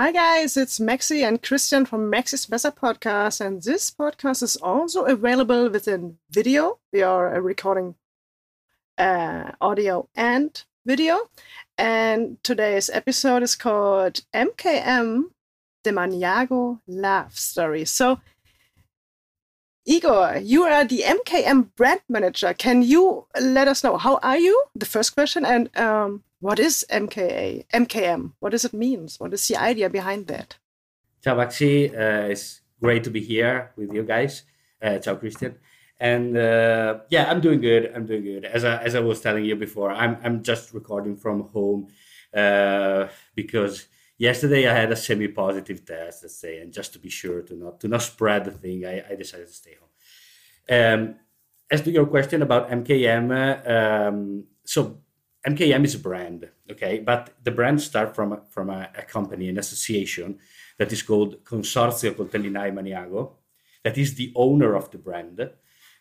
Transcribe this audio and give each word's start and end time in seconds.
Hi 0.00 0.12
guys, 0.12 0.56
it's 0.56 0.78
Maxi 0.78 1.28
and 1.28 1.42
Christian 1.42 1.84
from 1.84 2.10
Maxi's 2.10 2.48
Messer 2.48 2.70
podcast, 2.70 3.38
and 3.38 3.62
this 3.62 3.90
podcast 3.90 4.42
is 4.42 4.56
also 4.56 5.04
available 5.04 5.68
within 5.68 6.16
video. 6.30 6.78
We 6.90 7.02
are 7.02 7.36
uh, 7.36 7.38
recording 7.40 7.96
uh, 8.96 9.52
audio 9.60 10.08
and 10.14 10.64
video, 10.86 11.28
and 11.76 12.42
today's 12.42 12.88
episode 12.88 13.42
is 13.42 13.54
called 13.54 14.22
MKM: 14.32 15.24
The 15.84 15.90
Maniago 15.90 16.80
Love 16.86 17.36
Story. 17.38 17.84
So, 17.84 18.20
Igor, 19.90 20.38
you 20.40 20.62
are 20.62 20.84
the 20.84 21.02
MKM 21.02 21.74
brand 21.74 22.00
manager. 22.08 22.54
Can 22.54 22.80
you 22.82 23.26
let 23.40 23.66
us 23.66 23.82
know 23.82 23.96
how 23.96 24.20
are 24.22 24.38
you? 24.38 24.54
The 24.76 24.86
first 24.86 25.16
question, 25.16 25.44
and 25.44 25.68
um, 25.76 26.22
what 26.38 26.60
is 26.60 26.86
MKA, 26.90 27.66
MKM? 27.74 28.30
What 28.38 28.50
does 28.50 28.64
it 28.64 28.72
mean? 28.72 29.08
What 29.18 29.34
is 29.34 29.48
the 29.48 29.56
idea 29.56 29.90
behind 29.90 30.28
that? 30.28 30.58
Ciao, 31.24 31.34
Maxi. 31.34 31.90
Uh, 31.90 32.30
it's 32.30 32.60
great 32.80 33.02
to 33.02 33.10
be 33.10 33.18
here 33.18 33.72
with 33.76 33.92
you 33.92 34.04
guys. 34.04 34.44
Uh, 34.80 34.98
ciao, 34.98 35.16
Christian. 35.16 35.56
And 35.98 36.36
uh, 36.36 37.00
yeah, 37.08 37.28
I'm 37.28 37.40
doing 37.40 37.60
good. 37.60 37.90
I'm 37.92 38.06
doing 38.06 38.22
good. 38.22 38.44
As 38.44 38.64
I, 38.64 38.76
as 38.76 38.94
I 38.94 39.00
was 39.00 39.20
telling 39.20 39.44
you 39.44 39.56
before, 39.56 39.90
I'm, 39.90 40.18
I'm 40.22 40.44
just 40.44 40.72
recording 40.72 41.16
from 41.16 41.48
home 41.48 41.88
uh, 42.32 43.08
because 43.34 43.88
yesterday 44.20 44.68
I 44.68 44.74
had 44.74 44.92
a 44.92 44.96
semi-positive 44.96 45.84
test, 45.84 46.22
let's 46.22 46.36
say, 46.36 46.60
and 46.60 46.72
just 46.72 46.92
to 46.92 46.98
be 46.98 47.08
sure 47.08 47.40
to 47.42 47.54
not 47.56 47.80
to 47.80 47.88
not 47.88 48.02
spread 48.02 48.44
the 48.44 48.52
thing, 48.52 48.84
I, 48.84 49.02
I 49.10 49.14
decided 49.16 49.48
to 49.48 49.52
stay 49.52 49.76
home. 49.80 49.92
Um, 50.78 51.14
as 51.70 51.80
to 51.82 51.90
your 51.90 52.06
question 52.06 52.42
about 52.42 52.70
MKM, 52.70 53.26
um, 53.76 54.44
so 54.64 54.98
MKM 55.46 55.84
is 55.84 55.94
a 55.94 55.98
brand, 55.98 56.48
okay, 56.70 56.98
but 56.98 57.30
the 57.42 57.50
brand 57.50 57.80
starts 57.80 58.14
from 58.14 58.42
from 58.50 58.68
a, 58.68 58.90
a, 58.94 59.02
company, 59.02 59.48
an 59.48 59.58
association 59.58 60.38
that 60.76 60.92
is 60.92 61.02
called 61.02 61.42
Consorzio 61.44 62.12
Coltellinai 62.12 62.70
Maniago, 62.72 63.22
that 63.84 63.96
is 63.96 64.14
the 64.14 64.32
owner 64.36 64.74
of 64.74 64.90
the 64.90 64.98
brand, 64.98 65.50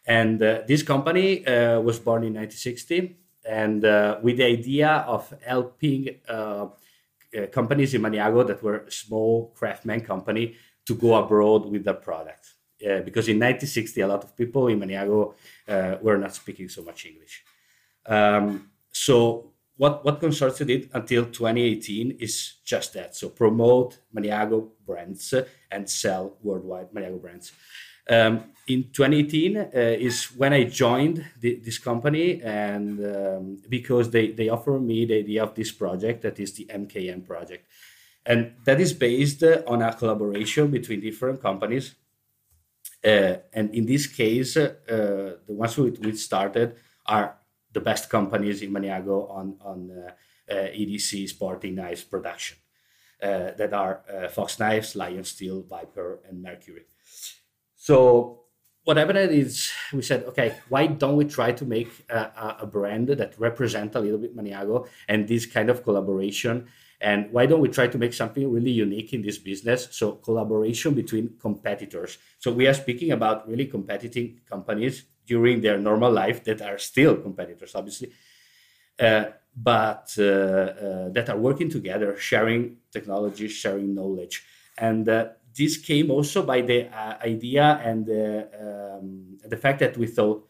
and 0.06 0.44
uh, 0.44 0.62
this 0.68 0.84
company 0.84 1.48
uh, 1.48 1.80
was 1.80 2.00
born 2.00 2.24
in 2.24 2.34
1960, 2.34 3.16
and 3.46 3.86
uh, 3.86 4.20
with 4.22 4.38
the 4.38 4.46
idea 4.60 5.06
of 5.08 5.34
helping 5.46 6.20
uh, 7.36 7.42
uh, 7.42 7.48
companies 7.48 7.94
in 7.94 8.02
Maniago 8.02 8.46
that 8.46 8.62
were 8.64 8.86
small 8.90 9.54
craftsman 9.56 10.02
company 10.02 10.56
to 10.86 10.96
go 10.96 11.16
abroad 11.16 11.66
with 11.66 11.84
their 11.84 11.94
product, 11.94 12.54
uh, 12.82 13.02
because 13.02 13.28
in 13.28 13.38
1960 13.38 14.02
a 14.02 14.08
lot 14.08 14.24
of 14.24 14.36
people 14.36 14.68
in 14.68 14.80
Maniago 14.80 15.34
were 16.02 16.18
not 16.18 16.34
speaking 16.34 16.70
so 16.70 16.84
much 16.84 17.06
English. 17.06 17.44
Um, 18.06 18.72
so 18.92 19.54
what 19.78 20.04
what 20.04 20.20
Consorzio 20.20 20.66
did 20.66 20.90
until 20.94 21.26
2018 21.26 22.18
is 22.20 22.56
just 22.66 22.94
that. 22.94 23.16
So 23.16 23.30
promote 23.30 24.00
Maniago 24.14 24.70
brands 24.86 25.34
and 25.72 25.90
sell 25.90 26.38
worldwide 26.42 26.92
Maniago 26.92 27.22
brands. 27.22 27.52
Um, 28.10 28.44
in 28.70 28.84
2018 28.94 29.58
uh, 29.58 29.68
is 29.74 30.26
when 30.38 30.54
I 30.54 30.64
joined 30.64 31.26
the, 31.40 31.56
this 31.56 31.80
company, 31.80 32.42
and 32.42 33.00
um, 33.04 33.58
because 33.68 34.12
they 34.12 34.32
they 34.32 34.50
offer 34.50 34.80
me 34.80 35.06
the 35.06 35.20
idea 35.20 35.44
of 35.44 35.56
this 35.56 35.72
project 35.72 36.22
that 36.22 36.40
is 36.40 36.54
the 36.54 36.66
MKM 36.66 37.26
project, 37.26 37.68
and 38.26 38.54
that 38.66 38.80
is 38.80 38.94
based 38.94 39.44
on 39.44 39.82
a 39.82 39.94
collaboration 39.94 40.70
between 40.70 41.02
different 41.02 41.42
companies. 41.42 41.96
Uh, 43.04 43.38
and 43.54 43.74
in 43.74 43.86
this 43.86 44.08
case, 44.08 44.56
uh, 44.58 44.74
the 44.88 45.54
ones 45.54 45.78
we, 45.78 46.14
started 46.16 46.76
are 47.06 47.38
the 47.72 47.80
best 47.80 48.10
companies 48.10 48.62
in 48.62 48.72
Maniago 48.72 49.30
on 49.32 49.58
on 49.62 49.92
uh, 49.92 50.12
uh, 50.52 50.68
EDC 50.68 51.28
sporting 51.30 51.76
knives 51.76 52.04
production. 52.04 52.58
Uh, 53.22 53.52
that 53.58 53.74
are 53.74 54.02
Fox 54.32 54.60
Knives, 54.60 54.96
Lion 54.96 55.26
Steel, 55.26 55.62
Viper, 55.64 56.20
and 56.30 56.42
Mercury. 56.42 56.86
So 57.90 58.42
what 58.84 58.98
happened 58.98 59.18
is 59.18 59.72
we 59.92 60.04
said, 60.04 60.24
okay, 60.26 60.58
why 60.70 60.86
don't 60.86 61.16
we 61.16 61.26
try 61.26 61.54
to 61.54 61.66
make 61.66 61.90
a, 62.08 62.58
a 62.62 62.68
brand 62.68 63.08
that 63.08 63.34
represent 63.40 63.96
a 63.96 64.00
little 64.00 64.20
bit 64.20 64.38
Maniago 64.38 64.88
and 65.08 65.28
this 65.28 65.48
kind 65.48 65.72
of 65.72 65.84
collaboration? 65.84 66.68
And 67.02 67.32
why 67.32 67.48
don't 67.48 67.62
we 67.62 67.70
try 67.70 67.88
to 67.88 67.98
make 67.98 68.14
something 68.14 68.46
really 68.52 68.70
unique 68.70 69.12
in 69.14 69.24
this 69.24 69.40
business? 69.40 69.88
So 69.90 70.12
collaboration 70.28 70.94
between 70.94 71.34
competitors. 71.42 72.20
So 72.38 72.52
we 72.52 72.68
are 72.68 72.76
speaking 72.76 73.12
about 73.12 73.50
really 73.50 73.66
competing 73.66 74.42
companies 74.48 75.06
during 75.26 75.62
their 75.62 75.80
normal 75.80 76.12
life 76.12 76.44
that 76.44 76.62
are 76.62 76.78
still 76.78 77.18
competitors, 77.18 77.74
obviously, 77.74 78.12
uh, 79.00 79.26
but 79.56 80.14
uh, 80.20 80.24
uh, 80.24 81.10
that 81.10 81.28
are 81.28 81.38
working 81.38 81.72
together, 81.72 82.16
sharing 82.20 82.78
technology, 82.92 83.48
sharing 83.48 83.96
knowledge. 83.96 84.46
And 84.78 85.10
uh, 85.10 85.30
this 85.58 85.78
came 85.78 86.12
also 86.12 86.44
by 86.44 86.62
the 86.62 86.88
uh, 86.88 87.18
idea 87.24 87.82
and 87.84 88.08
um, 88.10 89.38
the 89.46 89.58
fact 89.58 89.80
that 89.80 89.98
we 89.98 90.08
thought 90.08 90.48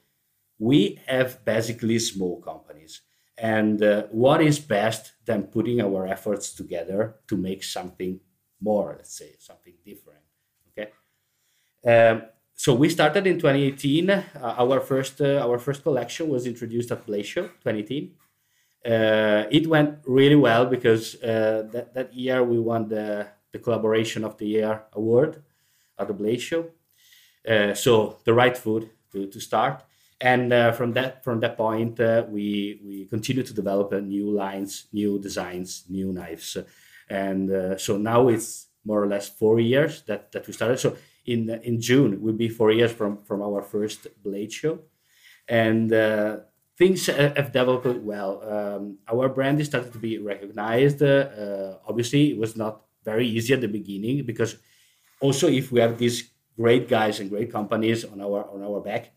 we 0.59 0.99
have 1.07 1.43
basically 1.45 1.99
small 1.99 2.41
companies. 2.41 3.01
And 3.37 3.81
uh, 3.81 4.03
what 4.11 4.41
is 4.41 4.59
best 4.59 5.13
than 5.25 5.43
putting 5.43 5.81
our 5.81 6.05
efforts 6.05 6.53
together 6.53 7.15
to 7.27 7.37
make 7.37 7.63
something 7.63 8.19
more, 8.61 8.95
let's 8.97 9.17
say, 9.17 9.35
something 9.39 9.75
different? 9.85 10.19
Okay. 10.69 10.91
Um, 11.85 12.23
so 12.53 12.73
we 12.73 12.89
started 12.89 13.25
in 13.25 13.39
2018. 13.39 14.09
Uh, 14.09 14.23
our 14.57 14.81
first 14.81 15.21
uh, 15.21 15.39
our 15.41 15.57
first 15.57 15.81
collection 15.83 16.27
was 16.27 16.45
introduced 16.45 16.91
at 16.91 17.05
Show 17.25 17.43
2018. 17.63 18.11
Uh, 18.85 19.43
it 19.49 19.67
went 19.67 19.99
really 20.05 20.35
well 20.35 20.65
because 20.65 21.15
uh, 21.23 21.63
that, 21.71 21.93
that 21.93 22.13
year 22.13 22.43
we 22.43 22.59
won 22.59 22.89
the, 22.89 23.27
the 23.51 23.59
collaboration 23.59 24.23
of 24.23 24.37
the 24.37 24.47
year 24.47 24.83
award 24.93 25.41
at 25.97 26.07
the 26.07 26.13
Blade 26.13 26.41
Show. 26.41 26.69
Uh, 27.47 27.73
so 27.73 28.17
the 28.25 28.33
right 28.33 28.57
food 28.57 28.89
to, 29.11 29.27
to 29.27 29.39
start. 29.39 29.83
And 30.21 30.51
uh, 30.51 30.73
from 30.73 30.93
that 30.93 31.23
from 31.23 31.39
that 31.39 31.55
point, 31.55 31.97
we 32.29 32.81
we 32.83 33.05
continue 33.05 33.41
to 33.41 33.53
develop 33.53 33.93
new 33.93 34.29
lines, 34.29 34.87
new 34.91 35.17
designs, 35.17 35.85
new 35.87 36.11
knives, 36.11 36.57
and 37.09 37.79
so 37.79 37.97
now 37.97 38.27
it's 38.27 38.67
more 38.83 39.01
or 39.01 39.07
less 39.07 39.29
four 39.29 39.59
years 39.59 40.01
that 40.07 40.31
that 40.33 40.45
we 40.45 40.53
started. 40.53 40.77
So 40.79 40.97
in 41.25 41.49
in 41.63 41.79
June 41.79 42.21
will 42.21 42.33
be 42.33 42.49
four 42.49 42.71
years 42.71 42.91
from 42.91 43.17
from 43.17 43.41
our 43.41 43.61
first 43.61 44.07
Blade 44.23 44.51
show, 44.51 44.79
and 45.47 45.93
uh, 45.93 46.37
things 46.77 47.05
have 47.07 47.51
developed 47.51 48.01
well. 48.03 48.41
Um, 48.55 48.97
our 49.07 49.29
brand 49.29 49.59
is 49.59 49.67
started 49.67 49.93
to 49.93 49.99
be 49.99 50.17
recognized. 50.17 51.01
Uh, 51.01 51.77
obviously, 51.87 52.31
it 52.31 52.37
was 52.37 52.55
not 52.55 52.81
very 53.11 53.27
easy 53.27 53.53
at 53.53 53.61
the 53.61 53.67
beginning 53.79 54.25
because 54.25 54.57
also 55.19 55.47
if 55.47 55.71
we 55.71 55.79
have 55.79 55.97
these 55.97 56.31
great 56.55 56.87
guys 56.87 57.19
and 57.19 57.29
great 57.29 57.51
companies 57.51 58.05
on 58.05 58.21
our 58.21 58.41
on 58.53 58.63
our 58.63 58.79
back, 58.81 59.11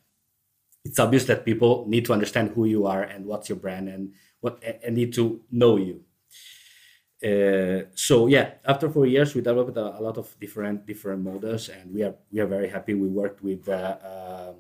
it's 0.85 0.99
obvious 0.99 1.25
that 1.27 1.45
people 1.45 1.85
need 1.89 2.05
to 2.07 2.13
understand 2.13 2.51
who 2.55 2.65
you 2.65 2.87
are 2.87 3.03
and 3.03 3.27
what's 3.27 3.49
your 3.49 3.59
brand 3.59 3.89
and 3.89 4.13
what 4.41 4.63
and 4.85 4.97
need 4.97 5.13
to 5.15 5.41
know 5.51 5.77
you 5.77 6.05
uh, 7.23 7.87
so 7.95 8.27
yeah, 8.27 8.55
after 8.65 8.91
four 8.91 9.07
years, 9.07 9.35
we 9.35 9.41
developed 9.41 9.77
a, 9.77 9.99
a, 9.99 10.03
lot 10.03 10.19
of 10.19 10.35
different 10.41 10.85
different 10.87 11.23
models, 11.23 11.69
and 11.69 11.95
we 11.95 12.03
are 12.03 12.15
we 12.33 12.41
are 12.41 12.47
very 12.47 12.69
happy. 12.69 12.95
We 12.95 13.07
worked 13.07 13.45
with 13.45 13.69
uh, 13.69 13.97
um, 14.03 14.57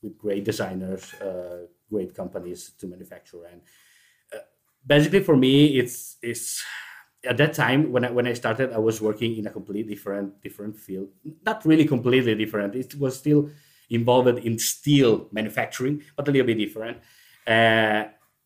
with 0.00 0.16
great 0.16 0.44
designers, 0.44 1.12
uh, 1.20 1.68
great 1.90 2.14
companies 2.14 2.72
to 2.78 2.86
manufacture, 2.86 3.44
and 3.44 3.60
uh, 4.32 4.38
basically 4.86 5.20
for 5.20 5.36
me, 5.36 5.76
it's 5.78 6.16
it's 6.22 6.64
at 7.24 7.36
that 7.36 7.54
time 7.54 7.92
when 7.92 8.04
I 8.04 8.10
when 8.10 8.26
I 8.26 8.32
started, 8.32 8.72
I 8.72 8.78
was 8.78 9.00
working 9.00 9.36
in 9.36 9.46
a 9.46 9.50
completely 9.50 9.94
different 9.94 10.42
different 10.42 10.76
field. 10.76 11.08
Not 11.44 11.64
really 11.64 11.84
completely 11.84 12.34
different. 12.34 12.74
It 12.74 12.98
was 12.98 13.18
still 13.18 13.50
involved 13.90 14.38
in 14.38 14.58
steel 14.58 15.28
manufacturing, 15.32 16.02
but 16.16 16.28
a 16.28 16.32
little 16.32 16.46
bit 16.46 16.58
different. 16.58 16.98
Uh, 17.46 18.04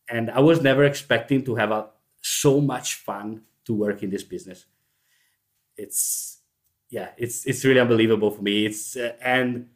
and 0.09 0.31
I 0.31 0.41
was 0.41 0.61
never 0.63 0.85
expecting 0.85 1.45
to 1.45 1.55
have 1.57 1.71
a 1.71 1.89
so 2.21 2.61
much 2.61 2.95
fun 2.95 3.43
to 3.65 3.75
work 3.75 4.03
in 4.03 4.11
this 4.11 4.25
business. 4.25 4.67
It's 5.77 6.39
yeah, 6.91 7.11
it's 7.17 7.47
it's 7.47 7.65
really 7.65 7.81
unbelievable 7.81 8.31
for 8.31 8.43
me. 8.43 8.67
It's 8.67 8.97
uh, 8.97 9.13
and 9.21 9.69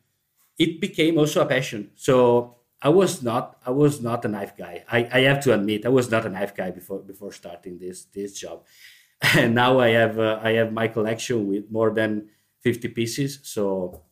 it 0.59 0.81
became 0.81 1.19
also 1.19 1.43
a 1.43 1.47
passion. 1.47 1.91
So 1.97 2.57
I 2.83 2.89
was 2.89 3.23
not 3.23 3.57
I 3.65 3.71
was 3.71 4.01
not 4.01 4.25
a 4.25 4.29
knife 4.29 4.57
guy. 4.57 4.85
I, 4.91 5.09
I 5.13 5.21
have 5.21 5.43
to 5.45 5.55
admit 5.55 5.85
I 5.85 5.91
was 5.91 6.11
not 6.11 6.27
a 6.27 6.31
knife 6.31 6.55
guy 6.55 6.71
before 6.71 7.01
before 7.01 7.33
starting 7.33 7.79
this 7.79 8.05
this 8.05 8.39
job. 8.39 8.65
And 9.37 9.55
now 9.55 9.81
I 9.81 9.91
have 9.91 10.19
uh, 10.19 10.41
I 10.43 10.53
have 10.53 10.73
my 10.73 10.89
collection 10.89 11.47
with 11.47 11.71
more 11.71 11.91
than 11.91 12.29
50 12.61 12.89
pieces. 12.89 13.41
So 13.43 14.03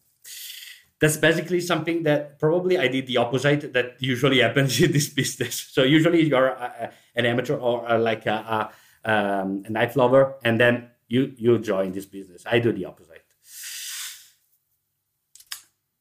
that's 1.01 1.17
basically 1.17 1.61
something 1.61 2.03
that 2.03 2.39
probably 2.39 2.79
I 2.79 2.89
did 2.89 3.07
the 3.07 3.19
opposite 3.19 3.73
that 3.73 3.97
usually 4.01 4.41
happens 4.47 4.81
in 4.81 4.93
this 4.93 5.09
business. 5.09 5.55
So 5.73 5.83
usually 5.83 6.25
you're 6.25 6.49
a, 6.49 6.73
a, 6.81 7.19
an 7.19 7.27
amateur 7.27 7.57
or 7.57 7.85
a, 7.89 7.99
like 7.99 8.27
a, 8.27 8.71
um, 9.05 9.63
a, 9.65 9.71
knife 9.71 9.97
lover, 9.97 10.35
and 10.45 10.61
then 10.61 10.91
you 11.09 11.33
you 11.37 11.59
join 11.59 11.93
this 11.93 12.07
business. 12.07 12.45
I 12.47 12.59
do 12.59 12.73
the 12.73 12.85
opposite. 12.85 13.25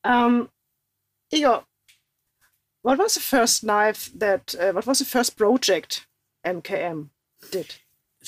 Um, 0.04 0.50
Igor, 1.32 1.64
what 2.82 2.98
was 2.98 3.16
the 3.16 3.20
first 3.20 3.64
knife 3.64 4.10
that? 4.16 4.56
Uh, 4.60 4.72
what 4.72 4.88
was 4.88 5.00
the 5.00 5.06
first 5.06 5.38
project 5.38 6.08
MKM 6.46 7.10
did? 7.52 7.76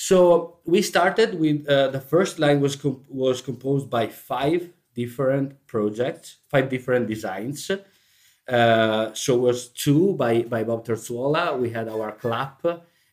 So 0.00 0.56
we 0.64 0.80
started 0.80 1.38
with 1.38 1.68
uh, 1.68 1.88
the 1.88 2.00
first 2.00 2.38
line 2.38 2.62
was 2.62 2.74
comp- 2.74 3.04
was 3.10 3.42
composed 3.42 3.90
by 3.90 4.06
five 4.06 4.70
different 4.94 5.66
projects, 5.66 6.38
five 6.48 6.70
different 6.70 7.06
designs. 7.06 7.70
Uh, 8.48 9.12
so 9.12 9.36
was 9.36 9.68
two 9.68 10.14
by 10.14 10.40
by 10.54 10.64
Bob 10.64 10.86
Terzuola. 10.86 11.44
We 11.60 11.68
had 11.68 11.86
our 11.86 12.12
clap 12.12 12.64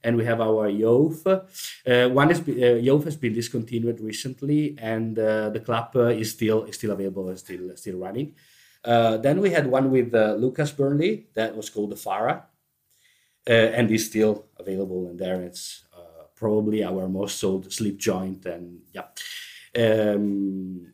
and 0.01 0.16
we 0.16 0.24
have 0.24 0.39
our 0.39 0.72
Yof. 0.72 1.28
Uh, 1.28 2.07
one 2.07 2.31
is 2.31 2.39
uh, 2.39 2.80
Yof 2.80 3.04
has 3.04 3.18
been 3.18 3.33
discontinued 3.33 4.00
recently, 4.00 4.78
and 4.80 5.19
uh, 5.19 5.50
the 5.50 5.60
clap 5.60 5.94
uh, 5.94 6.22
is 6.22 6.31
still 6.31 6.63
is 6.63 6.75
still 6.75 6.92
available 6.92 7.28
and 7.28 7.38
still 7.38 7.75
still 7.75 7.98
running. 7.98 8.33
Uh, 8.86 9.18
then 9.18 9.42
we 9.42 9.50
had 9.50 9.68
one 9.68 9.92
with 9.92 10.16
uh, 10.16 10.36
Lucas 10.40 10.72
Burnley 10.72 11.28
that 11.33 11.54
was 11.54 11.69
called 11.69 11.90
the 11.92 11.98
Fara, 11.98 12.45
and 13.45 13.92
is 13.92 14.06
still 14.06 14.45
available 14.56 15.10
and 15.10 15.19
there. 15.19 15.42
It's 15.42 15.83
probably 16.38 16.84
our 16.84 17.07
most 17.10 17.39
sold 17.39 17.72
slip 17.72 17.98
joint, 17.98 18.45
and 18.45 18.80
yeah. 18.94 19.07
Um, 19.75 20.94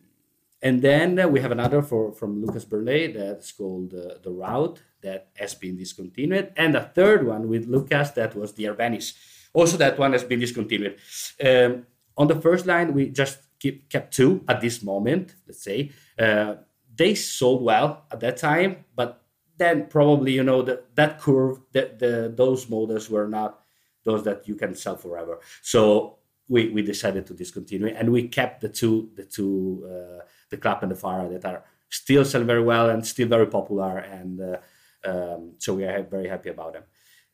and 0.60 0.80
then 0.80 1.30
we 1.30 1.40
have 1.40 1.52
another 1.52 1.82
for 1.82 2.12
from 2.12 2.44
Lucas 2.44 2.64
Burnley 2.64 3.12
that's 3.12 3.52
called 3.52 3.90
the 3.90 4.30
Route 4.30 4.82
that 5.02 5.28
has 5.36 5.54
been 5.54 5.76
discontinued, 5.76 6.52
and 6.56 6.74
a 6.74 6.90
third 6.94 7.26
one 7.26 7.48
with 7.48 7.68
Lucas 7.68 8.10
that 8.10 8.34
was 8.34 8.54
the 8.54 8.64
Arbennis. 8.64 9.14
Also, 9.52 9.76
that 9.76 9.98
one 9.98 10.12
has 10.12 10.24
been 10.24 10.40
discontinued. 10.40 10.96
Um, 11.44 11.86
on 12.16 12.26
the 12.26 12.40
first 12.40 12.66
line, 12.66 12.92
we 12.92 13.10
just 13.10 13.38
keep, 13.58 13.88
kept 13.88 14.14
two 14.14 14.42
at 14.48 14.60
this 14.60 14.82
moment. 14.82 15.34
Let's 15.46 15.62
say 15.62 15.92
uh, 16.18 16.56
they 16.94 17.14
sold 17.14 17.62
well 17.62 18.04
at 18.10 18.20
that 18.20 18.36
time, 18.36 18.84
but 18.96 19.22
then 19.56 19.86
probably 19.86 20.32
you 20.32 20.42
know 20.42 20.62
that 20.62 20.94
that 20.96 21.20
curve, 21.20 21.60
that 21.72 21.98
the 21.98 22.32
those 22.34 22.68
models 22.68 23.08
were 23.08 23.28
not 23.28 23.63
those 24.04 24.24
that 24.24 24.46
you 24.48 24.54
can 24.54 24.74
sell 24.74 24.96
forever. 24.96 25.40
So 25.62 26.18
we, 26.48 26.68
we 26.68 26.82
decided 26.82 27.26
to 27.26 27.34
discontinue 27.34 27.94
and 27.96 28.10
we 28.10 28.28
kept 28.28 28.60
the 28.60 28.68
two 28.68 29.10
the 29.14 29.24
two 29.24 29.82
uh, 29.86 30.24
the 30.50 30.56
clap 30.56 30.82
and 30.82 30.92
the 30.92 30.96
fire 30.96 31.28
that 31.28 31.44
are 31.44 31.64
still 31.88 32.24
selling 32.24 32.46
very 32.46 32.62
well 32.62 32.90
and 32.90 33.06
still 33.06 33.28
very 33.28 33.46
popular 33.46 33.98
and 33.98 34.40
uh, 34.40 34.56
um, 35.04 35.52
so 35.58 35.74
we 35.74 35.84
are 35.84 36.02
very 36.02 36.28
happy 36.28 36.50
about 36.50 36.74
them. 36.74 36.84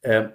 Um, 0.05 0.33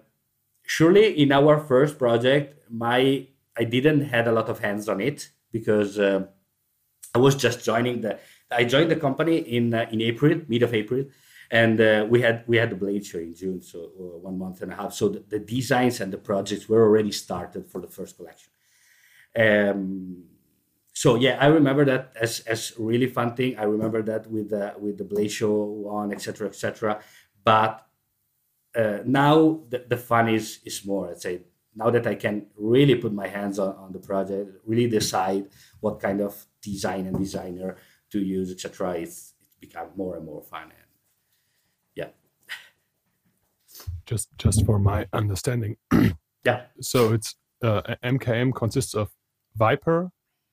surely, 0.65 1.21
in 1.21 1.31
our 1.31 1.59
first 1.59 1.97
project, 1.97 2.63
my 2.69 3.27
I 3.57 3.63
didn't 3.63 4.01
had 4.01 4.27
a 4.27 4.31
lot 4.31 4.49
of 4.49 4.59
hands 4.59 4.89
on 4.89 4.99
it 4.99 5.29
because 5.51 5.97
uh, 5.97 6.25
I 7.13 7.19
was 7.19 7.35
just 7.35 7.63
joining 7.63 8.01
the. 8.01 8.19
I 8.51 8.63
joined 8.63 8.91
the 8.91 8.95
company 8.95 9.37
in 9.37 9.73
uh, 9.73 9.87
in 9.91 10.01
April, 10.01 10.41
mid 10.47 10.63
of 10.63 10.73
April, 10.73 11.05
and 11.51 11.79
uh, 11.79 12.05
we 12.09 12.21
had 12.21 12.43
we 12.47 12.57
had 12.57 12.69
the 12.69 12.75
blade 12.75 13.05
show 13.05 13.19
in 13.19 13.35
June, 13.35 13.61
so 13.61 13.79
uh, 13.79 14.17
one 14.17 14.37
month 14.37 14.61
and 14.61 14.71
a 14.71 14.75
half. 14.75 14.93
So 14.93 15.09
the, 15.09 15.23
the, 15.27 15.39
designs 15.39 16.01
and 16.01 16.11
the 16.11 16.17
projects 16.17 16.67
were 16.67 16.83
already 16.83 17.11
started 17.11 17.67
for 17.67 17.81
the 17.81 17.87
first 17.87 18.17
collection. 18.17 18.51
Um, 19.37 20.23
so 20.93 21.15
yeah, 21.15 21.37
I 21.39 21.47
remember 21.47 21.83
that 21.85 22.13
as 22.19 22.39
as 22.41 22.73
really 22.77 23.07
fun 23.07 23.35
thing. 23.35 23.57
I 23.57 23.63
remember 23.63 24.01
that 24.03 24.27
with 24.31 24.49
the 24.49 24.73
with 24.79 24.97
the 24.97 25.03
blade 25.03 25.31
show 25.31 25.53
one, 25.53 26.13
etc., 26.13 26.47
etc. 26.47 27.01
But 27.43 27.85
uh, 28.75 28.99
now 29.05 29.61
the, 29.69 29.85
the 29.87 29.97
fun 29.97 30.29
is 30.29 30.59
is 30.65 30.85
more. 30.85 31.11
I'd 31.11 31.21
say 31.21 31.41
now 31.75 31.89
that 31.89 32.07
I 32.07 32.15
can 32.15 32.47
really 32.55 32.95
put 32.95 33.13
my 33.13 33.27
hands 33.27 33.59
on, 33.59 33.75
on 33.75 33.91
the 33.91 33.99
project, 33.99 34.49
really 34.65 34.87
decide 34.87 35.49
what 35.81 35.99
kind 35.99 36.21
of 36.21 36.45
design 36.61 37.07
and 37.07 37.17
designer 37.17 37.75
to 38.11 38.19
use, 38.19 38.49
etc. 38.49 38.93
It's 38.93 39.33
it's 39.41 39.55
become 39.59 39.89
more 39.97 40.15
and 40.15 40.25
more 40.25 40.41
fun. 40.41 40.63
And 40.63 40.89
yeah. 41.93 42.09
Just 44.05 44.29
just 44.37 44.65
for 44.65 44.79
my 44.79 45.07
understanding. 45.13 45.77
yeah. 46.45 46.63
So 46.81 47.13
it's 47.13 47.35
uh, 47.63 47.81
MKM 48.03 48.53
consists 48.53 48.93
of 48.93 49.09
Viper, 49.55 50.11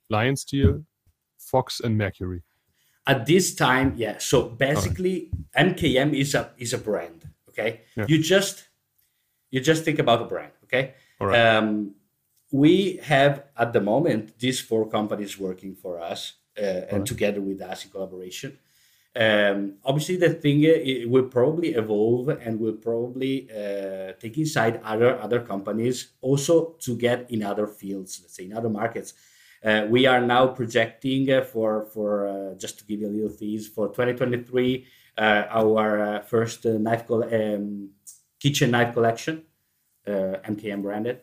Lion 0.08 0.36
Steel, 0.36 0.84
Fox, 1.38 1.80
and 1.80 1.98
Mercury 1.98 2.42
at 3.06 3.26
this 3.26 3.54
time 3.54 3.94
yeah 3.96 4.16
so 4.18 4.42
basically 4.48 5.30
right. 5.56 5.76
mkm 5.76 6.12
is 6.14 6.34
a 6.34 6.50
is 6.58 6.72
a 6.72 6.78
brand 6.78 7.28
okay 7.48 7.80
yeah. 7.96 8.06
you 8.08 8.22
just 8.22 8.68
you 9.50 9.60
just 9.60 9.84
think 9.84 9.98
about 9.98 10.22
a 10.22 10.24
brand 10.24 10.52
okay 10.64 10.94
right. 11.20 11.38
um, 11.38 11.94
we 12.52 12.98
have 13.02 13.44
at 13.56 13.72
the 13.72 13.80
moment 13.80 14.38
these 14.38 14.60
four 14.60 14.88
companies 14.88 15.38
working 15.38 15.74
for 15.74 16.00
us 16.00 16.34
uh, 16.58 16.60
and 16.90 16.98
right. 16.98 17.06
together 17.06 17.40
with 17.40 17.60
us 17.60 17.84
in 17.84 17.90
collaboration 17.90 18.58
um, 19.14 19.74
obviously 19.84 20.16
the 20.16 20.30
thing 20.30 20.64
uh, 20.64 21.08
will 21.08 21.24
probably 21.24 21.74
evolve 21.74 22.28
and 22.28 22.58
will 22.58 22.72
probably 22.72 23.48
uh, 23.50 24.12
take 24.18 24.38
inside 24.38 24.80
other 24.84 25.20
other 25.20 25.40
companies 25.40 26.12
also 26.22 26.76
to 26.80 26.96
get 26.96 27.30
in 27.30 27.42
other 27.42 27.66
fields 27.66 28.20
let's 28.22 28.36
say 28.36 28.44
in 28.44 28.54
other 28.54 28.70
markets 28.70 29.12
uh, 29.64 29.86
we 29.88 30.06
are 30.06 30.20
now 30.20 30.46
projecting 30.46 31.30
uh, 31.30 31.42
for 31.42 31.84
for 31.92 32.26
uh, 32.26 32.54
just 32.54 32.78
to 32.78 32.84
give 32.84 33.00
you 33.00 33.08
a 33.08 33.10
little 33.10 33.36
tease 33.36 33.68
for 33.68 33.88
2023 33.88 34.86
our 35.18 36.22
first 36.26 36.64
knife 36.64 37.06
co- 37.06 37.22
um, 37.22 37.90
kitchen 38.40 38.70
knife 38.70 38.94
collection, 38.94 39.44
MKM 40.06 40.82
branded. 40.82 41.20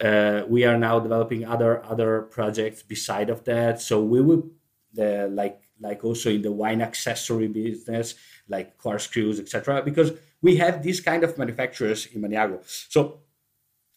Uh, 0.00 0.44
we 0.48 0.64
are 0.64 0.78
now 0.78 1.00
developing 1.00 1.44
other 1.44 1.84
other 1.84 2.22
projects 2.22 2.82
beside 2.84 3.30
of 3.30 3.44
that 3.44 3.80
so 3.80 4.00
we 4.00 4.20
will 4.20 4.48
uh, 4.96 5.26
like 5.26 5.67
like 5.80 6.04
also 6.04 6.30
in 6.30 6.42
the 6.42 6.52
wine 6.52 6.82
accessory 6.82 7.48
business 7.48 8.14
like 8.48 8.78
corkscrews 8.78 9.40
etc 9.40 9.82
because 9.82 10.12
we 10.40 10.56
have 10.56 10.82
these 10.82 11.00
kind 11.00 11.24
of 11.24 11.36
manufacturers 11.36 12.06
in 12.06 12.22
maniago. 12.22 12.58
So 12.90 13.20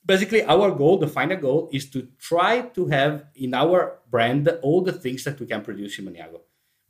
basically 0.05 0.43
our 0.43 0.71
goal 0.71 0.97
the 0.97 1.07
final 1.07 1.37
goal 1.37 1.69
is 1.71 1.89
to 1.89 2.07
try 2.19 2.61
to 2.61 2.87
have 2.87 3.25
in 3.35 3.53
our 3.53 3.99
brand 4.09 4.47
all 4.61 4.81
the 4.81 4.93
things 4.93 5.23
that 5.23 5.39
we 5.39 5.45
can 5.45 5.61
produce 5.61 5.99
in 5.99 6.05
maniago 6.05 6.41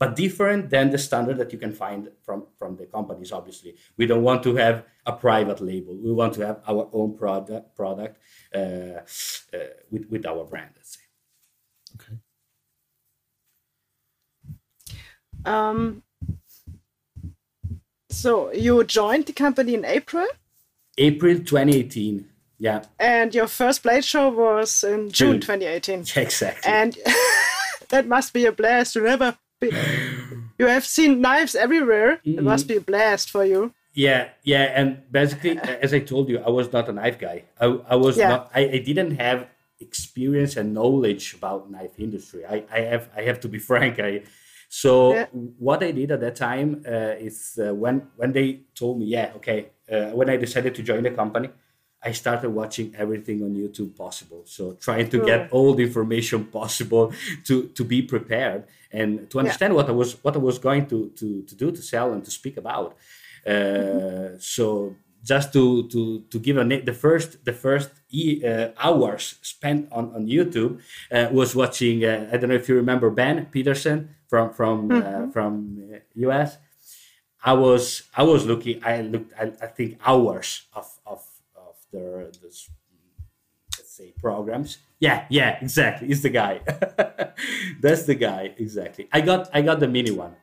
but 0.02 0.16
different 0.16 0.72
than 0.72 0.90
the 0.90 0.98
standard 0.98 1.38
that 1.38 1.54
you 1.54 1.60
can 1.60 1.72
find 1.72 2.10
from 2.26 2.48
from 2.58 2.76
the 2.76 2.88
companies 2.88 3.32
obviously. 3.32 3.76
We 3.98 4.08
don't 4.08 4.24
want 4.24 4.42
to 4.48 4.56
have 4.56 4.84
a 5.06 5.14
private 5.14 5.62
label. 5.62 5.96
We 5.96 6.12
want 6.12 6.34
to 6.38 6.42
have 6.48 6.58
our 6.68 6.90
own 6.92 7.16
product 7.16 7.76
product 7.76 8.18
uh, 8.56 8.60
uh, 8.60 9.72
with, 9.92 10.06
with 10.10 10.26
our 10.26 10.44
brand 10.46 10.72
let's 10.76 10.94
say 10.96 11.11
um 15.46 16.04
so 18.10 18.52
you 18.54 18.84
joined 18.84 19.26
the 19.26 19.34
company 19.34 19.74
in 19.74 19.86
april 19.86 20.28
april 20.98 21.36
2018 21.38 22.28
yeah. 22.62 22.84
And 23.00 23.34
your 23.34 23.48
first 23.48 23.82
blade 23.82 24.06
show 24.06 24.30
was 24.30 24.84
in 24.84 25.10
June, 25.10 25.42
June. 25.42 25.58
2018. 25.58 26.06
Exactly. 26.16 26.72
And 26.72 26.96
that 27.90 28.06
must 28.06 28.34
be 28.34 28.46
a 28.46 28.52
blast. 28.52 28.96
You 28.96 29.02
never 29.02 29.36
be, 29.60 29.72
you 30.60 30.68
have 30.68 30.86
seen 30.86 31.22
knives 31.22 31.56
everywhere. 31.56 32.18
Mm-hmm. 32.18 32.38
It 32.38 32.44
must 32.44 32.68
be 32.68 32.76
a 32.76 32.82
blast 32.82 33.32
for 33.32 33.44
you. 33.44 33.74
Yeah, 33.94 34.30
yeah, 34.44 34.72
and 34.80 35.02
basically, 35.12 35.58
as 35.58 35.94
I 35.94 36.00
told 36.00 36.30
you, 36.30 36.40
I 36.40 36.50
was 36.50 36.72
not 36.72 36.88
a 36.88 36.94
knife 36.94 37.20
guy. 37.20 37.44
I, 37.60 37.66
I 37.90 37.96
was 37.96 38.16
yeah. 38.16 38.30
not. 38.30 38.52
I, 38.56 38.62
I 38.62 38.78
didn't 38.78 39.18
have 39.18 39.48
experience 39.82 40.56
and 40.56 40.74
knowledge 40.74 41.34
about 41.34 41.70
knife 41.70 42.00
industry. 42.00 42.46
I, 42.46 42.64
I 42.72 42.80
have 42.82 43.10
I 43.18 43.24
have 43.24 43.40
to 43.42 43.50
be 43.50 43.60
frank. 43.70 44.00
I 44.00 44.22
so 44.74 45.14
yeah. 45.14 45.26
what 45.60 45.84
I 45.84 45.92
did 45.92 46.12
at 46.12 46.22
that 46.22 46.38
time 46.38 46.82
uh, 46.88 47.16
is 47.20 47.60
uh, 47.60 47.76
when 47.76 48.08
when 48.16 48.32
they 48.32 48.62
told 48.74 49.00
me, 49.00 49.06
yeah, 49.06 49.34
okay, 49.36 49.72
uh, 49.92 50.12
when 50.12 50.30
I 50.30 50.38
decided 50.38 50.74
to 50.76 50.82
join 50.82 51.04
the 51.04 51.12
company, 51.12 51.50
I 52.02 52.14
started 52.14 52.52
watching 52.52 52.96
everything 52.98 53.44
on 53.44 53.54
YouTube 53.54 53.98
possible. 53.98 54.44
So 54.46 54.78
trying 54.80 55.10
to 55.10 55.26
get 55.26 55.52
all 55.52 55.74
the 55.74 55.84
information 55.84 56.46
possible 56.60 57.12
to 57.48 57.68
to 57.68 57.84
be 57.84 58.02
prepared 58.02 58.64
and 58.94 59.30
to 59.32 59.40
understand 59.40 59.74
yeah. 59.74 59.76
what 59.76 59.90
I 59.90 59.92
was 59.92 60.24
what 60.24 60.38
I 60.38 60.40
was 60.40 60.58
going 60.58 60.86
to 60.88 61.10
to 61.20 61.42
to 61.42 61.54
do 61.54 61.72
to 61.72 61.82
sell 61.82 62.14
and 62.14 62.24
to 62.24 62.32
speak 62.32 62.56
about. 62.56 62.96
Uh, 63.46 63.52
mm-hmm. 63.52 64.36
So 64.40 64.96
just 65.22 65.52
to 65.52 65.90
to 65.90 66.24
to 66.30 66.40
give 66.40 66.56
a 66.56 66.64
the 66.64 66.94
first 66.94 67.44
the 67.44 67.54
first 67.54 67.92
e, 68.10 68.42
uh, 68.46 68.70
hours 68.80 69.36
spent 69.42 69.92
on 69.92 70.16
on 70.16 70.28
YouTube 70.28 70.80
uh, 71.12 71.28
was 71.30 71.56
watching. 71.56 72.06
Uh, 72.06 72.30
I 72.32 72.38
don't 72.38 72.48
know 72.48 72.56
if 72.56 72.70
you 72.70 72.76
remember 72.76 73.10
Ben 73.10 73.48
Peterson 73.52 74.16
from 74.32 74.54
from 74.54 74.90
uh, 74.90 74.96
mm-hmm. 74.96 75.32
from 75.32 75.52
US. 76.16 76.56
Uh, 76.56 76.60
I 77.44 77.54
was 77.54 78.04
I 78.16 78.24
was 78.24 78.46
looking. 78.46 78.82
I 78.84 79.02
looked. 79.02 79.34
I, 79.38 79.52
I 79.62 79.68
think 79.68 80.00
hours 80.06 80.64
of 80.74 80.88
of 81.06 81.22
their 81.92 82.32
this 82.42 82.70
let's 83.78 83.92
say 83.94 84.14
programs. 84.18 84.78
Yeah, 85.00 85.26
yeah, 85.30 85.60
exactly. 85.62 86.08
It's 86.10 86.22
the 86.22 86.30
guy. 86.30 86.62
That's 87.82 88.04
the 88.04 88.16
guy. 88.16 88.54
Exactly. 88.58 89.10
I 89.12 89.20
got 89.22 89.50
I 89.54 89.62
got 89.62 89.80
the 89.80 89.88
mini 89.88 90.12
one. 90.12 90.36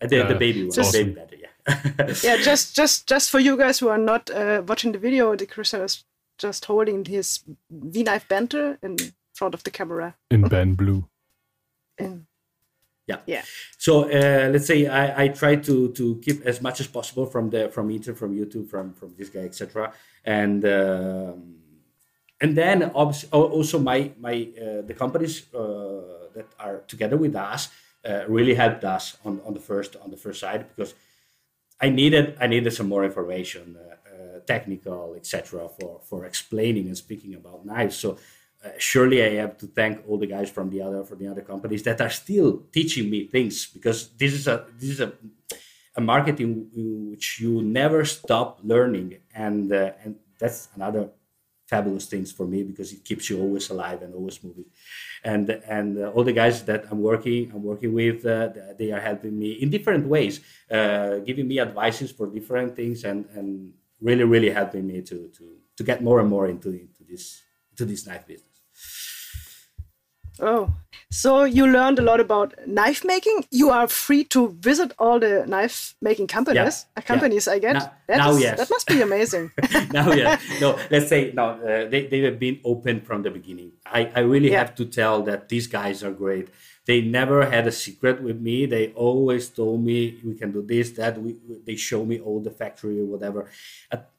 Uh, 0.00 0.06
the, 0.06 0.24
uh, 0.24 0.28
the 0.28 0.34
baby 0.36 0.62
one. 0.62 0.72
Just, 0.72 0.92
Baby 0.92 1.10
Banter, 1.10 1.36
yeah. 1.36 1.48
yeah, 2.22 2.36
just 2.36 2.76
just 2.76 3.08
just 3.08 3.30
for 3.30 3.40
you 3.40 3.56
guys 3.56 3.80
who 3.80 3.88
are 3.88 3.98
not 3.98 4.30
uh, 4.30 4.62
watching 4.66 4.92
the 4.92 4.98
video, 4.98 5.34
the 5.34 5.46
Christian 5.46 5.80
is 5.80 6.04
just 6.38 6.64
holding 6.66 7.04
his 7.04 7.42
V 7.70 8.02
knife 8.02 8.28
banter 8.28 8.78
in 8.82 8.96
front 9.34 9.54
of 9.54 9.62
the 9.64 9.70
camera. 9.70 10.14
In 10.30 10.42
Ben 10.52 10.74
Blue. 10.74 11.08
In 11.98 12.26
yeah 13.06 13.18
yeah 13.26 13.42
so 13.78 14.04
uh, 14.04 14.48
let's 14.52 14.66
say 14.66 14.86
I, 14.86 15.24
I 15.24 15.28
try 15.28 15.56
to 15.56 15.92
to 15.92 16.20
keep 16.24 16.42
as 16.46 16.60
much 16.60 16.80
as 16.80 16.86
possible 16.86 17.26
from 17.26 17.50
the 17.50 17.68
from 17.68 17.90
internet 17.90 18.18
from 18.18 18.36
youtube 18.36 18.68
from 18.68 18.94
from 18.94 19.14
this 19.18 19.28
guy 19.28 19.40
etc 19.40 19.92
and 20.24 20.64
um, 20.64 21.56
and 22.40 22.56
then 22.56 22.90
also 22.90 23.78
my 23.78 24.12
my 24.18 24.48
uh, 24.56 24.82
the 24.82 24.94
companies 24.94 25.52
uh, 25.54 26.28
that 26.34 26.46
are 26.58 26.78
together 26.88 27.16
with 27.16 27.34
us 27.36 27.68
uh, 28.04 28.24
really 28.28 28.54
helped 28.54 28.84
us 28.84 29.16
on, 29.24 29.40
on 29.46 29.54
the 29.54 29.60
first 29.60 29.96
on 29.96 30.10
the 30.10 30.16
first 30.16 30.40
side 30.40 30.66
because 30.68 30.94
I 31.82 31.88
needed 31.88 32.36
I 32.40 32.46
needed 32.46 32.72
some 32.72 32.88
more 32.88 33.04
information, 33.04 33.76
uh, 33.76 34.14
uh, 34.14 34.40
technical 34.46 35.14
etc. 35.16 35.68
for 35.68 36.00
for 36.08 36.24
explaining 36.24 36.86
and 36.86 36.96
speaking 36.96 37.34
about 37.34 37.66
knives. 37.66 37.96
So 37.96 38.18
uh, 38.64 38.68
surely 38.78 39.22
I 39.24 39.34
have 39.42 39.56
to 39.58 39.66
thank 39.66 40.04
all 40.08 40.18
the 40.18 40.26
guys 40.26 40.50
from 40.50 40.70
the 40.70 40.82
other 40.82 41.04
from 41.04 41.18
the 41.18 41.28
other 41.28 41.42
companies 41.42 41.82
that 41.84 42.00
are 42.00 42.10
still 42.10 42.62
teaching 42.72 43.10
me 43.10 43.26
things 43.26 43.66
because 43.66 44.08
this 44.16 44.32
is 44.32 44.46
a 44.46 44.66
this 44.78 44.90
is 44.90 45.00
a 45.00 45.12
a 45.94 46.00
market 46.00 46.40
in, 46.40 46.70
in 46.74 47.10
which 47.10 47.38
you 47.40 47.62
never 47.62 48.04
stop 48.04 48.60
learning 48.62 49.18
and 49.34 49.72
and 49.72 50.16
that's 50.38 50.68
another 50.74 51.10
fabulous 51.72 52.06
things 52.06 52.30
for 52.30 52.46
me 52.52 52.62
because 52.70 52.92
it 52.92 53.02
keeps 53.08 53.24
you 53.30 53.36
always 53.44 53.70
alive 53.70 54.02
and 54.02 54.12
always 54.14 54.38
moving. 54.44 54.66
And 55.24 55.44
and 55.76 55.90
uh, 55.98 56.12
all 56.14 56.24
the 56.30 56.36
guys 56.42 56.56
that 56.70 56.82
i'm 56.90 57.00
working 57.12 57.40
i'm 57.54 57.64
working 57.72 57.92
with 58.02 58.18
uh, 58.26 58.48
they 58.80 58.90
are 58.94 59.04
helping 59.10 59.34
me 59.42 59.50
in 59.62 59.68
different 59.76 60.04
ways 60.14 60.34
uh, 60.76 61.12
giving 61.28 61.46
me 61.52 61.56
advices 61.68 62.10
for 62.16 62.26
different 62.38 62.70
things 62.78 62.98
and 63.08 63.20
and 63.36 63.48
really 64.08 64.26
really 64.34 64.52
helping 64.60 64.84
me 64.90 64.96
to 65.10 65.16
to 65.36 65.44
to 65.76 65.82
get 65.90 65.98
more 66.08 66.18
and 66.22 66.28
more 66.34 66.46
into 66.54 66.68
into 66.84 67.02
this 67.10 67.24
into 67.70 67.84
this 67.90 68.02
knife 68.06 68.26
business 68.32 68.51
Oh, 70.40 70.74
so 71.10 71.44
you 71.44 71.66
learned 71.66 71.98
a 71.98 72.02
lot 72.02 72.20
about 72.20 72.54
knife 72.66 73.04
making. 73.04 73.44
You 73.50 73.70
are 73.70 73.86
free 73.86 74.24
to 74.24 74.56
visit 74.60 74.92
all 74.98 75.20
the 75.20 75.44
knife 75.46 75.94
making 76.00 76.26
companies. 76.26 76.86
Yeah. 76.96 77.02
Uh, 77.02 77.02
companies, 77.02 77.46
yeah. 77.46 77.52
I 77.52 77.58
guess. 77.58 77.74
Now, 77.74 77.92
that, 78.08 78.16
now 78.16 78.30
is, 78.30 78.40
yes. 78.40 78.58
that 78.58 78.70
must 78.70 78.88
be 78.88 79.02
amazing. 79.02 79.50
now, 79.92 80.12
yeah. 80.12 80.40
No, 80.60 80.78
let's 80.90 81.08
say 81.08 81.32
no. 81.34 81.50
Uh, 81.50 81.88
they 81.88 82.06
they 82.06 82.20
have 82.20 82.38
been 82.38 82.60
open 82.64 83.02
from 83.02 83.22
the 83.22 83.30
beginning. 83.30 83.72
I 83.84 84.10
I 84.14 84.20
really 84.20 84.52
yeah. 84.52 84.58
have 84.58 84.74
to 84.76 84.86
tell 84.86 85.22
that 85.24 85.48
these 85.48 85.66
guys 85.66 86.02
are 86.02 86.12
great. 86.12 86.48
They 86.84 87.00
never 87.00 87.46
had 87.46 87.66
a 87.66 87.72
secret 87.72 88.22
with 88.22 88.40
me. 88.40 88.66
They 88.66 88.88
always 88.94 89.48
told 89.50 89.84
me 89.84 90.18
we 90.24 90.34
can 90.34 90.50
do 90.50 90.62
this, 90.62 90.90
that. 90.92 91.20
We 91.20 91.36
they 91.66 91.76
show 91.76 92.04
me 92.04 92.20
all 92.20 92.40
the 92.40 92.50
factory 92.50 92.98
or 93.00 93.04
whatever. 93.04 93.50
At 93.90 94.11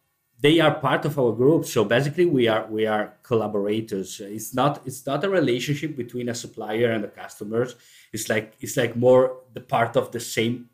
they 0.43 0.59
are 0.59 0.75
part 0.75 1.05
of 1.05 1.17
our 1.17 1.31
group 1.31 1.65
so 1.65 1.83
basically 1.85 2.25
we 2.25 2.47
are 2.47 2.67
we 2.69 2.85
are 2.85 3.13
collaborators 3.23 4.19
it's 4.19 4.53
not 4.53 4.81
it's 4.85 5.05
not 5.05 5.23
a 5.23 5.29
relationship 5.29 5.95
between 5.95 6.29
a 6.29 6.35
supplier 6.43 6.91
and 6.91 7.03
the 7.03 7.13
customers 7.23 7.75
it's 8.11 8.27
like 8.29 8.53
it's 8.59 8.77
like 8.77 8.95
more 8.95 9.23
the 9.53 9.61
part 9.61 9.95
of 9.95 10.11
the 10.11 10.19
same 10.19 10.69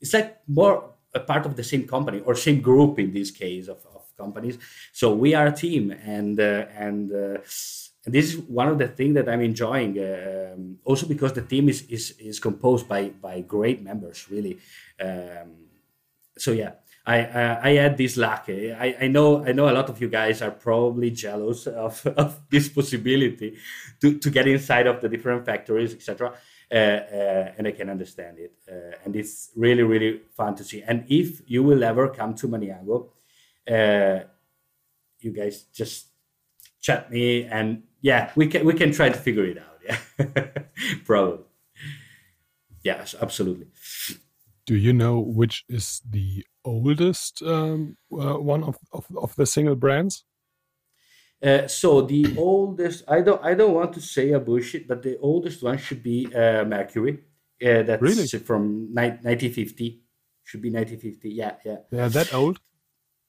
it's 0.00 0.14
like 0.14 0.38
more 0.46 0.94
a 1.14 1.20
part 1.20 1.44
of 1.46 1.56
the 1.56 1.64
same 1.64 1.86
company 1.86 2.20
or 2.20 2.34
same 2.34 2.60
group 2.60 2.98
in 2.98 3.12
this 3.12 3.30
case 3.30 3.66
of, 3.68 3.78
of 3.94 4.02
companies 4.16 4.56
so 4.92 5.12
we 5.12 5.34
are 5.34 5.48
a 5.48 5.56
team 5.64 5.90
and 5.90 6.38
uh, 6.40 6.66
and 6.86 7.12
uh, 7.12 7.38
and 8.08 8.14
this 8.14 8.32
is 8.32 8.38
one 8.38 8.68
of 8.68 8.78
the 8.78 8.88
things 8.88 9.14
that 9.16 9.28
I'm 9.28 9.42
enjoying. 9.42 9.98
Um, 9.98 10.78
also 10.82 11.06
because 11.06 11.34
the 11.34 11.42
team 11.42 11.68
is, 11.68 11.82
is 11.90 12.12
is 12.18 12.40
composed 12.40 12.88
by 12.88 13.10
by 13.10 13.42
great 13.42 13.82
members, 13.82 14.30
really. 14.30 14.58
Um, 14.98 15.68
so 16.38 16.52
yeah, 16.52 16.72
I, 17.08 17.70
I, 17.70 17.72
had 17.76 17.96
this 17.96 18.18
luck. 18.18 18.44
I, 18.48 18.94
I 19.00 19.08
know 19.08 19.42
I 19.42 19.52
know 19.52 19.70
a 19.70 19.72
lot 19.72 19.88
of 19.88 19.98
you 19.98 20.08
guys 20.08 20.42
are 20.42 20.50
probably 20.50 21.10
jealous 21.10 21.66
of, 21.66 22.06
of 22.18 22.38
this 22.50 22.68
possibility 22.68 23.56
to, 24.02 24.18
to 24.18 24.30
get 24.30 24.46
inside 24.46 24.86
of 24.86 25.00
the 25.00 25.08
different 25.08 25.46
factories, 25.46 25.94
etc. 25.94 26.34
Uh, 26.70 26.74
uh, 26.74 27.52
and 27.56 27.66
I 27.66 27.72
can 27.72 27.88
understand 27.88 28.38
it. 28.38 28.52
Uh, 28.70 28.94
and 29.04 29.16
it's 29.16 29.50
really 29.56 29.84
really 29.84 30.20
fun 30.36 30.54
to 30.56 30.64
see. 30.64 30.82
And 30.82 31.06
if 31.08 31.40
you 31.46 31.62
will 31.62 31.82
ever 31.82 32.10
come 32.10 32.34
to 32.34 32.46
Maniago, 32.46 33.08
uh, 33.66 34.24
you 35.20 35.32
guys 35.32 35.62
just 35.72 36.08
chat 36.82 37.10
me, 37.10 37.44
and 37.44 37.84
yeah, 38.02 38.32
we 38.36 38.48
can 38.48 38.66
we 38.66 38.74
can 38.74 38.92
try 38.92 39.08
to 39.08 39.18
figure 39.18 39.46
it 39.46 39.56
out. 39.56 39.78
Yeah, 39.82 40.48
probably. 41.06 41.44
Yes, 42.84 43.14
absolutely. 43.18 43.68
Do 44.66 44.76
you 44.76 44.92
know 44.92 45.18
which 45.18 45.64
is 45.70 46.02
the 46.08 46.44
oldest 46.68 47.42
um, 47.42 47.96
uh, 48.12 48.38
one 48.38 48.62
of, 48.64 48.76
of, 48.92 49.06
of, 49.16 49.34
the 49.36 49.46
single 49.46 49.76
brands? 49.76 50.24
Uh, 51.42 51.66
so 51.66 52.02
the 52.02 52.34
oldest, 52.36 53.04
I 53.08 53.20
don't, 53.20 53.42
I 53.44 53.54
don't 53.54 53.74
want 53.74 53.92
to 53.94 54.00
say 54.00 54.32
a 54.32 54.40
bullshit, 54.40 54.88
but 54.88 55.02
the 55.02 55.18
oldest 55.18 55.62
one 55.62 55.78
should 55.78 56.02
be 56.02 56.26
uh, 56.34 56.64
Mercury. 56.64 57.20
Uh, 57.64 57.82
that's 57.82 58.02
really? 58.02 58.26
from 58.26 58.92
1950. 58.92 60.02
Should 60.44 60.62
be 60.62 60.70
1950. 60.70 61.30
Yeah, 61.30 61.54
yeah. 61.64 61.76
They 61.90 62.00
are 62.00 62.08
that 62.08 62.34
old. 62.34 62.58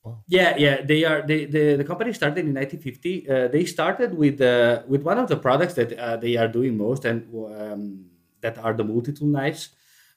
Wow. 0.03 0.23
Yeah, 0.27 0.55
yeah, 0.57 0.81
they 0.81 1.03
are. 1.03 1.21
They, 1.27 1.45
the 1.45 1.75
the 1.75 1.83
company 1.83 2.13
started 2.13 2.45
in 2.45 2.53
1950. 2.53 3.29
Uh, 3.29 3.47
they 3.49 3.65
started 3.65 4.15
with 4.15 4.39
uh, 4.39 4.83
with 4.87 5.03
one 5.03 5.17
of 5.17 5.27
the 5.27 5.35
products 5.35 5.73
that 5.73 5.91
uh, 5.99 6.15
they 6.15 6.37
are 6.37 6.47
doing 6.47 6.77
most, 6.77 7.03
and 7.03 7.27
um, 7.35 8.05
that 8.39 8.57
are 8.59 8.73
the 8.73 8.85
multi-tool 8.85 9.27
knives. 9.27 9.69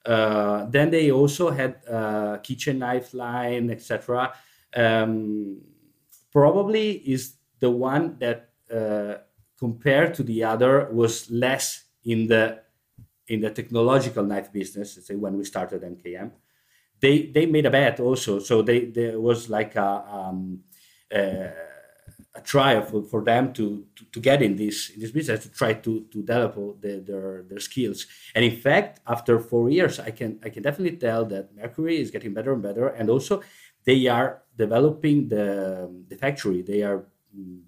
Uh, 0.04 0.66
then 0.66 0.90
they 0.90 1.11
also 1.11 1.50
had 1.50 1.76
uh, 1.88 2.38
kitchen 2.38 2.78
knife 2.78 3.14
line, 3.14 3.71
etc. 3.71 4.32
Um, 4.75 5.61
probably 6.32 6.92
is 6.92 7.35
the 7.61 7.71
one 7.71 8.18
that, 8.18 8.50
uh, 8.73 9.14
compared 9.59 10.14
to 10.14 10.23
the 10.23 10.44
other, 10.44 10.88
was 10.92 11.30
less 11.30 11.85
in 12.04 12.26
the 12.26 12.61
in 13.28 13.40
the 13.40 13.50
technological 13.50 14.25
knife 14.25 14.52
business. 14.52 14.97
Let's 14.97 15.06
say 15.06 15.14
when 15.14 15.38
we 15.38 15.44
started 15.44 15.82
MKM, 15.82 16.32
they 17.00 17.26
they 17.26 17.47
made 17.47 17.66
a 17.66 17.71
bet 17.71 18.00
also. 18.00 18.40
So 18.40 18.62
they 18.62 18.87
there 18.87 19.21
was 19.21 19.49
like 19.49 19.76
a 19.76 20.04
um, 20.11 20.61
uh, 21.14 21.49
a 22.34 22.40
trial 22.40 22.82
for, 22.82 23.02
for 23.02 23.22
them 23.22 23.52
to, 23.52 23.84
to, 23.94 24.04
to, 24.06 24.20
get 24.20 24.40
in 24.40 24.56
this 24.56 24.90
in 24.90 25.00
this 25.00 25.10
business 25.10 25.42
to 25.42 25.50
try 25.50 25.74
to 25.74 26.06
to 26.10 26.22
develop 26.22 26.54
the, 26.80 27.02
their 27.06 27.42
their 27.48 27.60
skills. 27.60 28.06
And 28.34 28.44
in 28.44 28.56
fact, 28.56 29.00
after 29.06 29.38
four 29.38 29.68
years, 29.70 30.00
I 30.00 30.10
can 30.10 30.38
I 30.42 30.48
can 30.48 30.62
definitely 30.62 30.96
tell 30.96 31.24
that 31.26 31.54
Mercury 31.54 32.00
is 32.00 32.10
getting 32.10 32.32
better 32.32 32.52
and 32.52 32.62
better, 32.62 32.88
and 32.88 33.10
also 33.10 33.42
they 33.84 34.06
are 34.06 34.42
developing 34.56 35.28
the 35.28 35.90
the 36.08 36.16
factory. 36.16 36.62
They 36.62 36.82
are 36.82 37.04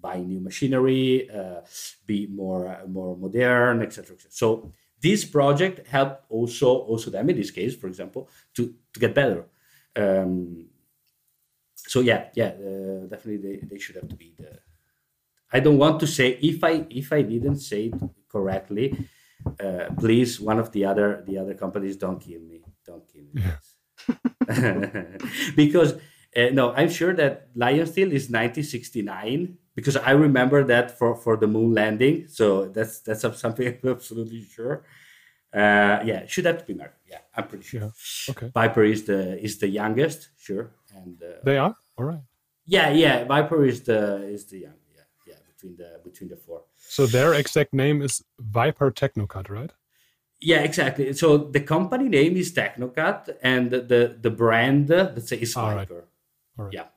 buying 0.01 0.27
new 0.27 0.39
machinery, 0.39 1.29
uh, 1.29 1.61
be 2.07 2.27
more 2.27 2.81
more 2.87 3.15
modern, 3.15 3.83
etc. 3.83 4.17
So 4.29 4.71
this 4.99 5.25
project 5.25 5.87
helped 5.87 6.23
also 6.29 6.69
also 6.89 7.11
them 7.11 7.29
in 7.29 7.35
this 7.35 7.51
case, 7.51 7.75
for 7.75 7.87
example, 7.87 8.29
to 8.55 8.73
to 8.93 8.99
get 8.99 9.13
better. 9.13 9.45
Um, 9.95 10.65
so 11.87 12.01
yeah, 12.01 12.25
yeah, 12.35 12.53
uh, 12.57 13.07
definitely 13.07 13.37
they, 13.37 13.59
they 13.65 13.79
should 13.79 13.95
have 13.95 14.07
to 14.09 14.15
be 14.15 14.33
the. 14.37 14.59
I 15.51 15.59
don't 15.59 15.77
want 15.77 15.99
to 16.01 16.07
say 16.07 16.39
if 16.41 16.63
I 16.63 16.85
if 16.89 17.13
I 17.13 17.21
didn't 17.21 17.59
say 17.59 17.85
it 17.85 17.95
correctly, 18.27 18.97
uh, 19.59 19.85
please 19.97 20.39
one 20.41 20.59
of 20.59 20.71
the 20.71 20.85
other 20.85 21.23
the 21.27 21.37
other 21.37 21.53
companies 21.53 21.95
don't 21.97 22.19
kill 22.19 22.41
me, 22.41 22.63
don't 22.85 23.03
kill 23.07 23.25
me, 23.33 23.41
because 25.55 25.93
uh, 26.35 26.49
no, 26.51 26.73
I'm 26.73 26.89
sure 26.89 27.13
that 27.13 27.49
Lion 27.55 27.85
Steel 27.85 28.11
is 28.11 28.29
1969 28.29 29.57
because 29.75 29.95
I 29.97 30.11
remember 30.11 30.63
that 30.65 30.97
for 30.97 31.15
for 31.15 31.37
the 31.37 31.47
moon 31.47 31.73
landing. 31.73 32.27
So 32.27 32.67
that's 32.67 32.99
that's 32.99 33.21
something 33.43 33.67
I'm 33.67 33.89
absolutely 33.89 34.43
sure. 34.43 34.85
Uh, 35.53 36.03
yeah, 36.03 36.25
should 36.25 36.45
have 36.45 36.57
to 36.57 36.65
be 36.65 36.73
Mercury. 36.73 36.99
Yeah, 37.07 37.19
I'm 37.33 37.47
pretty 37.47 37.63
sure. 37.63 37.81
Yeah. 37.81 38.31
Okay. 38.31 38.51
Viper 38.53 38.83
is 38.83 39.03
the 39.03 39.41
is 39.41 39.57
the 39.59 39.69
youngest, 39.69 40.29
sure 40.37 40.71
and 40.95 41.21
uh, 41.21 41.37
they 41.43 41.57
are 41.57 41.75
all 41.97 42.05
right. 42.05 42.23
Yeah, 42.65 42.89
yeah. 42.89 43.25
Viper 43.25 43.65
is 43.65 43.81
the 43.83 44.23
is 44.23 44.45
the 44.45 44.59
young. 44.59 44.79
Yeah, 44.95 45.03
yeah. 45.27 45.39
Between 45.47 45.77
the 45.77 45.99
between 46.03 46.29
the 46.29 46.37
four. 46.37 46.63
So 46.77 47.05
their 47.05 47.33
exact 47.33 47.73
name 47.73 48.01
is 48.01 48.23
Viper 48.39 48.91
Tecnocut, 48.91 49.49
right? 49.49 49.71
Yeah, 50.41 50.61
exactly. 50.61 51.13
So 51.13 51.37
the 51.37 51.61
company 51.61 52.09
name 52.09 52.35
is 52.37 52.53
Tecnocut, 52.53 53.29
and 53.41 53.71
the 53.71 54.17
the, 54.19 54.29
brand 54.29 54.89
let's 54.89 55.29
say 55.29 55.37
is 55.37 55.53
Viper. 55.53 56.07
All 56.57 56.65
right. 56.65 56.73
Yeah, 56.73 56.87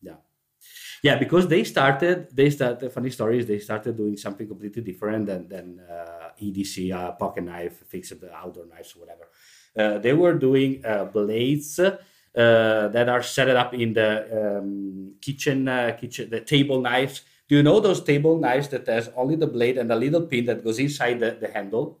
yeah, 0.00 0.16
yeah. 1.02 1.18
Because 1.18 1.48
they 1.48 1.64
started, 1.64 2.28
they 2.32 2.50
started. 2.50 2.92
Funny 2.92 3.10
story 3.10 3.38
is 3.38 3.46
they 3.46 3.58
started 3.58 3.96
doing 3.96 4.16
something 4.16 4.46
completely 4.46 4.82
different 4.82 5.26
than 5.26 5.48
than 5.48 5.80
uh, 5.80 6.30
EDC, 6.40 6.92
uh, 6.92 7.12
pocket 7.12 7.44
knife, 7.44 7.84
fixed 7.88 8.14
outdoor 8.34 8.66
knives, 8.66 8.94
whatever. 8.96 9.28
Uh, 9.76 9.98
they 9.98 10.14
were 10.14 10.34
doing 10.34 10.84
uh, 10.86 11.04
blades 11.04 11.78
uh, 11.78 11.98
that 12.36 13.08
are 13.08 13.22
set 13.22 13.48
up 13.48 13.74
in 13.74 13.94
the 13.94 14.58
um, 14.58 15.14
kitchen, 15.20 15.68
uh, 15.68 15.96
kitchen, 15.98 16.30
the 16.30 16.40
table 16.40 16.80
knives. 16.80 17.22
Do 17.48 17.56
you 17.56 17.62
know 17.62 17.80
those 17.80 18.02
table 18.02 18.36
knives 18.38 18.68
that 18.68 18.86
has 18.88 19.10
only 19.16 19.36
the 19.36 19.46
blade 19.46 19.78
and 19.78 19.90
a 19.90 19.96
little 19.96 20.22
pin 20.22 20.44
that 20.46 20.64
goes 20.64 20.78
inside 20.78 21.20
the, 21.20 21.38
the 21.40 21.48
handle? 21.48 22.00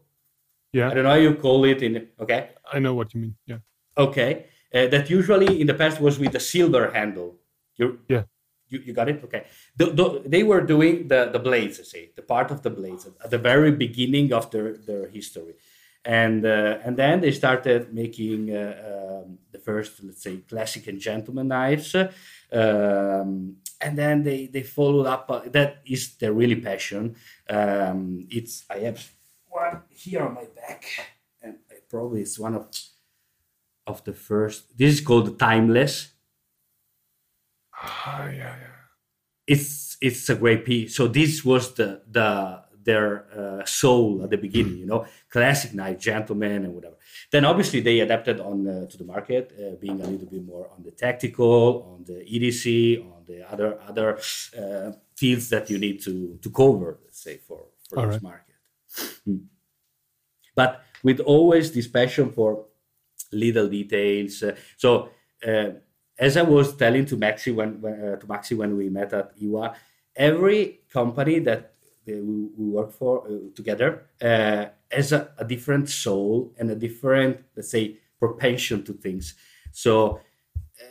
Yeah. 0.72 0.90
I 0.90 0.94
don't 0.94 1.04
know 1.04 1.10
how 1.10 1.16
you 1.16 1.34
call 1.36 1.64
it 1.64 1.82
in. 1.82 2.08
Okay. 2.20 2.50
I 2.72 2.78
know 2.80 2.94
what 2.94 3.14
you 3.14 3.20
mean. 3.20 3.36
Yeah. 3.46 3.58
Okay. 3.96 4.46
Uh, 4.74 4.88
that 4.88 5.08
usually 5.08 5.60
in 5.60 5.66
the 5.66 5.74
past 5.74 6.00
was 6.00 6.18
with 6.18 6.34
a 6.34 6.40
silver 6.40 6.90
handle. 6.90 7.36
You 7.76 8.00
yeah. 8.08 8.24
You, 8.68 8.80
you 8.80 8.92
got 8.92 9.08
it? 9.08 9.22
Okay. 9.22 9.44
The, 9.76 9.86
the, 9.86 10.22
they 10.26 10.42
were 10.42 10.60
doing 10.60 11.06
the, 11.06 11.30
the 11.32 11.38
blades, 11.38 11.78
I 11.78 11.84
say, 11.84 12.10
the 12.16 12.22
part 12.22 12.50
of 12.50 12.62
the 12.62 12.70
blades 12.70 13.06
at 13.24 13.30
the 13.30 13.38
very 13.38 13.70
beginning 13.70 14.32
of 14.32 14.50
their, 14.50 14.76
their 14.76 15.08
history. 15.08 15.54
And 16.06 16.46
uh, 16.46 16.78
and 16.84 16.96
then 16.96 17.20
they 17.20 17.32
started 17.32 17.92
making 17.92 18.54
uh, 18.54 19.22
um, 19.24 19.38
the 19.50 19.58
first, 19.58 20.02
let's 20.04 20.22
say, 20.22 20.38
classic 20.48 20.86
and 20.86 21.00
gentleman 21.00 21.48
knives, 21.48 21.94
um, 21.96 23.56
and 23.80 23.98
then 23.98 24.22
they 24.22 24.46
they 24.46 24.62
followed 24.62 25.06
up. 25.06 25.28
Uh, 25.28 25.40
that 25.50 25.82
is 25.84 26.16
their 26.16 26.32
really 26.32 26.54
passion. 26.60 27.16
Um, 27.50 28.26
it's 28.30 28.64
I 28.70 28.78
have 28.78 29.04
one 29.48 29.82
here 29.90 30.22
on 30.22 30.34
my 30.34 30.46
back, 30.54 30.84
and 31.42 31.56
it 31.70 31.88
probably 31.90 32.20
it's 32.20 32.38
one 32.38 32.54
of 32.54 32.68
of 33.84 34.04
the 34.04 34.12
first. 34.12 34.78
This 34.78 34.94
is 34.94 35.00
called 35.00 35.38
timeless. 35.40 36.12
Ah, 37.74 38.26
yeah, 38.26 38.54
yeah. 38.62 38.76
It's 39.48 39.96
it's 40.00 40.28
a 40.28 40.36
great 40.36 40.64
piece. 40.64 40.94
So 40.94 41.08
this 41.08 41.44
was 41.44 41.74
the 41.74 42.02
the 42.08 42.62
their 42.86 43.08
uh, 43.38 43.64
soul 43.64 44.22
at 44.24 44.30
the 44.30 44.38
beginning, 44.38 44.78
you 44.78 44.86
know, 44.86 45.04
classic 45.28 45.74
knife, 45.74 45.98
gentleman, 45.98 46.64
and 46.64 46.72
whatever. 46.74 46.96
Then 47.30 47.44
obviously 47.44 47.80
they 47.80 48.00
adapted 48.00 48.40
on 48.40 48.66
uh, 48.66 48.86
to 48.86 48.96
the 48.96 49.04
market, 49.04 49.52
uh, 49.58 49.76
being 49.84 50.00
a 50.00 50.06
little 50.06 50.30
bit 50.34 50.44
more 50.44 50.70
on 50.74 50.82
the 50.82 50.92
tactical, 50.92 51.62
on 51.92 52.04
the 52.04 52.18
EDC, 52.34 53.04
on 53.14 53.22
the 53.26 53.38
other 53.52 53.78
other 53.90 54.18
uh, 54.60 54.92
fields 55.16 55.50
that 55.50 55.68
you 55.68 55.78
need 55.78 56.00
to 56.06 56.38
to 56.40 56.48
cover, 56.50 56.98
let's 57.04 57.22
say, 57.22 57.36
for 57.46 57.60
for 57.88 57.98
All 57.98 58.06
this 58.06 58.14
right. 58.14 58.30
market. 58.30 58.56
Mm. 59.28 59.44
But 60.54 60.82
with 61.02 61.20
always 61.20 61.72
this 61.72 61.88
passion 61.88 62.32
for 62.32 62.66
little 63.32 63.68
details. 63.68 64.42
Uh, 64.42 64.56
so 64.76 65.10
uh, 65.46 65.70
as 66.18 66.36
I 66.36 66.42
was 66.42 66.76
telling 66.76 67.04
to 67.06 67.16
Maxi 67.16 67.54
when, 67.54 67.80
when 67.80 67.94
uh, 67.94 68.16
to 68.16 68.26
Maxi 68.26 68.56
when 68.56 68.76
we 68.76 68.88
met 68.88 69.12
at 69.12 69.32
IWA, 69.40 69.74
every 70.14 70.80
company 70.90 71.38
that 71.40 71.75
we, 72.06 72.48
we 72.56 72.70
work 72.70 72.92
for 72.92 73.26
uh, 73.26 73.38
together 73.54 74.06
uh, 74.22 74.66
has 74.90 75.12
a, 75.12 75.30
a 75.38 75.44
different 75.44 75.88
soul 75.88 76.52
and 76.58 76.70
a 76.70 76.74
different, 76.74 77.42
let's 77.56 77.70
say, 77.70 77.98
propension 78.18 78.84
to 78.84 78.92
things. 78.92 79.34
So 79.72 80.20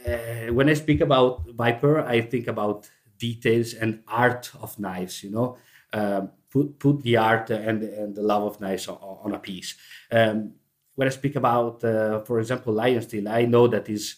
uh, 0.07 0.53
when 0.53 0.69
I 0.69 0.73
speak 0.73 1.01
about 1.01 1.45
Viper, 1.51 1.99
I 1.99 2.21
think 2.21 2.47
about 2.47 2.89
details 3.17 3.73
and 3.73 4.03
art 4.07 4.51
of 4.61 4.77
knives. 4.79 5.23
You 5.23 5.31
know, 5.31 5.57
um, 5.93 6.31
put 6.49 6.79
put 6.79 7.01
the 7.01 7.17
art 7.17 7.49
and 7.49 7.83
and 7.83 8.15
the 8.15 8.21
love 8.21 8.43
of 8.43 8.61
knives 8.61 8.87
on, 8.87 8.97
on 8.97 9.33
a 9.33 9.39
piece. 9.39 9.75
Um, 10.11 10.53
when 10.95 11.07
I 11.07 11.11
speak 11.11 11.35
about, 11.35 11.83
uh, 11.83 12.21
for 12.21 12.39
example, 12.39 12.73
Lion 12.73 13.01
Steel, 13.01 13.27
I 13.27 13.43
know 13.45 13.67
that 13.67 13.89
is 13.89 14.15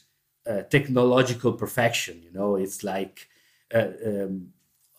uh, 0.48 0.62
technological 0.64 1.54
perfection. 1.54 2.22
You 2.24 2.32
know, 2.32 2.56
it's 2.56 2.84
like 2.84 3.28
uh, 3.74 3.88
um, 4.06 4.50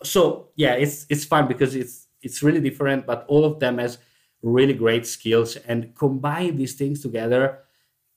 so. 0.02 0.48
Yeah, 0.56 0.74
it's 0.74 1.06
it's 1.08 1.24
fun 1.24 1.48
because 1.48 1.74
it's 1.74 2.06
it's 2.22 2.42
really 2.42 2.60
different, 2.60 3.06
but 3.06 3.24
all 3.28 3.44
of 3.44 3.60
them 3.60 3.78
has 3.78 3.98
really 4.42 4.74
great 4.74 5.06
skills 5.06 5.56
and 5.56 5.94
combine 5.94 6.56
these 6.56 6.74
things 6.74 7.02
together 7.02 7.58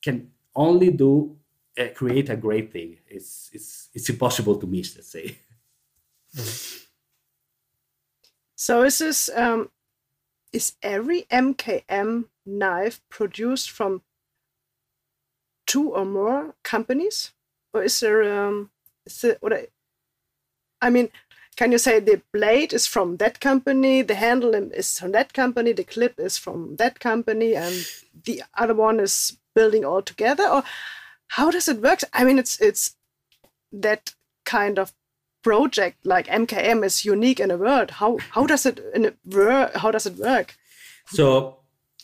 can 0.04 0.30
only 0.56 0.92
do 0.92 1.36
uh, 1.80 1.88
create 1.96 2.30
a 2.30 2.36
great 2.36 2.72
thing. 2.72 2.98
It's 3.08 3.50
it's 3.54 3.90
it's 3.94 4.10
impossible 4.10 4.58
to 4.58 4.68
miss. 4.68 4.96
Let's 4.96 5.12
say. 5.12 5.38
So 8.62 8.84
is 8.84 9.00
this 9.00 9.28
um, 9.36 9.72
is 10.54 10.74
every 10.84 11.24
MKM 11.32 12.26
knife 12.46 13.02
produced 13.10 13.72
from 13.72 14.04
two 15.66 15.90
or 15.90 16.06
more 16.06 16.54
companies, 16.62 17.32
or 17.74 17.82
is 17.82 18.00
there 18.00 18.22
um, 18.22 18.70
is 19.04 19.26
what 19.40 19.52
I, 19.52 19.68
I 20.80 20.92
mean? 20.92 21.10
Can 21.62 21.72
you 21.72 21.78
say 21.78 22.00
the 22.00 22.24
blade 22.34 22.74
is 22.74 22.88
from 22.88 23.18
that 23.18 23.40
company, 23.40 24.02
the 24.02 24.16
handle 24.16 24.56
is 24.56 24.98
from 24.98 25.12
that 25.12 25.32
company, 25.32 25.74
the 25.74 25.84
clip 25.84 26.20
is 26.20 26.36
from 26.36 26.78
that 26.78 27.00
company, 27.00 27.56
and 27.56 27.86
the 28.24 28.42
other 28.58 28.74
one 28.74 29.00
is 29.00 29.38
building 29.54 29.86
all 29.86 30.02
together, 30.02 30.48
or 30.48 30.64
how 31.28 31.52
does 31.52 31.68
it 31.68 31.80
work? 31.80 32.00
I 32.14 32.24
mean, 32.24 32.40
it's 32.40 32.60
it's 32.60 32.96
that 33.72 34.16
kind 34.44 34.80
of 34.80 34.92
project 35.44 36.04
like 36.04 36.26
MKM 36.26 36.84
is 36.84 37.06
unique 37.06 37.40
in 37.40 37.50
the 37.50 37.60
world. 37.60 37.92
How 37.92 38.18
how 38.32 38.48
does 38.48 38.66
it 38.66 38.80
in 38.96 39.06
a 39.06 39.14
wor- 39.24 39.70
how 39.76 39.92
does 39.92 40.08
it 40.08 40.18
work? 40.18 40.56
So 41.06 41.60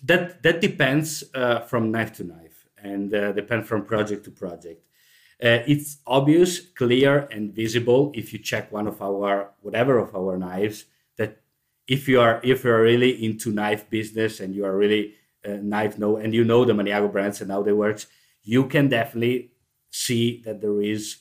that 0.05 0.43
that 0.43 0.61
depends 0.61 1.23
uh, 1.33 1.61
from 1.61 1.89
knife 1.89 2.13
to 2.17 2.23
knife 2.23 2.67
and 2.77 3.11
uh, 3.11 3.31
depends 3.31 3.67
from 3.67 3.85
project 3.85 4.23
to 4.25 4.29
project. 4.29 4.86
Uh, 5.43 5.61
it's 5.67 5.97
obvious, 6.07 6.59
clear, 6.59 7.27
and 7.31 7.53
visible 7.53 8.11
if 8.15 8.33
you 8.33 8.39
check 8.39 8.71
one 8.71 8.87
of 8.87 9.01
our 9.01 9.51
whatever 9.61 9.99
of 9.99 10.15
our 10.15 10.35
knives 10.35 10.85
that 11.17 11.41
if 11.87 12.07
you 12.07 12.19
are 12.19 12.41
if 12.43 12.63
you 12.63 12.71
are 12.71 12.81
really 12.81 13.23
into 13.23 13.51
knife 13.51 13.87
business 13.89 14.39
and 14.39 14.55
you 14.55 14.65
are 14.65 14.75
really 14.75 15.13
uh, 15.45 15.57
knife 15.61 15.99
know 15.99 16.17
and 16.17 16.33
you 16.33 16.43
know 16.43 16.65
the 16.65 16.73
Maniago 16.73 17.11
brands 17.11 17.39
and 17.41 17.51
how 17.51 17.61
they 17.61 17.71
work, 17.71 18.03
you 18.43 18.65
can 18.65 18.89
definitely 18.89 19.51
see 19.91 20.41
that 20.43 20.59
there 20.59 20.81
is 20.81 21.17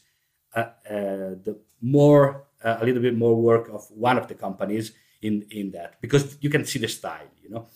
uh, 0.54 0.70
uh, 0.88 1.36
the 1.44 1.58
more 1.82 2.46
uh, 2.64 2.78
a 2.80 2.84
little 2.86 3.02
bit 3.02 3.14
more 3.16 3.36
work 3.36 3.68
of 3.68 3.86
one 3.90 4.16
of 4.16 4.28
the 4.28 4.34
companies 4.34 4.92
in 5.20 5.46
in 5.50 5.70
that 5.72 6.00
because 6.00 6.38
you 6.40 6.48
can 6.48 6.64
see 6.64 6.78
the 6.78 6.88
style, 6.88 7.28
you 7.42 7.50
know. 7.50 7.66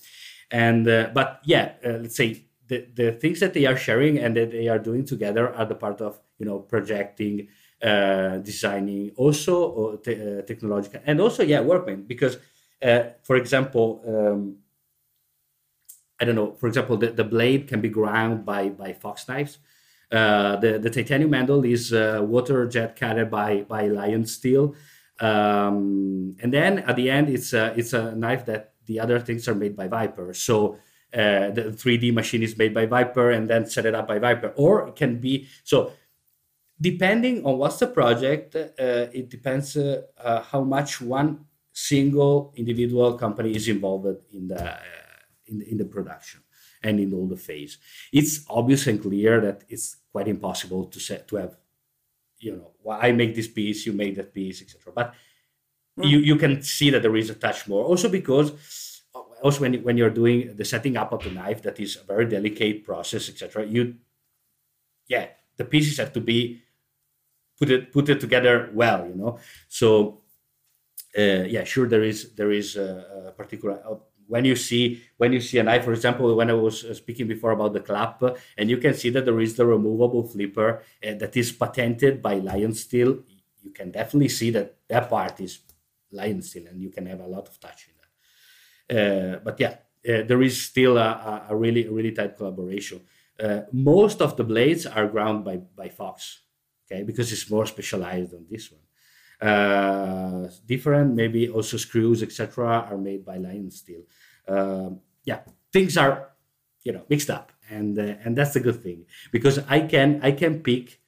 And 0.50 0.88
uh, 0.88 1.10
but 1.12 1.40
yeah, 1.44 1.72
let's 1.84 2.16
say 2.16 2.46
the 2.70 2.86
the 2.94 3.12
things 3.12 3.40
that 3.40 3.52
they 3.52 3.66
are 3.66 3.76
sharing 3.76 4.18
and 4.18 4.36
that 4.36 4.50
they 4.52 4.68
are 4.68 4.78
doing 4.78 5.04
together 5.04 5.52
are 5.58 5.66
the 5.66 5.74
part 5.74 6.00
of 6.00 6.18
you 6.38 6.46
know 6.46 6.60
projecting, 6.60 7.48
uh, 7.82 8.38
designing, 8.38 9.10
also 9.16 9.54
uh, 9.74 9.96
te- 9.98 10.20
uh, 10.22 10.42
technological, 10.42 11.00
and 11.04 11.20
also 11.20 11.42
yeah, 11.42 11.60
workman 11.60 12.04
because 12.06 12.38
uh, 12.82 13.02
for 13.22 13.36
example. 13.36 13.86
Um, 14.06 14.56
I 16.22 16.26
don't 16.26 16.34
know. 16.34 16.52
For 16.52 16.66
example, 16.68 16.98
the, 16.98 17.12
the 17.12 17.24
blade 17.24 17.66
can 17.66 17.80
be 17.80 17.88
ground 17.88 18.44
by 18.44 18.68
by 18.68 18.92
fox 18.92 19.26
knives. 19.26 19.56
Uh, 20.12 20.56
the 20.56 20.78
the 20.78 20.90
titanium 20.90 21.32
handle 21.32 21.64
is 21.64 21.92
water 22.34 22.68
jet 22.68 22.94
cutted 22.94 23.30
by 23.30 23.64
by 23.64 23.88
Lion 23.88 24.26
Steel, 24.26 24.74
um, 25.20 26.36
and 26.42 26.52
then 26.52 26.80
at 26.80 26.96
the 26.96 27.08
end 27.08 27.30
it's 27.30 27.54
a 27.54 27.72
it's 27.72 27.94
a 27.94 28.12
knife 28.14 28.44
that 28.44 28.74
the 28.84 29.00
other 29.00 29.18
things 29.18 29.48
are 29.48 29.54
made 29.54 29.74
by 29.74 29.88
Viper. 29.88 30.34
So 30.34 30.76
uh, 31.12 31.50
the 31.50 31.74
3D 31.74 32.12
machine 32.12 32.42
is 32.42 32.56
made 32.56 32.72
by 32.72 32.86
Viper 32.86 33.30
and 33.30 33.48
then 33.48 33.66
set 33.66 33.86
it 33.86 33.94
up 33.94 34.06
by 34.06 34.18
Viper, 34.18 34.52
or 34.56 34.88
it 34.88 34.96
can 34.96 35.18
be 35.18 35.48
so. 35.64 35.92
Depending 36.82 37.44
on 37.44 37.58
what's 37.58 37.76
the 37.76 37.88
project, 37.88 38.56
uh, 38.56 38.70
it 39.12 39.28
depends 39.28 39.76
uh, 39.76 40.00
uh, 40.16 40.40
how 40.40 40.62
much 40.62 40.98
one 40.98 41.44
single 41.72 42.54
individual 42.56 43.18
company 43.18 43.54
is 43.54 43.68
involved 43.68 44.16
in 44.32 44.48
the 44.48 44.64
uh, 44.64 44.78
in, 45.46 45.60
in 45.62 45.76
the 45.76 45.84
production 45.84 46.40
and 46.82 46.98
in 46.98 47.12
all 47.12 47.26
the 47.26 47.36
phase. 47.36 47.78
It's 48.12 48.46
obvious 48.48 48.86
and 48.86 49.02
clear 49.02 49.40
that 49.40 49.64
it's 49.68 49.96
quite 50.10 50.28
impossible 50.28 50.86
to 50.86 51.00
set 51.00 51.28
to 51.28 51.36
have, 51.36 51.56
you 52.38 52.56
know, 52.56 52.70
well, 52.82 52.98
I 53.00 53.12
make 53.12 53.34
this 53.34 53.48
piece, 53.48 53.84
you 53.84 53.92
make 53.92 54.16
that 54.16 54.32
piece, 54.32 54.62
etc. 54.62 54.92
But 54.94 55.14
you 55.96 56.18
you 56.18 56.36
can 56.36 56.62
see 56.62 56.90
that 56.90 57.02
there 57.02 57.16
is 57.16 57.30
a 57.30 57.34
touch 57.34 57.68
more. 57.68 57.84
Also 57.84 58.08
because 58.08 58.52
also 59.42 59.60
when 59.60 59.74
when 59.82 59.96
you're 59.96 60.10
doing 60.10 60.56
the 60.56 60.64
setting 60.64 60.96
up 60.96 61.12
of 61.12 61.24
the 61.24 61.30
knife, 61.30 61.62
that 61.62 61.80
is 61.80 61.96
a 61.96 62.04
very 62.04 62.26
delicate 62.26 62.84
process, 62.84 63.28
etc. 63.28 63.66
You, 63.66 63.96
yeah, 65.08 65.28
the 65.56 65.64
pieces 65.64 65.98
have 65.98 66.12
to 66.14 66.20
be 66.20 66.62
put 67.58 67.70
it 67.70 67.92
put 67.92 68.08
it 68.08 68.20
together 68.20 68.70
well, 68.72 69.06
you 69.06 69.14
know. 69.14 69.38
So 69.68 70.22
uh, 71.18 71.44
yeah, 71.46 71.64
sure, 71.64 71.88
there 71.88 72.02
is 72.02 72.32
there 72.34 72.52
is 72.52 72.76
a, 72.76 73.28
a 73.28 73.32
particular 73.32 73.82
uh, 73.86 73.96
when 74.30 74.44
you 74.44 74.54
see 74.54 75.02
when 75.16 75.32
you 75.32 75.40
see 75.40 75.58
a 75.58 75.62
knife, 75.62 75.84
for 75.84 75.92
example, 75.92 76.34
when 76.36 76.50
I 76.50 76.54
was 76.54 76.84
uh, 76.84 76.94
speaking 76.94 77.26
before 77.26 77.50
about 77.50 77.72
the 77.72 77.80
clap, 77.80 78.22
and 78.56 78.70
you 78.70 78.76
can 78.76 78.94
see 78.94 79.10
that 79.10 79.24
there 79.24 79.40
is 79.40 79.56
the 79.56 79.66
removable 79.66 80.22
flipper 80.22 80.82
uh, 81.04 81.14
that 81.14 81.36
is 81.36 81.50
patented 81.50 82.22
by 82.22 82.34
Lion 82.34 82.72
Steel. 82.74 83.18
You 83.62 83.72
can 83.72 83.90
definitely 83.90 84.28
see 84.28 84.50
that 84.52 84.76
that 84.88 85.10
part 85.10 85.40
is 85.40 85.58
Lion 86.12 86.42
Steel, 86.42 86.68
and 86.68 86.80
you 86.80 86.90
can 86.90 87.06
have 87.06 87.20
a 87.20 87.26
lot 87.26 87.48
of 87.48 87.58
touch 87.58 87.88
in 87.88 87.94
that. 87.98 87.99
Uh, 88.90 89.36
but 89.44 89.60
yeah, 89.60 89.76
uh, 90.08 90.22
there 90.26 90.42
is 90.42 90.60
still 90.60 90.98
a, 90.98 91.46
a, 91.48 91.54
really 91.54 91.88
really 91.88 92.12
tight 92.12 92.36
collaboration. 92.36 93.00
Uh, 93.38 93.62
most 93.72 94.20
of 94.20 94.36
the 94.36 94.44
blades 94.44 94.86
are 94.86 95.06
ground 95.06 95.44
by 95.44 95.56
by 95.56 95.88
Fox, 95.88 96.40
okay, 96.84 97.02
because 97.02 97.32
it's 97.32 97.50
more 97.50 97.66
specialized 97.66 98.32
than 98.32 98.46
this 98.50 98.70
one 98.70 98.80
uh, 99.40 100.48
different. 100.66 101.14
Maybe 101.14 101.48
also 101.48 101.76
screws, 101.76 102.22
etc., 102.22 102.86
are 102.90 102.98
made 102.98 103.24
by 103.24 103.38
Lion 103.38 103.70
Steel. 103.70 104.02
Um, 104.46 105.00
yeah, 105.24 105.40
things 105.72 105.96
are 105.96 106.32
you 106.82 106.92
know 106.92 107.04
mixed 107.08 107.30
up, 107.30 107.52
and 107.68 107.98
uh, 107.98 108.14
and 108.24 108.36
that's 108.36 108.56
a 108.56 108.60
good 108.60 108.82
thing 108.82 109.06
because 109.32 109.58
I 109.68 109.80
can 109.80 110.20
I 110.22 110.32
can 110.32 110.60
pick 110.60 111.00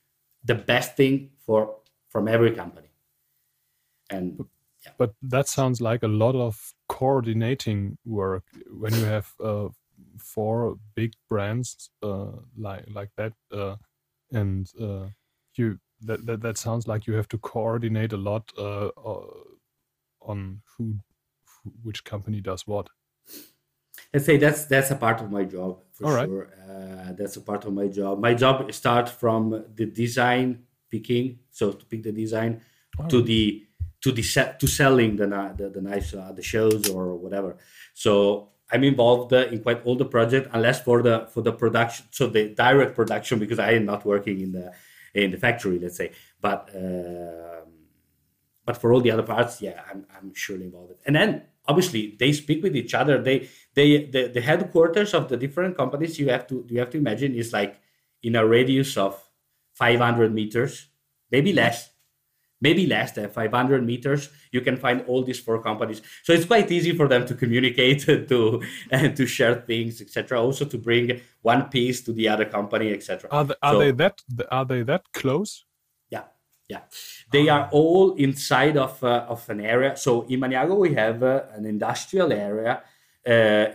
the 0.44 0.54
best 0.54 0.96
thing 0.96 1.30
for 1.44 1.76
from 2.08 2.28
every 2.28 2.52
company. 2.52 2.88
And 4.10 4.44
But 4.98 5.14
that 5.22 5.48
sounds 5.48 5.80
like 5.80 6.02
a 6.02 6.08
lot 6.08 6.34
of 6.34 6.74
coordinating 6.88 7.98
work 8.04 8.44
when 8.70 8.94
you 8.94 9.04
have 9.04 9.32
uh, 9.42 9.68
four 10.18 10.78
big 10.94 11.12
brands 11.28 11.90
uh, 12.02 12.32
like 12.56 12.84
like 12.90 13.10
that, 13.16 13.32
uh, 13.52 13.76
and 14.32 14.70
uh, 14.80 15.08
you 15.54 15.78
that, 16.02 16.26
that 16.26 16.40
that 16.42 16.58
sounds 16.58 16.86
like 16.88 17.06
you 17.06 17.14
have 17.14 17.28
to 17.28 17.38
coordinate 17.38 18.12
a 18.12 18.16
lot 18.16 18.52
uh, 18.58 18.88
uh, 18.88 19.26
on 20.22 20.62
who, 20.76 20.96
who 21.64 21.72
which 21.82 22.04
company 22.04 22.40
does 22.40 22.66
what. 22.66 22.88
let's 24.12 24.26
say 24.26 24.36
that's 24.36 24.64
that's 24.66 24.90
a 24.90 24.96
part 24.96 25.20
of 25.20 25.30
my 25.30 25.44
job 25.44 25.82
for 25.92 26.06
All 26.06 26.12
right. 26.12 26.28
sure. 26.28 26.48
Uh, 26.68 27.12
that's 27.12 27.36
a 27.36 27.40
part 27.40 27.64
of 27.64 27.72
my 27.72 27.88
job. 27.88 28.20
My 28.20 28.34
job 28.34 28.72
starts 28.72 29.10
from 29.10 29.64
the 29.74 29.86
design 29.86 30.66
picking, 30.90 31.38
so 31.50 31.72
to 31.72 31.84
pick 31.86 32.02
the 32.02 32.12
design, 32.12 32.62
to 33.08 33.22
the 33.22 33.66
to 34.02 34.12
the 34.12 34.22
to 34.58 34.66
selling 34.66 35.16
the 35.16 35.26
the, 35.56 35.70
the 35.70 35.80
knives 35.80 36.14
at 36.14 36.36
the 36.36 36.42
shows 36.42 36.88
or 36.88 37.14
whatever. 37.16 37.56
So 37.94 38.48
I'm 38.70 38.84
involved 38.84 39.32
uh, 39.32 39.46
in 39.52 39.62
quite 39.62 39.84
all 39.84 39.96
the 39.96 40.04
project, 40.04 40.48
unless 40.52 40.82
for 40.82 41.02
the 41.02 41.28
for 41.32 41.42
the 41.42 41.52
production, 41.52 42.06
so 42.10 42.26
the 42.26 42.48
direct 42.50 42.94
production, 42.94 43.38
because 43.38 43.58
I 43.58 43.72
am 43.72 43.84
not 43.84 44.04
working 44.04 44.40
in 44.40 44.52
the 44.52 44.72
in 45.14 45.30
the 45.30 45.38
factory, 45.38 45.78
let's 45.78 45.96
say. 45.96 46.12
But 46.40 46.70
um 46.74 47.72
but 48.64 48.76
for 48.76 48.92
all 48.92 49.00
the 49.00 49.10
other 49.10 49.24
parts, 49.24 49.60
yeah, 49.60 49.82
I'm, 49.90 50.06
I'm 50.16 50.32
surely 50.34 50.66
involved. 50.66 50.92
And 51.04 51.16
then 51.16 51.42
obviously 51.66 52.16
they 52.18 52.32
speak 52.32 52.62
with 52.62 52.76
each 52.76 52.94
other. 52.94 53.22
They 53.22 53.48
they 53.74 54.06
the, 54.06 54.28
the 54.28 54.40
headquarters 54.40 55.14
of 55.14 55.28
the 55.28 55.36
different 55.36 55.76
companies 55.76 56.18
you 56.18 56.28
have 56.30 56.46
to 56.48 56.64
you 56.68 56.78
have 56.80 56.90
to 56.90 56.98
imagine 56.98 57.34
is 57.34 57.52
like 57.52 57.80
in 58.22 58.36
a 58.36 58.46
radius 58.46 58.96
of 58.96 59.20
500 59.74 60.32
meters, 60.32 60.88
maybe 61.30 61.52
less, 61.52 61.90
maybe 62.62 62.86
less 62.86 63.12
than 63.12 63.28
500 63.28 63.84
meters. 63.84 64.30
You 64.52 64.60
can 64.62 64.76
find 64.76 65.04
all 65.08 65.22
these 65.22 65.40
four 65.40 65.60
companies, 65.62 66.00
so 66.22 66.32
it's 66.32 66.46
quite 66.46 66.70
easy 66.70 66.92
for 66.96 67.08
them 67.08 67.26
to 67.26 67.34
communicate, 67.34 68.00
to 68.30 68.62
and 68.90 69.16
to 69.16 69.26
share 69.26 69.56
things, 69.70 70.00
etc. 70.00 70.40
Also 70.40 70.64
to 70.64 70.78
bring 70.78 71.20
one 71.42 71.62
piece 71.68 72.00
to 72.04 72.12
the 72.12 72.28
other 72.28 72.46
company, 72.46 72.92
etc. 72.92 73.28
Are 73.30 73.44
they, 73.44 73.54
are 73.62 73.72
So- 73.74 73.78
they 73.80 73.90
that 74.02 74.16
are 74.50 74.64
they 74.64 74.82
that 74.84 75.02
close? 75.12 75.64
Yeah, 76.10 76.24
yeah. 76.68 76.82
They 77.32 77.48
are 77.48 77.68
all 77.72 78.14
inside 78.14 78.76
of 78.76 79.02
uh, 79.02 79.26
of 79.34 79.48
an 79.50 79.60
area. 79.60 79.96
So 79.96 80.22
in 80.22 80.40
Maniago 80.40 80.76
we 80.78 80.94
have 80.94 81.22
uh, 81.22 81.42
an 81.56 81.66
industrial 81.66 82.32
area, 82.32 82.82
uh, 83.26 83.30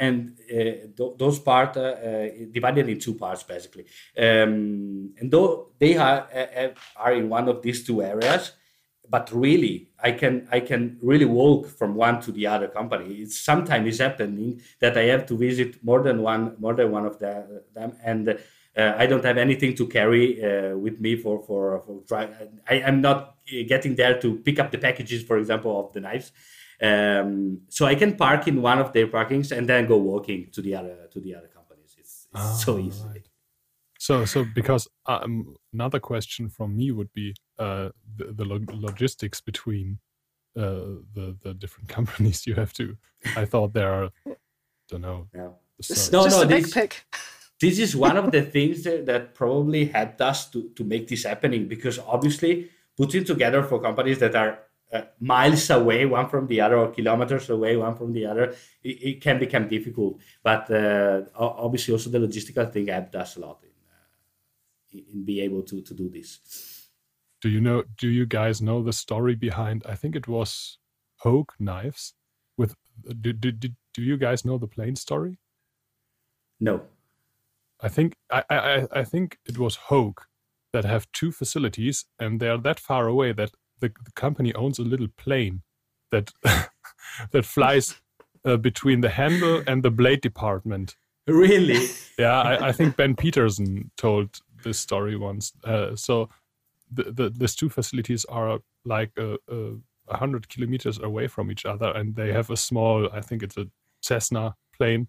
and 0.06 0.38
uh, 0.52 0.64
th- 0.98 1.14
those 1.18 1.40
part 1.40 1.76
uh, 1.78 1.82
uh, 1.82 2.28
divided 2.52 2.88
in 2.90 3.00
two 3.00 3.16
parts 3.16 3.44
basically. 3.44 3.86
Um, 4.18 5.14
and 5.20 5.32
though 5.32 5.70
they 5.80 5.98
are 5.98 6.28
uh, 6.34 6.70
are 6.96 7.14
in 7.14 7.28
one 7.30 7.48
of 7.50 7.62
these 7.62 7.84
two 7.86 8.02
areas, 8.02 8.52
but 9.10 9.32
really 9.32 9.90
I 10.04 10.12
can 10.12 10.48
I 10.52 10.60
can 10.60 10.98
really 11.02 11.26
walk 11.26 11.68
from 11.68 11.96
one 11.96 12.20
to 12.22 12.32
the 12.32 12.46
other 12.48 12.68
company. 12.68 13.16
It's 13.24 13.38
sometimes 13.40 13.88
it's 13.88 14.00
happening 14.00 14.62
that 14.80 14.98
I 14.98 15.04
have 15.14 15.26
to 15.28 15.38
visit 15.38 15.84
more 15.84 16.02
than 16.04 16.22
one 16.22 16.56
more 16.60 16.74
than 16.76 16.92
one 16.92 17.06
of 17.06 17.20
the, 17.20 17.64
them 17.74 17.94
and. 18.04 18.38
Uh, 18.78 18.94
I 18.96 19.08
don't 19.08 19.26
have 19.26 19.40
anything 19.40 19.74
to 19.74 19.88
carry 19.88 20.26
uh, 20.40 20.78
with 20.78 21.00
me 21.00 21.16
for 21.16 21.42
for, 21.42 21.82
for 21.82 22.04
try. 22.08 22.30
I, 22.70 22.84
I'm 22.84 23.02
not 23.02 23.38
getting 23.68 23.96
there 23.96 24.20
to 24.22 24.36
pick 24.36 24.60
up 24.60 24.70
the 24.70 24.78
packages, 24.78 25.24
for 25.24 25.40
example, 25.40 25.72
of 25.80 25.94
the 25.94 26.02
knives. 26.02 26.32
Um, 26.80 27.62
so 27.70 27.88
I 27.88 27.96
can 27.96 28.16
park 28.16 28.48
in 28.48 28.62
one 28.62 28.78
of 28.78 28.94
their 28.94 29.08
parkings 29.08 29.52
and 29.52 29.68
then 29.68 29.88
go 29.88 29.98
walking 29.98 30.52
to 30.52 30.62
the 30.62 30.76
other 30.76 31.08
to 31.12 31.20
the 31.20 31.34
other 31.34 31.48
companies. 31.48 31.96
It's, 31.98 32.28
it's 32.32 32.64
so 32.64 32.76
Ah, 32.76 32.80
easy. 32.80 33.04
right. 33.08 33.28
So 33.98 34.26
so 34.26 34.46
because 34.54 34.88
um, 35.08 35.56
another 35.74 36.00
question 36.00 36.48
from 36.50 36.78
me 36.78 36.92
would 36.92 37.12
be 37.14 37.34
uh, 37.60 37.90
the, 38.16 38.26
the 38.34 38.46
log- 38.46 38.72
logistics 38.74 39.42
between 39.42 40.00
uh, 40.56 41.02
the 41.14 41.36
the 41.44 41.54
different 41.54 41.90
companies 41.98 42.46
you 42.48 42.56
have 42.56 42.74
to. 42.74 42.98
I 43.36 43.46
thought 43.46 43.74
there 43.74 43.92
are, 43.94 44.10
don't 44.90 45.02
know. 45.02 45.28
Yeah. 45.34 45.50
So- 45.82 46.12
No, 46.18 46.24
just 46.26 46.38
no, 46.38 46.44
a 46.44 46.46
this- 46.46 46.74
backpack. 46.74 46.94
this 47.62 47.80
is 47.80 47.96
one 47.96 48.18
of 48.18 48.32
the 48.32 48.42
things 48.56 48.84
that, 48.84 49.06
that 49.06 49.34
probably 49.36 49.86
helped 49.86 50.22
us 50.22 50.50
to, 50.52 50.70
to 50.76 50.84
make 50.84 51.08
this 51.08 51.24
happening 51.24 51.68
because 51.68 52.00
obviously 52.00 52.70
putting 52.96 53.24
together 53.24 53.62
for 53.64 53.80
companies 53.82 54.20
that 54.20 54.36
are 54.36 54.60
uh, 54.94 55.02
miles 55.20 55.70
away 55.70 56.06
one 56.06 56.30
from 56.30 56.48
the 56.48 56.62
other 56.62 56.78
or 56.78 56.90
kilometers 56.92 57.50
away 57.50 57.76
one 57.76 57.94
from 57.96 58.14
the 58.14 58.26
other 58.26 58.56
it, 58.84 58.98
it 59.10 59.22
can 59.22 59.38
become 59.38 59.68
difficult 59.68 60.18
but 60.42 60.72
uh, 60.72 61.22
obviously 61.36 61.92
also 61.94 62.10
the 62.10 62.18
logistical 62.20 62.72
thing 62.72 62.88
helped 62.88 63.14
us 63.16 63.36
a 63.36 63.40
lot 63.42 63.60
in, 63.64 63.70
uh, 63.92 64.94
in, 64.94 65.06
in 65.14 65.26
be 65.26 65.42
able 65.42 65.62
to, 65.62 65.82
to 65.82 65.94
do 65.94 66.08
this 66.10 66.40
Do 67.42 67.50
you 67.50 67.62
know? 67.62 67.84
Do 67.98 68.08
you 68.10 68.26
guys 68.26 68.62
know 68.62 68.82
the 68.84 68.94
story 68.94 69.36
behind? 69.36 69.84
I 69.88 69.96
think 69.96 70.16
it 70.16 70.28
was 70.28 70.78
Hogue 71.18 71.52
knives. 71.60 72.14
With 72.58 72.76
do 73.22 73.34
do 73.34 73.52
do, 73.52 73.70
do 73.94 74.02
you 74.02 74.18
guys 74.18 74.44
know 74.46 74.58
the 74.58 74.68
plane 74.68 74.96
story? 74.96 75.38
no 76.60 76.82
I 77.80 77.90
think 77.90 78.16
I, 78.32 78.44
I 78.50 78.88
I- 78.92 79.04
think 79.04 79.38
it 79.46 79.58
was 79.60 79.76
Hogue 79.76 80.22
that 80.74 80.86
have 80.86 81.12
two 81.12 81.32
facilities, 81.32 82.06
and 82.20 82.40
they're 82.40 82.58
that 82.58 82.80
far 82.80 83.08
away 83.08 83.34
that 83.34 83.52
the, 83.80 83.90
the 84.04 84.12
company 84.16 84.54
owns 84.56 84.80
a 84.80 84.84
little 84.84 85.08
plane 85.18 85.62
that 86.12 86.32
that 87.32 87.46
flies 87.46 88.02
uh, 88.44 88.58
between 88.58 89.02
the 89.02 89.10
handle 89.10 89.62
and 89.68 89.84
the 89.84 89.92
blade 89.92 90.22
department. 90.22 90.96
really 91.28 91.88
Yeah, 92.18 92.42
I, 92.42 92.70
I 92.70 92.72
think 92.72 92.96
Ben 92.96 93.16
Peterson 93.16 93.92
told 93.98 94.40
this 94.64 94.80
story 94.80 95.16
once. 95.16 95.54
Uh, 95.64 95.96
so 95.96 96.30
the, 96.92 97.04
the 97.12 97.30
these 97.30 97.56
two 97.56 97.70
facilities 97.70 98.26
are 98.26 98.60
like 98.86 99.12
a, 99.18 99.38
a, 99.50 99.74
a 100.08 100.18
hundred 100.18 100.48
kilometers 100.50 101.00
away 101.00 101.28
from 101.28 101.52
each 101.52 101.66
other, 101.66 101.92
and 101.92 102.16
they 102.16 102.32
have 102.34 102.50
a 102.50 102.58
small, 102.58 103.10
I 103.12 103.22
think 103.22 103.44
it's 103.44 103.58
a 103.58 103.68
Cessna 104.02 104.56
plane 104.78 105.08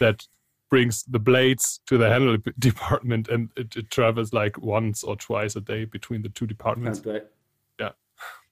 that 0.00 0.26
brings 0.70 1.04
the 1.04 1.18
blades 1.18 1.80
to 1.86 1.98
the 1.98 2.08
handle 2.08 2.36
department, 2.58 3.28
and 3.28 3.50
it, 3.56 3.76
it 3.76 3.90
travels 3.90 4.32
like 4.32 4.58
once 4.58 5.02
or 5.02 5.16
twice 5.16 5.56
a 5.56 5.60
day 5.60 5.84
between 5.84 6.22
the 6.22 6.28
two 6.28 6.46
departments. 6.46 7.00
Yeah. 7.78 7.90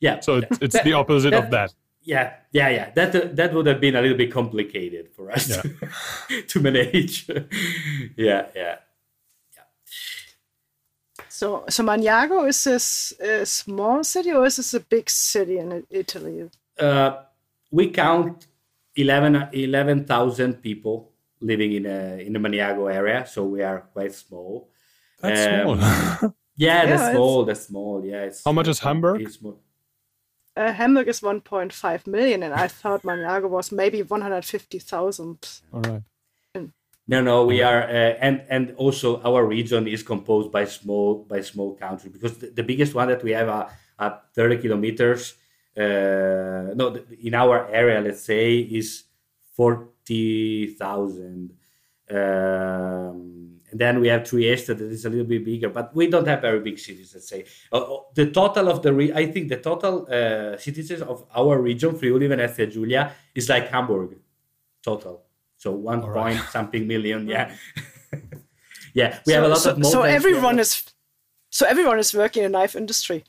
yeah 0.01 0.21
So 0.21 0.37
it, 0.37 0.49
it's 0.61 0.81
the 0.83 0.93
opposite 0.95 1.35
of 1.35 1.51
that. 1.51 1.75
yeah 2.03 2.35
yeah 2.53 2.69
yeah 2.71 2.91
that 2.95 3.15
uh, 3.15 3.29
that 3.35 3.53
would 3.53 3.67
have 3.67 3.81
been 3.81 3.95
a 3.97 4.01
little 4.01 4.17
bit 4.17 4.33
complicated 4.33 5.09
for 5.15 5.31
us 5.31 5.49
Yeah. 5.49 5.63
to, 6.49 6.61
to 6.61 6.61
yeah 8.17 8.47
yeah 8.55 8.77
yeah 9.55 9.65
So, 11.39 11.65
so 11.69 11.85
Maniago 11.85 12.49
is 12.49 12.65
this 12.65 13.13
a 13.21 13.47
small 13.47 14.03
city 14.03 14.33
or 14.33 14.45
is 14.47 14.57
this 14.57 14.75
a 14.75 14.81
big 14.81 15.09
city 15.09 15.59
in 15.59 15.87
Italy? 15.89 16.51
uh, 16.81 17.11
we 17.71 17.85
count 17.91 18.47
11 18.97 19.49
11,000 19.53 20.55
people 20.63 21.13
living 21.41 21.73
in 21.79 21.87
a 21.87 22.01
in 22.27 22.33
the 22.33 22.41
Maniago 22.41 22.93
area 22.93 23.25
so 23.27 23.45
we 23.55 23.63
are 23.63 23.81
quite 23.95 24.15
small 24.15 24.69
That's 25.23 25.47
Um, 25.47 25.61
small. 25.63 25.77
yeah, 25.77 26.19
Yeah, 26.67 26.87
that's 26.87 27.03
it's- 27.03 27.13
small 27.15 27.45
that's 27.49 27.65
small 27.71 28.05
yeah 28.11 28.23
it's 28.29 28.43
How 28.45 28.53
much 28.53 28.69
is 28.69 28.81
Hamburg? 28.81 29.21
it's 29.23 29.37
small. 29.39 29.57
Uh, 30.57 30.73
Hamburg 30.73 31.07
is 31.09 31.21
1.5 31.21 32.07
million, 32.09 32.43
and 32.43 32.53
I 32.53 32.67
thought 32.67 33.05
Maniago 33.05 33.49
was 33.49 33.71
maybe 33.71 34.03
150,000. 34.03 35.39
All 35.73 35.81
right. 35.83 36.03
No, 37.11 37.23
no, 37.23 37.47
we 37.47 37.63
are, 37.63 37.85
uh, 37.85 38.19
and 38.21 38.43
and 38.51 38.75
also 38.77 39.23
our 39.23 39.43
region 39.47 39.89
is 39.89 40.03
composed 40.03 40.53
by 40.53 40.67
small 40.67 41.25
by 41.25 41.41
small 41.41 41.75
countries 41.75 42.13
because 42.13 42.37
the, 42.37 42.49
the 42.51 42.63
biggest 42.63 42.95
one 42.95 43.09
that 43.09 43.23
we 43.25 43.31
have 43.31 43.49
are, 43.49 43.71
are 43.99 44.21
30 44.35 44.59
kilometers. 44.59 45.35
Uh, 45.75 46.75
no, 46.75 46.99
in 47.23 47.35
our 47.35 47.67
area, 47.73 48.01
let's 48.03 48.23
say, 48.25 48.59
is 48.59 49.05
40,000. 49.57 51.55
Um, 52.11 53.59
and 53.71 53.81
then 53.81 54.01
we 54.01 54.09
have 54.09 54.25
Trieste 54.25 54.69
that 54.69 54.81
is 54.81 55.05
a 55.05 55.11
little 55.11 55.27
bit 55.27 55.45
bigger, 55.45 55.69
but 55.69 55.95
we 55.95 56.09
don't 56.09 56.27
have 56.27 56.43
very 56.43 56.61
big 56.61 56.79
cities. 56.79 57.13
Let's 57.15 57.29
say 57.29 57.45
uh, 57.73 57.77
uh, 57.77 58.01
the 58.15 58.31
total 58.31 58.69
of 58.69 58.83
the 58.83 58.93
re- 58.93 59.13
I 59.13 59.31
think 59.31 59.49
the 59.49 59.59
total 59.59 60.07
uh, 60.11 60.59
citizens 60.59 61.03
of 61.03 61.25
our 61.35 61.61
region, 61.61 61.95
Friuli 61.95 62.27
Venezia 62.29 62.67
Giulia, 62.67 63.13
is 63.35 63.49
like 63.49 63.69
Hamburg, 63.69 64.17
total. 64.83 65.28
So 65.59 65.73
one 65.73 66.03
All 66.03 66.13
point 66.13 66.39
right. 66.39 66.51
something 66.51 66.87
million. 66.87 67.27
Yeah, 67.27 67.55
yeah. 68.95 69.19
We 69.27 69.33
have 69.35 69.45
a 69.45 69.49
lot 69.49 69.59
so, 69.59 69.73
of 69.73 69.85
so 69.85 70.03
everyone 70.03 70.59
is 70.59 70.85
so 71.51 71.67
everyone 71.67 71.99
is 71.99 72.15
working 72.15 72.45
in 72.45 72.53
the 72.53 72.59
knife 72.59 72.77
industry. 72.77 73.25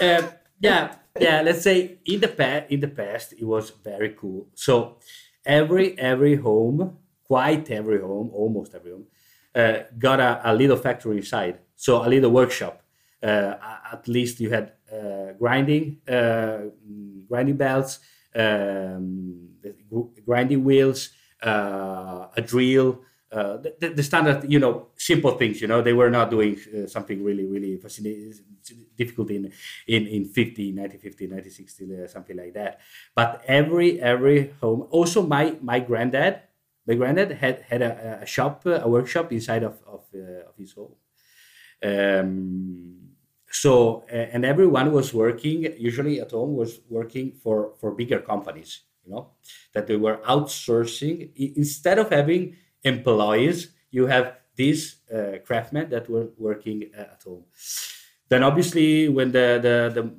Uh, 0.00 0.22
yeah, 0.60 0.94
yeah. 1.18 1.42
Let's 1.42 1.62
say 1.62 1.98
in 2.04 2.20
the 2.20 2.28
past, 2.28 2.70
in 2.70 2.80
the 2.80 2.88
past, 2.88 3.32
it 3.32 3.44
was 3.44 3.70
very 3.70 4.10
cool. 4.10 4.48
So 4.54 4.98
every 5.44 5.98
every 5.98 6.36
home, 6.36 6.98
quite 7.24 7.70
every 7.70 8.00
home, 8.00 8.30
almost 8.32 8.74
every 8.74 8.92
home, 8.92 9.06
uh, 9.54 9.84
got 9.98 10.20
a, 10.20 10.40
a 10.44 10.54
little 10.54 10.76
factory 10.76 11.16
inside. 11.16 11.58
So 11.76 12.04
a 12.04 12.08
little 12.08 12.30
workshop. 12.30 12.82
Uh, 13.22 13.54
at 13.92 14.08
least 14.08 14.40
you 14.40 14.50
had 14.50 14.72
uh, 14.90 15.32
grinding, 15.38 15.98
uh, 16.08 16.58
grinding 17.28 17.56
belts, 17.56 17.98
um, 18.34 19.48
grinding 20.24 20.64
wheels, 20.64 21.10
a 21.48 22.42
drill. 22.42 23.00
Uh, 23.32 23.58
the- 23.58 23.92
the, 23.94 24.02
standard, 24.02 24.50
you 24.50 24.58
know, 24.58 24.88
simple 24.96 25.30
things. 25.38 25.60
You 25.60 25.68
know, 25.68 25.82
they 25.82 25.92
were 25.92 26.10
not 26.10 26.30
doing 26.30 26.58
uh, 26.76 26.86
something 26.88 27.22
really, 27.22 27.46
really 27.46 27.76
fascinating, 27.76 28.34
difficult 28.96 29.30
in 29.30 29.52
in 29.86 30.06
in 30.06 30.24
50, 30.24 30.72
1950, 30.72 31.26
1960, 31.26 31.86
uh, 31.94 32.08
something 32.08 32.36
like 32.36 32.54
that. 32.54 32.80
But 33.14 33.42
every 33.46 34.00
every 34.00 34.50
home. 34.60 34.86
Also, 34.90 35.22
my 35.22 35.56
my 35.62 35.80
granddad, 35.80 36.40
my 36.86 36.94
granddad 36.94 37.32
had 37.32 37.62
had 37.68 37.82
a, 37.82 38.20
a 38.22 38.26
shop, 38.26 38.62
uh, 38.66 38.80
a 38.82 38.88
workshop 38.88 39.32
inside 39.32 39.62
of 39.62 39.80
of, 39.86 40.02
uh, 40.14 40.48
of 40.50 40.56
his 40.58 40.72
home. 40.72 40.94
Um, 41.82 42.98
so 43.50 44.04
uh, 44.12 44.16
and 44.34 44.44
everyone 44.44 44.92
was 44.92 45.14
working 45.14 45.64
usually 45.78 46.20
at 46.20 46.30
home 46.30 46.54
was 46.56 46.80
working 46.88 47.32
for 47.32 47.74
for 47.80 47.90
bigger 47.92 48.20
companies 48.20 48.82
you 49.04 49.12
know, 49.12 49.32
that 49.74 49.86
they 49.86 49.96
were 49.96 50.18
outsourcing 50.18 51.30
instead 51.56 51.98
of 51.98 52.10
having 52.10 52.56
employees. 52.84 53.72
You 53.90 54.06
have 54.06 54.36
these 54.56 54.96
uh, 55.12 55.38
craftsmen 55.44 55.90
that 55.90 56.08
were 56.08 56.28
working 56.36 56.90
at 56.96 57.22
home. 57.24 57.44
Then 58.28 58.42
obviously, 58.42 59.08
when 59.08 59.32
the 59.32 59.58
the 59.60 59.76
the, 60.02 60.14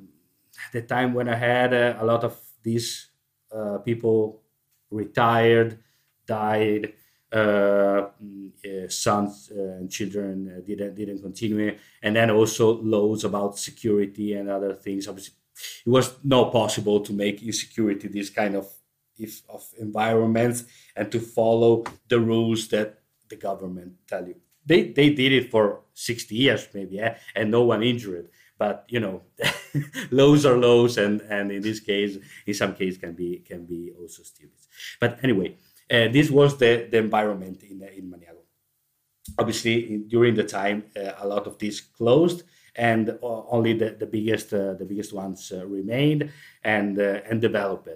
the 0.72 0.82
time 0.82 1.14
when 1.14 1.28
I 1.28 1.36
had 1.36 1.72
uh, 1.72 1.96
a 1.98 2.04
lot 2.04 2.24
of 2.24 2.38
these 2.62 3.08
uh, 3.54 3.78
people 3.78 4.42
retired, 4.90 5.78
died, 6.26 6.92
uh, 6.92 7.01
sons 8.88 9.50
uh, 9.56 9.78
and 9.78 9.90
children 9.90 10.52
uh, 10.56 10.60
didn't 10.66 10.94
didn't 10.94 11.22
continue, 11.22 11.76
and 12.02 12.16
then 12.16 12.30
also 12.30 12.82
laws 12.82 13.24
about 13.24 13.58
security 13.58 14.34
and 14.34 14.48
other 14.50 14.74
things. 14.74 15.08
Obviously, 15.08 15.34
it 15.86 15.90
was 15.90 16.16
not 16.24 16.52
possible 16.52 17.00
to 17.00 17.12
make 17.12 17.42
insecurity 17.42 18.08
this 18.08 18.30
kind 18.30 18.54
of 18.54 18.66
if 19.18 19.42
of 19.48 19.64
environments 19.78 20.64
and 20.96 21.10
to 21.12 21.20
follow 21.20 21.84
the 22.08 22.18
rules 22.18 22.68
that 22.68 22.98
the 23.28 23.36
government 23.36 23.92
tell 24.06 24.26
you. 24.26 24.36
They 24.64 24.92
they 24.92 25.10
did 25.10 25.32
it 25.32 25.50
for 25.50 25.80
sixty 25.94 26.36
years 26.36 26.68
maybe, 26.74 26.96
yeah, 26.96 27.18
and 27.34 27.50
no 27.50 27.62
one 27.62 27.82
injured. 27.82 28.28
But 28.58 28.84
you 28.88 29.00
know, 29.00 29.22
laws 30.10 30.46
are 30.46 30.56
laws, 30.56 30.98
and 30.98 31.20
and 31.22 31.50
in 31.50 31.62
this 31.62 31.80
case, 31.80 32.16
in 32.46 32.54
some 32.54 32.74
case, 32.74 32.96
can 32.96 33.12
be 33.14 33.42
can 33.48 33.64
be 33.66 33.92
also 33.98 34.22
stupid. 34.22 34.60
But 35.00 35.18
anyway, 35.24 35.56
uh, 35.90 36.08
this 36.08 36.30
was 36.30 36.56
the, 36.58 36.88
the 36.90 36.98
environment 36.98 37.62
in, 37.62 37.82
in 37.82 38.10
Maniago. 38.10 38.42
Obviously, 39.38 39.94
in, 39.94 40.08
during 40.08 40.34
the 40.34 40.44
time, 40.44 40.84
uh, 40.96 41.12
a 41.18 41.26
lot 41.26 41.46
of 41.46 41.58
these 41.58 41.80
closed, 41.80 42.42
and 42.74 43.10
uh, 43.10 43.42
only 43.48 43.74
the, 43.74 43.90
the 43.98 44.06
biggest 44.06 44.50
the 44.50 44.86
biggest 44.88 45.12
ones 45.12 45.52
remained 45.66 46.30
and 46.64 46.98
and 46.98 47.40
developed. 47.40 47.88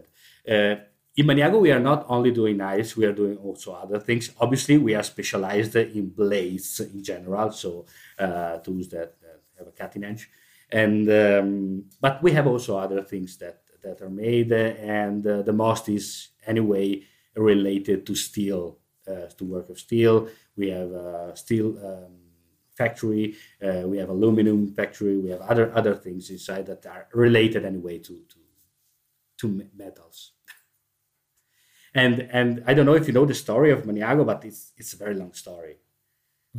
in 0.47 1.27
Maniago, 1.27 1.59
we 1.61 1.73
are 1.73 1.81
not 1.81 2.05
only 2.09 2.31
doing 2.31 2.59
knives, 2.59 2.97
we 2.97 3.07
are 3.07 3.13
doing 3.13 3.39
also 3.39 3.73
other 3.73 3.99
things. 3.99 4.31
Obviously, 4.39 4.77
we 4.77 4.95
are 4.95 5.03
specialized 5.03 5.75
in 5.77 6.11
blades 6.11 6.81
in 6.81 7.03
general, 7.03 7.51
so 7.51 7.87
uh, 8.19 8.59
tools 8.59 8.89
that, 8.89 9.19
that, 9.21 9.41
have 9.59 9.69
a 9.69 9.73
cutting 9.73 10.05
edge. 10.05 10.29
And 10.71 11.09
um, 11.11 11.85
but 12.01 12.23
we 12.23 12.33
have 12.33 12.47
also 12.47 12.77
other 12.77 13.03
things 13.03 13.39
that 13.39 13.61
that 13.83 14.03
are 14.03 14.11
made, 14.11 14.53
and 14.53 15.27
uh, 15.27 15.43
the 15.43 15.53
most 15.53 15.89
is 15.89 16.29
anyway 16.47 17.03
related 17.37 18.07
to 18.07 18.15
steel, 18.15 18.79
uh, 19.07 19.27
to 19.39 19.45
work 19.45 19.69
of 19.69 19.79
steel. 19.79 20.29
We 20.57 20.71
have 20.71 20.91
a 20.91 21.33
steel 21.37 21.79
um, 21.85 22.15
factory, 22.75 23.37
uh, 23.63 23.83
we 23.87 23.99
have 23.99 24.09
aluminum 24.09 24.73
factory, 24.73 25.19
we 25.19 25.31
have 25.31 25.41
other 25.41 25.73
other 25.75 25.95
things 25.95 26.31
inside 26.31 26.67
that 26.67 26.87
are 26.87 27.07
related 27.13 27.65
anyway 27.65 27.99
to 27.99 28.15
to, 28.33 28.39
to 29.39 29.69
metals. 29.77 30.33
and 31.95 32.29
and 32.33 32.63
I 32.67 32.75
don't 32.75 32.87
know 32.87 32.95
if 32.95 33.07
you 33.07 33.13
know 33.13 33.27
the 33.27 33.35
story 33.35 33.71
of 33.71 33.85
Maniago, 33.85 34.25
but 34.25 34.45
it's 34.45 34.73
it's 34.77 34.93
a 34.93 34.97
very 34.97 35.15
long 35.15 35.33
story. 35.33 35.77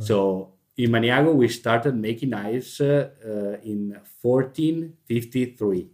So 0.00 0.54
in 0.76 0.90
Maniago, 0.90 1.34
we 1.34 1.48
started 1.48 1.96
making 1.96 2.30
knives 2.30 2.80
uh, 2.80 3.10
uh, 3.24 3.58
in 3.64 3.98
1453. 4.22 5.90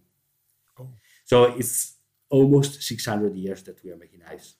Oh. 0.79 0.89
So 1.25 1.45
it's 1.45 1.95
almost 2.29 2.83
600 2.83 3.35
years 3.35 3.63
that 3.63 3.83
we 3.83 3.91
are 3.93 3.97
making 3.97 4.21
knives 4.21 4.57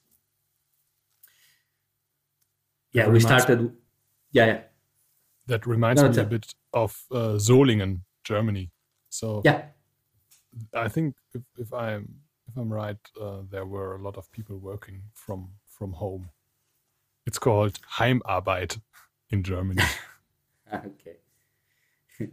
yeah, 2.95 3.09
we 3.09 3.21
started. 3.21 3.77
Yeah, 4.33 4.47
yeah. 4.47 4.61
That 5.47 5.67
reminds 5.67 6.01
no, 6.01 6.09
me 6.09 6.19
a, 6.19 6.25
bit 6.25 6.55
of 6.73 6.97
uh, 7.11 7.37
Solingen, 7.37 8.01
Germany. 8.23 8.71
So 9.11 9.43
yeah, 9.45 9.65
I 10.73 10.89
think 10.89 11.17
if, 11.35 11.43
if 11.59 11.73
I'm 11.73 12.15
if 12.49 12.57
I'm 12.57 12.73
right, 12.73 12.97
uh, 13.21 13.43
there 13.51 13.67
were 13.67 13.97
a 13.97 14.03
lot 14.03 14.17
of 14.17 14.31
people 14.33 14.57
working 14.59 15.03
from 15.13 15.51
from 15.67 15.93
home. 15.93 16.31
It's 17.27 17.39
called 17.39 17.79
Heimarbeit 17.99 18.81
in 19.31 19.43
Germany. 19.43 19.83
okay. 20.73 21.17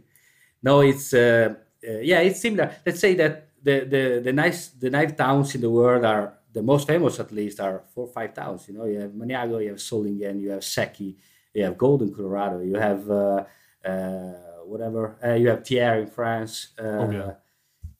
no, 0.62 0.80
it's 0.80 1.12
uh, 1.12 1.54
uh, 1.86 1.98
yeah, 1.98 2.20
it's 2.20 2.40
similar. 2.40 2.74
Let's 2.86 3.00
say 3.00 3.14
that 3.14 3.48
the 3.62 3.80
the 3.80 4.20
the 4.24 4.32
nice 4.32 4.68
the 4.68 4.90
knife 4.90 5.16
towns 5.16 5.54
in 5.54 5.60
the 5.60 5.70
world 5.70 6.04
are 6.04 6.38
the 6.52 6.62
most 6.62 6.86
famous 6.86 7.18
at 7.18 7.32
least 7.32 7.60
are 7.60 7.84
four 7.94 8.06
or 8.06 8.12
five 8.12 8.34
towns. 8.34 8.68
You 8.68 8.74
know, 8.74 8.84
you 8.84 9.00
have 9.00 9.10
Maniago, 9.10 9.62
you 9.62 9.70
have 9.70 9.78
Solingen, 9.78 10.40
you 10.40 10.50
have 10.50 10.64
Seki, 10.64 11.16
you 11.54 11.64
have 11.64 11.78
Golden, 11.78 12.14
Colorado, 12.14 12.60
you 12.60 12.74
have 12.74 13.10
uh, 13.10 13.44
uh, 13.84 14.32
whatever, 14.64 15.16
uh, 15.24 15.34
you 15.34 15.48
have 15.48 15.64
Thiers 15.64 16.02
in 16.02 16.10
France. 16.10 16.68
Uh, 16.78 16.82
oh, 16.82 17.10
yeah. 17.10 17.32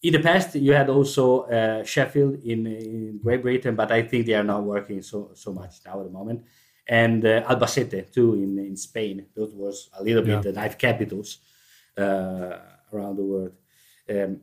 In 0.02 0.12
the 0.14 0.18
past, 0.18 0.54
you 0.56 0.72
had 0.72 0.90
also 0.90 1.42
uh, 1.42 1.84
Sheffield 1.84 2.42
in, 2.42 2.66
in 2.66 3.20
Great 3.22 3.42
Britain, 3.42 3.76
but 3.76 3.92
I 3.92 4.02
think 4.02 4.26
they 4.26 4.34
are 4.34 4.42
not 4.42 4.64
working 4.64 5.00
so 5.00 5.30
so 5.34 5.52
much 5.52 5.76
now 5.86 6.00
at 6.00 6.06
the 6.06 6.10
moment. 6.10 6.44
And 6.88 7.24
uh, 7.24 7.44
Albacete 7.48 8.12
too 8.12 8.34
in, 8.34 8.58
in 8.58 8.76
Spain. 8.76 9.26
Those 9.36 9.54
was 9.54 9.88
a 9.98 10.02
little 10.02 10.22
bit 10.22 10.32
yeah. 10.32 10.40
the 10.40 10.52
knife 10.52 10.76
capitals 10.76 11.38
around 11.96 13.16
the 13.16 13.22
world. 13.22 13.52
Um, 14.10 14.40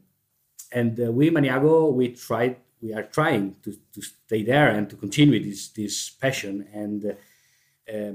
and 0.71 0.97
we 1.13 1.29
Maniago, 1.29 1.91
we 1.91 2.09
tried 2.15 2.55
we 2.81 2.93
are 2.93 3.03
trying 3.03 3.55
to, 3.63 3.73
to 3.93 4.01
stay 4.01 4.43
there 4.43 4.69
and 4.69 4.89
to 4.89 4.95
continue 4.95 5.43
this 5.43 5.69
this 5.69 6.09
passion. 6.09 6.67
And 6.73 7.05
uh, 7.05 7.91
uh, 7.91 8.13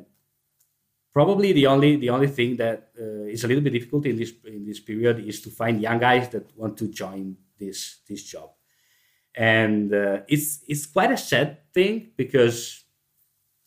probably 1.13 1.53
the 1.53 1.67
only 1.67 1.97
the 1.97 2.11
only 2.11 2.29
thing 2.29 2.57
that 2.57 2.91
uh, 2.99 3.25
is 3.25 3.45
a 3.45 3.49
little 3.49 3.63
bit 3.63 3.73
difficult 3.73 4.07
in 4.07 4.17
this 4.17 4.33
in 4.45 4.65
this 4.65 4.81
period 4.81 5.21
is 5.21 5.41
to 5.43 5.51
find 5.51 5.81
young 5.81 5.99
guys 5.99 6.29
that 6.31 6.57
want 6.57 6.77
to 6.79 6.89
join 6.89 7.37
this 7.59 8.01
this 8.09 8.25
job. 8.25 8.51
And 9.35 9.93
uh, 9.93 10.21
it's 10.29 10.63
it's 10.67 10.87
quite 10.87 11.13
a 11.13 11.17
sad 11.17 11.73
thing 11.73 12.11
because 12.17 12.85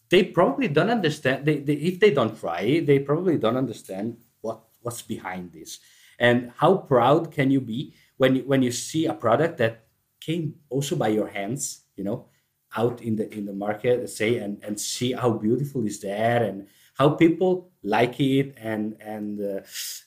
they 0.10 0.24
probably 0.24 0.70
don't 0.70 0.90
understand 0.90 1.46
they, 1.46 1.58
they, 1.58 1.74
if 1.74 2.00
they 2.00 2.12
don't 2.12 2.40
try 2.40 2.80
they 2.80 3.00
probably 3.00 3.38
don't 3.38 3.58
understand 3.58 4.18
what 4.42 4.62
what's 4.82 5.02
behind 5.02 5.52
this. 5.52 5.80
And 6.20 6.52
how 6.58 6.78
proud 6.78 7.32
can 7.32 7.52
you 7.52 7.62
be 7.62 7.94
when 8.18 8.38
when 8.48 8.64
you 8.64 8.72
see 8.72 9.06
a 9.06 9.14
product 9.14 9.58
that 9.60 9.87
came 10.19 10.56
also 10.69 10.95
by 10.95 11.08
your 11.08 11.27
hands 11.27 11.84
you 11.95 12.03
know 12.03 12.27
out 12.75 13.01
in 13.01 13.15
the 13.15 13.34
in 13.34 13.45
the 13.45 13.53
market 13.53 14.10
say 14.10 14.38
and 14.38 14.63
and 14.63 14.80
see 14.80 15.13
how 15.13 15.32
beautiful 15.32 15.86
is 15.86 15.99
that 16.01 16.41
and 16.41 16.67
how 16.97 17.10
people 17.10 17.71
like 17.84 18.19
it 18.19 18.53
and 18.58 18.97
and 18.99 19.39
uh, 19.39 19.62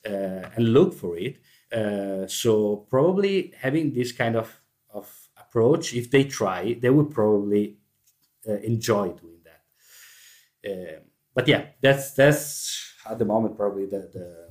uh, 0.09 0.51
and 0.57 0.73
look 0.73 0.93
for 0.93 1.17
it. 1.17 1.39
Uh, 1.73 2.27
so 2.27 2.85
probably 2.91 3.53
having 3.57 3.93
this 3.93 4.13
kind 4.13 4.37
of 4.37 4.61
of 4.91 5.09
approach 5.39 5.95
if 5.95 6.11
they 6.11 6.25
try 6.25 6.75
they 6.75 6.91
would 6.91 7.11
probably 7.11 7.79
uh, 8.49 8.55
enjoy 8.55 9.09
doing 9.09 9.41
that. 9.45 9.63
Um, 10.71 11.03
but 11.35 11.49
yeah 11.49 11.67
that's 11.81 12.13
that's 12.13 12.95
at 13.09 13.19
the 13.19 13.25
moment 13.25 13.57
probably 13.57 13.87
the, 13.87 14.11
the 14.13 14.51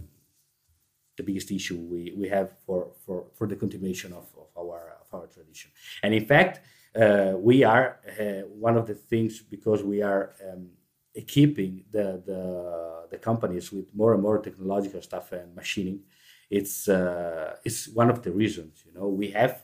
the 1.17 1.23
biggest 1.23 1.51
issue 1.51 1.77
we, 1.77 2.13
we 2.15 2.29
have 2.29 2.57
for, 2.65 2.91
for, 3.05 3.25
for 3.35 3.45
the 3.45 3.55
continuation 3.55 4.13
of, 4.13 4.25
of 4.37 4.47
our 4.57 4.98
our 5.13 5.27
tradition. 5.27 5.71
And 6.03 6.13
in 6.13 6.25
fact, 6.25 6.61
uh, 6.95 7.33
we 7.37 7.63
are 7.63 7.99
uh, 8.19 8.47
one 8.47 8.77
of 8.77 8.87
the 8.87 8.95
things 8.95 9.41
because 9.41 9.83
we 9.83 10.01
are 10.01 10.33
um, 10.47 10.69
equipping 11.13 11.85
the, 11.91 12.21
the, 12.25 13.07
the 13.11 13.17
companies 13.17 13.71
with 13.71 13.93
more 13.93 14.13
and 14.13 14.21
more 14.21 14.39
technological 14.39 15.01
stuff 15.01 15.31
and 15.31 15.55
machining. 15.55 16.01
It's 16.49 16.89
uh, 16.89 17.57
it's 17.63 17.87
one 17.87 18.09
of 18.09 18.23
the 18.23 18.31
reasons. 18.31 18.83
You 18.85 18.93
know, 18.99 19.07
we 19.07 19.29
have 19.31 19.63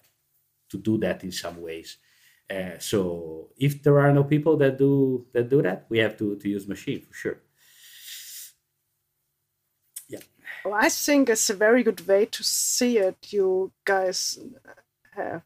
to 0.70 0.78
do 0.78 0.98
that 1.00 1.24
in 1.24 1.32
some 1.32 1.62
ways. 1.62 1.98
Uh, 2.48 2.78
so 2.78 3.50
if 3.58 3.82
there 3.82 4.00
are 4.00 4.14
no 4.14 4.24
people 4.24 4.56
that 4.58 4.78
do 4.78 5.26
that 5.34 5.50
do 5.50 5.64
that, 5.64 5.86
we 5.90 5.98
have 5.98 6.16
to 6.18 6.36
to 6.36 6.48
use 6.48 6.68
machine 6.68 7.02
for 7.02 7.14
sure. 7.14 7.38
Yeah. 10.08 10.20
Well, 10.64 10.76
I 10.76 10.90
think 10.90 11.30
it's 11.30 11.50
a 11.50 11.56
very 11.56 11.82
good 11.82 12.08
way 12.08 12.28
to 12.28 12.44
see 12.44 13.00
it. 13.00 13.18
You 13.32 13.72
guys 13.84 14.38
have 15.16 15.44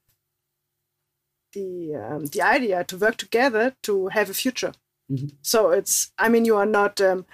the 1.54 1.96
um, 1.96 2.26
the 2.26 2.42
idea 2.42 2.84
to 2.84 2.98
work 2.98 3.18
together 3.18 3.76
to 3.84 4.08
have 4.08 4.30
a 4.30 4.34
future. 4.34 4.74
Mm-hmm. 5.12 5.28
So 5.42 5.72
it's 5.72 6.12
I 6.18 6.30
mean 6.30 6.46
you 6.46 6.56
are 6.56 6.66
not 6.66 7.02
um, 7.02 7.26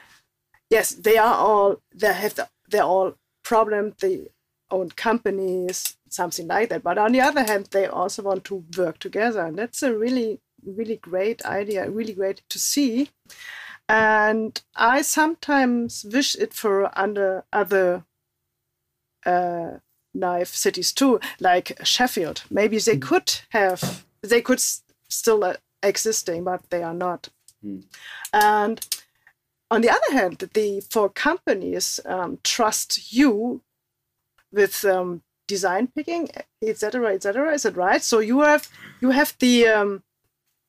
yes 0.69 0.91
they 0.91 1.17
are 1.17 1.35
all 1.35 1.81
they 1.93 2.13
have 2.13 2.35
the, 2.35 2.47
they're 2.69 2.83
all 2.83 3.15
problem 3.43 3.93
they 3.99 4.27
own 4.71 4.89
companies 4.89 5.97
something 6.09 6.47
like 6.47 6.69
that 6.69 6.81
but 6.81 6.97
on 6.97 7.11
the 7.11 7.21
other 7.21 7.43
hand 7.43 7.67
they 7.71 7.85
also 7.85 8.23
want 8.23 8.43
to 8.43 8.65
work 8.77 8.97
together 8.97 9.45
and 9.45 9.57
that's 9.57 9.83
a 9.83 9.95
really 9.95 10.39
really 10.65 10.95
great 10.97 11.45
idea 11.45 11.87
really 11.89 12.13
great 12.13 12.41
to 12.49 12.57
see 12.57 13.09
and 13.87 14.63
I 14.75 15.03
sometimes 15.03 16.05
wish 16.11 16.35
it 16.35 16.53
for 16.53 16.97
under 16.97 17.45
other 17.53 18.05
uh, 19.25 19.77
knife 20.15 20.49
cities 20.49 20.91
too, 20.91 21.19
like 21.39 21.77
Sheffield. 21.83 22.43
Maybe 22.49 22.77
they 22.79 22.97
mm. 22.97 23.01
could 23.01 23.41
have, 23.49 24.05
they 24.21 24.41
could 24.41 24.61
still 25.09 25.43
uh, 25.43 25.55
existing, 25.83 26.43
but 26.43 26.61
they 26.69 26.83
are 26.83 26.93
not. 26.93 27.29
Mm. 27.63 27.83
And 28.33 28.85
on 29.71 29.81
the 29.81 29.89
other 29.89 30.11
hand, 30.11 30.49
the 30.53 30.81
for 30.89 31.09
companies 31.09 31.99
um, 32.05 32.39
trust 32.43 33.11
you 33.11 33.61
with 34.51 34.85
um, 34.85 35.21
design 35.47 35.87
picking, 35.87 36.29
etc., 36.61 37.13
etc. 37.13 37.53
Is 37.53 37.65
it 37.65 37.75
right? 37.75 38.03
So 38.03 38.19
you 38.19 38.41
have 38.41 38.69
you 39.01 39.11
have 39.11 39.35
the 39.39 39.67
um, 39.67 40.03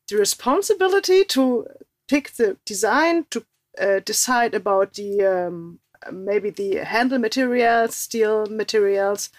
the 0.09 0.17
responsibility 0.17 1.25
to 1.25 1.67
pick 2.09 2.33
the 2.33 2.57
design, 2.65 3.27
to 3.31 3.45
uh, 3.81 4.01
decide 4.05 4.55
about 4.55 4.95
the 4.95 5.25
um, 5.25 5.81
maybe 6.13 6.51
the 6.51 6.85
handle 6.85 7.19
materials, 7.19 7.95
steel 7.95 8.47
materials. 8.47 9.31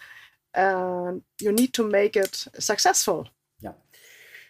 and 0.53 1.21
you 1.39 1.51
need 1.51 1.73
to 1.73 1.83
make 1.83 2.15
it 2.15 2.47
successful. 2.57 3.27
Yeah, 3.61 3.73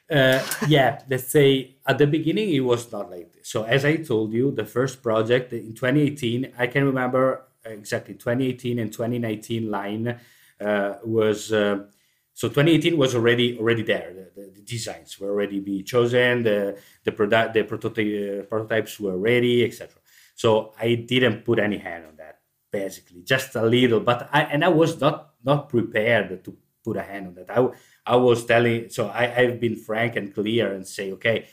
uh, 0.10 0.42
yeah. 0.68 1.02
Let's 1.10 1.28
say 1.28 1.76
at 1.86 1.98
the 1.98 2.08
beginning 2.08 2.50
it 2.54 2.62
was 2.62 2.92
not 2.92 3.12
like 3.12 3.34
this. 3.34 3.50
So 3.50 3.64
as 3.64 3.84
I 3.84 3.98
told 3.98 4.32
you, 4.34 4.52
the 4.52 4.66
first 4.66 5.04
project 5.04 5.52
in 5.54 5.74
2018, 5.74 6.54
I 6.58 6.68
can 6.68 6.86
remember 6.86 7.48
exactly 7.66 8.14
2018 8.14 8.80
and 8.80 8.92
2019 8.92 9.70
line 9.70 10.20
uh, 10.62 10.94
was. 11.04 11.52
Uh, 11.52 11.86
so 12.34 12.48
2018 12.50 12.98
was 12.98 13.16
already 13.16 13.58
already 13.58 13.82
there. 13.82 14.14
The, 14.14 14.42
the, 14.42 14.52
the, 14.52 14.62
designs 14.62 15.20
were 15.20 15.32
already 15.32 15.60
be 15.60 15.82
chosen. 15.82 16.44
The 16.44 16.78
the 17.04 17.12
product 17.12 17.54
the 17.56 17.62
uh, 17.62 18.44
prototypes 18.44 19.00
were 19.00 19.18
ready, 19.18 19.66
etc. 19.66 19.96
So 20.38 20.74
I 20.80 20.94
didn't 20.94 21.44
put 21.44 21.58
any 21.58 21.80
hand 21.80 22.06
on 22.06 22.16
that, 22.18 22.42
basically, 22.72 23.24
just 23.24 23.56
a 23.56 23.66
little. 23.66 24.00
But 24.00 24.30
I 24.32 24.42
and 24.54 24.64
I 24.64 24.70
was 24.70 25.02
not 25.02 25.34
not 25.44 25.68
prepared 25.68 26.44
to 26.46 26.56
put 26.86 26.96
a 26.96 27.02
hand 27.02 27.26
on 27.30 27.34
that. 27.36 27.50
I 27.50 27.60
I 28.06 28.16
was 28.18 28.46
telling. 28.46 28.90
So 28.90 29.08
I 29.10 29.24
I've 29.36 29.60
been 29.60 29.76
frank 29.76 30.16
and 30.16 30.32
clear 30.34 30.72
and 30.74 30.86
say, 30.88 31.12
okay, 31.14 31.48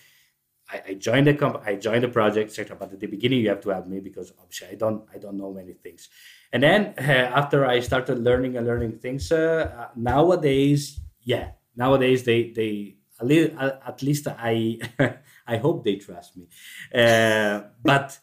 I, 0.70 0.82
I 0.88 0.94
joined 1.06 1.26
the 1.26 1.34
comp- 1.34 1.62
I 1.64 1.76
joined 1.76 2.04
the 2.04 2.08
project, 2.08 2.50
etc. 2.50 2.76
But 2.76 2.92
at 2.92 3.00
the 3.00 3.06
beginning, 3.06 3.40
you 3.40 3.48
have 3.48 3.62
to 3.62 3.70
help 3.70 3.86
me 3.86 4.00
because 4.00 4.32
obviously 4.38 4.68
I 4.68 4.74
don't 4.74 5.00
I 5.14 5.16
don't 5.18 5.38
know 5.38 5.52
many 5.52 5.72
things. 5.72 6.10
And 6.52 6.62
then 6.62 6.92
uh, 6.98 7.02
after 7.40 7.64
I 7.64 7.80
started 7.80 8.18
learning 8.18 8.58
and 8.58 8.66
learning 8.66 8.98
things, 8.98 9.32
uh, 9.32 9.88
nowadays, 9.96 11.00
yeah, 11.22 11.52
nowadays 11.74 12.24
they 12.24 12.50
they 12.50 12.96
a 13.20 13.24
little, 13.24 13.56
at 13.60 14.02
least 14.02 14.26
I 14.28 14.78
I 15.46 15.56
hope 15.56 15.84
they 15.84 15.96
trust 15.96 16.36
me. 16.36 16.48
Uh, 16.94 17.62
but 17.82 18.18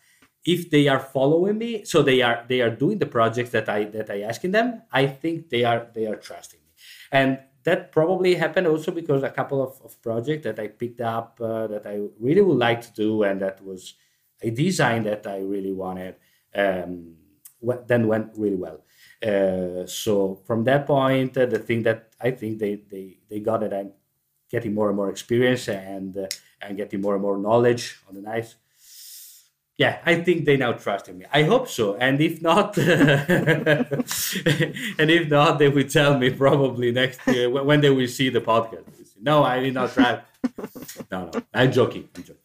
if 0.46 0.70
they 0.70 0.88
are 0.88 1.00
following 1.00 1.58
me, 1.58 1.84
so 1.84 2.02
they 2.02 2.22
are 2.22 2.46
they 2.48 2.62
are 2.62 2.70
doing 2.70 2.98
the 3.00 3.06
projects 3.06 3.52
that 3.52 3.70
I 3.70 3.86
that 3.86 4.10
I 4.10 4.22
asking 4.22 4.52
them, 4.52 4.82
I 4.92 5.08
think 5.08 5.50
they 5.50 5.64
are 5.64 5.88
they 5.94 6.08
are 6.08 6.16
trusting 6.16 6.60
me. 6.60 6.72
And 7.12 7.40
that 7.64 7.92
probably 7.92 8.36
happened 8.36 8.68
also 8.68 8.92
because 8.92 9.22
a 9.24 9.30
couple 9.30 9.62
of, 9.62 9.80
of 9.84 10.02
projects 10.02 10.44
that 10.46 10.60
I 10.60 10.68
picked 10.68 11.02
up 11.02 11.40
uh, 11.40 11.68
that 11.68 11.86
I 11.86 12.00
really 12.20 12.42
would 12.42 12.58
like 12.58 12.82
to 12.82 12.94
do 12.94 13.24
and 13.24 13.40
that 13.42 13.64
was 13.64 13.94
a 14.42 14.50
design 14.50 15.04
that 15.04 15.28
I 15.28 15.40
really 15.40 15.74
wanted 15.74 16.16
um, 16.56 17.18
then 17.86 18.08
went 18.08 18.32
really 18.36 18.56
well. 18.56 18.84
Uh, 19.22 19.86
so 19.86 20.42
from 20.48 20.64
that 20.64 20.88
point, 20.88 21.38
uh, 21.38 21.46
the 21.46 21.60
thing 21.60 21.84
that 21.84 22.10
I 22.20 22.32
think 22.32 22.58
they, 22.58 22.82
they, 22.90 23.20
they 23.30 23.40
got 23.40 23.62
it 23.62 23.72
I'm 23.72 23.92
getting 24.50 24.74
more 24.74 24.88
and 24.88 24.98
more 24.98 25.10
experience 25.10 25.70
and 25.70 26.18
uh, 26.18 26.28
and 26.62 26.78
getting 26.78 27.02
more 27.02 27.14
and 27.14 27.22
more 27.22 27.38
knowledge 27.38 28.00
on 28.08 28.16
the 28.16 28.22
knives 28.22 28.56
yeah, 29.82 29.98
I 30.06 30.14
think 30.22 30.46
they 30.46 30.58
now 30.58 30.74
trust 30.74 31.10
in 31.10 31.18
me. 31.18 31.26
I 31.34 31.42
hope 31.42 31.68
so. 31.68 31.96
And 31.96 32.22
if 32.22 32.40
not, 32.40 32.78
and 32.78 33.98
if 35.18 35.28
not, 35.28 35.58
they 35.58 35.70
will 35.70 35.88
tell 35.88 36.20
me 36.20 36.30
probably 36.30 36.92
next 36.92 37.20
year 37.26 37.50
when 37.50 37.82
they 37.82 37.90
will 37.90 38.08
see 38.08 38.30
the 38.30 38.42
podcast. 38.42 38.86
No, 39.20 39.44
I 39.44 39.60
did 39.60 39.74
not 39.74 39.92
try. 39.92 40.22
no, 41.12 41.32
no, 41.34 41.42
I'm 41.52 41.72
joking. 41.72 42.08
I'm 42.16 42.24
joking. 42.24 42.42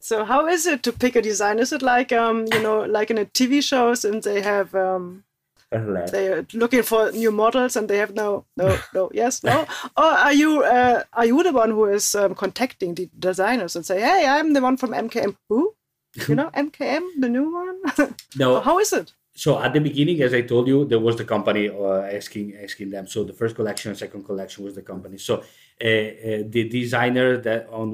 So, 0.00 0.24
how 0.24 0.48
is 0.48 0.66
it 0.66 0.82
to 0.82 0.92
pick 0.92 1.14
a 1.14 1.22
design? 1.22 1.60
Is 1.60 1.72
it 1.72 1.82
like, 1.82 2.10
um, 2.10 2.46
you 2.52 2.60
know, 2.60 2.80
like 2.80 3.12
in 3.12 3.18
a 3.18 3.26
TV 3.26 3.62
shows, 3.62 4.04
and 4.04 4.20
they 4.24 4.40
have 4.42 4.74
um, 4.74 5.22
they're 5.70 6.44
looking 6.52 6.82
for 6.82 7.12
new 7.12 7.30
models 7.30 7.76
and 7.76 7.88
they 7.88 7.98
have 7.98 8.12
no 8.14 8.44
no 8.56 8.76
no 8.92 9.10
yes 9.14 9.42
no 9.42 9.66
or 9.96 10.10
are 10.26 10.32
you 10.32 10.62
uh, 10.64 11.02
are 11.12 11.26
you 11.26 11.42
the 11.42 11.52
one 11.52 11.70
who 11.70 11.84
is 11.84 12.14
um, 12.14 12.34
contacting 12.34 12.94
the 12.94 13.08
designers 13.18 13.74
and 13.74 13.86
say 13.86 13.98
hey 14.00 14.26
i'm 14.28 14.52
the 14.52 14.60
one 14.60 14.76
from 14.76 14.90
mkm 14.90 15.34
who 15.48 15.74
you 16.28 16.34
know 16.34 16.50
mkm 16.66 17.02
the 17.18 17.28
new 17.28 17.52
one? 17.52 17.78
No. 18.36 18.60
How 18.60 18.78
is 18.78 18.92
it? 18.92 19.12
So 19.34 19.58
at 19.58 19.72
the 19.72 19.80
beginning 19.80 20.20
as 20.22 20.34
i 20.34 20.42
told 20.42 20.68
you 20.68 20.84
there 20.84 20.98
was 21.08 21.16
the 21.16 21.24
company 21.24 21.68
uh, 21.68 22.02
asking 22.18 22.54
asking 22.62 22.90
them. 22.90 23.06
So 23.06 23.24
the 23.24 23.32
first 23.32 23.54
collection 23.56 23.90
and 23.90 23.98
second 23.98 24.24
collection 24.24 24.64
was 24.64 24.74
the 24.74 24.82
company. 24.82 25.18
So 25.18 25.34
uh, 25.36 25.38
uh, 25.38 26.42
the 26.54 26.68
designer 26.68 27.38
that 27.38 27.68
on 27.70 27.88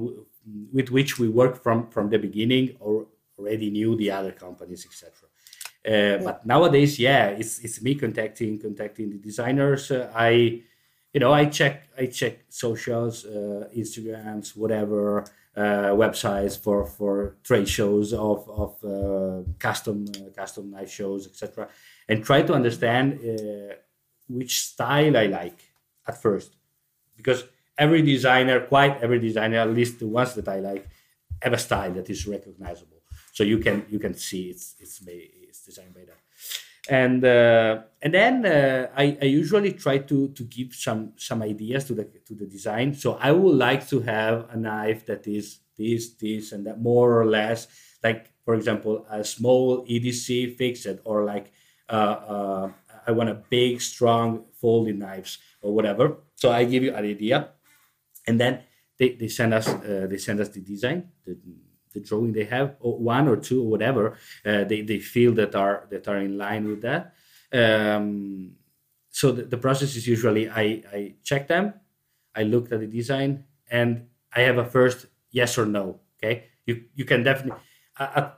with 0.72 0.90
which 0.90 1.18
we 1.18 1.28
worked 1.28 1.62
from 1.62 1.88
from 1.88 2.10
the 2.10 2.18
beginning 2.18 2.76
or 2.80 3.06
already 3.38 3.70
knew 3.70 3.96
the 3.96 4.10
other 4.10 4.32
companies 4.32 4.86
etc 4.86 5.12
uh, 5.86 5.90
yeah. 5.90 6.16
but 6.24 6.44
nowadays 6.44 6.98
yeah 6.98 7.26
it's 7.28 7.58
it's 7.60 7.80
me 7.82 7.94
contacting 7.94 8.58
contacting 8.58 9.10
the 9.10 9.18
designers. 9.18 9.90
Uh, 9.90 10.10
i 10.14 10.30
you 11.12 11.20
know 11.20 11.32
i 11.32 11.44
check 11.44 11.88
i 11.96 12.06
check 12.06 12.44
socials 12.48 13.24
uh, 13.24 13.68
instagrams 13.76 14.56
whatever 14.56 15.24
uh, 15.58 15.90
websites 16.04 16.54
for 16.64 16.86
for 16.86 17.36
trade 17.42 17.68
shows 17.68 18.12
of 18.12 18.48
of 18.64 18.72
uh, 18.84 19.42
custom 19.58 20.06
uh, 20.16 20.30
custom 20.40 20.70
knife 20.70 20.92
shows, 20.98 21.26
etc., 21.26 21.68
and 22.08 22.24
try 22.24 22.40
to 22.42 22.54
understand 22.54 23.06
which 24.28 24.54
style 24.60 25.16
I 25.16 25.26
like 25.26 25.60
at 26.06 26.22
first, 26.22 26.50
because 27.16 27.40
every 27.76 28.02
designer, 28.02 28.60
quite 28.60 28.94
every 29.02 29.18
designer, 29.18 29.58
at 29.58 29.74
least 29.74 29.98
the 29.98 30.06
ones 30.06 30.34
that 30.34 30.48
I 30.48 30.60
like, 30.60 30.84
have 31.42 31.54
a 31.54 31.58
style 31.58 31.92
that 31.92 32.08
is 32.08 32.26
recognizable. 32.26 33.00
So 33.32 33.42
you 33.42 33.58
can 33.58 33.86
you 33.88 33.98
can 33.98 34.14
see 34.14 34.42
it's 34.50 34.76
it's 34.78 35.04
made, 35.04 35.30
it's 35.48 35.64
designed 35.64 35.94
by 35.94 36.04
that 36.10 36.20
and 36.88 37.24
uh, 37.24 37.82
and 38.02 38.14
then 38.14 38.46
uh, 38.46 38.88
I, 38.96 39.18
I 39.20 39.26
usually 39.26 39.72
try 39.72 39.98
to 39.98 40.28
to 40.28 40.42
give 40.44 40.74
some 40.74 41.12
some 41.16 41.42
ideas 41.42 41.84
to 41.86 41.94
the 41.94 42.04
to 42.26 42.34
the 42.34 42.46
design. 42.46 42.94
So 42.94 43.18
I 43.20 43.32
would 43.32 43.56
like 43.56 43.86
to 43.88 44.00
have 44.00 44.48
a 44.50 44.56
knife 44.56 45.06
that 45.06 45.26
is 45.26 45.60
this 45.76 46.14
this 46.14 46.52
and 46.52 46.66
that 46.66 46.80
more 46.80 47.20
or 47.20 47.26
less 47.26 47.68
like 48.02 48.32
for 48.44 48.54
example 48.54 49.06
a 49.10 49.22
small 49.24 49.84
EDC 49.86 50.56
fixed 50.56 50.86
or 51.04 51.24
like 51.24 51.52
uh, 51.88 51.92
uh, 51.92 52.72
I 53.06 53.12
want 53.12 53.30
a 53.30 53.34
big 53.34 53.80
strong 53.80 54.44
folding 54.60 54.98
knives 54.98 55.38
or 55.62 55.74
whatever. 55.74 56.18
So 56.36 56.50
I 56.50 56.64
give 56.64 56.82
you 56.82 56.94
an 56.94 57.04
idea, 57.04 57.50
and 58.26 58.38
then 58.38 58.60
they, 58.98 59.14
they 59.14 59.28
send 59.28 59.54
us 59.54 59.68
uh, 59.68 60.06
they 60.08 60.18
send 60.18 60.40
us 60.40 60.48
the 60.48 60.60
design. 60.60 61.08
The, 61.24 61.36
the 61.98 62.08
drawing 62.08 62.32
they 62.32 62.44
have, 62.44 62.76
one 62.80 63.28
or 63.28 63.36
two 63.36 63.62
or 63.62 63.68
whatever, 63.68 64.16
uh, 64.46 64.64
they, 64.64 64.82
they 64.82 64.98
feel 64.98 65.32
that 65.34 65.54
are 65.54 65.86
that 65.90 66.08
are 66.08 66.18
in 66.18 66.38
line 66.38 66.66
with 66.68 66.82
that. 66.82 67.14
Um, 67.52 68.52
so 69.10 69.32
the, 69.32 69.42
the 69.42 69.56
process 69.56 69.96
is 69.96 70.06
usually 70.06 70.48
I, 70.48 70.82
I 70.92 71.14
check 71.24 71.48
them, 71.48 71.74
I 72.34 72.42
look 72.42 72.72
at 72.72 72.80
the 72.80 72.86
design, 72.86 73.44
and 73.70 74.06
I 74.32 74.40
have 74.42 74.58
a 74.58 74.64
first 74.64 75.06
yes 75.30 75.58
or 75.58 75.66
no. 75.66 76.00
Okay, 76.16 76.44
you 76.66 76.84
you 76.94 77.04
can 77.04 77.22
definitely 77.22 77.60
uh, 77.98 78.10
uh, 78.14 78.30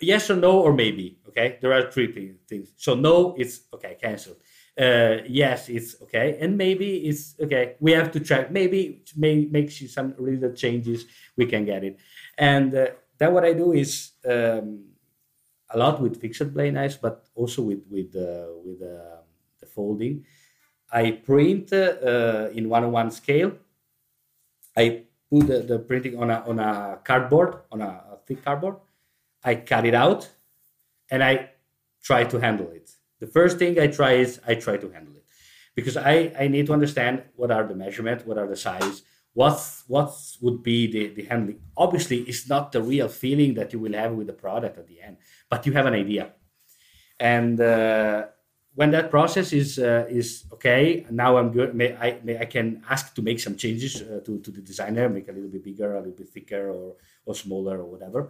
yes 0.00 0.30
or 0.30 0.36
no 0.36 0.60
or 0.60 0.72
maybe. 0.72 1.18
Okay, 1.28 1.58
there 1.60 1.72
are 1.72 1.90
three 1.90 2.36
things. 2.48 2.72
So 2.76 2.94
no, 2.94 3.34
it's 3.38 3.62
okay, 3.72 3.96
cancelled. 4.00 4.36
Uh, 4.78 5.24
yes, 5.26 5.68
it's 5.68 6.00
okay, 6.02 6.38
and 6.40 6.56
maybe 6.56 7.08
it's 7.08 7.34
okay. 7.40 7.74
We 7.80 7.92
have 7.92 8.12
to 8.12 8.20
check. 8.20 8.52
Maybe 8.52 9.02
may 9.16 9.46
make 9.50 9.70
some 9.72 10.14
little 10.18 10.52
changes. 10.52 11.04
We 11.36 11.46
can 11.46 11.64
get 11.64 11.82
it. 11.82 11.98
And 12.36 12.74
uh, 12.74 12.86
then 13.18 13.34
what 13.34 13.44
I 13.44 13.52
do 13.52 13.72
is 13.72 14.12
um, 14.26 14.84
a 15.70 15.78
lot 15.78 16.00
with 16.00 16.20
fixed 16.20 16.52
blade 16.54 16.74
knives, 16.74 16.96
but 16.96 17.26
also 17.34 17.62
with 17.62 17.82
with 17.90 18.14
uh, 18.16 18.46
with 18.64 18.82
uh, 18.82 19.22
the 19.60 19.66
folding. 19.66 20.24
I 20.90 21.10
print 21.10 21.72
uh, 21.72 22.48
in 22.54 22.68
one 22.68 22.84
on 22.84 22.92
one 22.92 23.10
scale. 23.10 23.52
I 24.76 25.02
put 25.30 25.46
the, 25.46 25.58
the, 25.60 25.78
printing 25.80 26.18
on 26.18 26.30
a 26.30 26.44
on 26.46 26.58
a 26.58 26.98
cardboard 27.04 27.56
on 27.70 27.82
a, 27.82 28.02
a 28.12 28.18
thick 28.26 28.44
cardboard. 28.44 28.76
I 29.44 29.56
cut 29.56 29.84
it 29.84 29.94
out, 29.94 30.28
and 31.10 31.22
I 31.22 31.50
try 32.02 32.24
to 32.24 32.38
handle 32.38 32.70
it. 32.70 32.90
The 33.20 33.26
first 33.26 33.58
thing 33.58 33.78
I 33.78 33.88
try 33.88 34.12
is 34.12 34.40
I 34.46 34.54
try 34.54 34.76
to 34.76 34.90
handle 34.90 35.14
it 35.16 35.24
because 35.74 35.96
I, 35.96 36.32
I 36.38 36.48
need 36.48 36.66
to 36.66 36.72
understand 36.72 37.22
what 37.36 37.50
are 37.50 37.64
the 37.64 37.74
measurement, 37.74 38.26
what 38.26 38.38
are 38.38 38.46
the 38.46 38.56
size, 38.56 39.02
what 39.38 39.58
what 39.86 40.10
would 40.42 40.60
be 40.64 40.78
the, 40.94 41.02
the 41.16 41.24
handling? 41.30 41.60
Obviously 41.76 42.18
it's 42.30 42.48
not 42.48 42.72
the 42.72 42.82
real 42.82 43.08
feeling 43.08 43.54
that 43.54 43.72
you 43.72 43.78
will 43.78 43.96
have 44.02 44.12
with 44.18 44.26
the 44.26 44.38
product 44.44 44.76
at 44.78 44.88
the 44.88 45.00
end 45.00 45.16
but 45.48 45.64
you 45.64 45.72
have 45.78 45.86
an 45.86 45.94
idea. 45.94 46.24
And 47.20 47.60
uh, 47.60 48.26
when 48.74 48.90
that 48.96 49.10
process 49.16 49.52
is 49.52 49.78
uh, 49.78 50.06
is 50.20 50.28
okay 50.56 51.06
now 51.10 51.30
i'm 51.38 51.50
good. 51.58 51.70
May 51.80 51.88
i 52.06 52.08
may 52.26 52.36
i 52.44 52.46
can 52.54 52.82
ask 52.94 53.14
to 53.16 53.22
make 53.28 53.38
some 53.46 53.54
changes 53.62 53.92
uh, 54.02 54.20
to, 54.26 54.40
to 54.44 54.50
the 54.50 54.60
designer 54.70 55.08
make 55.08 55.28
a 55.28 55.32
little 55.36 55.52
bit 55.56 55.64
bigger 55.70 55.90
a 55.94 55.98
little 55.98 56.18
bit 56.20 56.30
thicker 56.34 56.64
or 56.76 56.96
or 57.26 57.34
smaller 57.44 57.76
or 57.82 57.88
whatever. 57.94 58.20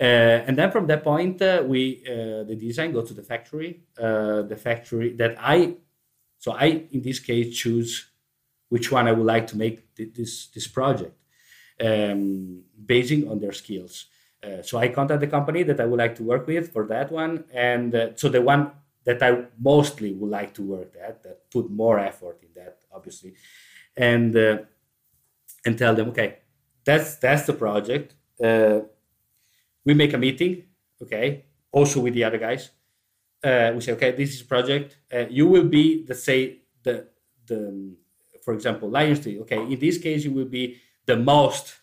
Uh, 0.00 0.46
and 0.46 0.54
then 0.58 0.70
from 0.70 0.86
that 0.86 1.02
point 1.02 1.40
uh, 1.40 1.62
we 1.72 2.04
uh, 2.12 2.44
the 2.50 2.56
design 2.56 2.92
go 2.92 3.02
to 3.10 3.14
the 3.14 3.26
factory. 3.32 3.70
The 3.96 4.58
factory 4.66 5.08
that 5.20 5.32
i 5.56 5.76
so 6.44 6.52
i 6.52 6.66
in 6.94 7.00
this 7.08 7.20
case 7.28 7.56
choose 7.62 8.11
which 8.72 8.90
one 8.90 9.06
I 9.06 9.12
would 9.12 9.26
like 9.34 9.46
to 9.48 9.56
make 9.58 9.76
this 10.16 10.46
this 10.54 10.66
project, 10.66 11.16
um, 11.88 12.62
basing 12.92 13.28
on 13.30 13.38
their 13.38 13.52
skills. 13.52 13.94
Uh, 14.42 14.62
so 14.62 14.78
I 14.78 14.88
contact 14.88 15.20
the 15.20 15.34
company 15.36 15.62
that 15.64 15.78
I 15.78 15.84
would 15.84 16.02
like 16.04 16.14
to 16.16 16.24
work 16.32 16.46
with 16.46 16.72
for 16.72 16.84
that 16.86 17.12
one, 17.12 17.44
and 17.52 17.94
uh, 17.94 18.16
so 18.16 18.30
the 18.30 18.40
one 18.40 18.62
that 19.04 19.22
I 19.22 19.30
mostly 19.58 20.10
would 20.14 20.30
like 20.30 20.52
to 20.54 20.62
work 20.62 20.92
at, 21.08 21.22
that 21.22 21.50
put 21.50 21.70
more 21.70 21.98
effort 21.98 22.38
in 22.42 22.48
that, 22.54 22.78
obviously, 22.96 23.34
and 23.94 24.34
uh, 24.36 24.58
and 25.66 25.76
tell 25.76 25.94
them, 25.94 26.08
okay, 26.08 26.38
that's 26.86 27.16
that's 27.16 27.44
the 27.46 27.56
project. 27.64 28.14
Uh, 28.42 28.80
we 29.84 29.92
make 29.94 30.14
a 30.14 30.18
meeting, 30.18 30.64
okay, 31.02 31.44
also 31.72 32.00
with 32.00 32.14
the 32.14 32.24
other 32.24 32.38
guys. 32.38 32.70
Uh, 33.44 33.72
we 33.74 33.80
say, 33.82 33.92
okay, 33.92 34.12
this 34.12 34.30
is 34.34 34.42
project. 34.42 34.96
Uh, 35.12 35.26
you 35.28 35.46
will 35.46 35.68
be, 35.68 36.06
let's 36.08 36.24
say, 36.24 36.62
the 36.84 36.94
the, 37.46 37.96
for 38.44 38.54
example, 38.54 38.90
Lion 38.90 39.16
Steel. 39.16 39.42
Okay, 39.42 39.60
in 39.60 39.78
this 39.78 39.98
case, 39.98 40.24
you 40.24 40.32
will 40.32 40.50
be 40.60 40.80
the 41.06 41.16
most 41.16 41.76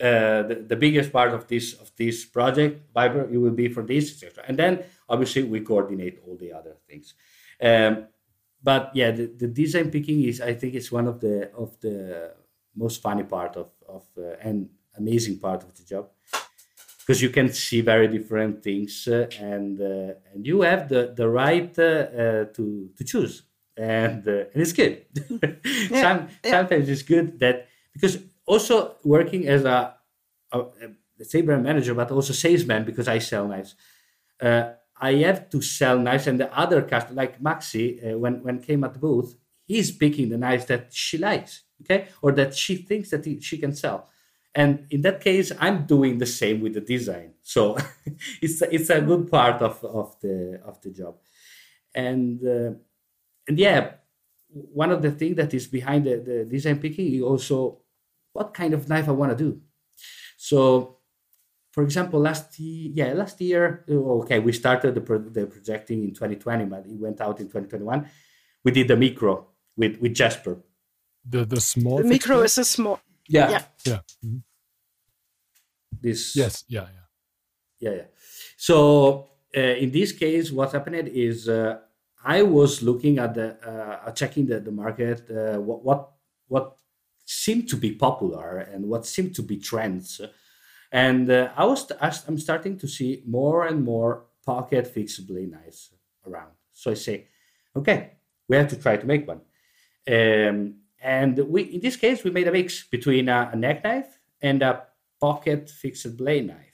uh, 0.00 0.42
the, 0.42 0.64
the 0.66 0.76
biggest 0.76 1.12
part 1.12 1.32
of 1.32 1.46
this 1.46 1.74
of 1.74 1.92
this 1.96 2.24
project, 2.24 2.92
Viper, 2.92 3.28
you 3.30 3.40
will 3.40 3.52
be 3.52 3.68
for 3.68 3.84
this, 3.84 4.10
etc. 4.10 4.44
And 4.48 4.58
then 4.58 4.84
obviously 5.08 5.44
we 5.44 5.60
coordinate 5.60 6.20
all 6.26 6.36
the 6.36 6.52
other 6.52 6.76
things. 6.88 7.14
Um, 7.62 8.08
but 8.60 8.90
yeah, 8.94 9.12
the, 9.12 9.26
the 9.26 9.46
design 9.46 9.90
picking 9.90 10.24
is 10.24 10.40
I 10.40 10.54
think 10.54 10.74
it's 10.74 10.90
one 10.90 11.06
of 11.06 11.20
the 11.20 11.52
of 11.52 11.78
the 11.80 12.34
most 12.74 13.00
funny 13.00 13.22
part 13.22 13.56
of 13.56 13.70
of 13.88 14.04
uh, 14.18 14.34
and 14.40 14.70
amazing 14.96 15.38
part 15.38 15.62
of 15.62 15.72
the 15.76 15.84
job 15.84 16.08
because 16.98 17.22
you 17.22 17.30
can 17.30 17.52
see 17.52 17.80
very 17.80 18.08
different 18.08 18.62
things 18.62 19.08
uh, 19.08 19.26
and 19.40 19.80
uh, 19.80 20.14
and 20.32 20.46
you 20.46 20.62
have 20.62 20.88
the 20.88 21.12
the 21.16 21.28
right 21.28 21.78
uh, 21.78 21.82
uh, 21.82 22.44
to 22.46 22.90
to 22.96 23.04
choose 23.04 23.42
and 23.76 24.26
and 24.26 24.48
it's 24.54 24.72
good. 24.72 25.04
Yeah, 25.90 26.02
Some, 26.02 26.28
yeah. 26.44 26.50
Sometimes 26.50 26.88
it's 26.88 27.02
good 27.02 27.38
that 27.40 27.68
because 27.92 28.18
also 28.46 28.96
working 29.04 29.46
as 29.48 29.64
a, 29.64 29.94
a, 30.52 30.58
a 30.60 30.64
let's 31.18 31.32
say 31.32 31.42
brand 31.42 31.62
manager, 31.62 31.94
but 31.94 32.10
also 32.10 32.32
salesman 32.32 32.84
because 32.84 33.08
I 33.08 33.18
sell 33.18 33.46
knives. 33.46 33.74
Uh, 34.40 34.72
I 35.00 35.14
have 35.14 35.50
to 35.50 35.60
sell 35.60 35.98
knives, 35.98 36.26
and 36.26 36.38
the 36.38 36.56
other 36.56 36.82
customer, 36.82 37.16
like 37.16 37.40
Maxi, 37.40 38.14
uh, 38.14 38.18
when 38.18 38.42
when 38.42 38.60
came 38.60 38.84
at 38.84 38.92
the 38.94 38.98
booth, 38.98 39.36
he's 39.64 39.90
picking 39.90 40.28
the 40.28 40.38
knives 40.38 40.66
that 40.66 40.92
she 40.92 41.18
likes, 41.18 41.62
okay, 41.82 42.08
or 42.22 42.32
that 42.32 42.54
she 42.54 42.76
thinks 42.76 43.10
that 43.10 43.24
he, 43.24 43.40
she 43.40 43.58
can 43.58 43.74
sell. 43.74 44.08
And 44.54 44.86
in 44.90 45.00
that 45.02 45.20
case, 45.22 45.50
I'm 45.58 45.86
doing 45.86 46.18
the 46.18 46.26
same 46.26 46.60
with 46.60 46.74
the 46.74 46.80
design. 46.82 47.34
So 47.42 47.78
it's 48.42 48.60
a, 48.60 48.74
it's 48.74 48.90
a 48.90 49.00
good 49.00 49.30
part 49.30 49.62
of, 49.62 49.82
of 49.84 50.20
the 50.20 50.60
of 50.64 50.80
the 50.82 50.90
job, 50.90 51.16
and 51.94 52.40
uh, 52.46 52.70
and 53.48 53.58
yeah, 53.58 53.92
one 54.50 54.90
of 54.90 55.02
the 55.02 55.10
things 55.10 55.36
that 55.36 55.52
is 55.54 55.66
behind 55.66 56.04
the, 56.04 56.16
the 56.18 56.44
design 56.44 56.78
picking 56.78 57.14
is 57.14 57.22
also 57.22 57.80
what 58.32 58.52
kind 58.54 58.74
of 58.74 58.88
knife 58.88 59.08
I 59.08 59.12
want 59.12 59.36
to 59.36 59.44
do. 59.44 59.60
So, 60.36 60.98
for 61.72 61.82
example, 61.84 62.20
last 62.20 62.58
year, 62.58 62.90
yeah, 62.94 63.12
last 63.14 63.40
year, 63.40 63.84
oh, 63.90 64.22
okay, 64.22 64.38
we 64.40 64.52
started 64.52 64.94
the, 64.94 65.00
pro- 65.00 65.18
the 65.30 65.46
projecting 65.46 66.04
in 66.04 66.10
2020, 66.14 66.64
but 66.66 66.86
it 66.86 66.98
went 66.98 67.20
out 67.20 67.40
in 67.40 67.46
2021. 67.46 68.08
We 68.64 68.70
did 68.72 68.88
the 68.88 68.96
micro 68.96 69.48
with 69.76 69.98
with 70.00 70.14
Jesper. 70.14 70.58
The 71.28 71.44
the 71.44 71.60
small 71.60 71.98
The 71.98 72.04
micro 72.04 72.36
knife? 72.36 72.44
is 72.46 72.58
a 72.58 72.64
small. 72.64 73.00
Yeah. 73.28 73.50
Yeah. 73.50 73.64
yeah 73.86 74.00
mhm. 74.24 74.42
This. 76.00 76.34
yes 76.36 76.64
yeah 76.68 76.86
yeah 76.92 77.06
Yeah. 77.80 77.96
yeah. 77.96 78.08
So 78.56 79.28
uh, 79.56 79.60
in 79.60 79.90
this 79.90 80.12
case, 80.12 80.50
what 80.50 80.72
happened 80.72 81.08
is 81.08 81.48
uh, 81.48 81.78
I 82.24 82.42
was 82.42 82.82
looking 82.82 83.18
at 83.18 83.34
the 83.34 83.56
uh, 83.66 84.10
checking 84.12 84.46
the 84.46 84.60
the 84.60 84.70
market, 84.70 85.28
uh, 85.30 85.58
what 85.60 85.84
what 85.84 86.10
what 86.48 86.76
seemed 87.24 87.68
to 87.68 87.76
be 87.76 87.92
popular 87.92 88.58
and 88.58 88.88
what 88.88 89.06
seemed 89.06 89.34
to 89.36 89.42
be 89.42 89.58
trends, 89.58 90.20
and 90.90 91.30
uh, 91.30 91.50
I 91.56 91.64
was 91.64 91.90
I'm 92.28 92.38
starting 92.38 92.78
to 92.78 92.88
see 92.88 93.22
more 93.26 93.66
and 93.66 93.82
more 93.84 94.26
pocket 94.44 94.86
fixed 94.86 95.26
blade 95.26 95.50
knives 95.50 95.90
around. 96.26 96.52
So 96.72 96.90
I 96.90 96.94
say, 96.94 97.28
okay, 97.76 98.12
we 98.48 98.56
have 98.56 98.68
to 98.68 98.76
try 98.76 98.96
to 98.96 99.06
make 99.06 99.26
one. 99.26 99.40
Um, 100.06 100.76
and 101.00 101.38
we 101.48 101.62
in 101.62 101.80
this 101.80 101.96
case 101.96 102.22
we 102.22 102.30
made 102.30 102.48
a 102.48 102.52
mix 102.52 102.84
between 102.84 103.28
a, 103.28 103.50
a 103.52 103.56
neck 103.56 103.82
knife 103.82 104.18
and 104.40 104.62
a 104.62 104.84
pocket 105.20 105.70
fixed 105.70 106.16
blade 106.16 106.46
knife. 106.46 106.71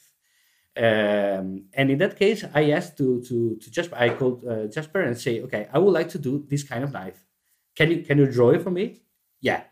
Um, 0.78 1.64
and 1.74 1.90
in 1.90 1.98
that 1.98 2.16
case, 2.16 2.44
I 2.54 2.70
asked 2.70 2.96
to 2.98 3.20
to 3.22 3.56
to 3.56 3.70
Jesper. 3.70 3.96
I 3.98 4.10
called 4.10 4.44
uh, 4.46 4.66
Jesper 4.68 5.00
and 5.00 5.18
say, 5.18 5.42
okay, 5.42 5.68
I 5.72 5.78
would 5.78 5.92
like 5.92 6.08
to 6.10 6.18
do 6.18 6.44
this 6.48 6.62
kind 6.62 6.84
of 6.84 6.92
knife. 6.92 7.24
Can 7.74 7.90
you 7.90 8.02
can 8.02 8.18
you 8.18 8.30
draw 8.30 8.50
it 8.50 8.62
for 8.62 8.70
me? 8.70 9.02
Yeah, 9.40 9.64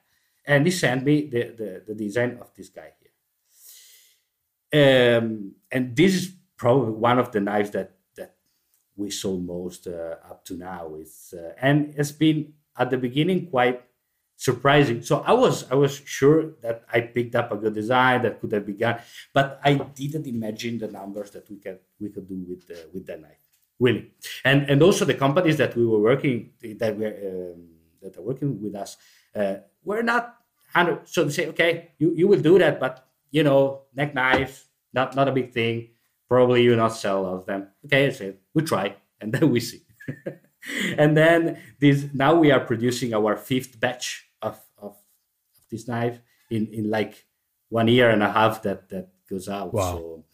and 0.45 0.67
he 0.67 0.73
sent 0.73 1.05
me 1.05 1.29
the 1.31 1.55
the, 1.57 1.83
the 1.87 1.95
design 1.95 2.39
of 2.41 2.53
this 2.55 2.71
guy 2.71 2.93
here. 2.99 5.19
Um, 5.19 5.55
and 5.71 5.95
this 5.95 6.15
is 6.15 6.35
probably 6.57 6.93
one 6.93 7.21
of 7.21 7.31
the 7.31 7.41
knives 7.41 7.71
that 7.71 7.93
that 8.17 8.35
we 8.97 9.11
sold 9.11 9.47
most 9.47 9.87
uh, 9.87 10.17
up 10.29 10.45
to 10.47 10.55
now. 10.55 10.97
It's 10.97 11.33
uh, 11.33 11.53
and 11.63 11.95
it's 11.97 12.11
been 12.11 12.55
at 12.77 12.91
the 12.91 12.99
beginning 12.99 13.47
quite 13.47 13.86
surprising. 14.37 15.03
So 15.03 15.23
I 15.27 15.33
was 15.33 15.71
I 15.71 15.75
was 15.75 16.03
sure 16.05 16.53
that 16.63 16.85
I 16.93 17.01
picked 17.01 17.35
up 17.35 17.53
a 17.53 17.57
good 17.57 17.75
design 17.75 18.23
that 18.23 18.41
could 18.41 18.53
have 18.53 18.67
begun, 18.67 19.01
but 19.33 19.61
I 19.65 19.75
didn't 19.75 20.27
imagine 20.27 20.79
the 20.79 20.89
numbers 20.89 21.31
that 21.33 21.49
we 21.51 21.57
could 21.57 21.81
we 22.01 22.11
could 22.11 22.29
do 22.29 22.45
with 22.49 22.71
uh, 22.71 22.87
with 22.93 23.07
that 23.07 23.21
knife. 23.21 23.43
Really, 23.79 24.13
and 24.45 24.71
and 24.71 24.83
also 24.83 25.05
the 25.05 25.15
companies 25.15 25.57
that 25.59 25.77
we 25.77 25.85
were 25.87 26.01
working 26.01 26.53
that 26.63 26.97
were 26.97 27.13
um, 27.13 27.69
that 28.03 28.17
are 28.17 28.23
working 28.23 28.63
with 28.63 28.75
us 28.75 28.97
uh, 29.35 29.57
were 29.85 30.03
not. 30.03 30.35
So 31.05 31.25
they 31.25 31.31
say, 31.31 31.49
okay, 31.49 31.93
you 31.99 32.13
you 32.15 32.29
will 32.29 32.41
do 32.41 32.59
that, 32.59 32.79
but 32.79 33.09
you 33.31 33.43
know, 33.43 33.89
neck 33.95 34.15
knives 34.15 34.67
not 34.97 35.15
not 35.15 35.29
a 35.29 35.33
big 35.33 35.53
thing. 35.53 35.91
Probably 36.29 36.65
you 36.65 36.75
not 36.75 36.97
sell 36.97 37.21
a 37.21 37.23
lot 37.23 37.35
of 37.35 37.47
them. 37.47 37.69
Okay, 37.85 38.07
I 38.07 38.11
said 38.11 38.39
we 38.55 38.63
try, 38.63 38.97
and 39.21 39.33
then 39.33 39.51
we 39.51 39.61
see. 39.61 39.83
and 40.99 41.17
then 41.17 41.61
this 41.79 42.07
now 42.13 42.35
we 42.35 42.51
are 42.51 42.61
producing 42.61 43.15
our 43.15 43.37
fifth 43.37 43.79
batch 43.79 44.26
this 45.77 45.89
knife 45.89 46.21
in, 46.51 46.63
in 46.73 46.91
like 46.91 47.27
one 47.69 47.89
year 47.89 48.11
and 48.11 48.23
a 48.23 48.31
half 48.31 48.63
that 48.63 48.89
that 48.89 49.07
goes 49.31 49.49
out. 49.49 49.73
Wow. 49.73 49.93
So 49.93 50.25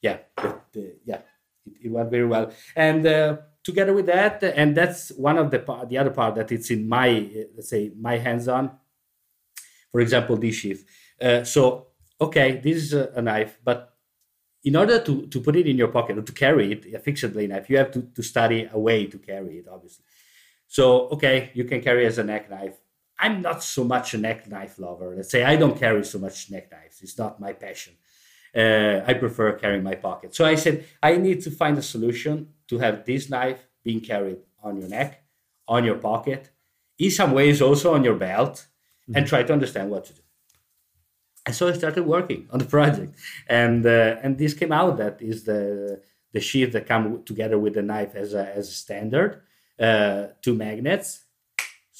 yeah, 0.00 0.18
the, 0.36 0.60
the, 0.72 0.96
yeah, 1.04 1.20
it, 1.66 1.74
it 1.84 1.90
went 1.90 2.10
very 2.10 2.26
well. 2.26 2.52
And 2.76 3.06
uh, 3.06 3.36
together 3.62 3.94
with 3.94 4.06
that, 4.06 4.42
and 4.42 4.76
that's 4.76 5.10
one 5.28 5.38
of 5.38 5.50
the 5.50 5.60
part, 5.60 5.88
the 5.88 5.98
other 5.98 6.10
part 6.10 6.34
that 6.34 6.52
it's 6.52 6.70
in 6.70 6.88
my 6.88 7.08
uh, 7.08 7.44
let's 7.54 7.70
say 7.70 7.92
my 7.98 8.18
hands 8.18 8.48
on. 8.48 8.64
For 9.92 10.00
example, 10.00 10.36
this 10.36 10.56
sheath. 10.56 10.82
Uh, 11.20 11.44
so 11.44 11.88
okay, 12.20 12.60
this 12.62 12.76
is 12.76 12.92
a, 12.94 13.12
a 13.16 13.22
knife, 13.22 13.58
but 13.62 13.92
in 14.64 14.76
order 14.76 15.00
to, 15.00 15.26
to 15.26 15.40
put 15.40 15.56
it 15.56 15.66
in 15.66 15.76
your 15.76 15.88
pocket 15.88 16.18
or 16.18 16.22
to 16.22 16.32
carry 16.32 16.72
it, 16.72 16.94
a 16.94 16.98
fixed 16.98 17.32
blade 17.32 17.50
knife, 17.50 17.68
you 17.68 17.76
have 17.76 17.90
to, 17.90 18.02
to 18.02 18.22
study 18.22 18.68
a 18.72 18.78
way 18.78 19.06
to 19.06 19.18
carry 19.18 19.58
it, 19.58 19.66
obviously. 19.68 20.04
So, 20.68 21.08
okay, 21.08 21.50
you 21.54 21.64
can 21.64 21.82
carry 21.82 22.06
as 22.06 22.18
a 22.18 22.24
neck 22.24 22.48
knife. 22.48 22.76
I'm 23.22 23.36
not 23.40 23.62
so 23.62 23.82
much 23.84 24.14
a 24.14 24.18
neck 24.18 24.40
knife 24.48 24.78
lover. 24.78 25.14
Let's 25.16 25.30
say 25.30 25.42
I 25.44 25.56
don't 25.56 25.78
carry 25.78 26.04
so 26.04 26.18
much 26.18 26.50
neck 26.50 26.66
knives. 26.72 26.96
It's 27.02 27.18
not 27.22 27.40
my 27.40 27.52
passion. 27.52 27.94
Uh, 28.54 29.00
I 29.06 29.14
prefer 29.14 29.52
carrying 29.52 29.84
my 29.90 29.94
pocket. 29.94 30.34
So 30.34 30.44
I 30.44 30.56
said, 30.56 30.84
I 31.02 31.16
need 31.16 31.40
to 31.42 31.50
find 31.50 31.78
a 31.78 31.82
solution 31.94 32.48
to 32.68 32.78
have 32.78 33.04
this 33.04 33.30
knife 33.30 33.60
being 33.82 34.00
carried 34.00 34.40
on 34.62 34.76
your 34.80 34.88
neck, 34.88 35.24
on 35.66 35.84
your 35.84 35.98
pocket, 36.10 36.50
in 36.98 37.10
some 37.10 37.32
ways 37.32 37.62
also 37.62 37.94
on 37.94 38.04
your 38.04 38.16
belt, 38.16 38.66
and 39.14 39.26
try 39.26 39.42
to 39.42 39.52
understand 39.52 39.90
what 39.90 40.04
to 40.06 40.12
do 40.14 40.22
and 41.46 41.54
so 41.54 41.68
I 41.68 41.72
started 41.72 42.04
working 42.04 42.48
on 42.52 42.58
the 42.58 42.64
project, 42.76 43.16
and 43.48 43.84
uh, 43.84 44.16
and 44.22 44.38
this 44.38 44.54
came 44.54 44.72
out 44.72 44.96
that 44.98 45.20
is 45.20 45.44
the 45.44 46.00
the 46.32 46.40
sheath 46.40 46.72
that 46.72 46.86
come 46.86 47.22
together 47.24 47.58
with 47.58 47.74
the 47.74 47.82
knife 47.82 48.14
as 48.14 48.34
a 48.34 48.54
as 48.54 48.68
a 48.68 48.72
standard, 48.72 49.42
uh, 49.78 50.28
two 50.40 50.54
magnets. 50.54 51.24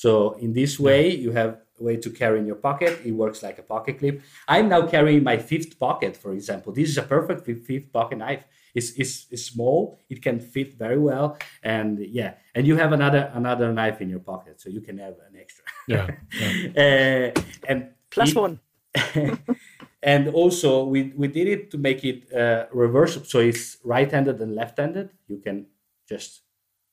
So 0.02 0.32
in 0.44 0.52
this 0.52 0.80
way, 0.80 1.14
you 1.24 1.30
have 1.40 1.50
a 1.80 1.82
way 1.88 1.96
to 2.04 2.10
carry 2.10 2.38
in 2.40 2.46
your 2.52 2.60
pocket. 2.68 2.92
It 3.08 3.12
works 3.12 3.40
like 3.46 3.58
a 3.60 3.66
pocket 3.74 3.94
clip. 4.00 4.16
I'm 4.48 4.68
now 4.68 4.82
carrying 4.94 5.22
my 5.22 5.36
fifth 5.50 5.78
pocket, 5.78 6.16
for 6.16 6.30
example. 6.38 6.72
This 6.72 6.88
is 6.92 6.98
a 6.98 7.06
perfect 7.16 7.40
fifth, 7.46 7.64
fifth 7.70 7.92
pocket 7.92 8.18
knife. 8.18 8.44
It's, 8.74 8.90
it's, 9.02 9.14
it's 9.30 9.44
small. 9.54 9.78
It 10.12 10.20
can 10.26 10.40
fit 10.40 10.70
very 10.84 10.98
well, 10.98 11.26
and 11.62 12.00
yeah, 12.18 12.32
and 12.56 12.66
you 12.66 12.74
have 12.82 12.92
another 12.98 13.30
another 13.40 13.68
knife 13.78 13.98
in 14.04 14.08
your 14.14 14.24
pocket, 14.32 14.54
so 14.62 14.66
you 14.76 14.80
can 14.80 14.96
have 15.06 15.16
an 15.28 15.34
extra. 15.44 15.64
yeah, 15.94 16.06
yeah. 16.40 16.52
uh, 16.82 17.40
and 17.70 17.78
Plus 18.10 18.30
it- 18.30 18.36
one. 18.46 18.54
and 20.02 20.28
also 20.40 20.84
we, 20.84 21.12
we 21.16 21.28
did 21.28 21.46
it 21.48 21.70
to 21.70 21.78
make 21.78 22.04
it 22.04 22.20
uh, 22.34 22.66
reversible 22.72 23.24
so 23.26 23.38
it's 23.38 23.78
right-handed 23.84 24.38
and 24.44 24.54
left-handed 24.54 25.08
you 25.28 25.38
can 25.38 25.64
just 26.06 26.42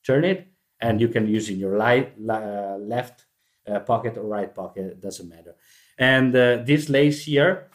turn 0.07 0.24
it 0.24 0.47
and 0.82 1.01
you 1.01 1.07
can 1.07 1.27
use 1.27 1.49
in 1.49 1.59
your 1.59 1.77
light, 1.77 2.13
uh, 2.30 2.77
left 2.77 3.25
uh, 3.67 3.80
pocket 3.80 4.17
or 4.17 4.23
right 4.23 4.53
pocket 4.53 4.86
it 4.86 5.01
doesn't 5.01 5.30
matter. 5.30 5.55
And 5.97 6.36
uh, 6.36 6.57
this 6.63 6.89
lace 6.89 7.25
here 7.25 7.69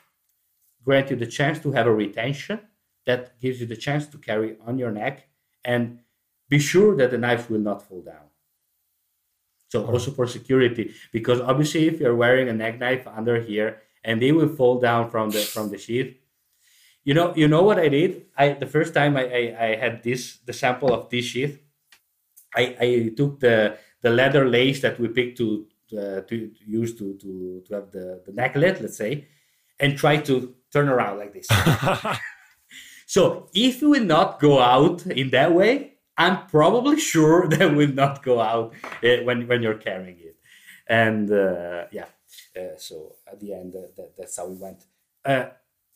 grant 0.84 1.10
you 1.10 1.16
the 1.16 1.26
chance 1.26 1.58
to 1.60 1.72
have 1.72 1.86
a 1.86 1.94
retention 1.94 2.60
that 3.06 3.38
gives 3.40 3.60
you 3.60 3.66
the 3.66 3.76
chance 3.76 4.06
to 4.06 4.18
carry 4.18 4.56
on 4.66 4.78
your 4.78 4.90
neck. 4.90 5.28
And 5.64 6.00
be 6.48 6.58
sure 6.58 6.96
that 6.96 7.10
the 7.10 7.18
knife 7.18 7.50
will 7.50 7.60
not 7.60 7.82
fall 7.82 8.02
down. 8.02 8.28
So 9.68 9.84
also 9.86 10.10
for 10.12 10.26
security 10.26 10.94
because 11.12 11.40
obviously 11.40 11.88
if 11.88 12.00
you're 12.00 12.14
wearing 12.14 12.48
a 12.48 12.52
neck 12.52 12.78
knife 12.78 13.06
under 13.08 13.40
here 13.40 13.82
and 14.04 14.22
they 14.22 14.30
will 14.30 14.48
fall 14.48 14.78
down 14.78 15.10
from 15.10 15.30
the 15.30 15.40
from 15.40 15.70
the 15.70 15.78
sheath 15.78 16.14
you 17.02 17.12
know 17.12 17.34
you 17.34 17.48
know 17.48 17.62
what 17.62 17.78
i 17.78 17.88
did? 17.88 18.26
I 18.36 18.52
the 18.52 18.66
first 18.66 18.94
time 18.94 19.16
i 19.16 19.24
i, 19.24 19.42
I 19.66 19.76
had 19.76 20.02
this 20.02 20.38
the 20.46 20.52
sample 20.52 20.92
of 20.92 21.10
this 21.10 21.24
sheath 21.24 21.58
I, 22.56 22.76
I 22.80 23.10
took 23.16 23.40
the 23.40 23.76
the 24.02 24.10
leather 24.10 24.48
lace 24.48 24.82
that 24.82 24.98
we 25.00 25.08
picked 25.08 25.38
to 25.38 25.66
uh, 25.92 26.20
to, 26.22 26.50
use 26.66 26.96
to, 26.98 27.14
to 27.14 27.62
to 27.66 27.74
have 27.74 27.90
the 27.90 28.22
the 28.26 28.32
necklet, 28.32 28.80
let's 28.80 28.96
say, 28.96 29.28
and 29.80 29.96
try 29.96 30.16
to 30.18 30.54
turn 30.72 30.88
around 30.88 31.18
like 31.18 31.32
this. 31.32 31.48
so 33.06 33.48
if 33.54 33.80
you 33.80 33.90
will 33.90 34.04
not 34.04 34.40
go 34.40 34.60
out 34.60 35.06
in 35.06 35.30
that 35.30 35.52
way, 35.52 35.94
I'm 36.16 36.46
probably 36.46 36.98
sure 36.98 37.48
that 37.52 37.70
we 37.70 37.86
will 37.86 37.94
not 37.94 38.22
go 38.22 38.40
out 38.40 38.74
uh, 39.02 39.22
when 39.24 39.46
when 39.46 39.62
you're 39.62 39.78
carrying 39.78 40.18
it. 40.18 40.36
And 40.86 41.30
uh, 41.30 41.84
yeah, 41.92 42.06
uh, 42.56 42.76
so 42.76 43.16
at 43.30 43.40
the 43.40 43.54
end, 43.54 43.74
uh, 43.74 43.88
that, 43.96 44.16
that's 44.16 44.36
how 44.36 44.46
we 44.46 44.56
went. 44.56 44.84
Uh, 45.24 45.46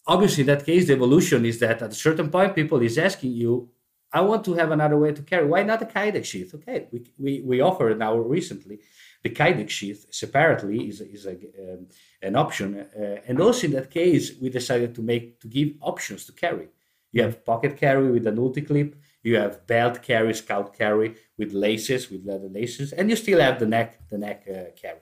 obviously, 0.07 0.43
in 0.43 0.47
that 0.47 0.65
case, 0.65 0.87
the 0.87 0.95
evolution 0.95 1.45
is 1.45 1.59
that 1.61 1.83
at 1.83 1.91
a 1.91 1.95
certain 1.95 2.31
point, 2.31 2.55
people 2.55 2.81
is 2.81 2.99
asking 2.99 3.33
you, 3.33 3.71
I 4.13 4.23
want 4.23 4.45
to 4.47 4.55
have 4.55 4.71
another 4.71 4.99
way 4.99 5.13
to 5.13 5.23
carry. 5.23 5.47
Why 5.47 5.63
not 5.63 5.83
a 5.83 5.87
Kydex 5.87 6.25
sheath? 6.25 6.55
Okay, 6.55 6.89
we, 6.91 7.05
we, 7.19 7.43
we 7.43 7.61
offer 7.61 7.95
now 7.95 8.17
recently 8.17 8.81
the 9.23 9.31
Kydex 9.31 9.71
sheath 9.71 10.07
separately 10.11 10.89
is, 10.89 11.01
is 11.01 11.27
a, 11.27 11.33
um, 11.33 11.87
an 12.23 12.37
option. 12.37 12.87
Uh, 12.99 13.21
and 13.27 13.41
also 13.41 13.67
in 13.67 13.73
that 13.73 13.91
case, 13.91 14.33
we 14.41 14.49
decided 14.49 14.95
to 14.95 15.03
make 15.03 15.41
to 15.41 15.49
give 15.49 15.73
options 15.81 16.25
to 16.27 16.33
carry. 16.33 16.69
You 17.13 17.23
have 17.23 17.45
pocket 17.45 17.77
carry 17.77 18.11
with 18.11 18.27
an 18.27 18.37
ulti 18.37 18.67
clip. 18.67 18.97
You 19.23 19.37
have 19.37 19.67
belt 19.67 20.03
carry, 20.03 20.33
scout 20.35 20.77
carry 20.77 21.17
with 21.37 21.53
laces, 21.53 22.11
with 22.11 22.25
leather 22.25 22.49
laces, 22.49 22.93
and 22.93 23.11
you 23.11 23.17
still 23.17 23.41
have 23.41 23.59
the 23.59 23.67
neck, 23.67 24.09
the 24.09 24.19
neck 24.19 24.45
uh, 24.49 24.71
carry. 24.81 25.01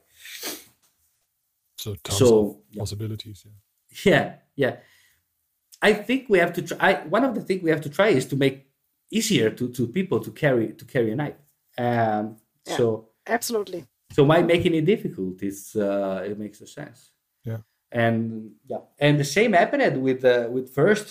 So 1.77 1.95
tons 2.03 2.19
So, 2.19 2.63
yeah. 2.71 2.81
possibilities. 2.81 3.45
Yeah. 3.47 3.53
Yeah, 4.05 4.35
yeah. 4.57 4.77
I 5.81 5.93
think 5.93 6.29
we 6.29 6.39
have 6.39 6.53
to 6.55 6.63
try. 6.63 6.79
I, 6.81 7.07
one 7.07 7.25
of 7.25 7.35
the 7.35 7.41
things 7.41 7.63
we 7.63 7.71
have 7.71 7.83
to 7.83 7.91
try 7.91 8.09
is 8.09 8.27
to 8.27 8.37
make 8.37 8.66
easier 9.11 9.51
to, 9.51 9.69
to 9.69 9.87
people 9.89 10.21
to 10.21 10.31
carry 10.31 10.73
to 10.73 10.85
carry 10.85 11.13
a 11.13 11.17
knife. 11.17 11.37
Um, 11.79 12.37
Yeah. 12.67 12.77
So 12.77 13.09
Absolutely. 13.27 13.85
so 14.13 14.25
by 14.25 14.43
making 14.43 14.75
it 14.75 14.85
difficult, 14.85 15.43
it's 15.43 15.77
uh, 15.77 16.25
it 16.31 16.39
makes 16.39 16.61
no 16.61 16.67
sense. 16.67 17.13
Yeah. 17.45 17.61
And 17.93 18.53
yeah, 18.67 18.83
and 18.99 19.19
the 19.19 19.25
same 19.25 19.53
happened 19.53 20.03
with 20.03 20.25
uh, 20.25 20.49
with 20.51 20.75
first 20.75 21.07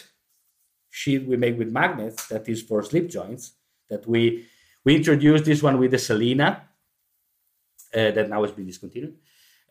sheet 0.90 1.26
we 1.28 1.38
make 1.38 1.58
with 1.58 1.70
magnets 1.72 2.28
that 2.28 2.48
is 2.50 2.62
for 2.62 2.84
slip 2.84 3.10
joints. 3.10 3.54
That 3.90 4.06
we 4.08 4.46
we 4.84 4.96
introduced 4.96 5.46
this 5.46 5.64
one 5.64 5.78
with 5.80 5.92
the 5.92 5.98
Celina 5.98 6.50
uh, 7.94 8.12
that 8.12 8.30
now 8.30 8.42
has 8.44 8.52
been 8.52 8.66
discontinued. 8.66 9.16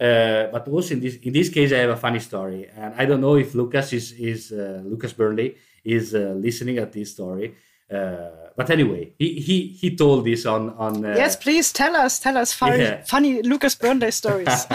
Uh, 0.01 0.49
but 0.51 0.66
also 0.68 0.95
in 0.95 1.01
this 1.01 1.16
in 1.16 1.33
this 1.33 1.49
case, 1.49 1.72
I 1.72 1.79
have 1.79 1.91
a 1.91 1.97
funny 1.97 2.20
story, 2.20 2.68
and 2.75 2.95
I 2.97 3.05
don't 3.05 3.20
know 3.20 3.37
if 3.37 3.55
Lucas 3.55 3.93
is 3.93 4.12
is 4.12 4.51
uh, 4.53 4.83
Lucas 4.85 5.12
Burnley 5.12 5.57
is 5.85 6.14
uh, 6.14 6.35
listening 6.37 6.79
at 6.79 6.91
this 6.93 7.12
story. 7.12 7.55
Uh, 7.95 8.30
but 8.57 8.70
anyway, 8.70 9.12
he 9.18 9.28
he 9.47 9.57
he 9.80 9.97
told 9.97 10.24
this 10.24 10.47
on 10.47 10.70
on 10.78 11.05
uh, 11.05 11.14
yes, 11.16 11.34
please 11.36 11.72
tell 11.72 11.95
us, 11.97 12.20
tell 12.20 12.36
us 12.36 12.53
funny, 12.53 12.78
Yeah. 12.78 13.03
funny 13.05 13.42
Lucas 13.42 13.74
Burnley 13.74 14.11
stories. 14.22 14.66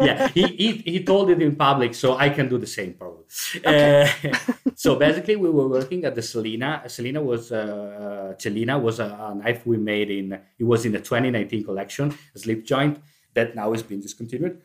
yeah, 0.00 0.28
he, 0.28 0.42
he 0.62 0.68
he 0.92 1.04
told 1.04 1.30
it 1.30 1.42
in 1.42 1.56
public, 1.56 1.94
so 1.94 2.16
I 2.16 2.28
can 2.30 2.48
do 2.48 2.58
the 2.58 2.66
same 2.78 2.94
probably. 2.94 3.24
Uh, 3.64 4.06
so 4.76 4.94
basically, 4.96 5.36
we 5.36 5.50
were 5.50 5.68
working 5.68 6.04
at 6.04 6.14
the 6.14 6.22
Celina. 6.22 6.82
Celina 6.86 7.20
was 7.22 7.50
uh, 7.50 8.34
Celina 8.38 8.78
was 8.78 9.00
a, 9.00 9.06
a 9.30 9.34
knife 9.34 9.66
we 9.66 9.78
made 9.78 10.10
in. 10.10 10.32
It 10.58 10.64
was 10.64 10.84
in 10.86 10.92
the 10.92 11.00
2019 11.00 11.64
collection, 11.64 12.06
a 12.36 12.38
slip 12.38 12.64
joint 12.64 12.98
that 13.34 13.56
now 13.56 13.72
has 13.72 13.82
been 13.82 14.00
discontinued. 14.00 14.60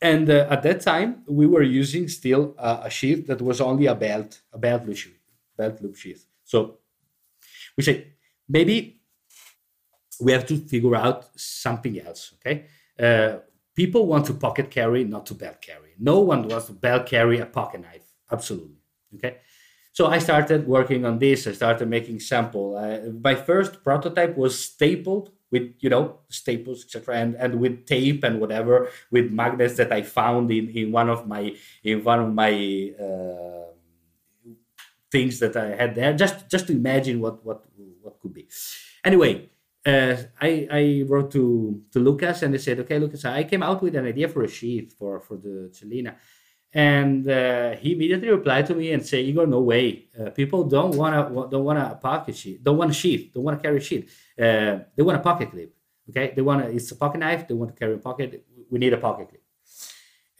And 0.00 0.28
uh, 0.28 0.48
at 0.50 0.62
that 0.64 0.80
time, 0.80 1.22
we 1.28 1.46
were 1.46 1.62
using 1.62 2.08
still 2.08 2.54
uh, 2.58 2.80
a 2.84 2.90
sheath 2.90 3.26
that 3.28 3.40
was 3.40 3.60
only 3.60 3.86
a 3.86 3.94
belt, 3.94 4.40
a 4.52 4.58
belt 4.58 4.84
loop 4.84 4.96
sheath, 4.96 5.18
belt 5.56 5.80
loop 5.80 5.96
sheath. 5.96 6.26
So 6.44 6.78
we 7.76 7.82
say, 7.82 8.14
maybe 8.48 9.00
we 10.20 10.32
have 10.32 10.46
to 10.46 10.56
figure 10.56 10.96
out 10.96 11.28
something 11.36 12.00
else. 12.00 12.34
Okay, 12.36 12.66
uh, 12.98 13.38
people 13.74 14.06
want 14.06 14.26
to 14.26 14.34
pocket 14.34 14.70
carry, 14.70 15.04
not 15.04 15.26
to 15.26 15.34
belt 15.34 15.60
carry. 15.60 15.94
No 15.98 16.20
one 16.20 16.48
wants 16.48 16.66
to 16.66 16.72
belt 16.72 17.06
carry 17.06 17.38
a 17.38 17.46
pocket 17.46 17.80
knife. 17.80 18.06
Absolutely. 18.30 18.76
Okay. 19.14 19.38
So 19.92 20.06
I 20.06 20.18
started 20.18 20.66
working 20.66 21.04
on 21.04 21.18
this. 21.18 21.46
I 21.46 21.52
started 21.52 21.88
making 21.88 22.20
sample. 22.20 22.76
Uh, 22.76 23.10
my 23.20 23.34
first 23.34 23.84
prototype 23.84 24.36
was 24.36 24.58
stapled 24.58 25.30
with 25.50 25.74
you 25.80 25.90
know 25.90 26.20
staples, 26.30 26.84
etc., 26.84 27.16
and 27.16 27.34
and 27.34 27.60
with 27.60 27.84
tape 27.84 28.24
and 28.24 28.40
whatever 28.40 28.88
with 29.10 29.30
magnets 29.30 29.76
that 29.76 29.92
I 29.92 30.02
found 30.02 30.50
in 30.50 30.68
in 30.70 30.92
one 30.92 31.10
of 31.10 31.26
my 31.26 31.54
in 31.84 32.02
one 32.04 32.20
of 32.20 32.32
my. 32.32 32.92
Uh, 32.98 33.71
things 35.12 35.38
that 35.38 35.54
I 35.56 35.68
had 35.80 35.94
there, 35.94 36.12
just 36.14 36.36
just 36.48 36.66
to 36.68 36.72
imagine 36.72 37.20
what 37.20 37.44
what 37.46 37.60
what 38.00 38.18
could 38.20 38.34
be. 38.34 38.48
Anyway, 39.04 39.32
uh, 39.86 40.16
I 40.40 40.50
I 40.80 41.04
wrote 41.06 41.30
to 41.32 41.44
to 41.92 41.98
Lucas 42.00 42.42
and 42.42 42.52
they 42.52 42.58
said, 42.58 42.80
okay, 42.80 42.98
Lucas, 42.98 43.24
I 43.24 43.44
came 43.44 43.62
out 43.62 43.82
with 43.82 43.94
an 43.94 44.06
idea 44.06 44.28
for 44.28 44.42
a 44.42 44.48
sheath 44.48 44.94
for 44.98 45.20
for 45.20 45.36
the 45.36 45.70
Celina, 45.72 46.16
and 46.72 47.28
uh, 47.28 47.76
he 47.76 47.92
immediately 47.92 48.30
replied 48.30 48.66
to 48.66 48.74
me 48.74 48.92
and 48.92 49.04
said, 49.06 49.24
Igor, 49.24 49.46
no 49.46 49.60
way, 49.60 50.08
uh, 50.18 50.30
people 50.30 50.64
don't 50.64 50.96
wanna 50.96 51.20
don't 51.52 51.64
want 51.64 51.78
a 51.78 51.94
pocket 51.96 52.34
sheath, 52.34 52.60
don't 52.62 52.78
want 52.78 52.90
a 52.90 52.94
sheath, 52.94 53.32
don't 53.34 53.44
want 53.44 53.58
to 53.58 53.62
carry 53.62 53.78
a 53.78 53.80
sheath, 53.80 54.04
uh, 54.38 54.78
they 54.96 55.02
want 55.02 55.18
a 55.18 55.22
pocket 55.22 55.50
clip. 55.50 55.70
Okay, 56.08 56.32
they 56.34 56.42
want 56.42 56.64
it's 56.64 56.90
a 56.90 56.96
pocket 56.96 57.18
knife, 57.18 57.46
they 57.46 57.54
want 57.54 57.70
to 57.72 57.78
carry 57.78 57.94
a 57.94 57.98
pocket. 57.98 58.44
We 58.70 58.78
need 58.78 58.92
a 58.92 58.98
pocket 58.98 59.28
clip. 59.28 59.42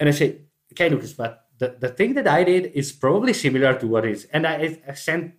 And 0.00 0.08
I 0.08 0.12
said, 0.12 0.46
okay, 0.72 0.88
Lucas, 0.88 1.12
but 1.12 1.41
the, 1.62 1.76
the 1.84 1.88
thing 1.88 2.14
that 2.14 2.26
I 2.26 2.42
did 2.42 2.72
is 2.74 2.90
probably 2.90 3.32
similar 3.32 3.72
to 3.78 3.86
what 3.86 4.04
is. 4.04 4.24
And 4.32 4.46
I, 4.46 4.78
I 4.88 4.94
sent 4.94 5.34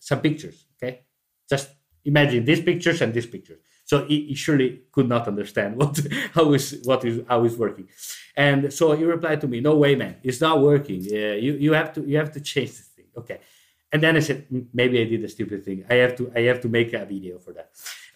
some 0.00 0.20
pictures, 0.20 0.66
okay? 0.76 1.02
Just 1.48 1.68
imagine 2.04 2.44
these 2.44 2.60
pictures 2.60 3.00
and 3.00 3.14
these 3.14 3.26
pictures. 3.26 3.60
So 3.84 4.04
he, 4.04 4.26
he 4.28 4.34
surely 4.34 4.80
could 4.90 5.08
not 5.08 5.28
understand 5.28 5.76
what 5.80 6.00
how 6.34 6.52
is 6.54 6.66
what 6.84 7.04
is 7.04 7.20
how 7.28 7.44
is 7.44 7.56
working, 7.56 7.88
and 8.36 8.72
so 8.72 8.92
he 8.98 9.04
replied 9.04 9.40
to 9.42 9.48
me, 9.48 9.60
"No 9.60 9.74
way, 9.76 9.92
man, 9.96 10.14
it's 10.22 10.40
not 10.40 10.56
working. 10.70 11.00
You 11.46 11.52
you 11.64 11.72
have 11.80 11.92
to 11.94 12.00
you 12.10 12.16
have 12.22 12.32
to 12.36 12.40
change 12.40 12.70
this 12.78 12.90
thing." 12.96 13.08
Okay, 13.20 13.38
and 13.92 14.00
then 14.02 14.16
I 14.16 14.20
said, 14.20 14.38
"Mm, 14.48 14.66
maybe 14.72 15.00
I 15.02 15.04
did 15.12 15.22
a 15.24 15.28
stupid 15.28 15.64
thing. 15.66 15.84
I 15.90 15.96
have 16.04 16.14
to 16.18 16.30
I 16.38 16.42
have 16.50 16.60
to 16.64 16.68
make 16.68 16.90
a 16.94 17.04
video 17.04 17.38
for 17.44 17.52
that. 17.58 17.68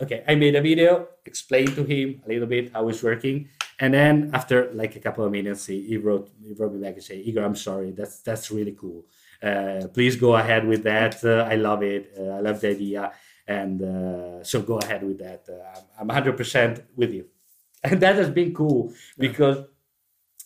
Okay, 0.03 0.23
I 0.31 0.35
made 0.37 0.55
a 0.55 0.63
video, 0.71 0.91
explained 1.33 1.75
to 1.75 1.85
him 1.85 2.23
a 2.25 2.29
little 2.33 2.51
bit 2.55 2.73
how 2.73 2.89
it's 2.89 3.03
working, 3.03 3.49
and 3.79 3.93
then 3.93 4.31
after 4.33 4.73
like 4.73 4.97
a 4.97 5.01
couple 5.01 5.25
of 5.25 5.33
minutes, 5.33 5.67
he, 5.67 5.83
he 5.87 5.97
wrote 5.97 6.31
he 6.43 6.55
wrote 6.55 6.73
me 6.73 6.81
back 6.81 6.95
and 6.95 7.03
said, 7.03 7.19
Igor, 7.19 7.45
I'm 7.45 7.57
sorry, 7.57 7.91
that's 7.93 8.21
that's 8.21 8.51
really 8.51 8.73
cool. 8.73 9.05
Uh, 9.43 9.87
please 9.93 10.17
go 10.17 10.35
ahead 10.37 10.67
with 10.67 10.83
that. 10.85 11.23
Uh, 11.23 11.47
I 11.51 11.57
love 11.57 11.83
it. 11.83 12.13
Uh, 12.19 12.31
I 12.39 12.41
love 12.41 12.61
the 12.61 12.71
idea, 12.71 13.13
and 13.47 13.83
uh, 13.83 14.43
so 14.43 14.63
go 14.63 14.79
ahead 14.79 15.03
with 15.03 15.19
that. 15.19 15.45
Uh, 15.49 15.81
I'm, 15.99 16.11
I'm 16.11 16.25
100% 16.25 16.83
with 16.97 17.13
you, 17.13 17.27
and 17.85 18.01
that 18.01 18.17
has 18.17 18.31
been 18.31 18.55
cool 18.55 18.95
because 19.19 19.59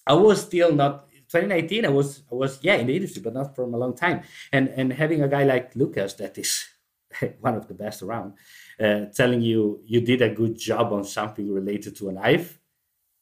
I 0.06 0.14
was 0.14 0.42
still 0.42 0.74
not 0.74 1.08
2019. 1.28 1.86
I 1.86 1.88
was 1.88 2.22
I 2.30 2.34
was 2.34 2.58
yeah 2.62 2.74
in 2.74 2.86
the 2.88 2.96
industry, 2.96 3.22
but 3.22 3.34
not 3.34 3.54
from 3.54 3.74
a 3.74 3.78
long 3.78 3.94
time. 3.94 4.22
And 4.52 4.68
and 4.68 4.92
having 4.92 5.22
a 5.22 5.28
guy 5.28 5.44
like 5.44 5.76
Lucas 5.76 6.14
that 6.14 6.36
is 6.36 6.66
one 7.40 7.54
of 7.54 7.68
the 7.68 7.74
best 7.74 8.02
around, 8.02 8.34
uh, 8.80 9.06
telling 9.14 9.40
you 9.40 9.80
you 9.86 10.00
did 10.00 10.22
a 10.22 10.30
good 10.34 10.58
job 10.58 10.92
on 10.92 11.04
something 11.04 11.52
related 11.52 11.96
to 11.96 12.08
a 12.08 12.12
knife. 12.12 12.59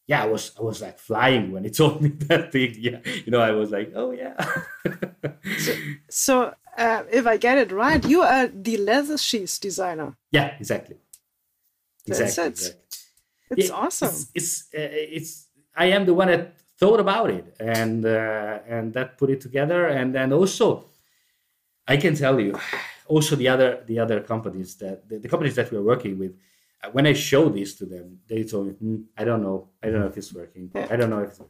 Yeah, 0.09 0.25
I 0.25 0.27
was 0.27 0.53
I 0.59 0.63
was 0.63 0.81
like 0.83 0.99
flying 0.99 1.53
when 1.53 1.65
he 1.65 1.71
told 1.81 2.03
me 2.03 2.09
that 2.29 2.53
thing. 2.53 2.75
Yeah, 2.79 3.01
you 3.25 3.31
know, 3.33 3.41
I 3.41 3.53
was 3.53 3.71
like, 3.71 3.93
oh 3.95 4.11
yeah. 4.13 4.35
so, 6.09 6.55
uh, 6.77 7.03
if 7.11 7.27
I 7.27 7.37
get 7.37 7.59
it 7.59 7.73
right, 7.73 8.05
you 8.05 8.23
are 8.23 8.47
the 8.49 8.77
leather 8.79 9.19
sheath 9.19 9.59
designer. 9.61 10.17
yeah, 10.33 10.57
exactly. 10.59 10.97
That's 12.07 12.21
Exactly. 12.21 12.45
it. 12.45 12.51
exactly. 12.53 12.81
It's 13.57 13.71
Yeah, 13.71 13.75
awesome. 13.75 14.09
It's 14.09 14.31
it's, 14.35 14.63
uh, 14.75 14.89
it's 15.17 15.49
I 15.77 15.87
am 15.87 16.07
the 16.07 16.15
one 16.15 16.29
that 16.29 16.57
thought 16.79 17.01
about 17.01 17.31
it 17.31 17.57
and 17.61 18.05
uh, 18.07 18.61
and 18.69 18.93
that 18.95 19.19
put 19.19 19.31
it 19.31 19.41
together 19.41 19.87
and 19.89 20.15
then 20.15 20.33
also 20.33 20.91
I 21.87 21.97
can 21.97 22.15
tell 22.15 22.41
you 22.41 22.59
also 23.07 23.37
the 23.37 23.49
other 23.49 23.85
the 23.87 23.99
other 23.99 24.21
companies 24.21 24.77
that 24.77 25.09
the, 25.09 25.19
the 25.19 25.29
companies 25.29 25.55
that 25.57 25.71
we're 25.73 25.83
working 25.83 26.19
with 26.19 26.33
when 26.93 27.07
I 27.07 27.13
show 27.13 27.49
this 27.49 27.75
to 27.77 27.87
them 27.87 28.19
they 28.29 28.45
told 28.45 28.69
me 28.69 28.73
"Hmm, 28.73 29.03
I 29.17 29.25
don't 29.25 29.43
know. 29.43 29.71
I 29.83 29.91
don't 29.91 30.01
know 30.01 30.07
if 30.07 30.17
it's 30.17 30.33
working. 30.33 30.71
I 30.75 30.97
don't 30.97 31.11
know 31.11 31.21
if 31.21 31.31
it's 31.31 31.41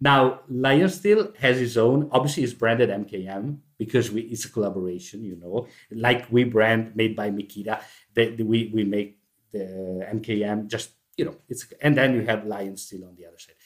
now 0.00 0.40
Lion 0.48 0.88
Steel 0.88 1.32
has 1.38 1.60
its 1.60 1.76
own 1.76 2.08
obviously 2.12 2.44
it's 2.44 2.52
branded 2.54 2.90
MKM 2.90 3.58
because 3.78 4.10
we 4.10 4.22
it's 4.22 4.44
a 4.44 4.50
collaboration 4.50 5.24
you 5.24 5.36
know. 5.36 5.66
Like 5.90 6.30
we 6.30 6.44
brand 6.44 6.94
made 6.94 7.16
by 7.16 7.30
Mikita. 7.30 7.80
That 8.14 8.38
we 8.40 8.70
we 8.74 8.84
make 8.84 9.18
the 9.52 10.06
MKM 10.12 10.68
just 10.68 10.90
you 11.16 11.24
know 11.24 11.36
it's 11.48 11.66
and 11.80 11.96
then 11.96 12.14
you 12.14 12.22
have 12.26 12.46
Lion 12.46 12.76
Steel 12.76 13.04
on 13.04 13.14
the 13.16 13.26
other 13.26 13.38
side. 13.38 13.56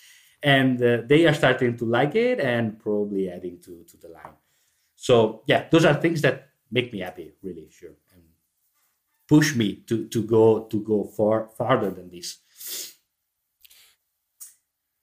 And 0.45 0.83
uh, 0.83 1.03
they 1.07 1.27
are 1.27 1.35
starting 1.35 1.77
to 1.77 1.85
like 1.85 2.17
it 2.17 2.41
and 2.41 2.79
probably 2.79 3.31
adding 3.31 3.61
to 3.65 3.85
to 3.91 3.97
the 3.97 4.09
line. 4.09 4.37
So 4.97 5.43
yeah 5.47 5.69
those 5.71 5.85
are 5.85 5.95
things 5.95 6.21
that 6.23 6.49
make 6.71 6.93
me 6.93 7.01
happy 7.01 7.33
really 7.43 7.69
sure 7.71 7.93
push 9.29 9.55
me 9.57 9.77
to 9.87 10.07
to 10.09 10.23
go 10.23 10.65
to 10.65 10.81
go 10.83 11.05
far 11.05 11.49
farther 11.57 11.91
than 11.91 12.11
this 12.11 12.39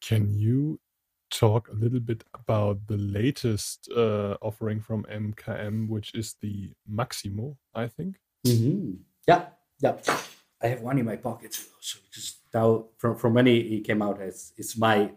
Can 0.02 0.34
you 0.34 0.80
talk 1.30 1.70
a 1.70 1.74
little 1.74 2.00
bit 2.00 2.24
about 2.34 2.88
the 2.88 2.98
latest 2.98 3.90
uh, 3.96 4.36
offering 4.42 4.82
from 4.82 5.04
MKM, 5.04 5.88
which 5.88 6.16
is 6.16 6.36
the 6.42 6.72
Maximo, 6.88 7.58
I 7.76 7.88
think? 7.88 8.18
Mhm. 8.48 8.98
yeah 9.28 9.50
Yeah, 9.82 9.96
I 10.62 10.68
have 10.68 10.82
one 10.82 10.98
in 11.00 11.06
my 11.06 11.16
pocket. 11.16 11.54
So 11.80 12.00
just 12.12 12.40
now, 12.54 12.86
from 12.98 13.16
from 13.16 13.34
when 13.34 13.48
it 13.48 13.84
came 13.88 14.02
out, 14.02 14.20
it's 14.20 14.54
it's 14.58 14.76
my 14.78 15.12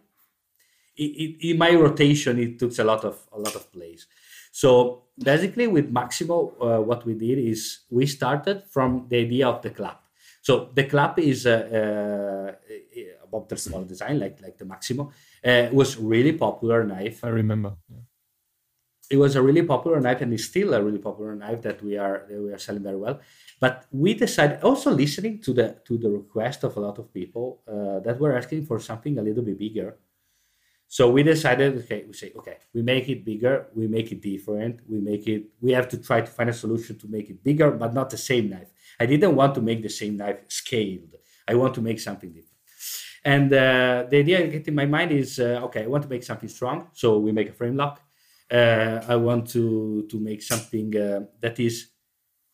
in 0.96 1.59
my 1.59 1.74
rotation. 1.74 2.38
It 2.38 2.59
took 2.59 2.78
a 2.78 2.84
lot 2.84 3.05
of 3.05 3.26
a 3.32 3.38
lot 3.38 3.55
of 3.57 3.72
plays. 3.72 4.07
So 4.53 5.05
basically, 5.18 5.66
with 5.66 5.90
Maximo, 5.90 6.53
uh, 6.61 6.80
what 6.80 7.05
we 7.07 7.14
did 7.14 7.38
is 7.38 7.80
we 7.90 8.07
started 8.07 8.64
from 8.68 9.07
the 9.09 9.16
idea 9.16 9.48
of 9.48 9.62
the 9.62 9.70
club. 9.70 9.96
So 10.42 10.70
the 10.74 10.84
club 10.84 11.18
is 11.18 11.46
uh, 11.46 11.57
uh, 11.80 12.72
about 13.24 13.48
the 13.48 13.57
small 13.57 13.82
design, 13.84 14.20
like 14.20 14.40
like 14.42 14.59
the 14.59 14.66
Maximo. 14.66 15.11
Uh, 15.42 15.68
was 15.72 15.96
really 15.96 16.32
popular 16.32 16.84
knife. 16.84 17.24
I 17.24 17.28
remember. 17.28 17.76
Yeah. 17.88 18.05
It 19.11 19.16
was 19.16 19.36
a 19.36 19.42
really 19.42 19.62
popular 19.62 20.00
knife, 20.00 20.20
and 20.20 20.32
it's 20.32 20.44
still 20.44 20.74
a 20.74 20.82
really 20.82 20.98
popular 20.98 21.34
knife 21.34 21.62
that 21.62 21.82
we 21.82 21.96
are 21.96 22.26
that 22.28 22.40
we 22.40 22.53
are 22.53 22.59
selling 22.59 22.82
very 22.82 22.96
well. 22.96 23.20
But 23.59 23.86
we 23.90 24.14
decided 24.14 24.62
also 24.62 24.90
listening 24.90 25.40
to 25.42 25.53
the 25.53 25.76
to 25.86 25.96
the 25.96 26.11
request 26.11 26.64
of 26.64 26.76
a 26.76 26.80
lot 26.80 26.98
of 26.98 27.12
people 27.14 27.62
uh, 27.66 28.00
that 28.00 28.20
were 28.20 28.36
asking 28.36 28.66
for 28.66 28.78
something 28.80 29.18
a 29.18 29.22
little 29.22 29.44
bit 29.44 29.59
bigger. 29.59 29.96
So 30.93 31.09
we 31.09 31.22
decided, 31.22 31.78
okay, 31.78 32.05
we 32.07 32.12
say, 32.12 32.34
okay, 32.36 32.59
we 32.74 32.82
make 32.82 33.09
it 33.09 33.24
bigger, 33.24 33.68
we 33.74 33.86
make 33.88 34.12
it 34.12 34.20
different, 34.20 34.80
we 34.86 35.01
make 35.01 35.26
it. 35.26 35.45
We 35.59 35.72
have 35.72 35.88
to 35.88 35.97
try 35.97 36.20
to 36.20 36.26
find 36.26 36.51
a 36.51 36.53
solution 36.53 36.99
to 36.99 37.09
make 37.09 37.30
it 37.30 37.43
bigger, 37.43 37.70
but 37.70 37.95
not 37.95 38.11
the 38.11 38.18
same 38.18 38.51
knife. 38.51 38.70
I 39.01 39.07
didn't 39.07 39.34
want 39.34 39.55
to 39.55 39.62
make 39.62 39.82
the 39.82 39.88
same 39.88 40.18
knife 40.18 40.40
scaled. 40.49 41.14
I 41.49 41.55
want 41.55 41.72
to 41.76 41.80
make 41.80 41.99
something 41.99 42.30
different. 42.30 42.59
And 43.24 43.51
uh, 43.55 44.05
the 44.11 44.18
idea 44.18 44.40
I 44.40 44.47
get 44.49 44.68
in 44.68 44.74
my 44.74 44.84
mind 44.84 45.12
is, 45.12 45.38
uh, 45.38 45.66
okay, 45.66 45.84
I 45.84 45.86
want 45.86 46.03
to 46.03 46.11
make 46.11 46.24
something 46.24 46.51
strong, 46.51 46.88
so 46.93 47.16
we 47.16 47.32
make 47.32 47.49
a 47.49 47.55
frame 47.55 47.78
lock. 47.78 48.03
Uh, 48.51 49.01
I 49.09 49.16
want 49.16 49.49
to 49.55 50.07
to 50.11 50.20
make 50.20 50.43
something 50.43 50.95
uh, 50.95 51.20
that 51.40 51.59
is 51.59 51.86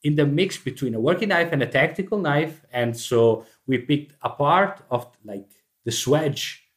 in 0.05 0.15
the 0.15 0.27
mix 0.27 0.57
between 0.59 0.95
a 0.95 1.01
working 1.01 1.31
knife 1.31 1.51
and 1.53 1.61
a 1.65 1.71
tactical 1.81 2.19
knife, 2.19 2.65
and 2.73 2.97
so 2.97 3.47
we 3.67 3.79
picked 3.79 4.13
a 4.23 4.31
part 4.31 4.75
of 4.93 5.09
like 5.25 5.51
the 5.85 5.91
swedge 5.91 6.68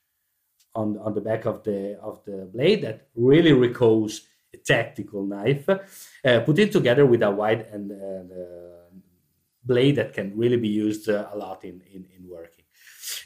on 0.75 0.97
on 0.99 1.13
the 1.13 1.21
back 1.21 1.45
of 1.45 1.63
the 1.63 1.99
of 2.01 2.23
the 2.25 2.49
blade 2.53 2.81
that 2.81 3.07
really 3.15 3.53
recalls 3.53 4.21
a 4.53 4.57
tactical 4.57 5.25
knife, 5.25 5.67
uh, 5.69 6.39
put 6.41 6.59
it 6.59 6.71
together 6.71 7.05
with 7.05 7.21
a 7.23 7.31
wide 7.31 7.67
and 7.71 7.91
uh, 7.91 8.35
blade 9.63 9.95
that 9.95 10.13
can 10.13 10.35
really 10.37 10.57
be 10.57 10.67
used 10.67 11.09
uh, 11.09 11.27
a 11.33 11.37
lot 11.37 11.63
in, 11.63 11.81
in, 11.93 12.05
in 12.17 12.27
working. 12.27 12.65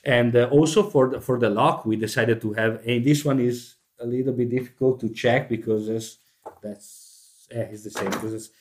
And 0.04 0.36
uh, 0.36 0.50
also 0.52 0.84
for 0.84 1.10
the, 1.10 1.22
for 1.22 1.40
the 1.40 1.50
lock, 1.50 1.86
we 1.86 1.96
decided 1.96 2.42
to 2.42 2.54
have, 2.54 2.82
and 2.86 3.04
this 3.04 3.26
one 3.26 3.40
is 3.40 3.76
a 4.00 4.06
little 4.06 4.34
bit 4.34 4.50
difficult 4.50 5.00
to 5.00 5.10
check 5.10 5.50
because 5.50 5.90
it's, 5.90 6.18
that's 6.62 7.48
yeah, 7.52 7.62
it's 7.62 7.84
the 7.84 7.92
same 7.92 8.12
because. 8.12 8.52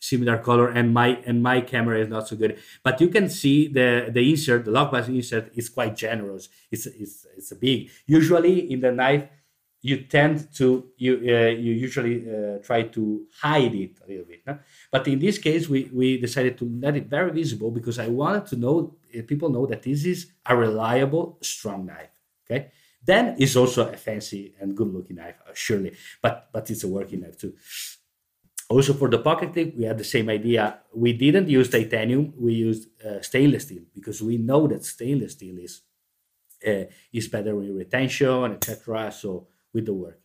Similar 0.00 0.38
color 0.38 0.68
and 0.68 0.92
my 0.92 1.18
and 1.26 1.42
my 1.42 1.60
camera 1.60 2.00
is 2.00 2.08
not 2.08 2.26
so 2.26 2.36
good. 2.36 2.58
But 2.82 3.00
you 3.00 3.08
can 3.08 3.28
see 3.28 3.68
the 3.68 4.10
the 4.12 4.30
insert 4.30 4.64
the 4.64 4.72
lock 4.72 4.92
insert 5.08 5.52
is 5.54 5.68
quite 5.68 5.96
generous. 5.96 6.48
It's 6.70 6.86
it's 6.86 7.26
it's 7.36 7.52
a 7.52 7.56
big. 7.56 7.90
Usually 8.06 8.72
in 8.72 8.80
the 8.80 8.92
knife 8.92 9.28
you 9.82 10.02
tend 10.02 10.52
to 10.54 10.88
you 10.96 11.14
uh, 11.24 11.48
you 11.48 11.72
usually 11.72 12.16
uh, 12.28 12.58
try 12.58 12.82
to 12.82 13.26
hide 13.40 13.74
it 13.74 13.98
a 14.04 14.08
little 14.10 14.26
bit 14.26 14.42
but 14.92 15.08
in 15.08 15.18
this 15.18 15.38
case 15.38 15.70
we 15.70 15.88
we 15.92 16.18
decided 16.20 16.58
to 16.58 16.66
let 16.82 16.96
it 16.96 17.06
very 17.06 17.32
visible 17.32 17.70
because 17.70 17.98
i 17.98 18.06
wanted 18.06 18.44
to 18.44 18.56
know 18.56 18.94
uh, 19.16 19.22
people 19.26 19.48
know 19.48 19.64
that 19.64 19.82
this 19.82 20.04
is 20.04 20.32
a 20.44 20.54
reliable 20.54 21.38
strong 21.40 21.86
knife 21.86 22.10
okay? 22.44 22.70
Then 23.02 23.36
it's 23.38 23.56
also 23.56 23.88
a 23.88 23.96
fancy 23.96 24.54
and 24.60 24.76
good 24.76 24.92
looking 24.92 25.16
knife 25.16 25.36
surely. 25.54 25.96
But 26.20 26.48
but 26.52 26.70
it's 26.70 26.84
a 26.84 26.88
working 26.88 27.20
knife 27.20 27.38
too 27.38 27.54
also 28.70 28.92
for 28.94 29.08
the 29.10 29.18
pocket 29.18 29.52
tip 29.52 29.76
we 29.76 29.84
had 29.84 29.98
the 29.98 30.10
same 30.14 30.28
idea 30.30 30.78
we 30.94 31.12
didn't 31.12 31.48
use 31.48 31.68
titanium 31.68 32.32
we 32.38 32.52
used 32.68 32.88
uh, 33.06 33.20
stainless 33.20 33.64
steel 33.64 33.82
because 33.94 34.22
we 34.22 34.36
know 34.38 34.66
that 34.66 34.84
stainless 34.84 35.32
steel 35.32 35.58
is 35.58 35.82
uh, 36.66 36.84
is 37.12 37.26
better 37.28 37.54
in 37.62 37.76
retention 37.76 38.52
etc 38.54 39.10
so 39.12 39.46
with 39.72 39.86
the 39.86 39.94
work. 39.94 40.20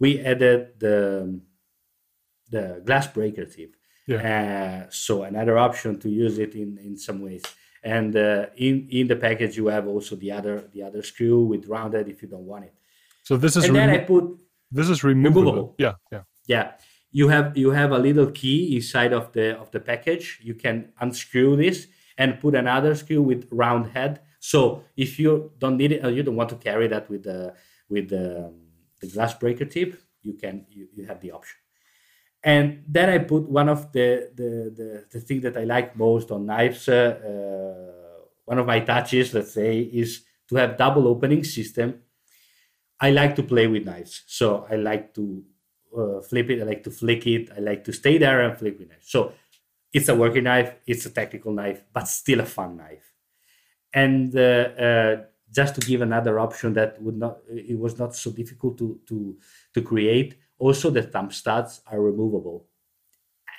We 0.00 0.20
added 0.20 0.78
the 0.78 1.40
the 2.50 2.82
glass 2.84 3.06
breaker 3.06 3.44
tip. 3.44 3.74
Yeah. 4.06 4.86
Uh, 4.86 4.90
so 4.90 5.24
another 5.24 5.58
option 5.58 5.98
to 6.00 6.08
use 6.08 6.38
it 6.38 6.54
in, 6.54 6.78
in 6.78 6.96
some 6.96 7.20
ways. 7.20 7.42
And 7.82 8.16
uh, 8.16 8.46
in 8.56 8.88
in 8.90 9.06
the 9.06 9.16
package 9.16 9.56
you 9.56 9.66
have 9.66 9.86
also 9.86 10.16
the 10.16 10.32
other 10.32 10.68
the 10.72 10.82
other 10.82 11.02
screw 11.02 11.44
with 11.44 11.66
rounded 11.66 12.08
if 12.08 12.22
you 12.22 12.28
don't 12.28 12.46
want 12.46 12.64
it. 12.64 12.74
So 13.22 13.36
this 13.36 13.56
is 13.56 13.64
and 13.64 13.74
remo- 13.74 13.92
then 13.92 14.00
I 14.00 14.04
put 14.04 14.24
this 14.70 14.88
is 14.88 15.04
removable. 15.04 15.42
removable. 15.42 15.74
Yeah, 15.78 15.94
yeah, 16.12 16.22
yeah. 16.46 16.72
You 17.10 17.28
have 17.28 17.56
you 17.56 17.70
have 17.70 17.92
a 17.92 17.98
little 17.98 18.30
key 18.30 18.76
inside 18.76 19.12
of 19.12 19.32
the 19.32 19.58
of 19.58 19.70
the 19.70 19.80
package. 19.80 20.40
You 20.42 20.54
can 20.54 20.92
unscrew 21.00 21.56
this 21.56 21.86
and 22.18 22.40
put 22.40 22.54
another 22.54 22.94
screw 22.94 23.22
with 23.22 23.48
round 23.50 23.92
head. 23.92 24.20
So 24.40 24.84
if 24.96 25.18
you 25.18 25.52
don't 25.58 25.76
need 25.76 25.92
it, 25.92 26.04
or 26.04 26.10
you 26.10 26.22
don't 26.22 26.36
want 26.36 26.50
to 26.50 26.56
carry 26.56 26.86
that 26.88 27.08
with 27.08 27.22
the 27.24 27.54
with 27.88 28.08
the 28.10 28.52
the 29.00 29.06
glass 29.08 29.34
breaker 29.34 29.64
tip, 29.64 30.00
you 30.22 30.34
can 30.34 30.66
you, 30.70 30.88
you 30.94 31.06
have 31.06 31.20
the 31.20 31.32
option. 31.32 31.56
And 32.42 32.84
then 32.86 33.08
I 33.08 33.18
put 33.18 33.48
one 33.48 33.68
of 33.68 33.90
the 33.92 34.30
the 34.34 34.50
the, 34.76 35.04
the 35.10 35.20
thing 35.20 35.40
that 35.40 35.56
I 35.56 35.64
like 35.64 35.96
most 35.96 36.30
on 36.30 36.46
knives. 36.46 36.88
Uh, 36.88 37.18
uh, 37.24 38.24
one 38.44 38.58
of 38.58 38.66
my 38.66 38.80
touches, 38.80 39.34
let's 39.34 39.52
say, 39.52 39.80
is 39.80 40.24
to 40.48 40.56
have 40.56 40.76
double 40.76 41.06
opening 41.08 41.44
system. 41.44 42.02
I 43.00 43.10
like 43.10 43.36
to 43.36 43.42
play 43.42 43.66
with 43.66 43.84
knives, 43.84 44.24
so 44.26 44.66
I 44.70 44.76
like 44.76 45.14
to 45.14 45.44
uh, 45.96 46.20
flip 46.20 46.50
it. 46.50 46.60
I 46.60 46.64
like 46.64 46.84
to 46.84 46.90
flick 46.90 47.26
it. 47.26 47.50
I 47.56 47.60
like 47.60 47.84
to 47.84 47.92
stay 47.92 48.18
there 48.18 48.42
and 48.42 48.56
flip 48.58 48.78
with. 48.78 48.90
So 49.00 49.32
it's 49.92 50.08
a 50.08 50.14
working 50.14 50.44
knife. 50.44 50.74
It's 50.86 51.06
a 51.06 51.10
technical 51.10 51.52
knife, 51.52 51.82
but 51.92 52.08
still 52.08 52.40
a 52.40 52.46
fun 52.46 52.76
knife. 52.76 53.12
And 53.92 54.36
uh, 54.36 54.40
uh, 54.40 55.16
just 55.52 55.74
to 55.76 55.80
give 55.80 56.02
another 56.02 56.38
option 56.38 56.74
that 56.74 57.00
would 57.00 57.16
not 57.16 57.38
it 57.48 57.78
was 57.78 57.98
not 57.98 58.14
so 58.14 58.30
difficult 58.30 58.78
to 58.78 59.00
to 59.06 59.36
to 59.74 59.82
create 59.82 60.38
also 60.58 60.90
the 60.90 61.02
thumb 61.02 61.30
studs 61.30 61.80
are 61.86 62.00
removable 62.00 62.66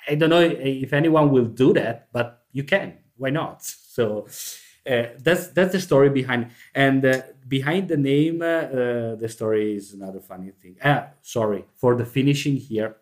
i 0.08 0.14
don't 0.14 0.30
know 0.30 0.40
if 0.40 0.92
anyone 0.92 1.30
will 1.30 1.44
do 1.44 1.72
that 1.72 2.08
but 2.12 2.44
you 2.52 2.64
can 2.64 2.98
why 3.16 3.30
not 3.30 3.62
so 3.62 4.26
that's 4.84 5.48
that's 5.48 5.72
the 5.72 5.80
story 5.80 6.08
behind 6.08 6.50
and 6.74 7.04
uh, 7.04 7.22
behind 7.46 7.88
the 7.88 7.96
name 7.96 8.42
uh, 8.42 8.46
uh 8.46 9.14
the 9.16 9.28
story 9.28 9.76
is 9.76 9.92
another 9.92 10.20
funny 10.20 10.50
thing 10.50 10.76
ah 10.84 11.08
sorry 11.20 11.64
for 11.74 11.96
the 11.96 12.04
finishing 12.04 12.56
here 12.56 12.96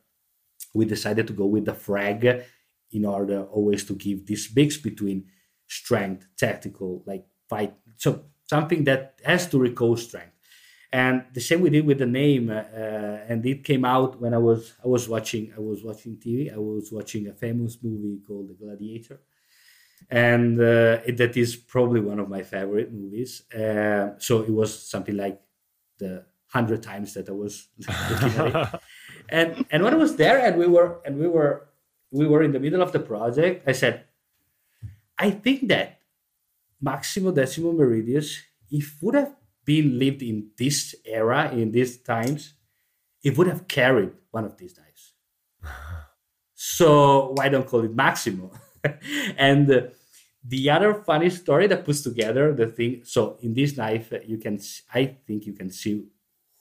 we 0.74 0.84
decided 0.84 1.26
to 1.26 1.32
go 1.32 1.46
with 1.46 1.64
the 1.64 1.74
frag 1.74 2.44
in 2.90 3.04
order 3.04 3.42
always 3.44 3.84
to 3.84 3.94
give 3.94 4.26
this 4.26 4.54
mix 4.54 4.76
between 4.76 5.24
strength 5.66 6.26
tactical 6.36 7.02
like 7.06 7.24
fight 7.48 7.74
so 7.96 8.24
something 8.48 8.84
that 8.84 9.20
has 9.24 9.46
to 9.48 9.58
recall 9.58 9.96
strength. 9.96 10.32
And 10.90 11.24
the 11.34 11.40
same 11.40 11.60
we 11.60 11.68
did 11.68 11.84
with 11.84 11.98
the 11.98 12.06
name, 12.06 12.48
uh, 12.48 12.54
uh, 12.54 13.20
and 13.28 13.44
it 13.44 13.62
came 13.62 13.84
out 13.84 14.20
when 14.20 14.32
I 14.32 14.38
was 14.38 14.72
I 14.82 14.88
was 14.88 15.06
watching 15.06 15.52
I 15.54 15.60
was 15.60 15.84
watching 15.84 16.16
TV. 16.16 16.52
I 16.52 16.56
was 16.56 16.90
watching 16.90 17.28
a 17.28 17.34
famous 17.34 17.76
movie 17.82 18.20
called 18.26 18.48
The 18.48 18.54
Gladiator, 18.54 19.20
and 20.10 20.60
uh, 20.60 21.00
it, 21.06 21.16
that 21.18 21.36
is 21.36 21.56
probably 21.56 22.00
one 22.00 22.18
of 22.18 22.28
my 22.28 22.42
favorite 22.42 22.92
movies. 22.92 23.42
Uh, 23.52 24.18
so 24.18 24.42
it 24.42 24.50
was 24.50 24.88
something 24.88 25.16
like 25.16 25.40
the 25.98 26.24
hundred 26.48 26.82
times 26.82 27.14
that 27.14 27.28
I 27.28 27.32
was 27.32 27.68
looking 28.10 28.38
at 28.38 28.74
it. 28.74 28.80
And 29.30 29.66
and 29.70 29.84
when 29.84 29.92
I 29.92 29.96
was 30.00 30.16
there, 30.16 30.40
and 30.40 30.56
we 30.56 30.66
were 30.66 31.04
and 31.04 31.18
we 31.18 31.28
were 31.28 31.68
we 32.10 32.26
were 32.26 32.42
in 32.42 32.52
the 32.52 32.60
middle 32.60 32.80
of 32.80 32.92
the 32.92 32.98
project, 32.98 33.68
I 33.68 33.72
said, 33.72 34.04
I 35.18 35.30
think 35.30 35.68
that 35.68 36.00
Maximo 36.80 37.30
Decimo 37.30 37.72
Meridius, 37.72 38.40
if 38.70 38.96
would 39.02 39.14
have 39.14 39.36
been 39.66 39.98
lived 39.98 40.22
in 40.22 40.48
this 40.56 40.94
era, 41.04 41.50
in 41.52 41.72
these 41.72 41.98
times, 41.98 42.54
it 43.22 43.36
would 43.36 43.48
have 43.48 43.68
carried 43.68 44.12
one 44.30 44.46
of 44.46 44.56
these 44.56 44.78
knives. 44.78 45.12
so 46.54 47.34
why 47.36 47.50
don't 47.50 47.66
call 47.66 47.84
it 47.84 47.94
Maximo? 47.94 48.50
and 49.36 49.90
the 50.44 50.70
other 50.70 50.94
funny 50.94 51.30
story 51.30 51.66
that 51.66 51.84
puts 51.84 52.02
together 52.02 52.54
the 52.54 52.66
thing. 52.66 53.02
So 53.04 53.36
in 53.42 53.54
this 53.54 53.76
knife, 53.76 54.12
you 54.26 54.38
can, 54.38 54.58
I 54.94 55.16
think 55.26 55.46
you 55.46 55.52
can 55.52 55.70
see 55.70 56.04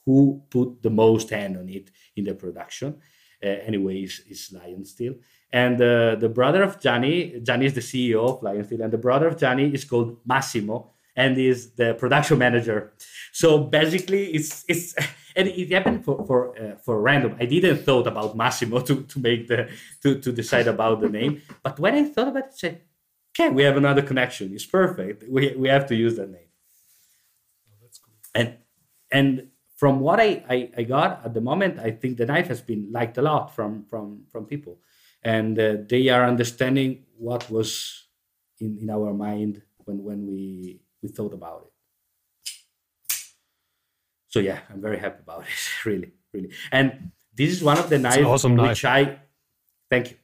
who 0.04 0.42
put 0.50 0.82
the 0.82 0.90
most 0.90 1.30
hand 1.30 1.56
on 1.56 1.68
it 1.68 1.90
in 2.16 2.24
the 2.24 2.34
production. 2.34 3.00
Uh, 3.42 3.48
anyways, 3.48 4.22
is 4.28 4.52
Lion 4.52 4.84
Steel. 4.84 5.14
And 5.52 5.80
uh, 5.80 6.16
the 6.16 6.28
brother 6.28 6.62
of 6.62 6.80
Gianni, 6.80 7.40
Gianni 7.42 7.66
is 7.66 7.74
the 7.74 7.80
CEO 7.80 8.28
of 8.28 8.42
Lion 8.42 8.64
Steel, 8.64 8.82
and 8.82 8.92
the 8.92 8.98
brother 8.98 9.28
of 9.28 9.38
Gianni 9.38 9.72
is 9.72 9.84
called 9.84 10.18
Massimo 10.26 10.92
and 11.16 11.36
is 11.36 11.72
the 11.72 11.94
production 11.94 12.38
manager. 12.38 12.92
So 13.32 13.58
basically, 13.58 14.32
it's 14.34 14.64
it's 14.68 14.94
and 15.38 15.48
it 15.48 15.70
happened 15.72 16.04
for 16.04 16.16
for 16.26 16.38
uh, 16.62 16.76
for 16.84 17.00
random. 17.00 17.36
I 17.40 17.46
didn't 17.46 17.78
thought 17.86 18.06
about 18.06 18.36
Massimo 18.36 18.80
to, 18.88 18.94
to 19.12 19.18
make 19.20 19.48
the 19.48 19.70
to, 20.02 20.20
to 20.20 20.32
decide 20.32 20.68
about 20.68 21.00
the 21.00 21.08
name, 21.08 21.42
but 21.62 21.78
when 21.78 21.94
I 21.94 22.04
thought 22.04 22.28
about 22.28 22.44
it, 22.44 22.52
I 22.54 22.56
said, 22.64 22.80
"Okay, 23.32 23.48
we 23.48 23.62
have 23.62 23.76
another 23.76 24.02
connection. 24.02 24.52
It's 24.52 24.66
perfect. 24.66 25.24
We 25.28 25.54
we 25.62 25.68
have 25.68 25.86
to 25.86 25.94
use 25.94 26.16
that 26.16 26.30
name." 26.30 26.50
Oh, 27.70 27.76
that's 27.82 27.98
cool. 27.98 28.14
And 28.34 28.48
and 29.10 29.48
from 29.76 30.00
what 30.00 30.18
I, 30.18 30.44
I, 30.50 30.70
I 30.78 30.82
got 30.82 31.24
at 31.24 31.34
the 31.34 31.40
moment, 31.40 31.78
I 31.78 31.92
think 31.92 32.18
the 32.18 32.26
knife 32.26 32.48
has 32.48 32.60
been 32.60 32.90
liked 32.90 33.16
a 33.16 33.22
lot 33.22 33.54
from 33.54 33.84
from 33.84 34.24
from 34.32 34.44
people 34.44 34.80
and 35.22 35.58
uh, 35.58 35.76
they 35.88 36.08
are 36.08 36.24
understanding 36.24 37.04
what 37.16 37.50
was 37.50 38.08
in, 38.60 38.78
in 38.80 38.90
our 38.90 39.12
mind 39.12 39.62
when 39.84 40.02
when 40.02 40.26
we 40.26 40.80
we 41.02 41.08
thought 41.08 41.34
about 41.34 41.62
it 41.66 41.72
so 44.28 44.38
yeah 44.40 44.60
i'm 44.70 44.80
very 44.80 44.98
happy 44.98 45.20
about 45.22 45.42
it 45.42 45.48
really 45.84 46.12
really. 46.32 46.50
And 46.70 47.12
this 47.34 47.50
is 47.50 47.62
one 47.62 47.78
of 47.78 47.88
the 47.88 47.98
knives 47.98 48.26
awesome 48.26 48.56
which 48.56 48.84
knife. 48.84 49.08
i 49.08 49.18
thank 49.90 50.10
you. 50.10 50.16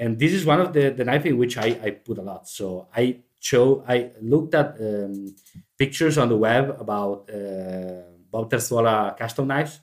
And 0.00 0.18
this 0.18 0.32
is 0.32 0.44
one 0.44 0.60
of 0.60 0.72
the 0.72 0.90
the 0.90 1.04
knife 1.04 1.26
in 1.26 1.36
which 1.38 1.56
i 1.58 1.78
i 1.82 1.90
put 1.90 2.18
a 2.18 2.22
lot. 2.22 2.48
So 2.48 2.88
i 2.94 3.20
show 3.40 3.84
i 3.88 4.10
looked 4.20 4.54
at 4.54 4.68
um, 4.80 5.34
pictures 5.78 6.18
on 6.18 6.28
the 6.28 6.36
web 6.36 6.76
about 6.80 7.30
uh, 7.30 8.02
Bob 8.30 8.50
Terzuola 8.50 9.16
custom 9.16 9.46
knives. 9.48 9.80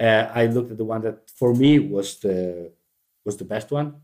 Uh, 0.00 0.30
i 0.34 0.46
looked 0.46 0.70
at 0.70 0.78
the 0.78 0.84
one 0.84 1.02
that 1.02 1.30
for 1.30 1.54
me 1.54 1.78
was 1.78 2.18
the 2.20 2.72
was 3.24 3.36
the 3.36 3.44
best 3.44 3.70
one. 3.70 3.94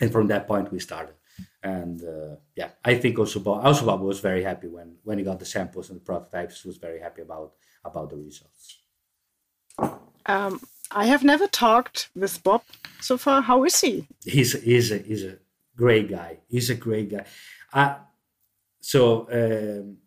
And 0.00 0.10
from 0.10 0.28
that 0.28 0.46
point 0.46 0.72
we 0.72 0.80
started. 0.80 1.14
And 1.62 2.02
uh, 2.02 2.36
yeah 2.56 2.70
i 2.84 2.94
think 2.94 3.18
also 3.18 3.40
bob 3.40 3.64
also 3.64 3.86
bob 3.86 4.00
was 4.00 4.20
very 4.20 4.42
happy 4.42 4.68
when 4.68 4.96
when 5.04 5.16
he 5.18 5.24
got 5.24 5.38
the 5.38 5.50
samples 5.54 5.88
and 5.88 5.96
the 5.98 6.04
prototypes 6.04 6.64
was 6.64 6.76
very 6.76 7.00
happy 7.00 7.22
about 7.22 7.54
about 7.84 8.10
the 8.10 8.16
results. 8.16 8.78
Um, 10.26 10.60
I 10.90 11.06
have 11.06 11.24
never 11.24 11.46
talked 11.46 12.10
with 12.14 12.42
Bob 12.42 12.62
so 13.00 13.16
far. 13.16 13.42
How 13.42 13.64
is 13.64 13.80
he? 13.80 14.06
he's 14.24 14.60
he's 14.62 14.90
a 14.92 14.98
he's 14.98 15.24
a 15.24 15.38
great 15.76 16.10
guy. 16.10 16.38
He's 16.48 16.70
a 16.70 16.74
great 16.74 17.10
guy. 17.10 17.24
Uh, 17.72 17.94
so 18.80 19.28
um, 19.30 19.98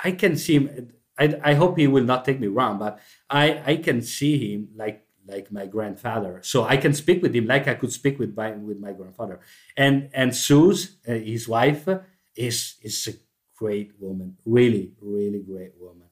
i 0.00 0.12
can 0.12 0.36
see 0.36 0.54
him 0.54 0.88
I, 1.18 1.38
I 1.42 1.54
hope 1.54 1.76
he 1.76 1.88
will 1.88 2.04
not 2.04 2.24
take 2.24 2.38
me 2.40 2.46
wrong 2.46 2.78
but 2.78 3.00
i 3.28 3.60
i 3.66 3.76
can 3.76 4.02
see 4.02 4.54
him 4.54 4.68
like 4.76 5.04
like 5.26 5.52
my 5.52 5.66
grandfather. 5.66 6.40
So 6.42 6.64
i 6.64 6.78
can 6.78 6.94
speak 6.94 7.20
with 7.22 7.34
him 7.36 7.46
like 7.46 7.68
i 7.68 7.74
could 7.74 7.92
speak 7.92 8.18
with 8.18 8.34
my 8.34 8.52
with 8.52 8.80
my 8.80 8.92
grandfather. 8.92 9.40
And 9.76 10.08
and 10.14 10.34
Suze, 10.34 10.96
uh, 11.06 11.12
his 11.12 11.46
wife 11.46 11.86
is 12.34 12.76
is 12.82 13.06
a 13.08 13.12
great 13.58 13.92
woman. 14.00 14.38
Really 14.46 14.92
really 15.02 15.40
great 15.40 15.74
woman 15.78 16.07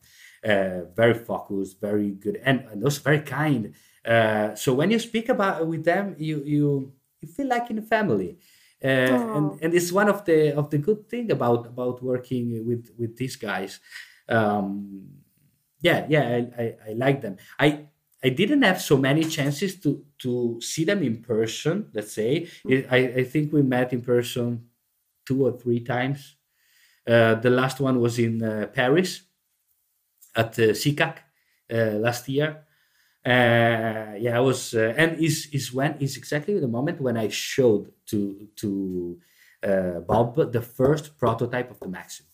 uh, 0.47 0.83
very 0.95 1.15
focused 1.15 1.81
very 1.81 2.11
good 2.11 2.41
and, 2.45 2.61
and 2.71 2.85
also 2.85 3.03
very 3.03 3.21
kind. 3.21 3.75
Uh, 4.05 4.55
so 4.55 4.73
when 4.73 4.91
you 4.91 4.99
speak 4.99 5.29
about 5.29 5.67
with 5.67 5.85
them 5.85 6.15
you 6.19 6.43
you 6.45 6.93
you 7.21 7.29
feel 7.29 7.49
like 7.49 7.71
in 7.71 7.79
a 7.79 7.83
family. 7.83 8.39
Uh, 8.85 8.87
and 9.37 9.63
and 9.63 9.75
it's 9.75 9.91
one 9.91 10.09
of 10.09 10.25
the 10.25 10.55
of 10.55 10.71
the 10.71 10.79
good 10.79 11.09
thing 11.09 11.31
about 11.33 11.67
about 11.67 12.03
working 12.03 12.65
with 12.67 12.91
with 12.99 13.17
these 13.17 13.37
guys. 13.37 13.81
Um 14.29 15.09
yeah 15.81 16.07
yeah 16.09 16.25
I, 16.39 16.63
I 16.63 16.77
i 16.89 16.93
like 16.93 17.21
them. 17.21 17.37
I 17.59 17.87
i 18.23 18.29
didn't 18.29 18.63
have 18.63 18.81
so 18.81 18.97
many 18.97 19.25
chances 19.25 19.81
to 19.81 20.05
to 20.19 20.61
see 20.61 20.85
them 20.85 21.03
in 21.03 21.23
person 21.23 21.91
let's 21.95 22.13
say. 22.13 22.49
I 22.69 22.99
i 23.21 23.25
think 23.25 23.53
we 23.53 23.63
met 23.63 23.93
in 23.93 24.03
person 24.03 24.69
two 25.27 25.47
or 25.47 25.53
three 25.53 25.81
times. 25.81 26.37
Uh, 27.07 27.37
the 27.37 27.51
last 27.51 27.81
one 27.81 28.01
was 28.01 28.19
in 28.19 28.43
uh, 28.43 28.67
paris 28.75 29.26
at 30.37 30.59
uh, 30.59 30.73
SICAC 30.75 31.17
uh, 31.73 31.99
last 31.99 32.29
year. 32.29 32.63
Uh, 33.25 34.15
yeah, 34.19 34.37
I 34.37 34.41
was, 34.41 34.75
uh, 34.75 34.95
and 34.97 35.19
is 35.19 35.49
is 35.53 35.73
when 35.73 35.97
is 35.99 36.17
exactly 36.17 36.61
the 36.61 36.69
moment 36.69 37.01
when 37.01 37.17
I 37.17 37.29
showed 37.29 37.91
to 38.07 38.49
to 38.57 39.19
uh, 39.65 40.01
Bob 40.01 40.53
the 40.53 40.63
first 40.63 41.19
prototype 41.19 41.71
of 41.71 41.81
the 41.81 41.89
Maxim. 41.89 42.27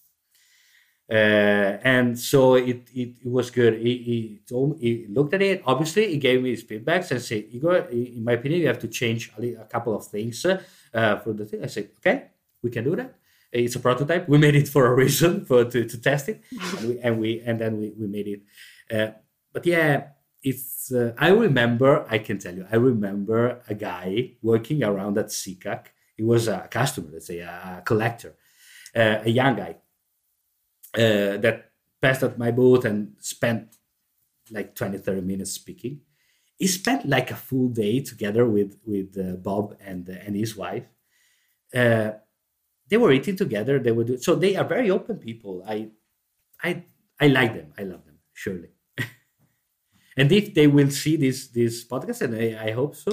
Uh, 1.11 1.79
and 1.85 2.19
so 2.19 2.55
it, 2.55 2.89
it, 2.95 3.17
it 3.25 3.31
was 3.31 3.51
good. 3.51 3.75
He, 3.75 3.99
he 3.99 4.41
told 4.49 4.79
he 4.81 5.07
looked 5.09 5.35
at 5.35 5.43
it. 5.43 5.63
Obviously, 5.67 6.09
he 6.09 6.19
gave 6.19 6.43
me 6.43 6.51
his 6.51 6.65
feedbacks 6.65 7.11
and 7.11 7.21
said, 7.21 7.45
"Igor, 7.51 7.77
in 7.91 8.25
my 8.25 8.33
opinion, 8.33 8.61
you 8.61 8.69
have 8.69 8.79
to 8.81 8.89
change 8.89 9.33
a 9.39 9.65
couple 9.65 9.97
of 9.97 10.07
things 10.07 10.45
uh, 10.45 11.17
for 11.19 11.33
the 11.33 11.47
thing." 11.47 11.65
I 11.65 11.67
said, 11.67 11.91
"Okay, 11.99 12.31
we 12.63 12.71
can 12.71 12.85
do 12.85 12.97
that." 12.97 13.15
It's 13.53 13.77
a 13.77 13.81
prototype. 13.81 14.29
We 14.29 14.39
made 14.39 14.55
it 14.55 14.69
for 14.69 14.87
a 14.87 14.95
reason, 14.95 15.45
for 15.45 15.65
to, 15.65 15.85
to 15.85 16.01
test 16.01 16.29
it, 16.29 16.43
and 16.79 16.89
we 16.89 16.99
and 17.01 17.21
we 17.21 17.41
and 17.41 17.61
then 17.61 17.79
we, 17.79 17.93
we 17.99 18.07
made 18.07 18.29
it. 18.29 18.43
Uh, 18.91 19.13
but 19.53 19.67
yeah, 19.67 20.09
it's. 20.43 20.91
Uh, 20.91 21.13
I 21.19 21.29
remember. 21.29 22.07
I 22.09 22.19
can 22.19 22.39
tell 22.39 22.55
you. 22.55 22.67
I 22.71 22.77
remember 22.77 23.63
a 23.69 23.75
guy 23.75 24.33
working 24.43 24.83
around 24.83 25.19
at 25.19 25.27
SICAC. 25.27 25.87
He 26.17 26.23
was 26.23 26.49
a 26.49 26.69
customer, 26.71 27.09
let's 27.13 27.27
say, 27.27 27.41
a 27.41 27.83
collector, 27.85 28.35
uh, 28.97 29.19
a 29.25 29.31
young 29.31 29.57
guy 29.57 29.77
uh, 30.95 31.37
that 31.39 31.71
passed 32.01 32.23
at 32.23 32.39
my 32.39 32.51
booth 32.51 32.85
and 32.85 33.15
spent 33.19 33.77
like 34.51 34.75
20 34.75 34.99
30 34.99 35.23
minutes 35.23 35.53
speaking 35.53 36.01
he 36.59 36.67
spent 36.67 37.09
like 37.09 37.31
a 37.31 37.37
full 37.37 37.69
day 37.69 38.01
together 38.01 38.47
with 38.47 38.79
with 38.85 39.17
uh, 39.19 39.37
bob 39.37 39.77
and 39.81 40.09
uh, 40.11 40.15
and 40.27 40.37
his 40.37 40.57
wife 40.57 40.85
uh, 41.75 42.11
they 42.93 42.99
were 42.99 43.13
eating 43.13 43.37
together 43.37 43.79
they 43.79 43.91
would 43.91 44.07
do- 44.07 44.19
so 44.19 44.35
they 44.35 44.55
are 44.55 44.69
very 44.77 44.91
open 44.91 45.17
people. 45.17 45.55
I 45.67 45.89
i 46.63 46.85
i 47.19 47.27
like 47.39 47.55
them. 47.55 47.73
I 47.81 47.85
love 47.85 48.05
them 48.05 48.19
surely. 48.35 48.69
And 50.19 50.31
if 50.31 50.53
they 50.53 50.67
will 50.67 50.91
see 50.91 51.17
this 51.17 51.39
this 51.59 51.75
podcast 51.93 52.21
and 52.21 52.35
i, 52.45 52.47
I 52.69 52.71
hope 52.73 52.95
so 52.95 53.13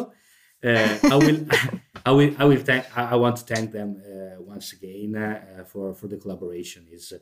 uh, 0.70 0.94
i 1.14 1.16
will 1.16 1.40
i 2.10 2.12
will 2.18 2.32
i 2.42 2.46
will 2.50 2.64
thank 2.70 2.84
i 2.98 3.16
want 3.16 3.36
to 3.38 3.46
thank 3.54 3.72
them 3.72 3.90
uh, 4.04 4.36
once 4.54 4.74
again 4.74 5.16
uh, 5.16 5.64
for 5.72 5.94
for 6.00 6.08
the 6.12 6.18
collaboration. 6.18 6.82
Is 6.92 7.14
uh, 7.14 7.20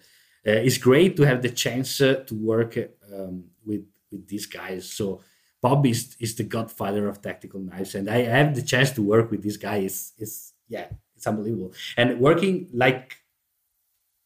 it's 0.68 0.80
great 0.90 1.16
to 1.18 1.24
have 1.30 1.42
the 1.44 1.54
chance 1.64 2.02
uh, 2.02 2.24
to 2.28 2.34
work 2.54 2.74
um, 3.14 3.36
with 3.70 3.86
with 4.12 4.28
these 4.28 4.48
guys. 4.48 4.84
So 5.00 5.22
bob 5.62 5.86
is 5.86 6.16
is 6.20 6.34
the 6.40 6.48
godfather 6.58 7.04
of 7.08 7.22
tactical 7.22 7.60
knives 7.60 7.96
and 7.96 8.08
i 8.18 8.20
have 8.38 8.54
the 8.54 8.62
chance 8.62 8.92
to 8.98 9.02
work 9.14 9.30
with 9.32 9.42
this 9.44 9.58
guy. 9.58 9.78
Is 9.90 10.14
is 10.18 10.54
yeah 10.76 10.88
it's 11.18 11.28
unbelievable. 11.28 11.74
And 11.98 12.20
working 12.20 12.70
like 12.74 13.18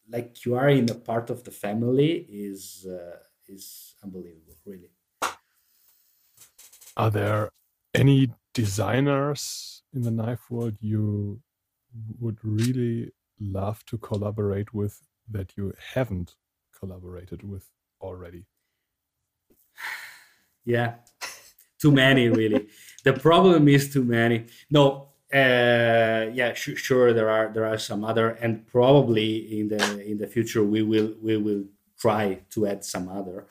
like 0.08 0.44
you 0.44 0.54
are 0.54 0.68
in 0.68 0.90
a 0.90 0.94
part 0.94 1.30
of 1.30 1.42
the 1.44 1.50
family 1.50 2.26
is 2.28 2.86
uh, 2.86 3.16
is 3.48 3.94
unbelievable 4.04 4.56
really. 4.66 4.90
Are 6.96 7.10
there 7.10 7.48
any 7.94 8.30
designers 8.52 9.82
in 9.94 10.02
the 10.02 10.10
knife 10.10 10.50
world 10.50 10.76
you 10.80 11.40
would 12.20 12.38
really 12.42 13.12
love 13.40 13.84
to 13.86 13.96
collaborate 13.96 14.74
with 14.74 15.00
that 15.30 15.56
you 15.56 15.72
haven't 15.94 16.34
collaborated 16.78 17.42
with 17.42 17.70
already? 18.00 18.44
yeah. 20.64 20.96
Too 21.80 21.90
many 21.90 22.28
really. 22.28 22.68
The 23.02 23.14
problem 23.14 23.66
is 23.66 23.92
too 23.92 24.04
many. 24.04 24.46
No 24.70 25.11
uh 25.32 26.30
yeah 26.34 26.52
sure 26.54 27.12
there 27.12 27.30
are 27.30 27.48
there 27.54 27.64
are 27.64 27.78
some 27.78 28.04
other 28.04 28.30
and 28.42 28.66
probably 28.66 29.58
in 29.58 29.68
the 29.68 30.10
in 30.10 30.18
the 30.18 30.26
future 30.26 30.62
we 30.62 30.82
will 30.82 31.14
we 31.22 31.36
will 31.36 31.64
try 31.98 32.38
to 32.50 32.66
add 32.66 32.84
some 32.84 33.08
other. 33.08 33.46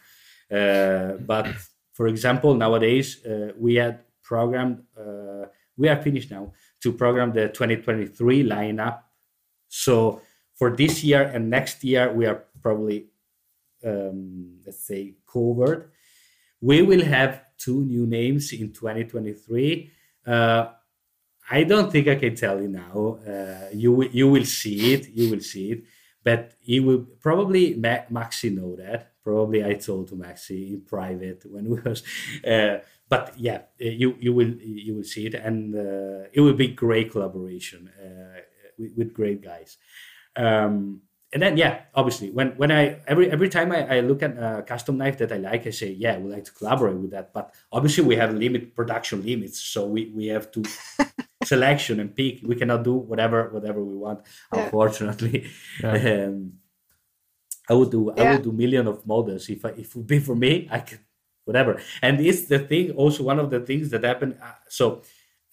Uh 0.52 1.18
but 1.26 1.48
for 1.94 2.08
example 2.08 2.54
nowadays 2.54 3.26
uh, 3.26 3.52
we 3.58 3.76
had 3.76 4.00
programmed 4.22 4.84
uh, 4.98 5.46
we 5.78 5.90
are 5.90 6.02
finished 6.02 6.30
now 6.32 6.54
to 6.82 6.92
program 6.92 7.34
the 7.34 7.48
2023 7.50 8.44
lineup. 8.44 9.02
So 9.68 10.22
for 10.56 10.76
this 10.76 11.04
year 11.04 11.24
and 11.24 11.50
next 11.50 11.84
year 11.84 12.12
we 12.14 12.26
are 12.26 12.44
probably 12.62 13.08
um, 13.86 14.60
let's 14.66 14.86
say 14.86 15.16
covered. 15.32 15.92
We 16.62 16.82
will 16.84 17.04
have 17.04 17.42
two 17.58 17.82
new 17.82 18.06
names 18.06 18.54
in 18.54 18.72
2023 18.72 19.92
uh, 20.28 20.66
i 21.50 21.64
don't 21.64 21.92
think 21.92 22.08
i 22.08 22.16
can 22.16 22.36
tell 22.36 22.62
you 22.62 22.68
now. 22.68 23.18
Uh, 23.28 23.70
you 23.74 24.04
you 24.12 24.30
will 24.30 24.46
see 24.46 24.94
it 24.94 25.10
you 25.10 25.30
will 25.32 25.42
see 25.42 25.72
it. 25.72 25.84
But 26.24 26.54
he 26.60 26.80
will 26.80 27.06
probably 27.20 27.74
Ma- 27.74 28.06
maxi 28.12 28.54
know 28.56 28.76
that. 28.76 29.14
Probably 29.24 29.64
i 29.66 29.74
told 29.74 30.08
to 30.10 30.16
maxi 30.16 30.70
in 30.74 30.82
private 30.82 31.44
when 31.50 31.66
we 31.70 31.80
was 31.80 32.04
uh, 32.46 32.78
but 33.10 33.34
yeah 33.38 33.62
you 33.80 34.16
you 34.20 34.34
will 34.34 34.54
you 34.62 34.96
will 34.96 35.04
see 35.04 35.26
it. 35.26 35.34
And 35.36 35.76
uh, 35.76 36.28
it 36.34 36.42
will 36.42 36.54
be 36.54 36.68
great 36.68 37.12
collaboration 37.12 37.90
uh, 38.02 38.42
with, 38.78 38.94
with 38.98 39.14
great 39.14 39.42
guys. 39.42 39.78
Um, 40.36 41.02
and 41.34 41.42
then 41.42 41.56
yeah 41.56 41.84
obviously 41.96 42.30
when 42.30 42.50
when 42.58 42.72
i 42.72 43.00
every 43.08 43.32
every 43.32 43.48
time 43.48 43.72
I, 43.72 43.98
I 43.98 44.00
look 44.02 44.22
at 44.22 44.38
a 44.38 44.64
custom 44.64 44.98
knife 44.98 45.18
that 45.20 45.32
i 45.32 45.38
like 45.38 45.66
i 45.66 45.70
say 45.70 45.90
yeah 45.92 46.18
we 46.18 46.30
like 46.30 46.44
to 46.46 46.52
collaborate 46.52 46.98
with 46.98 47.12
that. 47.12 47.34
But 47.34 47.54
obviously 47.72 48.04
we 48.04 48.16
have 48.18 48.34
limit 48.34 48.76
production 48.76 49.24
limits 49.26 49.60
so 49.62 49.88
we 49.88 50.12
we 50.16 50.28
have 50.28 50.52
to 50.52 50.64
selection 51.44 52.00
and 52.00 52.16
pick 52.16 52.40
we 52.44 52.56
cannot 52.56 52.84
do 52.84 52.94
whatever 52.96 53.50
whatever 53.50 53.84
we 53.84 53.96
want 53.96 54.20
Yeah. 54.54 54.64
unfortunately 54.66 55.48
Yeah. 55.82 55.94
um, 56.28 56.54
i 57.70 57.74
would 57.74 57.92
do 57.92 58.12
i 58.12 58.24
would 58.32 58.44
do 58.44 58.52
million 58.52 58.88
of 58.88 59.06
models 59.06 59.50
if 59.50 59.64
I, 59.66 59.70
if 59.70 59.88
it 59.90 59.96
would 59.96 60.08
be 60.08 60.20
for 60.20 60.36
me 60.36 60.68
i 60.72 60.80
could 60.80 61.00
whatever 61.46 61.82
and 62.02 62.20
it's 62.20 62.46
the 62.46 62.60
thing 62.60 62.92
also 62.92 63.24
one 63.24 63.40
of 63.40 63.50
the 63.50 63.60
things 63.60 63.90
that 63.90 64.04
happened 64.04 64.38
uh, 64.42 64.54
so 64.70 65.02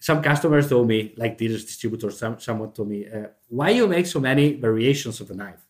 some 0.00 0.22
customers 0.22 0.68
told 0.68 0.86
me 0.86 1.12
like 1.16 1.36
dealers 1.38 1.64
distributors 1.64 2.18
some, 2.18 2.38
someone 2.38 2.72
told 2.72 2.88
me 2.88 3.06
uh, 3.08 3.28
why 3.48 3.70
you 3.70 3.86
make 3.86 4.06
so 4.06 4.20
many 4.20 4.52
variations 4.54 5.20
of 5.20 5.30
a 5.30 5.34
knife 5.34 5.64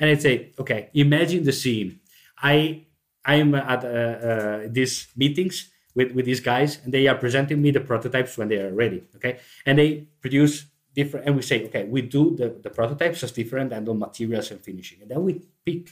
and 0.00 0.10
I'd 0.10 0.22
say, 0.22 0.52
okay, 0.58 0.90
imagine 0.94 1.42
the 1.42 1.52
scene. 1.52 2.00
I 2.40 2.86
I'm 3.24 3.54
at 3.54 3.84
uh, 3.84 3.88
uh, 3.88 4.60
these 4.70 5.08
meetings 5.16 5.70
with 5.94 6.12
with 6.12 6.26
these 6.26 6.40
guys, 6.40 6.78
and 6.84 6.92
they 6.92 7.06
are 7.06 7.16
presenting 7.16 7.60
me 7.60 7.70
the 7.70 7.80
prototypes 7.80 8.36
when 8.38 8.48
they 8.48 8.58
are 8.58 8.72
ready. 8.72 9.04
Okay, 9.16 9.38
and 9.66 9.78
they 9.78 10.08
produce 10.20 10.66
different, 10.94 11.26
and 11.26 11.36
we 11.36 11.42
say, 11.42 11.64
okay, 11.66 11.84
we 11.84 12.02
do 12.02 12.36
the, 12.36 12.48
the 12.62 12.70
prototypes 12.70 13.22
as 13.22 13.32
different 13.32 13.72
and 13.72 13.88
on 13.88 13.98
materials 13.98 14.50
and 14.50 14.60
finishing, 14.60 15.02
and 15.02 15.10
then 15.10 15.22
we 15.22 15.40
pick. 15.64 15.90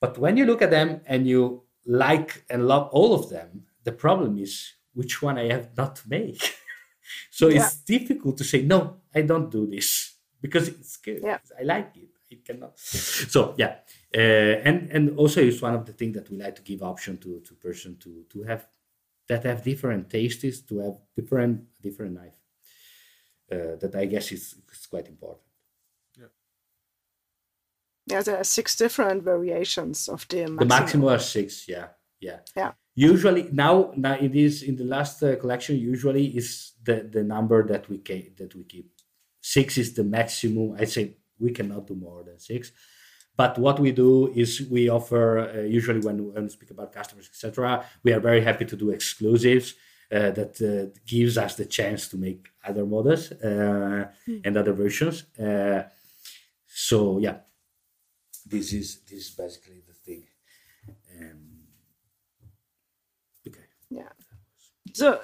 But 0.00 0.18
when 0.18 0.36
you 0.36 0.44
look 0.46 0.62
at 0.62 0.70
them 0.70 1.00
and 1.06 1.26
you 1.26 1.62
like 1.86 2.44
and 2.50 2.66
love 2.66 2.88
all 2.92 3.14
of 3.14 3.30
them, 3.30 3.64
the 3.84 3.92
problem 3.92 4.38
is 4.38 4.72
which 4.94 5.22
one 5.22 5.38
I 5.38 5.46
have 5.52 5.76
not 5.76 5.96
to 5.96 6.08
make. 6.08 6.42
so 7.30 7.48
yeah. 7.48 7.56
it's 7.56 7.76
difficult 7.76 8.36
to 8.38 8.44
say 8.44 8.62
no, 8.62 8.98
I 9.14 9.22
don't 9.22 9.50
do 9.50 9.66
this 9.66 10.14
because 10.40 10.68
it's 10.68 10.96
good. 10.96 11.20
Yeah. 11.22 11.38
I 11.58 11.62
like 11.62 11.96
it. 11.96 12.08
I 12.30 12.36
cannot. 12.44 12.78
So 12.78 13.54
yeah, 13.56 13.76
uh, 14.14 14.68
and 14.68 14.90
and 14.90 15.18
also 15.18 15.40
it's 15.40 15.62
one 15.62 15.74
of 15.74 15.86
the 15.86 15.92
things 15.92 16.14
that 16.16 16.30
we 16.30 16.36
like 16.36 16.56
to 16.56 16.62
give 16.62 16.82
option 16.82 17.16
to 17.18 17.40
to 17.40 17.54
person 17.54 17.96
to 17.98 18.24
to 18.32 18.42
have 18.42 18.66
that 19.28 19.44
have 19.44 19.62
different 19.62 20.10
tastes 20.10 20.60
to 20.62 20.78
have 20.78 20.96
different 21.16 21.64
different 21.82 22.14
knife. 22.14 22.38
Uh, 23.50 23.76
that 23.80 23.94
I 23.94 24.06
guess 24.06 24.32
is, 24.32 24.54
is 24.72 24.86
quite 24.86 25.06
important. 25.06 25.46
Yeah. 26.18 26.26
Yeah, 28.06 28.22
there 28.22 28.38
are 28.38 28.44
six 28.44 28.74
different 28.74 29.22
variations 29.22 30.08
of 30.08 30.26
the 30.28 30.40
Maximo. 30.40 30.58
The 30.58 30.64
Maximo 30.64 31.08
are 31.08 31.18
six. 31.18 31.68
Yeah, 31.68 31.88
yeah. 32.20 32.38
Yeah. 32.56 32.72
Usually 32.94 33.48
now, 33.52 33.92
now 33.96 34.14
it 34.14 34.34
is 34.34 34.62
in 34.62 34.76
the 34.76 34.84
last 34.84 35.22
uh, 35.22 35.36
collection. 35.36 35.76
Usually 35.76 36.26
is 36.26 36.72
the 36.82 37.08
the 37.12 37.22
number 37.22 37.66
that 37.66 37.88
we 37.88 37.98
keep 37.98 38.36
that 38.38 38.54
we 38.54 38.64
keep. 38.64 38.90
Six 39.40 39.78
is 39.78 39.94
the 39.94 40.04
maximum. 40.04 40.76
I 40.78 40.84
say 40.84 41.16
we 41.38 41.50
cannot 41.50 41.86
do 41.86 41.94
more 41.94 42.24
than 42.24 42.38
six. 42.38 42.72
But 43.36 43.58
what 43.58 43.80
we 43.80 43.92
do 43.92 44.32
is 44.34 44.62
we 44.70 44.88
offer 44.88 45.38
uh, 45.38 45.60
usually 45.62 46.00
when, 46.00 46.32
when 46.32 46.44
we 46.44 46.48
speak 46.48 46.70
about 46.70 46.92
customers, 46.92 47.28
etc. 47.28 47.84
We 48.02 48.12
are 48.12 48.20
very 48.20 48.40
happy 48.40 48.64
to 48.64 48.76
do 48.76 48.90
exclusives 48.90 49.74
uh, 50.12 50.30
that 50.30 50.60
uh, 50.60 50.96
gives 51.06 51.36
us 51.36 51.56
the 51.56 51.64
chance 51.64 52.08
to 52.08 52.16
make 52.16 52.48
other 52.64 52.86
models 52.86 53.30
mm. 53.30 54.10
and 54.44 54.56
other 54.56 54.72
versions. 54.72 55.24
Uh, 55.36 55.82
so 56.66 57.18
yeah, 57.18 57.38
this 58.46 58.72
is 58.72 59.00
this 59.08 59.26
is 59.26 59.30
basically 59.30 59.82
the 59.86 59.94
thing. 59.94 60.24
Um, 61.20 61.40
okay. 63.48 63.66
Yeah. 63.90 64.10
So 64.92 65.20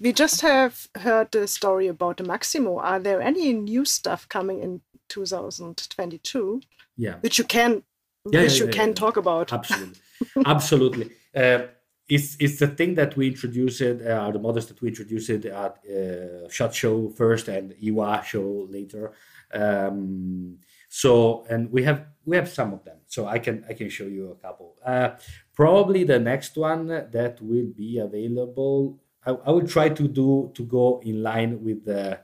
we 0.00 0.12
just 0.12 0.40
have 0.40 0.88
heard 0.94 1.30
the 1.32 1.46
story 1.46 1.88
about 1.88 2.18
the 2.18 2.24
Maximo. 2.24 2.78
Are 2.78 3.00
there 3.00 3.20
any 3.20 3.52
new 3.52 3.84
stuff 3.84 4.28
coming 4.28 4.60
in 4.60 4.80
2022? 5.08 6.60
Yeah. 7.00 7.14
Which 7.20 7.38
you 7.38 7.44
can, 7.44 7.82
yeah, 8.30 8.42
which 8.42 8.58
yeah, 8.58 8.66
you 8.66 8.70
can 8.70 8.92
talk 8.92 9.16
about. 9.16 9.52
Absolutely, 9.52 10.00
absolutely. 10.46 11.10
Uh, 11.32 11.68
it's 12.08 12.36
it's 12.40 12.58
the 12.58 12.66
thing 12.66 12.96
that 12.96 13.16
we 13.16 13.28
introduced, 13.28 13.80
uh, 13.80 14.32
the 14.32 14.40
models 14.40 14.66
that 14.66 14.82
we 14.82 14.88
introduced 14.88 15.30
at 15.30 15.46
uh, 15.46 16.48
Shot 16.48 16.74
Show 16.74 17.08
first 17.10 17.46
and 17.46 17.72
IWA 17.80 18.20
show 18.26 18.66
later. 18.68 19.12
Um, 19.54 20.58
so 20.88 21.46
and 21.48 21.70
we 21.70 21.84
have 21.84 22.06
we 22.24 22.36
have 22.36 22.48
some 22.48 22.72
of 22.72 22.82
them. 22.84 22.98
So 23.06 23.28
I 23.28 23.38
can 23.38 23.64
I 23.68 23.74
can 23.74 23.88
show 23.90 24.08
you 24.16 24.32
a 24.32 24.34
couple. 24.34 24.74
Uh, 24.84 25.10
probably 25.54 26.02
the 26.02 26.18
next 26.18 26.56
one 26.56 26.88
that 26.88 27.38
will 27.40 27.70
be 27.76 27.98
available. 27.98 28.98
I, 29.24 29.30
I 29.30 29.50
will 29.50 29.68
try 29.68 29.88
to 29.88 30.08
do 30.08 30.50
to 30.56 30.64
go 30.64 31.00
in 31.04 31.22
line 31.22 31.62
with 31.62 31.84
the 31.84 32.18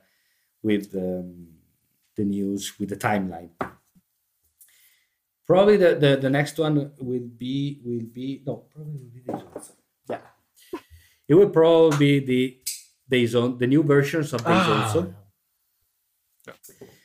with 0.65 0.93
um, 0.97 1.47
the 2.17 2.25
news 2.25 2.77
with 2.81 2.89
the 2.89 2.97
timeline. 2.97 3.51
Probably 5.47 5.77
the, 5.77 5.95
the, 5.95 6.17
the 6.17 6.31
next 6.31 6.59
one 6.59 6.93
will 6.99 7.29
be 7.39 7.81
will 7.85 8.07
be 8.13 8.43
no 8.47 8.67
probably 8.73 8.95
will 8.95 9.11
be 9.15 9.21
this 9.21 9.43
one. 9.43 9.63
Yeah, 10.09 10.81
it 11.29 11.35
will 11.35 11.51
probably 11.51 11.99
be 11.99 12.27
the 12.27 12.61
Days 13.09 13.37
on 13.37 13.57
the 13.59 13.69
new 13.69 13.85
versions 13.85 14.33
of 14.33 14.41
Days 14.41 14.49
ah. 14.51 14.83
also. 14.83 15.15
Yeah. 16.45 16.55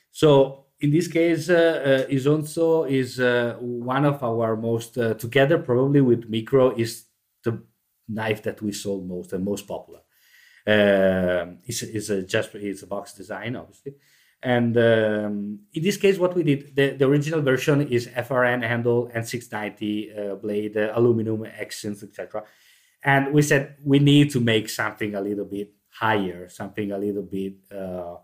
So 0.09 0.65
in 0.79 0.89
this 0.89 1.07
case, 1.07 1.47
uh, 1.47 2.07
uh, 2.07 2.11
Isonzo 2.11 2.89
is 2.89 3.19
uh, 3.19 3.57
one 3.59 4.03
of 4.05 4.23
our 4.23 4.55
most 4.55 4.97
uh, 4.97 5.13
together 5.13 5.59
probably 5.59 6.01
with 6.01 6.27
Micro 6.27 6.75
is 6.75 7.05
the 7.43 7.61
knife 8.09 8.41
that 8.43 8.61
we 8.61 8.71
sold 8.71 9.07
most 9.07 9.31
and 9.33 9.45
most 9.45 9.67
popular. 9.67 9.99
Uh, 10.65 11.57
it's, 11.65 11.83
it's 11.83 12.09
a 12.09 12.23
just 12.23 12.53
it's 12.55 12.83
a 12.83 12.87
Vox 12.87 13.13
design 13.13 13.55
obviously, 13.55 13.93
and 14.43 14.75
um, 14.77 15.59
in 15.73 15.83
this 15.83 15.97
case, 15.97 16.17
what 16.17 16.35
we 16.35 16.43
did, 16.43 16.75
the, 16.75 16.91
the 16.91 17.05
original 17.05 17.41
version 17.41 17.87
is 17.87 18.07
FRN 18.07 18.67
handle 18.67 19.09
and 19.13 19.27
690 19.27 20.13
uh, 20.13 20.35
blade, 20.35 20.77
uh, 20.77 20.91
aluminum 20.95 21.45
accents, 21.45 22.01
etc. 22.01 22.43
And 23.03 23.33
we 23.33 23.43
said 23.43 23.75
we 23.83 23.99
need 23.99 24.31
to 24.31 24.39
make 24.39 24.69
something 24.69 25.13
a 25.13 25.21
little 25.21 25.45
bit 25.45 25.73
higher, 25.89 26.49
something 26.49 26.91
a 26.91 26.97
little 26.97 27.21
bit 27.23 27.57
uh, 27.71 28.15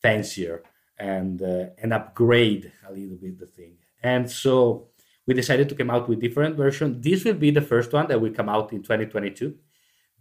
fancier, 0.00 0.62
and 0.98 1.42
uh, 1.42 1.66
and 1.82 1.92
upgrade 1.92 2.72
a 2.88 2.92
little 2.92 3.16
bit 3.16 3.38
the 3.38 3.46
thing. 3.46 3.76
And 4.02 4.30
so 4.30 4.88
we 5.26 5.34
decided 5.34 5.68
to 5.68 5.74
come 5.74 5.90
out 5.90 6.08
with 6.08 6.20
different 6.20 6.56
version. 6.56 7.00
This 7.02 7.24
will 7.24 7.34
be 7.34 7.50
the 7.50 7.60
first 7.60 7.92
one 7.92 8.06
that 8.08 8.20
will 8.20 8.32
come 8.32 8.48
out 8.48 8.72
in 8.72 8.82
2022. 8.82 9.54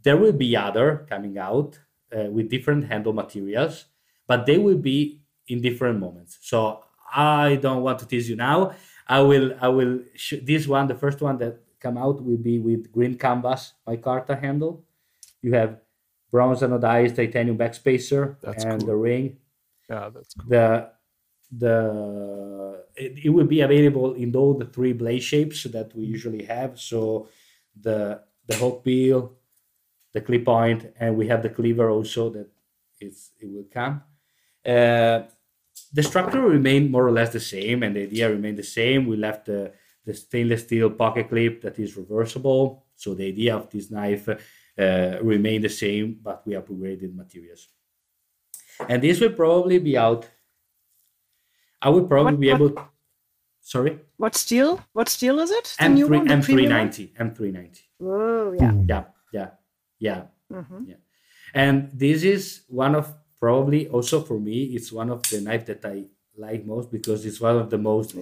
There 0.04 0.18
will 0.18 0.34
be 0.34 0.58
other 0.58 1.06
coming 1.10 1.38
out 1.38 1.80
uh, 2.12 2.30
with 2.30 2.50
different 2.50 2.86
handle 2.86 3.14
materials, 3.14 3.86
but 4.28 4.46
they 4.46 4.58
will 4.58 4.78
be 4.78 5.22
in 5.48 5.62
different 5.62 6.00
moments. 6.00 6.38
So 6.42 6.84
I 7.14 7.56
don't 7.56 7.82
want 7.82 8.00
to 8.00 8.06
tease 8.06 8.30
you 8.30 8.36
now. 8.36 8.74
I 9.08 9.22
will 9.22 9.56
I 9.62 9.70
will 9.70 10.02
sh- 10.16 10.44
this 10.44 10.68
one 10.68 10.88
the 10.88 10.96
first 10.96 11.22
one 11.22 11.38
that 11.38 11.60
come 11.80 11.98
out 11.98 12.24
will 12.24 12.38
be 12.38 12.60
with 12.60 12.92
green 12.92 13.18
canvas 13.18 13.74
micarta 13.88 14.40
handle. 14.40 14.84
You 15.42 15.54
have 15.54 15.80
bronze 16.32 16.62
anodized 16.62 17.16
titanium 17.16 17.58
backspacer 17.58 18.36
that's 18.42 18.64
and 18.64 18.80
cool. 18.80 18.88
the 18.88 18.96
ring. 18.96 19.38
Yeah, 19.90 20.10
that's 20.10 20.34
cool. 20.34 20.50
The 20.50 20.90
the 21.50 22.84
it, 22.96 23.26
it 23.26 23.30
will 23.30 23.46
be 23.46 23.62
available 23.62 24.14
in 24.14 24.36
all 24.36 24.54
the 24.54 24.66
three 24.66 24.94
blade 24.94 25.24
shapes 25.24 25.64
that 25.64 25.96
we 25.96 26.04
usually 26.04 26.44
have. 26.44 26.80
So 26.80 27.30
the 27.80 28.22
the 28.48 28.56
hook 28.56 28.84
bill, 28.84 29.38
the 30.14 30.22
clip 30.22 30.46
point, 30.46 30.94
and 31.00 31.16
we 31.16 31.28
have 31.28 31.42
the 31.44 31.50
cleaver 31.50 31.90
also 31.90 32.30
that 32.32 32.50
it's 33.00 33.32
it 33.40 33.50
will 33.50 33.68
come. 33.72 34.04
Uh, 34.66 35.22
the 35.94 36.04
structure 36.04 36.42
remained 36.42 36.92
more 36.92 37.08
or 37.08 37.12
less 37.12 37.32
the 37.32 37.40
same 37.40 37.84
and 37.84 37.96
the 37.96 38.04
idea 38.04 38.30
remained 38.30 38.58
the 38.58 38.64
same. 38.64 39.08
We 39.08 39.18
left 39.18 39.46
the, 39.46 39.74
the 40.06 40.14
stainless 40.14 40.64
steel 40.64 40.90
pocket 40.90 41.30
clip 41.30 41.62
that 41.62 41.80
is 41.80 41.96
reversible. 41.98 42.86
So 42.96 43.14
the 43.14 43.28
idea 43.28 43.56
of 43.56 43.70
this 43.70 43.92
knife 43.92 44.28
uh, 44.30 45.18
remained 45.22 45.64
the 45.64 45.70
same, 45.70 46.20
but 46.22 46.46
we 46.46 46.54
upgraded 46.54 47.16
materials. 47.16 47.68
And 48.88 49.02
this 49.02 49.20
will 49.20 49.34
probably 49.34 49.80
be 49.80 49.98
out. 49.98 50.28
I 51.82 51.90
will 51.90 52.06
probably 52.06 52.34
what, 52.34 52.40
be 52.40 52.50
able. 52.50 52.70
What, 52.70 52.90
sorry. 53.62 54.00
What 54.18 54.36
steel? 54.36 54.82
What 54.94 55.10
steel 55.10 55.40
is 55.40 55.52
it? 55.52 55.76
The 55.80 55.86
M3, 55.86 56.28
M390. 56.28 57.16
M390. 57.18 57.80
Oh 58.02 58.54
yeah. 58.54 58.74
Yeah, 58.88 59.04
yeah, 59.32 59.50
yeah, 60.00 60.22
mm-hmm. 60.52 60.84
yeah. 60.88 60.96
And 61.54 61.90
this 61.94 62.24
is 62.24 62.62
one 62.68 62.96
of 62.96 63.14
probably 63.40 63.88
also 63.90 64.22
for 64.22 64.40
me 64.40 64.64
it's 64.76 64.92
one 64.92 65.10
of 65.10 65.22
the 65.30 65.42
knife 65.42 65.66
that 65.66 65.84
i 65.86 66.04
like 66.38 66.66
most 66.66 66.92
because 66.92 67.26
it's 67.26 67.42
one 67.42 67.58
of 67.58 67.70
the 67.70 67.78
most 67.78 68.16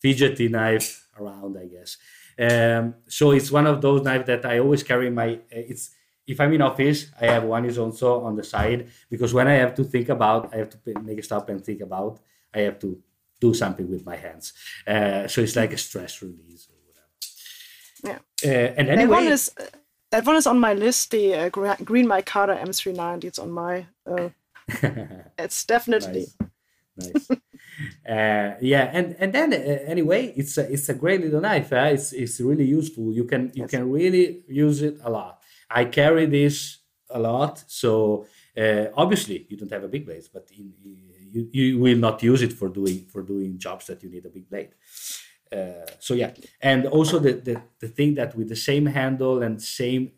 fidgety 0.00 0.48
knife 0.48 1.06
around 1.18 1.56
i 1.58 1.66
guess. 1.66 1.96
Um, 2.40 2.94
so 3.08 3.32
it's 3.32 3.50
one 3.50 3.66
of 3.66 3.80
those 3.80 4.02
knives 4.02 4.26
that 4.26 4.46
i 4.46 4.58
always 4.58 4.82
carry 4.82 5.10
my 5.10 5.40
it's 5.50 5.90
if 6.26 6.40
i'm 6.40 6.52
in 6.52 6.62
office 6.62 7.10
i 7.20 7.26
have 7.26 7.44
one 7.44 7.64
is 7.64 7.78
also 7.78 8.22
on 8.22 8.36
the 8.36 8.44
side 8.44 8.88
because 9.10 9.34
when 9.34 9.48
i 9.48 9.54
have 9.54 9.74
to 9.74 9.82
think 9.82 10.08
about 10.08 10.54
i 10.54 10.58
have 10.58 10.70
to 10.70 10.78
make 11.00 11.18
a 11.18 11.22
stop 11.22 11.48
and 11.48 11.64
think 11.64 11.80
about 11.80 12.20
i 12.54 12.60
have 12.60 12.78
to 12.78 13.02
do 13.40 13.54
something 13.54 13.90
with 13.90 14.04
my 14.04 14.16
hands. 14.16 14.52
Uh, 14.86 15.26
so 15.28 15.40
it's 15.40 15.56
like 15.56 15.72
a 15.72 15.78
stress 15.78 16.22
release 16.22 16.68
or 16.70 16.76
whatever. 16.86 18.20
Yeah. 18.42 18.50
Uh, 18.50 18.72
and 18.76 18.88
anyway 18.88 19.06
that 19.06 19.10
one 19.10 19.26
is 19.26 19.52
that 20.10 20.26
one 20.26 20.36
is 20.36 20.46
on 20.46 20.58
my 20.58 20.74
list 20.74 21.10
the 21.10 21.34
uh, 21.34 21.48
green 21.48 22.06
micarta 22.06 22.58
m390 22.60 23.24
it's 23.24 23.38
on 23.38 23.50
my 23.50 23.86
uh, 24.06 24.28
it's 25.38 25.64
definitely 25.64 26.26
nice. 26.96 27.28
nice. 27.28 27.30
uh, 28.08 28.56
yeah, 28.60 28.90
and 28.92 29.16
and 29.18 29.32
then 29.32 29.52
uh, 29.52 29.56
anyway, 29.86 30.32
it's 30.36 30.58
a, 30.58 30.70
it's 30.72 30.88
a 30.88 30.94
great 30.94 31.20
little 31.20 31.40
knife. 31.40 31.72
Eh? 31.72 31.88
It's 31.88 32.12
it's 32.12 32.40
really 32.40 32.64
useful. 32.64 33.12
You 33.12 33.24
can 33.24 33.46
you 33.54 33.62
yes. 33.62 33.70
can 33.70 33.90
really 33.90 34.42
use 34.48 34.82
it 34.82 34.98
a 35.02 35.10
lot. 35.10 35.42
I 35.70 35.84
carry 35.84 36.26
this 36.26 36.78
a 37.10 37.18
lot, 37.18 37.64
so 37.66 38.26
uh, 38.56 38.86
obviously 38.94 39.46
you 39.48 39.56
don't 39.56 39.72
have 39.72 39.84
a 39.84 39.88
big 39.88 40.04
blade, 40.04 40.28
but 40.32 40.48
in, 40.56 40.72
you 41.32 41.48
you 41.52 41.78
will 41.78 41.98
not 41.98 42.22
use 42.22 42.42
it 42.42 42.52
for 42.52 42.68
doing 42.68 43.06
for 43.12 43.22
doing 43.22 43.58
jobs 43.58 43.86
that 43.86 44.02
you 44.02 44.10
need 44.10 44.26
a 44.26 44.30
big 44.30 44.48
blade. 44.48 44.70
Uh, 45.50 45.86
so 45.98 46.12
yeah, 46.14 46.32
and 46.60 46.86
also 46.86 47.18
the, 47.18 47.32
the 47.32 47.62
the 47.80 47.88
thing 47.88 48.14
that 48.14 48.36
with 48.36 48.48
the 48.48 48.56
same 48.56 48.86
handle 48.86 49.42
and 49.42 49.62
same 49.62 50.12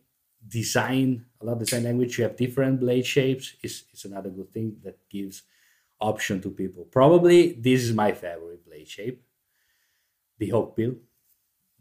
design, 0.47 1.27
a 1.41 1.45
lot 1.45 1.53
of 1.53 1.59
design 1.61 1.85
language, 1.85 2.19
you 2.19 2.25
have 2.25 2.37
different 2.37 2.81
blade 2.81 3.07
shapes 3.07 3.55
is, 3.63 3.85
is 3.93 4.05
another 4.05 4.31
good 4.31 4.51
thing 4.53 4.77
that 4.83 4.99
gives 5.09 5.43
option 6.01 6.41
to 6.43 6.51
people. 6.51 6.85
Probably 6.85 7.53
this 7.53 7.83
is 7.83 7.93
my 7.93 8.13
favorite 8.13 8.65
blade 8.65 8.89
shape, 8.89 9.23
the 10.39 10.49
hook 10.49 10.77
bill. 10.77 10.95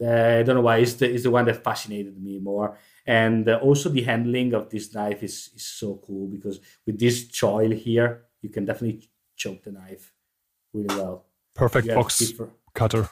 Uh, 0.02 0.40
I 0.40 0.44
don't 0.44 0.56
know 0.56 0.62
why 0.62 0.78
it's 0.78 0.94
the, 0.94 1.14
it's 1.14 1.24
the 1.24 1.32
one 1.32 1.46
that 1.46 1.64
fascinated 1.64 2.22
me 2.22 2.40
more. 2.40 2.78
And 3.06 3.50
uh, 3.50 3.58
also 3.62 3.90
the 3.90 4.04
handling 4.04 4.54
of 4.54 4.70
this 4.70 4.94
knife 4.94 5.24
is, 5.24 5.50
is 5.56 5.66
so 5.66 6.02
cool 6.06 6.28
because 6.28 6.60
with 6.86 7.00
this 7.00 7.28
choil 7.30 7.74
here, 7.76 8.26
you 8.42 8.50
can 8.50 8.66
definitely 8.66 9.10
choke 9.36 9.64
the 9.64 9.72
knife 9.72 10.14
really 10.74 10.96
well. 10.96 11.26
Perfect 11.54 11.88
box 11.88 12.20
different- 12.20 12.54
cutter. 12.74 13.10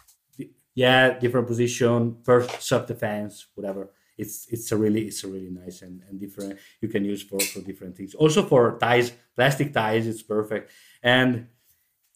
yeah, 0.75 1.17
different 1.19 1.47
position, 1.47 2.17
first 2.23 2.61
self 2.61 2.87
defense, 2.87 3.47
whatever. 3.55 3.91
It's 4.18 4.47
it's 4.49 4.72
a 4.72 4.78
really 4.78 5.03
it's 5.07 5.24
a 5.24 5.28
really 5.28 5.49
nice 5.51 5.82
and, 5.82 6.01
and 6.09 6.20
different 6.20 6.59
you 6.82 6.88
can 6.89 7.05
use 7.05 7.22
for 7.24 7.39
for 7.39 7.61
different 7.61 7.95
things. 7.97 8.15
Also 8.15 8.41
for 8.43 8.78
ties, 8.80 9.11
plastic 9.36 9.74
ties, 9.74 10.07
it's 10.07 10.24
perfect. 10.24 10.72
And 11.03 11.47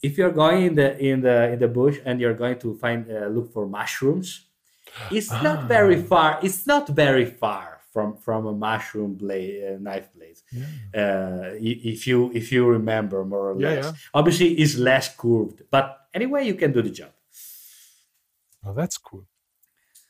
if 0.02 0.18
you're 0.18 0.32
going 0.32 0.66
in 0.66 0.76
the 0.76 0.98
in 0.98 1.22
the 1.22 1.52
in 1.54 1.60
the 1.60 1.68
bush 1.68 2.00
and 2.06 2.20
you're 2.20 2.34
going 2.34 2.58
to 2.60 2.76
find 2.76 3.10
uh, 3.10 3.28
look 3.28 3.54
for 3.54 3.68
mushrooms, 3.68 4.48
it's 5.12 5.32
not 5.42 5.68
very 5.68 6.02
far. 6.02 6.40
It's 6.42 6.66
not 6.66 6.88
very 6.90 7.26
far 7.26 7.82
from 7.94 8.18
from 8.18 8.48
a 8.48 8.54
mushroom 8.54 9.16
blade 9.16 9.64
uh, 9.64 9.78
knife 9.80 10.10
blade. 10.16 10.40
Uh, 10.94 11.54
if 11.60 12.08
you 12.08 12.32
if 12.34 12.52
you 12.52 12.66
remember 12.68 13.24
more 13.26 13.52
or 13.52 13.62
Yeah, 13.62 13.70
less, 13.76 13.86
yeah. 13.86 13.92
obviously 14.14 14.54
it's 14.56 14.76
less 14.78 15.16
curved, 15.16 15.64
but 15.70 15.86
anyway 16.14 16.46
you 16.46 16.56
can 16.56 16.72
do 16.72 16.82
the 16.82 16.90
job. 16.90 17.12
Oh, 18.64 18.74
that's 18.74 18.98
cool. 18.98 19.26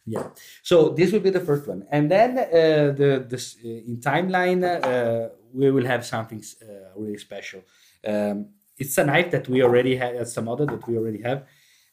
Yeah. 0.06 0.30
So 0.64 0.89
this 0.89 1.12
will 1.12 1.20
be 1.20 1.30
the 1.30 1.39
first 1.39 1.68
one, 1.68 1.86
and 1.91 2.10
then 2.10 2.38
uh, 2.38 2.91
the 2.93 3.26
this 3.28 3.56
uh, 3.64 3.68
in 3.68 3.97
timeline 3.97 4.64
uh, 4.64 5.30
we 5.54 5.70
will 5.70 5.86
have 5.86 6.06
something 6.06 6.43
uh, 6.64 6.91
really 6.95 7.18
special. 7.18 7.62
Um, 8.06 8.47
it's 8.78 8.97
a 8.97 9.06
knife 9.06 9.30
that 9.32 9.47
we 9.47 9.62
already 9.62 9.95
have. 9.97 10.16
It's 10.16 10.36
a 10.38 10.41
model 10.41 10.66
that 10.66 10.88
we 10.88 10.97
already 10.97 11.22
have, 11.22 11.45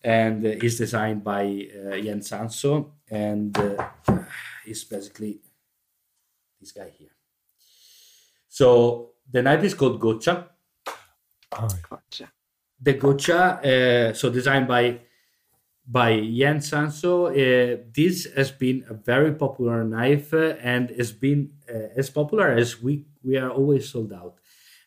and 0.02 0.44
uh, 0.44 0.50
is 0.50 0.78
designed 0.78 1.22
by 1.22 1.68
uh, 1.70 1.96
Jens 2.00 2.30
Anso, 2.30 2.92
and 3.11 3.56
uh, 3.59 3.90
is 4.66 4.84
basically 4.84 5.40
this 6.61 6.72
guy 6.72 6.90
here. 6.96 7.11
So 8.48 9.11
the 9.30 9.42
knife 9.42 9.64
is 9.64 9.74
called 9.74 10.00
Gocha. 10.00 10.46
Oh, 11.52 11.68
Gotcha. 11.88 12.32
The 12.80 12.94
Gocha, 12.94 14.11
uh, 14.11 14.14
so 14.14 14.30
designed 14.30 14.68
by 14.68 15.00
by 15.91 16.20
Jens 16.20 16.70
Anso. 16.70 17.28
Uh, 17.30 17.82
this 17.95 18.26
has 18.36 18.51
been 18.51 18.84
a 18.91 18.95
very 18.95 19.32
popular 19.32 19.82
knife 19.84 20.34
uh, 20.34 20.55
and 20.61 20.91
has 20.91 21.12
been 21.12 21.53
uh, 21.68 21.89
as 21.97 22.11
popular 22.11 22.51
as 22.51 22.80
we 22.82 23.07
we 23.24 23.36
are 23.39 23.51
always 23.51 23.89
sold 23.89 24.12
out. 24.12 24.34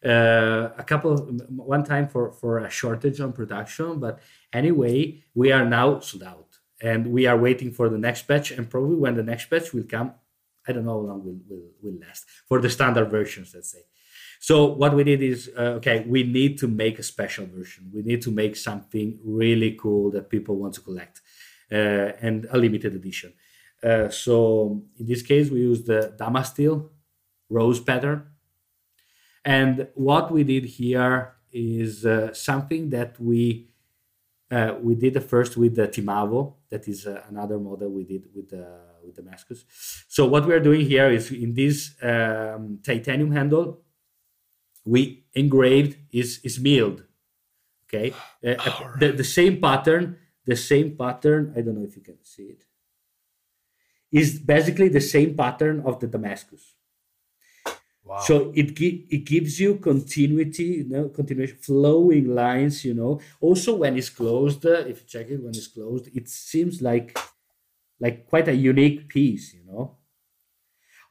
Uh, 0.05 0.69
a 0.77 0.83
couple 0.83 1.11
of 1.11 1.19
one 1.49 1.83
time 1.83 2.07
for 2.07 2.31
for 2.31 2.59
a 2.59 2.69
shortage 2.69 3.19
on 3.19 3.33
production, 3.33 3.99
but 3.99 4.19
anyway, 4.53 5.23
we 5.33 5.51
are 5.51 5.65
now 5.65 5.99
sold 5.99 6.23
out, 6.23 6.59
and 6.81 7.07
we 7.07 7.25
are 7.25 7.37
waiting 7.37 7.71
for 7.71 7.89
the 7.89 7.97
next 7.97 8.27
batch. 8.27 8.51
And 8.51 8.69
probably 8.69 8.95
when 8.95 9.15
the 9.15 9.23
next 9.23 9.49
batch 9.49 9.73
will 9.73 9.83
come, 9.83 10.13
I 10.67 10.71
don't 10.71 10.85
know 10.85 11.01
how 11.01 11.07
long 11.07 11.25
will 11.25 11.39
will, 11.49 11.69
will 11.81 11.99
last 11.99 12.25
for 12.47 12.61
the 12.61 12.69
standard 12.69 13.09
versions. 13.09 13.53
Let's 13.55 13.71
say. 13.71 13.85
So 14.41 14.65
what 14.65 14.95
we 14.95 15.03
did 15.03 15.21
is 15.21 15.51
uh, 15.55 15.77
okay, 15.77 16.03
we 16.07 16.23
need 16.23 16.57
to 16.57 16.67
make 16.67 16.97
a 16.97 17.03
special 17.03 17.45
version. 17.45 17.91
We 17.93 18.01
need 18.01 18.23
to 18.23 18.31
make 18.31 18.55
something 18.55 19.19
really 19.23 19.77
cool 19.79 20.09
that 20.11 20.31
people 20.31 20.55
want 20.55 20.73
to 20.73 20.81
collect, 20.81 21.21
uh, 21.71 22.25
and 22.27 22.47
a 22.49 22.57
limited 22.57 22.95
edition. 22.95 23.33
Uh, 23.83 24.09
so 24.09 24.83
in 24.97 25.05
this 25.05 25.21
case, 25.21 25.51
we 25.51 25.59
used 25.59 25.85
the 25.85 26.15
Damasteel 26.19 26.89
rose 27.49 27.79
pattern, 27.79 28.19
and 29.45 29.87
what 29.93 30.31
we 30.31 30.43
did 30.43 30.65
here 30.65 31.35
is 31.51 32.03
uh, 32.03 32.33
something 32.33 32.89
that 32.89 33.19
we 33.19 33.69
uh, 34.49 34.73
we 34.81 34.95
did 34.95 35.13
the 35.13 35.21
first 35.21 35.55
with 35.55 35.75
the 35.75 35.87
Timavo. 35.87 36.55
That 36.71 36.87
is 36.87 37.05
uh, 37.05 37.21
another 37.29 37.59
model 37.59 37.89
we 37.89 38.05
did 38.05 38.23
with 38.33 38.49
the 38.49 38.65
with 39.05 39.15
Damascus. 39.15 39.65
So 40.07 40.25
what 40.25 40.47
we 40.47 40.53
are 40.55 40.59
doing 40.59 40.81
here 40.81 41.11
is 41.11 41.31
in 41.31 41.53
this 41.53 41.93
um, 42.01 42.79
titanium 42.83 43.31
handle 43.31 43.83
we 44.85 45.25
engraved 45.33 45.97
is 46.11 46.39
is 46.43 46.59
milled 46.59 47.03
okay? 47.87 48.13
Uh, 48.43 48.55
uh, 48.57 48.97
the, 48.99 49.11
the 49.11 49.23
same 49.23 49.61
pattern 49.61 50.17
the 50.45 50.55
same 50.55 50.97
pattern 50.97 51.53
i 51.55 51.61
don't 51.61 51.75
know 51.75 51.83
if 51.85 51.95
you 51.95 52.01
can 52.01 52.17
see 52.23 52.45
it 52.55 52.65
is 54.11 54.39
basically 54.39 54.89
the 54.89 55.01
same 55.01 55.35
pattern 55.35 55.81
of 55.85 55.99
the 55.99 56.07
damascus. 56.07 56.75
Wow. 58.03 58.17
so 58.19 58.51
it 58.55 58.73
gi- 58.75 59.05
it 59.11 59.25
gives 59.25 59.59
you 59.59 59.75
continuity 59.77 60.63
you 60.63 60.89
know 60.89 61.07
continuation 61.09 61.57
flowing 61.57 62.33
lines 62.33 62.83
you 62.83 62.95
know. 62.95 63.21
Also 63.39 63.75
when 63.75 63.95
it's 63.95 64.09
closed 64.09 64.65
uh, 64.65 64.83
if 64.91 65.01
you 65.01 65.07
check 65.07 65.29
it 65.29 65.37
when 65.37 65.51
it's 65.55 65.67
closed 65.67 66.09
it 66.13 66.27
seems 66.27 66.81
like 66.81 67.15
like 67.99 68.27
quite 68.27 68.47
a 68.47 68.55
unique 68.55 69.07
piece 69.07 69.53
you 69.53 69.63
know 69.65 69.97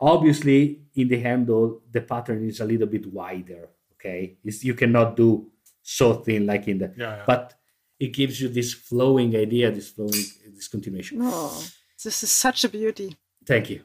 obviously 0.01 0.81
in 0.95 1.09
the 1.09 1.19
handle 1.21 1.83
the 1.91 2.01
pattern 2.01 2.47
is 2.49 2.61
a 2.61 2.65
little 2.65 2.87
bit 2.87 3.07
wider 3.13 3.69
okay 3.95 4.37
it's, 4.45 4.65
you 4.65 4.75
cannot 4.75 5.17
do 5.17 5.51
so 5.83 6.15
thin 6.15 6.47
like 6.47 6.67
in 6.69 6.79
the 6.79 6.93
Yeah, 6.97 7.17
yeah. 7.17 7.25
but 7.27 7.55
it 7.99 8.09
gives 8.13 8.41
you 8.41 8.49
this 8.49 8.73
flowing 8.75 9.37
idea 9.37 9.71
this 9.71 9.91
flowing 9.91 10.25
this 10.57 10.69
continuation 10.69 11.19
Oh, 11.23 11.63
this 12.03 12.23
is 12.23 12.31
such 12.33 12.65
a 12.65 12.69
beauty. 12.69 13.17
thank 13.47 13.71
you 13.71 13.83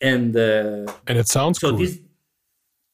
and 0.00 0.36
uh, 0.36 0.92
and 1.06 1.18
it 1.18 1.28
sounds 1.28 1.58
so 1.60 1.70
cool. 1.70 1.78
this 1.78 1.98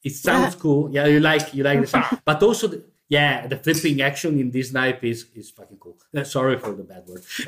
it 0.03 0.11
sounds 0.13 0.55
cool 0.55 0.89
yeah 0.91 1.05
you 1.05 1.19
like 1.19 1.53
you 1.53 1.63
like 1.63 1.81
the 1.81 1.87
sound 1.87 2.21
but 2.25 2.41
also 2.43 2.67
the, 2.67 2.83
yeah 3.11 3.45
the 3.45 3.57
flipping 3.57 4.01
action 4.01 4.39
in 4.39 4.51
this 4.51 4.71
knife 4.71 5.03
is 5.03 5.27
is 5.35 5.51
fucking 5.51 5.77
cool 5.83 5.97
Uh, 6.15 6.23
sorry 6.23 6.57
for 6.57 6.73
the 6.79 6.83
bad 6.83 7.03
word 7.07 7.23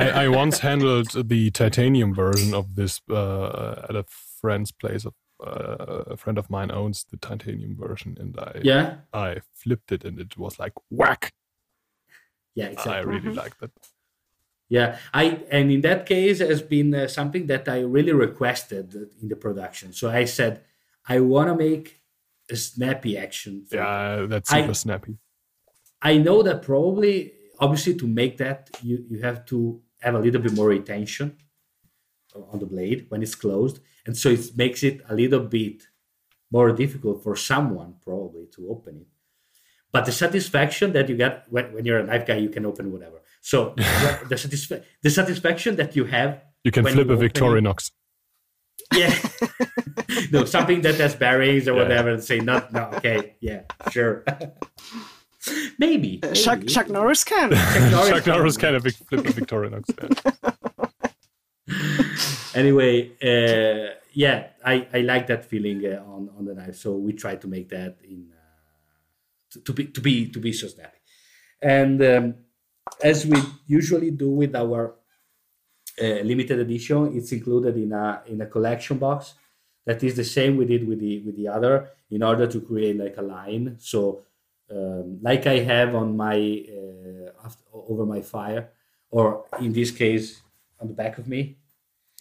I, 0.00 0.24
I 0.24 0.28
once 0.28 0.60
handled 0.68 1.08
the 1.32 1.50
titanium 1.50 2.14
version 2.14 2.54
of 2.54 2.76
this 2.76 3.00
uh, 3.10 3.86
at 3.88 3.96
a 3.96 4.04
friend's 4.40 4.72
place. 4.72 5.04
Of, 5.08 5.14
uh, 5.44 6.14
a 6.14 6.16
friend 6.16 6.38
of 6.38 6.48
mine 6.48 6.70
owns 6.70 7.04
the 7.10 7.16
titanium 7.16 7.74
version, 7.76 8.16
and 8.20 8.38
I 8.38 8.60
yeah 8.62 8.86
I 9.12 9.40
flipped 9.52 9.90
it, 9.92 10.04
and 10.04 10.18
it 10.20 10.36
was 10.38 10.58
like 10.58 10.74
whack. 10.90 11.32
yeah 12.54 12.66
exactly. 12.66 12.92
I 12.92 13.00
really 13.00 13.34
like 13.42 13.58
that. 13.58 13.72
Yeah, 14.68 14.98
I 15.12 15.24
and 15.50 15.70
in 15.70 15.80
that 15.82 16.06
case 16.06 16.38
has 16.38 16.62
been 16.62 16.94
uh, 16.94 17.08
something 17.08 17.46
that 17.48 17.68
I 17.68 17.80
really 17.80 18.12
requested 18.12 18.86
in 19.20 19.28
the 19.28 19.36
production. 19.36 19.92
So 19.92 20.10
I 20.10 20.24
said 20.26 20.62
I 21.08 21.20
want 21.20 21.48
to 21.48 21.56
make 21.56 22.01
a 22.52 22.56
snappy 22.56 23.16
action. 23.18 23.64
Yeah, 23.70 24.26
that's 24.28 24.52
I- 24.52 24.60
super 24.62 24.74
snappy. 24.74 25.14
I 26.04 26.18
know 26.18 26.42
that 26.42 26.62
probably, 26.62 27.32
obviously, 27.60 27.94
to 28.02 28.06
make 28.20 28.34
that 28.38 28.70
you 28.82 28.96
you 29.10 29.18
have 29.28 29.38
to 29.46 29.58
have 30.00 30.14
a 30.14 30.18
little 30.26 30.40
bit 30.46 30.52
more 30.52 30.68
retention 30.68 31.36
on 32.52 32.58
the 32.58 32.66
blade 32.66 33.06
when 33.10 33.22
it's 33.22 33.34
closed, 33.44 33.76
and 34.06 34.16
so 34.16 34.28
it 34.30 34.56
makes 34.56 34.82
it 34.82 34.96
a 35.08 35.14
little 35.14 35.40
bit 35.58 35.78
more 36.50 36.72
difficult 36.72 37.22
for 37.22 37.34
someone 37.36 37.94
probably 38.08 38.46
to 38.54 38.68
open 38.74 38.96
it. 39.02 39.06
But 39.92 40.06
the 40.06 40.12
satisfaction 40.12 40.92
that 40.94 41.08
you 41.08 41.16
get 41.16 41.44
when, 41.50 41.72
when 41.74 41.84
you're 41.84 41.98
a 41.98 42.04
knife 42.10 42.26
guy, 42.26 42.36
you 42.36 42.48
can 42.48 42.64
open 42.66 42.90
whatever. 42.92 43.18
So 43.40 43.74
the 43.76 44.36
satisfa- 44.44 44.82
the 45.02 45.10
satisfaction 45.10 45.76
that 45.76 45.94
you 45.96 46.04
have 46.06 46.30
You 46.64 46.72
can 46.72 46.84
flip 46.84 47.06
you 47.06 47.12
a 47.12 47.16
open 47.16 47.26
it- 47.26 47.34
Victorinox. 47.34 47.90
Yeah. 48.94 49.14
no, 50.32 50.44
something 50.56 50.80
that 50.82 50.96
has 50.96 51.14
bearings 51.14 51.68
or 51.68 51.72
Yeah. 51.74 51.82
whatever, 51.82 52.10
and 52.10 52.22
say 52.22 52.38
not 52.40 52.72
no, 52.72 52.90
okay, 52.94 53.36
yeah, 53.40 53.62
sure. 53.90 54.24
maybe. 55.78 56.20
Uh, 56.22 56.32
Chuck, 56.32 56.58
maybe. 56.60 56.68
Chuck 56.72 56.88
Norris 56.88 57.24
can. 57.24 57.50
Norris 57.90 58.08
Chuck 58.10 58.26
Norris 58.26 58.56
can. 58.56 58.74
kind 58.74 58.76
of 58.76 58.82
flip 58.82 59.26
a 59.26 59.32
Victorinox. 59.32 59.84
Yeah. 61.66 62.54
anyway, 62.54 63.10
uh, 63.22 63.94
yeah, 64.12 64.48
I, 64.64 64.86
I 64.92 65.00
like 65.00 65.26
that 65.28 65.44
feeling 65.44 65.84
uh, 65.86 66.02
on 66.06 66.30
on 66.36 66.44
the 66.44 66.54
knife. 66.54 66.76
So 66.76 66.92
we 66.96 67.12
try 67.12 67.36
to 67.36 67.48
make 67.48 67.68
that 67.70 67.98
in 68.04 68.30
uh, 68.32 69.52
to, 69.52 69.60
to 69.62 69.72
be 69.72 69.86
to 69.86 70.00
be 70.00 70.28
to 70.30 70.38
be 70.38 70.52
so 70.52 70.66
snappy, 70.68 70.98
and 71.60 72.02
um, 72.02 72.34
as 73.02 73.26
we 73.26 73.38
usually 73.66 74.10
do 74.10 74.30
with 74.30 74.54
our 74.54 74.96
limited 76.00 76.58
edition, 76.58 77.16
it's 77.16 77.32
included 77.32 77.76
in 77.76 77.92
a 77.92 78.22
in 78.26 78.40
a 78.40 78.46
collection 78.46 78.98
box. 78.98 79.34
That 79.84 80.02
is 80.02 80.14
the 80.14 80.24
same 80.24 80.56
we 80.56 80.64
did 80.64 80.86
with 80.86 81.00
the 81.00 81.20
with 81.20 81.36
the 81.36 81.48
other 81.48 81.90
in 82.10 82.22
order 82.22 82.46
to 82.46 82.60
create 82.60 82.96
like 82.96 83.16
a 83.18 83.22
line. 83.22 83.76
So 83.78 84.22
um, 84.70 85.18
like 85.22 85.46
I 85.46 85.58
have 85.58 85.94
on 85.94 86.16
my 86.16 86.36
uh, 86.68 87.46
after, 87.46 87.64
over 87.72 88.06
my 88.06 88.22
fire, 88.22 88.70
or 89.10 89.44
in 89.60 89.72
this 89.72 89.90
case 89.90 90.40
on 90.80 90.88
the 90.88 90.94
back 90.94 91.18
of 91.18 91.28
me. 91.28 91.56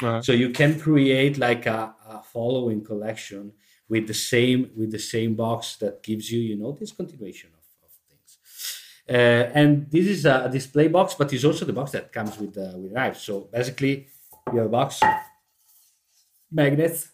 Uh, 0.03 0.21
So 0.21 0.31
you 0.33 0.49
can 0.49 0.79
create 0.79 1.37
like 1.37 1.65
a, 1.67 1.95
a 2.09 2.23
following 2.23 2.83
collection 2.83 3.53
with 3.89 4.07
the 4.07 4.13
same 4.13 4.71
with 4.75 4.91
the 4.91 4.99
same 4.99 5.35
box 5.35 5.77
that 5.77 6.01
gives 6.03 6.31
you 6.31 6.39
you 6.39 6.55
know 6.57 6.71
this 6.71 6.91
continuation 6.91 7.49
of, 7.53 7.65
of 7.85 7.91
things. 8.09 8.39
Uh, 8.43 8.90
and 9.07 9.89
this 9.91 10.07
is 10.07 10.25
a 10.25 10.49
display 10.51 10.87
box, 10.87 11.15
but 11.15 11.31
it's 11.33 11.43
also 11.43 11.65
the 11.65 11.73
box 11.73 11.91
that 11.91 12.11
comes 12.11 12.37
with 12.37 12.53
the 12.53 12.73
with 12.77 12.91
knife. 12.91 13.17
So 13.17 13.49
basically, 13.51 14.07
you 14.51 14.59
have 14.59 14.67
a 14.67 14.69
box, 14.69 14.99
magnets, 16.51 17.09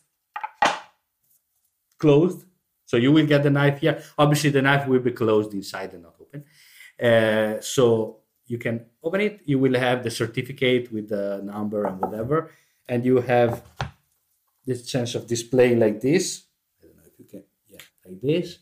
closed. 1.98 2.46
So 2.86 2.98
you 2.98 3.12
will 3.12 3.26
get 3.26 3.44
the 3.44 3.50
knife 3.50 3.80
here. 3.80 4.02
Obviously, 4.18 4.50
the 4.50 4.62
knife 4.62 4.88
will 4.88 5.00
be 5.00 5.12
closed 5.12 5.54
inside 5.54 5.94
and 5.94 6.04
not 6.04 6.16
open. 6.22 6.44
Uh, 7.02 7.60
so 7.62 8.18
you 8.48 8.58
can 8.58 8.86
open 9.04 9.22
it. 9.22 9.42
You 9.46 9.60
will 9.60 9.78
have 9.78 10.04
the 10.04 10.12
certificate 10.12 10.92
with 10.92 11.10
the 11.10 11.42
number 11.44 11.86
and 11.86 12.00
whatever, 12.00 12.52
and 12.88 13.04
you 13.06 13.18
have 13.22 13.62
this 14.66 14.86
chance 14.86 15.16
of 15.16 15.28
displaying 15.28 15.80
like 15.80 16.00
this. 16.02 16.44
I 16.82 16.86
don't 16.88 16.98
know 16.98 17.04
if 17.06 17.20
you 17.20 17.26
can, 17.26 17.44
yeah, 17.68 17.80
like 18.06 18.22
this. 18.22 18.60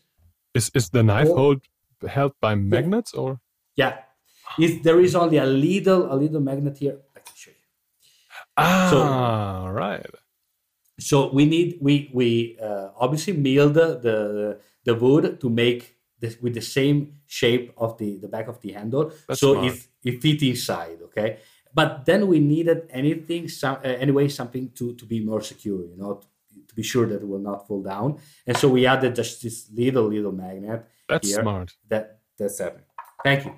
is 0.54 0.70
is 0.74 0.88
the 0.90 1.02
knife 1.02 1.28
Oh. 1.30 1.36
hold 1.36 1.60
held 2.06 2.32
by 2.40 2.54
magnets 2.54 3.12
or? 3.14 3.40
Yeah, 3.76 3.98
if 4.58 4.82
there 4.82 5.00
is 5.00 5.14
only 5.14 5.36
a 5.36 5.46
little 5.46 6.12
a 6.12 6.16
little 6.16 6.40
magnet 6.40 6.78
here, 6.78 6.98
I 7.14 7.20
can 7.20 7.34
show 7.34 7.50
you. 7.50 7.56
Ah, 8.56 9.68
right. 9.68 10.06
So 10.98 11.30
we 11.32 11.44
need 11.44 11.78
we 11.80 12.10
we 12.12 12.58
uh, 12.60 12.88
obviously 12.96 13.34
mill 13.34 13.70
the, 13.70 13.98
the 14.00 14.60
the 14.84 14.94
wood 14.94 15.40
to 15.40 15.50
make 15.50 15.96
this 16.20 16.40
with 16.40 16.54
the 16.54 16.62
same 16.62 17.20
shape 17.26 17.72
of 17.76 17.98
the 17.98 18.16
the 18.16 18.28
back 18.28 18.48
of 18.48 18.60
the 18.60 18.72
handle. 18.72 19.12
That's 19.28 19.40
so 19.40 19.54
smart. 19.54 19.66
if 19.66 19.88
it 20.04 20.22
fit 20.22 20.42
inside, 20.42 20.98
okay. 21.04 21.38
But 21.74 22.06
then 22.06 22.26
we 22.26 22.40
needed 22.40 22.88
anything 22.88 23.48
some 23.48 23.76
uh, 23.84 24.00
anyway 24.00 24.28
something 24.28 24.70
to 24.76 24.94
to 24.94 25.04
be 25.04 25.20
more 25.20 25.42
secure, 25.42 25.84
you 25.84 25.96
know, 25.96 26.14
to, 26.14 26.26
to 26.68 26.74
be 26.74 26.82
sure 26.82 27.04
that 27.06 27.20
it 27.20 27.28
will 27.28 27.44
not 27.44 27.68
fall 27.68 27.82
down. 27.82 28.18
And 28.46 28.56
so 28.56 28.68
we 28.68 28.86
added 28.86 29.14
just 29.14 29.42
this 29.42 29.68
little 29.70 30.08
little 30.08 30.32
magnet 30.32 30.88
That's 31.08 31.28
here. 31.28 31.40
smart. 31.40 31.72
That 31.88 32.20
that's 32.38 32.58
happening. 32.58 32.84
Thank 33.22 33.44
you. 33.44 33.54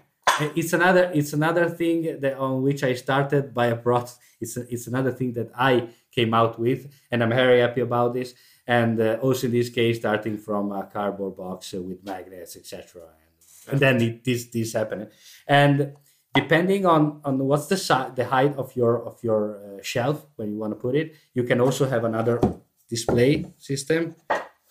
It's 0.55 0.73
another 0.73 1.11
it's 1.15 1.33
another 1.33 1.69
thing 1.69 2.21
that 2.21 2.37
on 2.37 2.63
which 2.63 2.83
I 2.85 2.95
started 2.95 3.53
by 3.53 3.67
a 3.67 3.77
product. 3.77 4.17
It's 4.41 4.57
a, 4.57 4.73
it's 4.73 4.87
another 4.87 5.11
thing 5.11 5.33
that 5.33 5.51
I 5.57 5.89
came 6.13 6.33
out 6.33 6.59
with, 6.59 6.93
and 7.11 7.23
I'm 7.23 7.31
very 7.31 7.61
happy 7.61 7.81
about 7.81 8.15
this. 8.15 8.35
And 8.67 9.01
uh, 9.01 9.19
also 9.21 9.47
in 9.47 9.53
this 9.53 9.71
case, 9.71 9.99
starting 9.99 10.39
from 10.39 10.73
a 10.73 10.85
cardboard 10.85 11.37
box 11.37 11.75
uh, 11.75 11.83
with 11.83 12.05
magnets, 12.05 12.57
etc. 12.57 13.03
And, 13.03 13.73
and 13.73 13.81
then 13.81 14.03
it, 14.03 14.25
this 14.25 14.47
this 14.47 14.75
happened. 14.75 15.09
And 15.47 15.95
depending 16.35 16.87
on 16.87 17.21
on 17.25 17.39
what's 17.39 17.67
the 17.67 17.77
si- 17.77 18.13
the 18.15 18.27
height 18.27 18.57
of 18.57 18.77
your 18.77 19.03
of 19.05 19.19
your 19.23 19.43
uh, 19.59 19.83
shelf 19.83 20.27
when 20.37 20.53
you 20.53 20.59
want 20.59 20.73
to 20.73 20.79
put 20.79 20.95
it, 20.95 21.17
you 21.35 21.43
can 21.43 21.61
also 21.61 21.89
have 21.89 22.05
another 22.05 22.41
display 22.89 23.45
system 23.59 24.15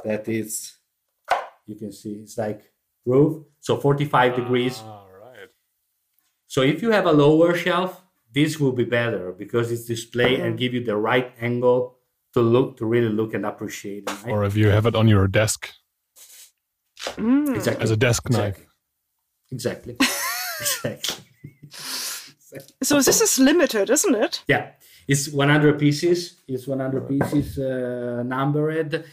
that 0.03 0.27
is 0.27 0.76
you 1.67 1.75
can 1.75 1.91
see 1.91 2.13
it's 2.23 2.37
like 2.37 2.61
roof 3.05 3.43
so 3.59 3.77
45 3.77 4.35
degrees 4.35 4.81
Ah, 4.85 5.03
right. 5.21 5.49
so 6.47 6.61
if 6.61 6.81
you 6.81 6.91
have 6.91 7.05
a 7.05 7.11
lower 7.11 7.55
shelf 7.55 8.01
this 8.33 8.59
will 8.59 8.71
be 8.73 8.83
better 8.85 9.31
because 9.31 9.71
it's 9.71 9.85
display 9.85 10.39
and 10.41 10.57
give 10.57 10.73
you 10.73 10.83
the 10.83 10.95
right 10.95 11.31
angle 11.41 11.97
to 12.33 12.41
look 12.41 12.77
to 12.77 12.85
really 12.85 13.09
look 13.09 13.33
and 13.33 13.45
appreciate 13.45 14.03
it 14.07 14.17
right? 14.23 14.31
Or 14.33 14.43
if 14.45 14.55
you 14.55 14.67
have 14.69 14.85
it 14.85 14.95
on 14.95 15.07
your 15.07 15.27
desk 15.27 15.69
Mm. 17.17 17.55
exactly 17.55 17.83
as 17.83 17.91
a 17.91 17.97
desk 17.97 18.29
knife. 18.29 18.59
exactly 19.51 19.95
exactly 20.59 21.15
So 22.83 23.01
this 23.01 23.19
is 23.21 23.37
limited, 23.39 23.89
isn't 23.89 24.15
it? 24.15 24.43
yeah 24.47 24.71
it's 25.07 25.29
100 25.29 25.79
pieces 25.79 26.41
it's 26.47 26.67
100 26.67 27.07
pieces 27.07 27.57
uh, 27.59 28.23
numbered 28.25 29.03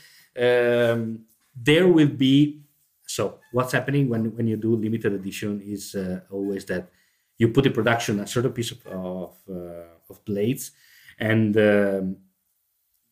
um, 0.46 1.24
there 1.56 1.88
will 1.88 2.08
be 2.08 2.60
so 3.06 3.38
what's 3.52 3.72
happening 3.72 4.08
when 4.08 4.34
when 4.36 4.46
you 4.46 4.56
do 4.56 4.74
limited 4.76 5.12
edition 5.12 5.60
is 5.62 5.94
uh, 5.94 6.20
always 6.30 6.64
that 6.66 6.90
you 7.38 7.48
put 7.48 7.66
in 7.66 7.72
production 7.72 8.20
a 8.20 8.26
certain 8.26 8.52
piece 8.52 8.70
of 8.72 8.84
of, 8.86 9.36
uh, 9.48 10.10
of 10.10 10.24
blades 10.24 10.72
and 11.18 11.56
um, 11.56 12.16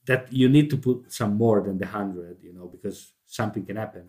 that 0.07 0.33
you 0.33 0.49
need 0.49 0.69
to 0.71 0.77
put 0.77 1.13
some 1.13 1.37
more 1.37 1.61
than 1.63 1.79
the 1.79 1.85
100 1.87 2.39
you 2.43 2.53
know 2.53 2.67
because 2.67 3.13
something 3.27 3.65
can 3.65 3.77
happen 3.77 4.09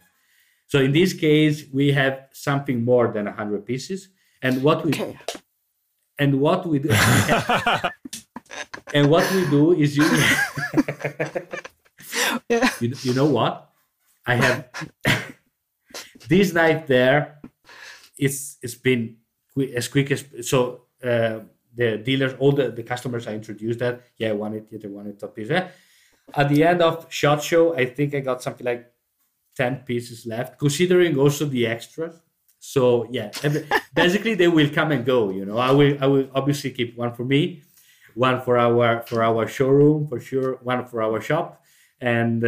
so 0.68 0.80
in 0.80 0.92
this 0.92 1.14
case 1.14 1.66
we 1.72 1.92
have 1.92 2.28
something 2.32 2.84
more 2.84 3.12
than 3.12 3.26
100 3.26 3.66
pieces 3.66 4.10
and 4.42 4.64
what 4.64 4.84
we 4.86 4.92
Okay. 4.92 5.18
and 6.20 6.40
what 6.40 6.66
we 6.66 6.80
do 6.80 6.90
and 8.94 9.10
what 9.10 9.30
we 9.34 9.46
do 9.50 9.74
is 9.74 9.98
you 9.98 10.04
Yeah. 12.50 12.70
you, 12.80 12.94
you 13.04 13.14
know 13.14 13.26
what 13.26 13.70
i 14.26 14.36
have 14.36 14.68
this 16.28 16.54
knife 16.54 16.88
there 16.88 17.40
it's 18.18 18.58
it's 18.62 18.76
been 18.76 19.18
qui- 19.54 19.76
as 19.76 19.88
quick 19.88 20.12
as 20.12 20.26
so 20.42 20.86
uh, 21.04 21.40
the 21.76 21.98
dealers 21.98 22.34
all 22.40 22.52
the, 22.52 22.72
the 22.72 22.84
customers 22.84 23.28
i 23.28 23.34
introduced 23.34 23.80
that 23.80 24.02
yeah 24.18 24.30
i 24.30 24.32
want 24.34 24.56
it 24.56 24.68
yeah, 24.72 24.80
they 24.82 24.88
want 24.88 25.08
it 25.08 25.20
top 25.20 25.36
piece. 25.36 25.50
At 25.50 26.50
the 26.50 26.64
end 26.64 26.82
of 26.82 27.08
shot 27.12 27.44
show 27.44 27.76
i 27.76 27.86
think 27.86 28.14
i 28.16 28.20
got 28.20 28.42
something 28.42 28.66
like 28.66 28.92
10 29.56 29.78
pieces 29.86 30.26
left 30.26 30.60
considering 30.60 31.18
also 31.20 31.46
the 31.46 31.68
extras. 31.68 32.22
So 32.60 33.08
yeah 33.12 33.32
every- 33.44 33.68
basically 33.96 34.36
they 34.36 34.48
will 34.48 34.70
come 34.70 34.92
and 34.92 35.06
go 35.06 35.30
you 35.32 35.46
know. 35.46 35.58
I 35.58 35.72
will 35.72 35.98
i 36.02 36.08
will 36.08 36.30
obviously 36.34 36.72
keep 36.72 36.98
one 36.98 37.14
for 37.14 37.26
me 37.26 37.64
one 38.16 38.42
for 38.42 38.58
our 38.58 39.02
for 39.04 39.24
our 39.24 39.48
showroom 39.48 40.08
for 40.08 40.20
sure 40.20 40.56
one 40.64 40.86
for 40.86 41.02
our 41.02 41.20
shop 41.22 41.63
and 42.04 42.44
uh, 42.44 42.48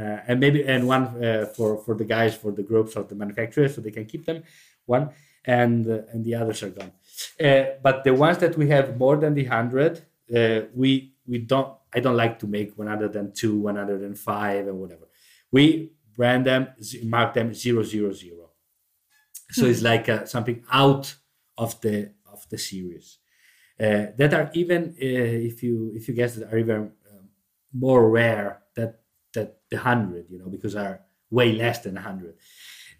uh, 0.00 0.28
and 0.28 0.40
maybe 0.40 0.64
and 0.64 0.86
one 0.88 1.04
uh, 1.24 1.46
for 1.56 1.78
for 1.84 1.94
the 1.94 2.04
guys 2.04 2.34
for 2.34 2.50
the 2.50 2.62
groups 2.70 2.96
of 2.96 3.08
the 3.08 3.14
manufacturers 3.14 3.74
so 3.74 3.80
they 3.80 3.92
can 3.98 4.04
keep 4.04 4.24
them 4.26 4.42
one 4.86 5.10
and 5.44 5.86
uh, 5.88 6.00
and 6.12 6.24
the 6.24 6.34
others 6.34 6.62
are 6.64 6.70
gone. 6.70 6.92
Uh, 7.40 7.64
but 7.82 8.02
the 8.02 8.12
ones 8.12 8.38
that 8.38 8.58
we 8.58 8.68
have 8.68 8.98
more 8.98 9.16
than 9.16 9.32
the 9.34 9.46
100 9.46 10.02
uh, 10.36 10.60
we 10.74 11.14
we 11.26 11.38
don't 11.38 11.72
i 11.94 12.00
don't 12.00 12.16
like 12.16 12.38
to 12.38 12.46
make 12.46 12.76
102 12.76 13.58
105 13.58 14.68
and 14.68 14.78
whatever. 14.80 15.06
We 15.52 15.92
brand 16.16 16.46
them 16.46 16.68
mark 17.04 17.34
them 17.34 17.54
000 17.54 17.84
so 19.50 19.66
it's 19.66 19.82
like 19.82 20.08
uh, 20.08 20.24
something 20.24 20.64
out 20.72 21.14
of 21.56 21.80
the 21.80 22.10
of 22.32 22.48
the 22.48 22.58
series. 22.58 23.18
Uh, 23.78 24.06
that 24.16 24.34
are 24.34 24.50
even 24.54 24.94
uh, 25.00 25.46
if 25.50 25.62
you 25.62 25.92
if 25.94 26.08
you 26.08 26.14
guess 26.14 26.34
that 26.34 26.52
are 26.52 26.58
even 26.58 26.92
um, 27.10 27.28
more 27.72 28.08
rare 28.10 28.63
that 28.76 29.00
that 29.34 29.58
the 29.70 29.78
hundred 29.78 30.26
you 30.30 30.38
know 30.38 30.48
because 30.48 30.74
are 30.76 31.00
way 31.30 31.52
less 31.52 31.80
than 31.80 31.96
hundred. 31.96 32.36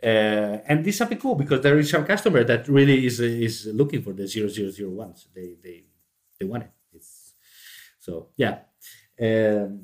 Uh, 0.03 0.61
and 0.69 0.85
this 0.85 0.95
is 0.95 0.99
something 0.99 1.19
cool 1.19 1.35
because 1.35 1.63
there 1.63 1.79
is 1.79 1.89
some 1.91 2.05
customer 2.05 2.45
that 2.45 2.69
really 2.69 3.07
is 3.07 3.21
is 3.21 3.67
looking 3.73 4.03
for 4.03 4.13
the 4.13 4.25
0001s. 4.25 5.27
They 5.35 5.57
they 5.63 5.85
they 6.39 6.47
want 6.47 6.65
it. 6.65 6.71
It's 6.93 7.35
so 7.99 8.29
yeah. 8.37 8.59
Um, 9.21 9.81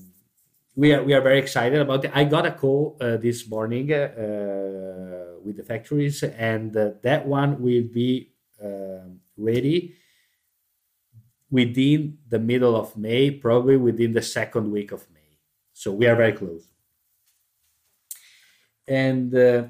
we 0.76 0.92
are 0.92 1.02
we 1.02 1.14
are 1.14 1.20
very 1.20 1.38
excited 1.38 1.80
about 1.80 2.04
it. 2.04 2.10
I 2.14 2.24
got 2.24 2.46
a 2.46 2.52
call 2.52 2.96
uh, 3.00 3.16
this 3.16 3.48
morning 3.48 3.92
uh, 3.92 3.96
uh, 3.96 5.40
with 5.42 5.56
the 5.56 5.62
factories, 5.62 6.22
and 6.22 6.76
uh, 6.76 6.90
that 7.02 7.26
one 7.26 7.60
will 7.60 7.84
be 7.92 8.32
um 8.62 9.20
ready 9.36 9.94
within 11.50 12.18
the 12.28 12.38
middle 12.38 12.76
of 12.76 12.96
May, 12.96 13.30
probably 13.30 13.76
within 13.76 14.12
the 14.12 14.22
second 14.22 14.70
week 14.70 14.92
of 14.92 15.06
May. 15.12 15.19
So 15.80 15.92
we 15.92 16.06
are 16.06 16.14
very 16.14 16.34
close. 16.34 16.68
And 18.86 19.34
uh, 19.34 19.68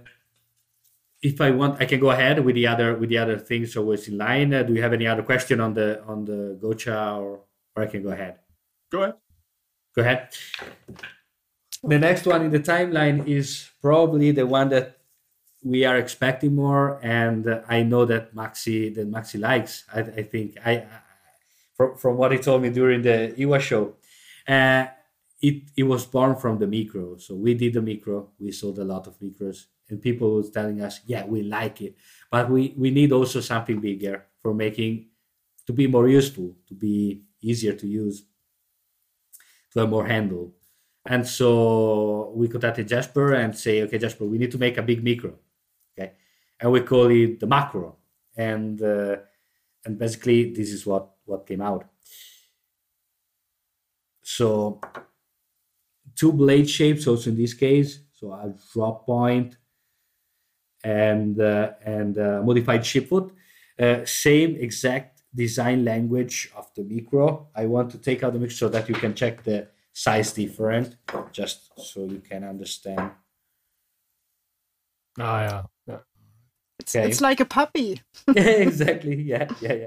if 1.22 1.40
I 1.40 1.52
want, 1.52 1.80
I 1.80 1.84
can 1.84 2.00
go 2.00 2.10
ahead 2.10 2.44
with 2.44 2.56
the 2.56 2.66
other 2.66 2.96
with 2.96 3.10
the 3.10 3.18
other 3.18 3.38
things. 3.38 3.74
So 3.74 3.92
it's 3.92 4.08
in 4.08 4.18
line. 4.18 4.52
Uh, 4.52 4.64
do 4.64 4.74
you 4.74 4.82
have 4.82 4.92
any 4.92 5.06
other 5.06 5.22
question 5.22 5.60
on 5.60 5.72
the 5.72 6.02
on 6.02 6.24
the 6.24 6.58
Gocha, 6.60 7.16
or 7.20 7.42
or 7.76 7.82
I 7.84 7.86
can 7.86 8.02
go 8.02 8.10
ahead? 8.10 8.40
Go 8.90 9.02
ahead. 9.02 9.14
Go 9.94 10.02
ahead. 10.02 10.28
The 11.84 11.98
next 12.00 12.26
one 12.26 12.42
in 12.42 12.50
the 12.50 12.58
timeline 12.58 13.28
is 13.28 13.70
probably 13.80 14.32
the 14.32 14.48
one 14.48 14.68
that 14.70 14.98
we 15.62 15.84
are 15.84 15.96
expecting 15.96 16.56
more, 16.56 16.98
and 17.04 17.46
uh, 17.46 17.60
I 17.68 17.84
know 17.84 18.04
that 18.06 18.34
Maxi 18.34 18.92
that 18.96 19.08
Maxi 19.08 19.38
likes. 19.38 19.84
I, 19.94 20.00
I 20.00 20.22
think 20.24 20.58
I, 20.64 20.72
I 20.72 20.86
from 21.76 21.96
from 21.96 22.16
what 22.16 22.32
he 22.32 22.38
told 22.38 22.62
me 22.62 22.70
during 22.70 23.02
the 23.02 23.32
IWA 23.38 23.60
show, 23.60 23.94
uh, 24.48 24.86
it 25.40 25.70
it 25.76 25.84
was 25.84 26.04
born 26.06 26.36
from 26.36 26.58
the 26.58 26.66
micro. 26.66 27.16
So 27.16 27.34
we 27.34 27.54
did 27.54 27.74
the 27.74 27.82
micro. 27.82 28.30
We 28.38 28.52
sold 28.52 28.78
a 28.78 28.84
lot 28.84 29.06
of 29.06 29.18
micros, 29.20 29.66
and 29.88 30.00
people 30.00 30.34
was 30.34 30.50
telling 30.50 30.80
us, 30.82 31.00
yeah, 31.06 31.24
we 31.24 31.42
like 31.42 31.80
it, 31.80 31.96
but 32.30 32.50
we 32.50 32.74
we 32.76 32.90
need 32.90 33.12
also 33.12 33.40
something 33.40 33.80
bigger 33.80 34.26
for 34.42 34.54
making 34.54 35.06
to 35.66 35.72
be 35.72 35.86
more 35.86 36.08
useful, 36.08 36.56
to 36.68 36.74
be 36.74 37.22
easier 37.40 37.72
to 37.72 37.86
use 37.86 38.24
to 39.72 39.80
have 39.80 39.88
more 39.88 40.06
handle. 40.06 40.52
And 41.06 41.26
so 41.26 42.32
we 42.34 42.48
contacted 42.48 42.88
Jesper 42.88 43.34
and 43.34 43.56
say, 43.56 43.82
okay, 43.82 43.98
Jesper, 43.98 44.26
we 44.26 44.36
need 44.36 44.50
to 44.50 44.58
make 44.58 44.76
a 44.76 44.82
big 44.82 45.02
micro, 45.02 45.32
okay, 45.92 46.12
and 46.60 46.70
we 46.70 46.80
call 46.82 47.06
it 47.06 47.40
the 47.40 47.46
macro, 47.46 47.96
and 48.36 48.82
uh, 48.82 49.16
and 49.86 49.98
basically 49.98 50.52
this 50.52 50.70
is 50.70 50.84
what 50.84 51.08
what 51.24 51.46
came 51.46 51.62
out. 51.62 51.86
So 54.22 54.80
two 56.20 56.32
blade 56.32 56.68
shapes, 56.68 57.06
also 57.06 57.30
in 57.30 57.36
this 57.36 57.54
case, 57.54 58.00
so 58.12 58.32
a 58.32 58.54
drop 58.72 59.06
point 59.06 59.56
and 60.84 61.40
uh, 61.40 61.70
and 61.84 62.18
uh, 62.18 62.42
modified 62.44 62.84
ship 62.84 63.08
foot, 63.08 63.32
uh, 63.78 64.04
same 64.04 64.54
exact 64.56 65.22
design 65.34 65.82
language 65.84 66.50
of 66.54 66.66
the 66.76 66.84
micro. 66.84 67.48
I 67.54 67.64
want 67.64 67.90
to 67.92 67.98
take 67.98 68.22
out 68.22 68.34
the 68.34 68.38
micro 68.38 68.54
so 68.54 68.68
that 68.68 68.88
you 68.90 68.94
can 68.94 69.14
check 69.14 69.42
the 69.42 69.68
size 69.94 70.32
different, 70.34 70.96
just 71.32 71.70
so 71.78 72.04
you 72.04 72.20
can 72.20 72.44
understand. 72.44 73.12
Ah, 75.18 75.40
yeah. 75.42 75.62
yeah. 75.86 75.98
It's, 76.80 76.96
Okay. 76.96 77.08
it's 77.08 77.20
like 77.20 77.40
a 77.40 77.46
puppy. 77.46 78.02
exactly. 78.36 79.16
Yeah, 79.22 79.48
yeah, 79.60 79.72
yeah. 79.72 79.86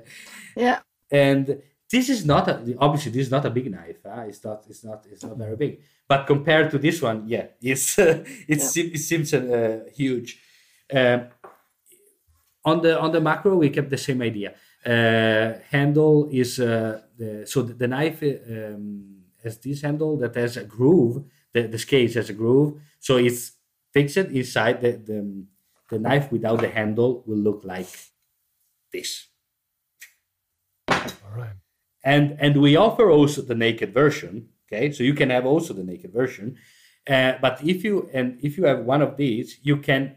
Yeah. 0.55 0.79
And 1.11 1.61
this 1.93 2.07
is 2.15 2.21
not 2.33 2.43
a, 2.51 2.53
obviously 2.85 3.11
this 3.15 3.25
is 3.27 3.31
not 3.37 3.45
a 3.45 3.49
big 3.57 3.67
knife. 3.75 3.99
Huh? 4.05 4.25
It's 4.31 4.43
not. 4.47 4.59
It's 4.71 4.83
not. 4.89 4.99
It's 5.11 5.23
not 5.27 5.37
very 5.43 5.57
big. 5.63 5.73
But 6.11 6.19
compared 6.33 6.67
to 6.71 6.77
this 6.85 6.97
one, 7.09 7.19
yeah, 7.33 7.45
it's 7.73 7.97
it, 7.99 8.25
Yeah. 8.47 8.57
seems, 8.73 8.91
it 8.97 9.03
seems 9.09 9.33
uh, 9.33 9.83
huge. 9.99 10.29
Um, 10.99 11.19
on 12.65 12.81
the 12.81 12.93
on 12.99 13.11
the 13.15 13.21
macro, 13.29 13.51
we 13.63 13.69
kept 13.69 13.89
the 13.89 13.97
same 14.07 14.21
idea. 14.31 14.49
Uh, 14.85 15.59
handle 15.75 16.15
is 16.31 16.59
uh, 16.59 17.01
the, 17.17 17.45
so 17.51 17.61
the, 17.61 17.73
the 17.73 17.87
knife 17.87 18.21
um, 18.23 19.23
has 19.43 19.57
this 19.59 19.81
handle 19.81 20.17
that 20.17 20.35
has 20.35 20.57
a 20.57 20.63
groove. 20.75 21.23
The, 21.53 21.61
the 21.73 21.77
scales 21.77 22.15
has 22.15 22.29
a 22.29 22.33
groove, 22.41 22.81
so 22.99 23.17
it's 23.17 23.51
fixed 23.93 24.17
inside 24.39 24.81
the, 24.81 24.91
the 25.09 25.19
the 25.91 25.99
knife 25.99 26.31
without 26.31 26.59
the 26.61 26.69
handle 26.69 27.23
will 27.27 27.37
look 27.47 27.61
like 27.63 27.91
this. 28.91 29.27
All 30.89 31.35
right. 31.41 31.62
And 32.03 32.37
and 32.39 32.61
we 32.61 32.75
offer 32.75 33.09
also 33.09 33.41
the 33.41 33.55
naked 33.55 33.93
version. 33.93 34.49
Okay, 34.67 34.91
so 34.91 35.03
you 35.03 35.13
can 35.13 35.29
have 35.29 35.45
also 35.45 35.73
the 35.73 35.83
naked 35.83 36.11
version. 36.11 36.57
Uh, 37.07 37.33
but 37.41 37.63
if 37.63 37.83
you 37.83 38.09
and 38.13 38.39
if 38.41 38.57
you 38.57 38.65
have 38.65 38.79
one 38.79 39.01
of 39.01 39.17
these, 39.17 39.59
you 39.61 39.77
can 39.77 40.15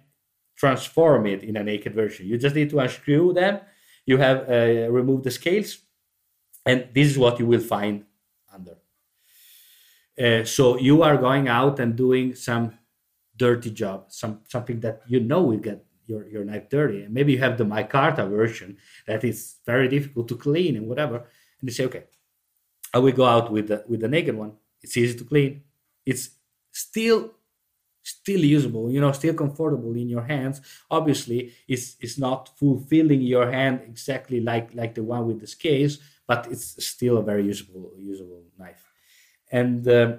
transform 0.56 1.26
it 1.26 1.42
in 1.42 1.56
a 1.56 1.62
naked 1.62 1.94
version. 1.94 2.26
You 2.26 2.38
just 2.38 2.56
need 2.56 2.70
to 2.70 2.78
unscrew 2.80 3.32
them. 3.32 3.60
You 4.06 4.18
have 4.18 4.48
uh, 4.48 4.90
remove 4.90 5.22
the 5.22 5.30
scales, 5.30 5.78
and 6.64 6.88
this 6.94 7.08
is 7.08 7.18
what 7.18 7.38
you 7.38 7.46
will 7.46 7.60
find 7.60 8.04
under. 8.52 8.78
Uh, 10.18 10.44
so 10.44 10.78
you 10.78 11.02
are 11.02 11.16
going 11.16 11.48
out 11.48 11.78
and 11.78 11.94
doing 11.94 12.34
some 12.34 12.72
dirty 13.36 13.70
job, 13.70 14.06
some 14.08 14.40
something 14.48 14.80
that 14.80 15.02
you 15.06 15.20
know 15.20 15.42
will 15.42 15.58
get 15.58 15.84
your, 16.06 16.28
your 16.28 16.44
knife 16.44 16.68
dirty. 16.70 17.02
And 17.02 17.12
maybe 17.12 17.32
you 17.32 17.38
have 17.38 17.58
the 17.58 17.64
micarta 17.64 18.28
version 18.28 18.78
that 19.06 19.24
is 19.24 19.56
very 19.66 19.88
difficult 19.88 20.28
to 20.28 20.36
clean 20.36 20.76
and 20.76 20.86
whatever. 20.86 21.28
And 21.66 21.72
you 21.72 21.74
say, 21.74 21.86
okay, 21.86 22.04
I 22.94 22.98
will 22.98 23.12
go 23.12 23.24
out 23.24 23.50
with 23.50 23.66
the 23.66 23.84
with 23.88 24.00
the 24.00 24.08
naked 24.08 24.36
one. 24.36 24.52
It's 24.82 24.96
easy 24.96 25.18
to 25.18 25.24
clean. 25.24 25.62
It's 26.04 26.30
still 26.70 27.32
still 28.04 28.38
usable, 28.38 28.88
you 28.88 29.00
know, 29.00 29.10
still 29.10 29.34
comfortable 29.34 29.96
in 29.96 30.08
your 30.08 30.22
hands. 30.22 30.60
Obviously, 30.88 31.52
it's 31.66 31.96
it's 32.00 32.18
not 32.18 32.56
fulfilling 32.56 33.22
your 33.22 33.50
hand 33.50 33.80
exactly 33.88 34.40
like 34.40 34.72
like 34.74 34.94
the 34.94 35.02
one 35.02 35.26
with 35.26 35.40
the 35.40 35.48
scales, 35.48 35.98
but 36.28 36.46
it's 36.52 36.84
still 36.86 37.18
a 37.18 37.22
very 37.22 37.44
usable 37.44 37.92
usable 37.98 38.44
knife. 38.56 38.84
And 39.50 39.88
uh, 39.88 40.18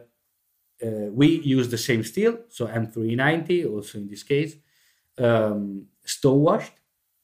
uh, 0.83 1.09
we 1.21 1.39
use 1.39 1.69
the 1.69 1.77
same 1.77 2.03
steel, 2.03 2.39
so 2.49 2.67
M390, 2.67 3.71
also 3.71 3.99
in 3.99 4.07
this 4.09 4.23
case, 4.23 4.55
um, 5.17 5.87
stone 6.03 6.41
washed 6.41 6.73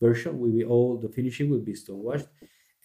version. 0.01 0.39
We 0.39 0.49
will 0.51 0.71
all 0.71 0.97
the 0.97 1.09
finishing 1.09 1.49
will 1.49 1.59
be 1.59 1.75
stone 1.75 2.01
washed, 2.01 2.27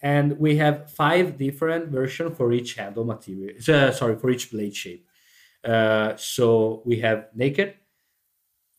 and 0.01 0.39
we 0.39 0.57
have 0.57 0.91
five 0.91 1.37
different 1.37 1.89
versions 1.89 2.35
for 2.37 2.51
each 2.51 2.75
handle 2.75 3.03
material. 3.03 3.55
Uh, 3.67 3.91
sorry, 3.91 4.15
for 4.17 4.29
each 4.29 4.51
blade 4.51 4.75
shape. 4.75 5.05
Uh, 5.63 6.15
so 6.15 6.81
we 6.85 6.99
have 7.01 7.27
naked, 7.35 7.75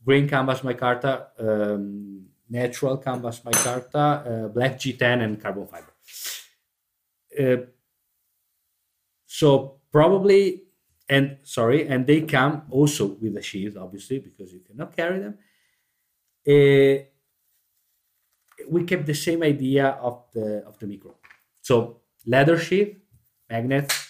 green 0.05 0.29
canvas 0.29 0.61
micarta, 0.61 1.27
um, 1.39 2.27
natural 2.49 2.97
canvas 2.97 3.41
micarta, 3.41 4.45
uh, 4.45 4.49
black 4.49 4.79
G10, 4.79 5.23
and 5.23 5.41
carbon 5.41 5.67
fiber. 5.67 5.93
Uh, 7.39 7.67
so 9.27 9.81
probably, 9.93 10.63
and 11.09 11.39
sorry, 11.43 11.87
and 11.87 12.07
they 12.07 12.23
come 12.23 12.63
also 12.71 13.07
with 13.07 13.35
the 13.35 13.43
sheath, 13.43 13.77
obviously, 13.77 14.19
because 14.19 14.53
you 14.53 14.61
cannot 14.61 14.97
carry 14.97 15.19
them. 15.19 15.39
Uh, 16.49 17.05
we 18.69 18.85
kept 18.85 19.07
the 19.07 19.15
same 19.15 19.43
idea 19.43 19.89
of 20.01 20.25
the 20.33 20.63
of 20.67 20.79
the 20.79 20.87
micro. 20.87 21.15
So 21.63 22.01
leather 22.27 22.59
sheath, 22.59 22.97
magnets. 23.49 24.09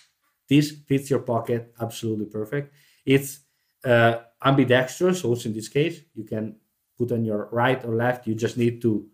This 0.48 0.72
fits 0.88 1.10
your 1.10 1.20
pocket 1.20 1.72
absolutely 1.80 2.26
perfect. 2.26 2.74
It's 3.06 3.40
uh, 3.84 4.18
ambidextrous. 4.44 5.24
Also 5.24 5.48
in 5.48 5.54
this 5.54 5.68
case, 5.68 6.00
you 6.14 6.24
can 6.24 6.56
put 6.98 7.12
on 7.12 7.24
your 7.24 7.48
right 7.52 7.84
or 7.84 7.94
left. 7.94 8.26
You 8.26 8.34
just 8.34 8.56
need 8.56 8.82
to 8.82 9.08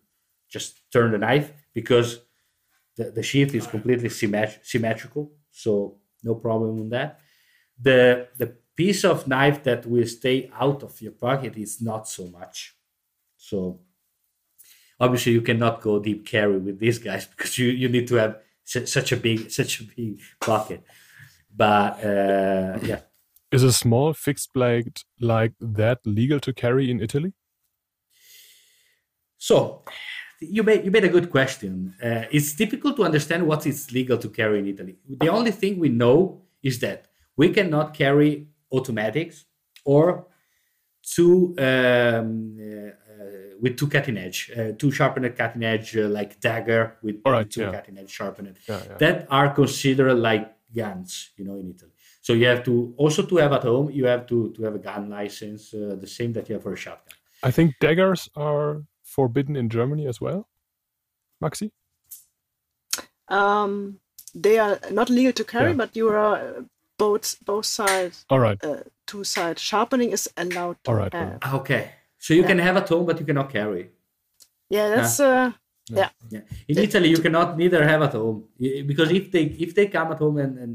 just 0.48 0.90
turn 0.90 1.12
the 1.12 1.18
knife 1.18 1.52
because 1.74 2.20
the, 2.96 3.10
the 3.10 3.22
sheath 3.22 3.54
is 3.54 3.66
completely 3.66 4.08
symmet- 4.08 4.64
symmetrical. 4.64 5.32
So 5.50 5.98
no 6.22 6.34
problem 6.34 6.80
on 6.80 6.88
that. 6.90 7.20
The 7.80 8.28
the 8.38 8.56
piece 8.76 9.04
of 9.04 9.26
knife 9.28 9.62
that 9.64 9.86
will 9.86 10.06
stay 10.06 10.50
out 10.54 10.82
of 10.82 11.00
your 11.00 11.12
pocket 11.12 11.56
is 11.56 11.80
not 11.80 12.08
so 12.08 12.26
much. 12.28 12.76
So 13.36 13.80
obviously 14.98 15.32
you 15.32 15.42
cannot 15.42 15.80
go 15.80 15.98
deep 15.98 16.26
carry 16.26 16.58
with 16.58 16.78
these 16.78 16.98
guys 16.98 17.26
because 17.30 17.58
you, 17.58 17.68
you 17.68 17.88
need 17.88 18.08
to 18.08 18.16
have 18.16 18.38
such 18.64 19.12
a 19.12 19.16
big 19.16 19.50
such 19.60 19.80
a 19.80 19.84
big 19.84 20.20
pocket. 20.40 20.82
But 21.54 22.04
uh, 22.04 22.78
yeah, 22.82 23.00
Is 23.50 23.62
a 23.62 23.72
small 23.72 24.12
fixed 24.12 24.52
blade 24.52 25.00
like 25.20 25.52
that 25.60 26.00
legal 26.04 26.40
to 26.40 26.52
carry 26.52 26.90
in 26.90 27.00
Italy? 27.00 27.32
So 29.38 29.84
you 30.40 30.62
made 30.62 30.84
you 30.84 30.90
made 30.90 31.04
a 31.04 31.08
good 31.08 31.30
question. 31.30 31.94
Uh, 32.02 32.24
it's 32.30 32.54
difficult 32.54 32.96
to 32.96 33.04
understand 33.04 33.46
what 33.46 33.66
is 33.66 33.90
legal 33.92 34.18
to 34.18 34.28
carry 34.28 34.58
in 34.58 34.66
Italy. 34.66 34.96
The 35.08 35.28
only 35.28 35.52
thing 35.52 35.78
we 35.78 35.88
know 35.88 36.42
is 36.62 36.78
that 36.80 37.06
we 37.36 37.50
cannot 37.50 37.94
carry 37.94 38.48
automatics 38.70 39.44
or 39.84 40.26
two 41.02 41.54
um, 41.58 42.58
uh, 42.60 43.05
with 43.60 43.76
two 43.76 43.88
cutting 43.88 44.16
edge, 44.18 44.50
uh, 44.56 44.72
two 44.78 44.90
sharpened 44.90 45.34
cutting 45.36 45.62
edge 45.64 45.96
uh, 45.96 46.08
like 46.08 46.40
dagger 46.40 46.96
with 47.02 47.16
All 47.24 47.32
right, 47.32 47.50
two 47.50 47.62
yeah. 47.62 47.72
cutting 47.72 47.98
edge 47.98 48.10
sharpened 48.10 48.56
Yeah, 48.68 48.80
yeah. 48.88 48.96
that 48.98 49.26
are 49.30 49.48
considered 49.54 50.14
like 50.14 50.52
guns, 50.74 51.30
you 51.36 51.44
know, 51.44 51.54
in 51.56 51.70
Italy. 51.70 51.92
So 52.20 52.32
you 52.32 52.46
have 52.46 52.62
to 52.64 52.92
also 52.96 53.22
to 53.24 53.36
have 53.36 53.52
at 53.52 53.62
home, 53.62 53.90
you 53.90 54.06
have 54.06 54.26
to 54.26 54.52
to 54.56 54.62
have 54.64 54.74
a 54.74 54.78
gun 54.90 55.08
license, 55.08 55.72
uh, 55.74 55.96
the 56.00 56.06
same 56.18 56.32
that 56.34 56.48
you 56.48 56.54
have 56.56 56.62
for 56.62 56.72
a 56.72 56.76
shotgun. 56.76 57.16
I 57.42 57.50
think 57.52 57.74
daggers 57.80 58.28
are 58.36 58.82
forbidden 59.04 59.54
in 59.56 59.68
Germany 59.68 60.06
as 60.08 60.20
well. 60.20 60.48
Maxi? 61.42 61.70
Um, 63.28 64.00
they 64.34 64.58
are 64.58 64.78
not 64.90 65.08
legal 65.10 65.32
to 65.32 65.44
carry, 65.44 65.70
Yeah. 65.70 65.76
but 65.76 65.96
you 65.96 66.08
are 66.08 66.36
uh, 66.36 66.62
both 66.98 67.36
both 67.44 67.66
sides, 67.66 68.24
All 68.30 68.40
right. 68.40 68.58
uh, 68.64 68.82
two 69.06 69.24
sides. 69.24 69.60
Sharpening 69.62 70.10
is 70.12 70.28
allowed 70.36 70.76
to 70.84 70.90
All 70.90 70.96
right, 70.96 71.12
have. 71.12 71.54
Okay, 71.54 71.90
so 72.26 72.30
you 72.38 72.42
Yeah. 72.42 72.50
can 72.50 72.58
have 72.66 72.76
at 72.82 72.88
home, 72.92 73.04
but 73.08 73.16
you 73.20 73.26
cannot 73.30 73.48
carry. 73.58 73.84
Yeah, 74.76 74.86
that's 74.94 75.18
uh, 75.20 75.52
yeah. 76.00 76.10
Yeah. 76.34 76.44
In 76.70 76.76
Italy, 76.88 77.08
you 77.14 77.20
cannot 77.26 77.48
neither 77.62 77.82
have 77.92 78.02
at 78.08 78.12
home 78.20 78.38
because 78.90 79.10
if 79.20 79.24
they 79.34 79.44
if 79.66 79.70
they 79.76 79.86
come 79.96 80.08
at 80.14 80.18
home 80.24 80.36
and, 80.44 80.52
and 80.62 80.72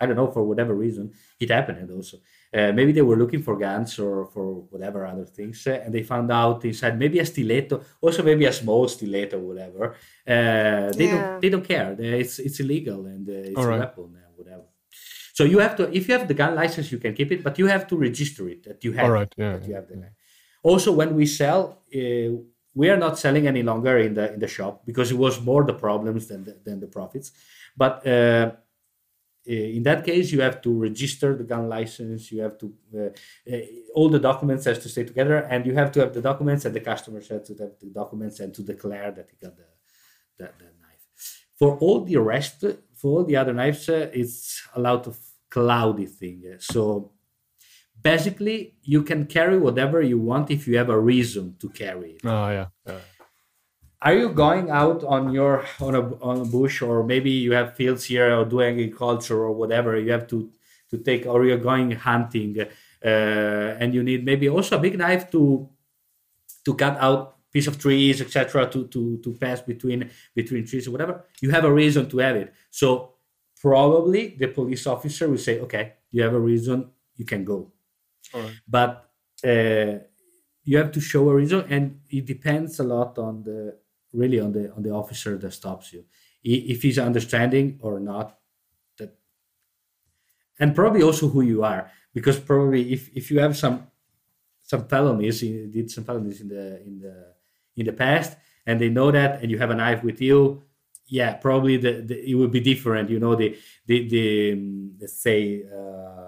I 0.00 0.06
don't 0.06 0.18
know 0.20 0.30
for 0.36 0.42
whatever 0.50 0.74
reason 0.86 1.04
it 1.44 1.48
happened 1.58 1.90
also 1.96 2.16
uh, 2.58 2.70
maybe 2.78 2.92
they 2.96 3.06
were 3.10 3.18
looking 3.22 3.42
for 3.46 3.54
guns 3.66 3.90
or 4.04 4.14
for 4.34 4.46
whatever 4.72 5.00
other 5.12 5.26
things 5.38 5.58
uh, 5.66 5.82
and 5.84 5.90
they 5.94 6.04
found 6.12 6.28
out 6.40 6.58
inside 6.70 6.94
maybe 7.04 7.18
a 7.24 7.26
stiletto 7.32 7.76
also 8.04 8.20
maybe 8.30 8.44
a 8.52 8.52
small 8.62 8.82
stiletto 8.96 9.36
whatever 9.50 9.84
uh, 10.34 10.86
they 10.98 11.06
Yeah. 11.08 11.14
don't 11.14 11.40
they 11.42 11.50
don't 11.54 11.66
care 11.74 11.88
They- 11.98 12.20
it's 12.24 12.36
it's 12.46 12.58
illegal 12.64 13.00
and 13.14 13.24
uh, 13.28 13.48
it's 13.50 13.58
All 13.58 13.66
a 13.68 13.70
right. 13.72 13.82
weapon 13.84 14.08
uh, 14.22 14.30
whatever. 14.38 14.66
So 15.38 15.42
you 15.52 15.58
have 15.66 15.74
to 15.78 15.82
if 15.98 16.02
you 16.06 16.12
have 16.18 16.26
the 16.32 16.38
gun 16.42 16.52
license 16.62 16.86
you 16.94 17.00
can 17.04 17.12
keep 17.18 17.30
it 17.34 17.40
but 17.46 17.54
you 17.60 17.66
have 17.74 17.84
to 17.90 17.94
register 18.08 18.44
it 18.54 18.60
that 18.66 18.78
you 18.84 18.92
have 18.96 19.04
All 19.06 19.14
right. 19.18 19.32
Yeah. 19.42 19.52
that 19.54 19.64
you 19.68 19.74
have 19.78 19.88
the 19.92 19.96
knife. 20.02 20.16
Also, 20.62 20.92
when 20.92 21.14
we 21.14 21.26
sell, 21.26 21.78
uh, 21.94 22.30
we 22.74 22.88
are 22.88 22.96
not 22.96 23.18
selling 23.18 23.46
any 23.46 23.62
longer 23.62 23.98
in 23.98 24.14
the 24.14 24.32
in 24.32 24.40
the 24.40 24.48
shop 24.48 24.82
because 24.86 25.10
it 25.10 25.18
was 25.18 25.40
more 25.40 25.64
the 25.64 25.74
problems 25.74 26.28
than 26.28 26.44
the, 26.44 26.56
than 26.64 26.80
the 26.80 26.86
profits. 26.86 27.32
But 27.76 28.06
uh, 28.06 28.52
uh, 29.48 29.52
in 29.52 29.82
that 29.82 30.04
case, 30.04 30.30
you 30.30 30.40
have 30.40 30.62
to 30.62 30.70
register 30.70 31.36
the 31.36 31.44
gun 31.44 31.68
license. 31.68 32.30
You 32.30 32.42
have 32.42 32.56
to 32.58 32.72
uh, 32.94 33.52
uh, 33.52 33.60
all 33.94 34.08
the 34.08 34.20
documents 34.20 34.64
has 34.66 34.78
to 34.80 34.88
stay 34.88 35.04
together, 35.04 35.36
and 35.36 35.66
you 35.66 35.74
have 35.74 35.90
to 35.92 36.00
have 36.00 36.14
the 36.14 36.22
documents, 36.22 36.64
and 36.64 36.74
the 36.74 36.80
customer 36.80 37.18
has 37.18 37.48
to 37.48 37.54
have 37.56 37.72
the 37.80 37.90
documents 37.92 38.40
and 38.40 38.54
to 38.54 38.62
declare 38.62 39.10
that 39.10 39.28
he 39.30 39.36
got 39.44 39.56
the 39.56 39.64
the, 40.38 40.50
the 40.58 40.70
knife. 40.80 41.04
For 41.58 41.76
all 41.78 42.04
the 42.04 42.16
rest, 42.18 42.64
for 42.94 43.18
all 43.18 43.24
the 43.24 43.36
other 43.36 43.52
knives, 43.52 43.88
uh, 43.88 44.10
it's 44.12 44.62
a 44.76 44.80
lot 44.80 45.06
of 45.08 45.18
cloudy 45.50 46.06
thing. 46.06 46.56
So 46.60 47.10
basically 48.02 48.74
you 48.82 49.02
can 49.02 49.26
carry 49.26 49.58
whatever 49.58 50.02
you 50.02 50.18
want 50.18 50.50
if 50.50 50.66
you 50.66 50.76
have 50.78 50.88
a 50.90 50.98
reason 50.98 51.56
to 51.60 51.68
carry 51.68 52.12
it 52.12 52.20
Oh, 52.24 52.48
yeah. 52.50 52.66
yeah. 52.86 52.98
are 54.02 54.14
you 54.14 54.28
going 54.30 54.70
out 54.70 55.04
on 55.04 55.32
your 55.32 55.64
on 55.80 55.94
a 55.94 56.02
on 56.30 56.40
a 56.40 56.44
bush 56.44 56.82
or 56.82 57.04
maybe 57.04 57.30
you 57.30 57.52
have 57.52 57.74
fields 57.76 58.04
here 58.04 58.34
or 58.36 58.44
doing 58.44 58.80
agriculture 58.80 59.38
or 59.46 59.52
whatever 59.52 59.98
you 59.98 60.10
have 60.12 60.26
to 60.26 60.50
to 60.90 60.98
take 60.98 61.26
or 61.26 61.44
you're 61.44 61.58
going 61.58 61.90
hunting 61.92 62.56
uh, 62.60 63.08
and 63.80 63.94
you 63.94 64.02
need 64.02 64.24
maybe 64.24 64.48
also 64.48 64.76
a 64.76 64.80
big 64.80 64.98
knife 64.98 65.30
to 65.30 65.68
to 66.64 66.74
cut 66.74 66.96
out 67.00 67.36
piece 67.52 67.66
of 67.66 67.78
trees 67.78 68.20
etc 68.20 68.66
to 68.66 68.86
to 68.88 69.18
to 69.18 69.32
pass 69.34 69.60
between 69.60 70.10
between 70.34 70.66
trees 70.66 70.86
or 70.88 70.90
whatever 70.92 71.24
you 71.40 71.50
have 71.50 71.64
a 71.64 71.72
reason 71.72 72.08
to 72.08 72.18
have 72.18 72.36
it 72.36 72.52
so 72.70 73.14
probably 73.60 74.36
the 74.38 74.48
police 74.48 74.86
officer 74.86 75.28
will 75.28 75.38
say 75.38 75.60
okay 75.60 75.94
you 76.10 76.22
have 76.22 76.34
a 76.34 76.40
reason 76.40 76.90
you 77.16 77.24
can 77.24 77.44
go 77.44 77.71
Right. 78.34 78.54
but 78.68 79.10
uh, 79.44 79.98
you 80.64 80.78
have 80.78 80.92
to 80.92 81.00
show 81.00 81.28
a 81.28 81.34
reason 81.34 81.64
and 81.68 82.00
it 82.08 82.24
depends 82.26 82.78
a 82.80 82.84
lot 82.84 83.18
on 83.18 83.42
the 83.42 83.76
really 84.12 84.40
on 84.40 84.52
the 84.52 84.72
on 84.72 84.82
the 84.82 84.90
officer 84.90 85.36
that 85.38 85.52
stops 85.52 85.92
you 85.92 86.04
if 86.44 86.82
he's 86.82 86.98
understanding 86.98 87.78
or 87.82 88.00
not 88.00 88.38
that 88.98 89.16
and 90.58 90.74
probably 90.74 91.02
also 91.02 91.28
who 91.28 91.42
you 91.42 91.64
are 91.64 91.90
because 92.14 92.38
probably 92.38 92.92
if 92.92 93.10
if 93.14 93.30
you 93.30 93.40
have 93.40 93.56
some 93.56 93.86
some 94.60 94.84
felonies 94.86 95.42
you 95.42 95.66
did 95.66 95.90
some 95.90 96.04
felonies 96.04 96.40
in 96.40 96.48
the 96.48 96.82
in 96.82 96.98
the 97.00 97.34
in 97.76 97.86
the 97.86 97.92
past 97.92 98.36
and 98.66 98.80
they 98.80 98.88
know 98.88 99.10
that, 99.10 99.42
and 99.42 99.50
you 99.50 99.58
have 99.58 99.70
a 99.70 99.74
knife 99.74 100.02
with 100.02 100.20
you, 100.20 100.62
yeah, 101.06 101.34
probably 101.34 101.76
the, 101.76 102.00
the 102.02 102.30
it 102.30 102.34
would 102.34 102.52
be 102.52 102.60
different. 102.60 103.10
You 103.10 103.18
know, 103.18 103.34
the 103.34 103.56
the 103.86 104.08
the 104.08 104.52
um, 104.52 104.92
let's 105.00 105.20
say 105.20 105.64
um, 105.64 106.21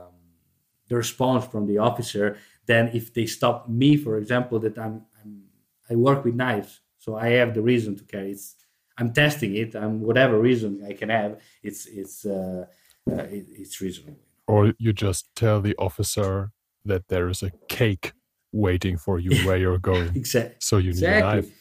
the 0.89 0.97
response 0.97 1.47
from 1.47 1.67
the 1.67 1.79
officer 1.79 2.39
than 2.67 2.89
if 2.89 3.13
they 3.13 3.27
stop 3.27 3.69
me, 3.69 3.97
for 3.97 4.19
example, 4.19 4.59
that 4.61 4.79
I'm, 4.79 5.03
I'm 5.21 5.43
I 5.91 5.95
work 5.95 6.25
with 6.25 6.35
knives, 6.35 6.81
so 6.99 7.17
I 7.17 7.31
have 7.31 7.55
the 7.55 7.63
reason 7.63 7.97
to 7.97 8.05
carry. 8.05 8.31
It's 8.31 8.57
I'm 8.97 9.13
testing 9.13 9.57
it, 9.57 9.75
and 9.75 10.01
whatever 10.01 10.39
reason 10.39 10.85
I 10.87 10.93
can 10.93 11.09
have, 11.09 11.41
it's 11.63 11.87
it's 11.87 12.25
uh, 12.25 12.67
uh, 13.11 13.15
it, 13.15 13.47
it's 13.51 13.81
reasonable. 13.81 14.19
Or 14.47 14.75
you 14.79 14.93
just 14.93 15.35
tell 15.35 15.61
the 15.61 15.75
officer 15.79 16.53
that 16.85 17.09
there 17.09 17.29
is 17.29 17.43
a 17.43 17.51
cake 17.69 18.13
waiting 18.53 18.97
for 18.97 19.19
you 19.19 19.47
where 19.47 19.57
you're 19.57 19.79
going. 19.93 20.15
exactly. 20.15 20.57
So 20.61 20.79
you 20.79 20.93
need 20.93 21.03
a 21.03 21.17
exactly. 21.17 21.41
knife. 21.43 21.59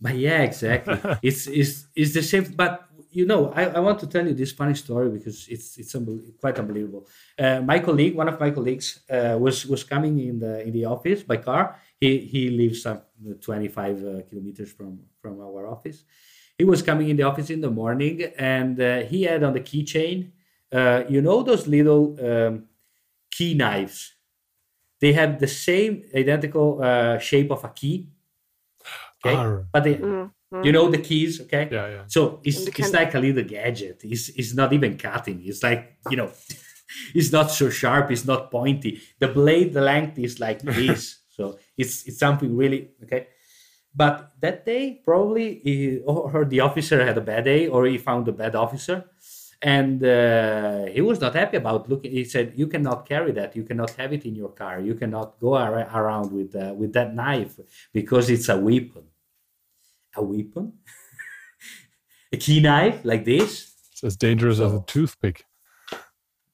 But 0.00 0.16
yeah, 0.16 0.42
exactly. 0.42 0.98
it's 1.22 1.46
it's 1.46 1.86
it's 1.94 2.14
the 2.14 2.22
same. 2.22 2.44
But 2.56 2.88
you 3.10 3.26
know, 3.26 3.52
I, 3.52 3.64
I 3.64 3.80
want 3.80 3.98
to 4.00 4.06
tell 4.06 4.26
you 4.26 4.34
this 4.34 4.52
funny 4.52 4.74
story 4.74 5.10
because 5.10 5.48
it's 5.48 5.78
it's 5.78 5.92
unbel- 5.94 6.36
quite 6.38 6.58
unbelievable. 6.58 7.06
Uh, 7.38 7.60
my 7.60 7.78
colleague, 7.80 8.14
one 8.14 8.28
of 8.28 8.38
my 8.40 8.50
colleagues, 8.50 9.00
uh, 9.10 9.36
was 9.40 9.66
was 9.66 9.84
coming 9.84 10.18
in 10.20 10.38
the 10.38 10.62
in 10.62 10.72
the 10.72 10.84
office 10.84 11.22
by 11.22 11.36
car. 11.38 11.76
He 12.00 12.18
he 12.18 12.50
lives 12.50 12.82
some 12.82 13.02
25 13.40 13.96
uh, 14.04 14.22
kilometers 14.28 14.72
from 14.72 15.00
from 15.20 15.40
our 15.40 15.66
office. 15.66 16.04
He 16.58 16.64
was 16.64 16.82
coming 16.82 17.08
in 17.08 17.16
the 17.16 17.22
office 17.24 17.50
in 17.50 17.60
the 17.60 17.70
morning, 17.70 18.22
and 18.38 18.80
uh, 18.80 19.00
he 19.02 19.22
had 19.22 19.42
on 19.42 19.54
the 19.54 19.60
keychain, 19.60 20.32
uh, 20.72 21.04
you 21.08 21.22
know, 21.22 21.42
those 21.42 21.66
little 21.66 22.16
um, 22.20 22.66
key 23.30 23.54
knives. 23.54 24.14
They 25.00 25.12
have 25.14 25.38
the 25.40 25.48
same 25.48 26.04
identical 26.14 26.82
uh, 26.82 27.18
shape 27.18 27.50
of 27.50 27.64
a 27.64 27.70
key. 27.70 28.08
Okay, 29.24 29.36
Ah, 29.36 29.62
but 29.72 29.84
they, 29.84 29.94
Mm, 29.96 30.30
mm. 30.52 30.64
you 30.64 30.72
know 30.72 30.90
the 30.90 30.98
keys 30.98 31.40
okay? 31.40 31.68
Yeah, 31.70 31.88
yeah. 31.88 32.02
so 32.06 32.40
it's, 32.44 32.66
it's 32.66 32.92
like 32.92 33.14
a 33.14 33.20
little 33.20 33.44
gadget. 33.44 34.00
It's, 34.04 34.28
it's 34.30 34.54
not 34.54 34.72
even 34.72 34.96
cutting. 34.96 35.42
It's 35.44 35.62
like 35.62 35.96
you 36.10 36.16
know 36.16 36.30
it's 37.14 37.32
not 37.32 37.50
so 37.50 37.70
sharp. 37.70 38.10
It's 38.10 38.24
not 38.24 38.50
pointy. 38.50 39.00
The 39.18 39.28
blade 39.28 39.74
length 39.74 40.18
is 40.18 40.40
like 40.40 40.62
this. 40.62 41.18
So 41.30 41.58
it's 41.76 42.06
it's 42.06 42.18
something 42.18 42.56
really 42.56 42.90
okay? 43.04 43.28
But 43.94 44.32
that 44.40 44.64
day 44.64 45.00
probably 45.04 45.60
he, 45.64 45.98
or 45.98 46.44
the 46.44 46.60
officer 46.60 47.04
had 47.04 47.18
a 47.18 47.20
bad 47.20 47.44
day 47.44 47.66
or 47.66 47.86
he 47.86 47.98
found 47.98 48.28
a 48.28 48.32
bad 48.32 48.54
officer. 48.54 49.04
And 49.62 50.02
uh, 50.02 50.86
he 50.86 51.02
was 51.02 51.20
not 51.20 51.34
happy 51.34 51.58
about 51.58 51.86
looking. 51.86 52.12
He 52.12 52.24
said 52.24 52.54
you 52.56 52.66
cannot 52.66 53.06
carry 53.06 53.32
that. 53.32 53.54
You 53.54 53.64
cannot 53.64 53.90
have 53.90 54.10
it 54.14 54.24
in 54.24 54.34
your 54.34 54.48
car. 54.48 54.80
You 54.80 54.94
cannot 54.94 55.38
go 55.38 55.54
ar- 55.54 55.86
around 55.94 56.32
with 56.32 56.56
uh, 56.56 56.72
with 56.74 56.94
that 56.94 57.14
knife 57.14 57.60
because 57.92 58.30
it's 58.30 58.48
a 58.48 58.56
weapon 58.56 59.09
a 60.16 60.22
weapon 60.22 60.72
a 62.32 62.36
key 62.36 62.60
knife 62.60 63.00
like 63.04 63.24
this 63.24 63.72
It's 63.92 64.04
as 64.04 64.16
dangerous 64.16 64.60
as 64.60 64.72
a 64.72 64.82
toothpick. 64.86 65.44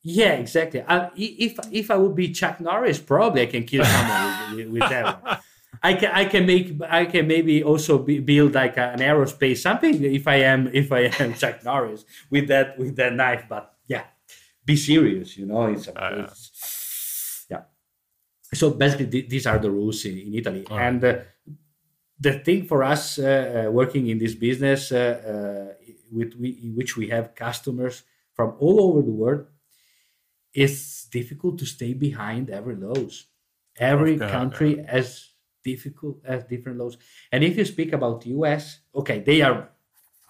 yeah 0.02 0.32
exactly 0.34 0.80
uh, 0.82 1.06
i- 1.10 1.36
if 1.46 1.58
if 1.72 1.90
i 1.90 1.96
would 1.96 2.14
be 2.14 2.32
chuck 2.32 2.60
norris 2.60 2.98
probably 2.98 3.42
i 3.42 3.46
can 3.46 3.64
kill 3.64 3.84
someone 3.84 4.56
with, 4.56 4.68
with 4.68 4.88
that 4.90 5.22
one. 5.22 5.38
I 5.82 5.92
can, 5.92 6.10
I 6.10 6.24
can 6.24 6.46
make, 6.46 6.72
I 6.88 7.04
can 7.04 7.26
maybe 7.28 7.62
also 7.62 7.98
be, 7.98 8.18
build 8.18 8.54
like 8.54 8.78
a, 8.78 8.92
an 8.96 9.00
aerospace 9.00 9.58
something 9.58 10.02
if 10.02 10.26
I 10.26 10.36
am, 10.36 10.70
if 10.72 10.90
I 10.90 11.12
am 11.20 11.34
Chuck 11.40 11.62
Norris 11.64 12.06
with 12.30 12.48
that, 12.48 12.78
with 12.78 12.96
that 12.96 13.12
knife. 13.12 13.44
But 13.46 13.74
yeah, 13.86 14.04
be 14.64 14.74
serious, 14.74 15.36
you 15.36 15.44
know. 15.44 15.66
It's, 15.66 15.86
a, 15.88 15.92
Ah, 15.94 16.10
yeah. 16.16 16.22
it's 16.24 17.46
yeah. 17.50 17.62
So 18.54 18.70
basically, 18.70 19.08
th- 19.08 19.28
these 19.28 19.46
are 19.46 19.58
the 19.58 19.70
rules 19.70 20.02
in, 20.06 20.16
in 20.16 20.34
Italy, 20.34 20.64
Ah. 20.70 20.78
and 20.78 21.04
uh, 21.04 21.14
the 22.18 22.38
thing 22.40 22.64
for 22.66 22.82
us 22.82 23.18
uh, 23.18 23.66
uh, 23.66 23.70
working 23.70 24.08
in 24.08 24.18
this 24.18 24.34
business, 24.34 24.90
uh, 24.92 24.96
uh, 24.98 25.74
with 26.10 26.34
we, 26.34 26.50
in 26.62 26.74
which 26.74 26.96
we 26.96 27.08
have 27.08 27.34
customers 27.34 28.02
from 28.34 28.54
all 28.58 28.80
over 28.80 29.02
the 29.02 29.12
world, 29.12 29.46
it's 30.54 31.04
difficult 31.06 31.58
to 31.58 31.66
stay 31.66 31.92
behind 31.92 32.50
every 32.50 32.76
laws. 32.76 33.26
Every 33.78 34.14
Okay, 34.14 34.28
country 34.30 34.84
has 34.88 35.30
difficult 35.62 36.18
has 36.26 36.44
different 36.44 36.78
laws, 36.78 36.96
and 37.32 37.44
if 37.44 37.56
you 37.58 37.64
speak 37.64 37.92
about 37.92 38.22
the 38.22 38.30
US, 38.30 38.80
okay, 38.94 39.20
they 39.20 39.42
are 39.42 39.68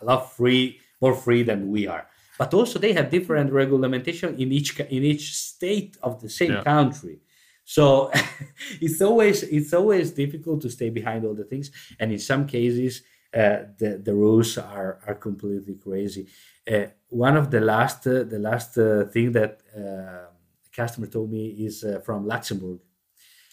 a 0.00 0.04
lot 0.04 0.32
free, 0.32 0.80
more 1.00 1.14
free 1.14 1.42
than 1.44 1.70
we 1.70 1.86
are, 1.86 2.08
but 2.38 2.52
also 2.54 2.78
they 2.78 2.92
have 2.92 3.10
different 3.10 3.52
regulation 3.52 4.34
in 4.36 4.50
each 4.50 4.80
in 4.80 5.04
each 5.04 5.34
state 5.34 5.96
of 6.02 6.20
the 6.20 6.28
same 6.28 6.52
Yeah. 6.54 6.64
country. 6.64 7.20
So 7.66 8.10
it's 8.80 9.02
always 9.02 9.42
it's 9.42 9.74
always 9.74 10.12
difficult 10.12 10.62
to 10.62 10.70
stay 10.70 10.88
behind 10.88 11.24
all 11.26 11.34
the 11.34 11.44
things, 11.44 11.70
and 11.98 12.12
in 12.12 12.20
some 12.20 12.46
cases, 12.46 13.02
uh, 13.34 13.66
the 13.76 14.00
the 14.02 14.14
rules 14.14 14.56
are 14.56 15.00
are 15.06 15.16
completely 15.16 15.74
crazy. 15.74 16.28
Uh, 16.70 16.86
one 17.08 17.36
of 17.36 17.50
the 17.50 17.60
last 17.60 18.06
uh, 18.06 18.22
the 18.22 18.38
last 18.38 18.78
uh, 18.78 19.04
thing 19.06 19.32
that 19.32 19.60
uh, 19.76 20.30
a 20.30 20.70
customer 20.72 21.08
told 21.08 21.30
me 21.30 21.48
is 21.66 21.82
uh, 21.82 22.00
from 22.04 22.24
Luxembourg. 22.24 22.78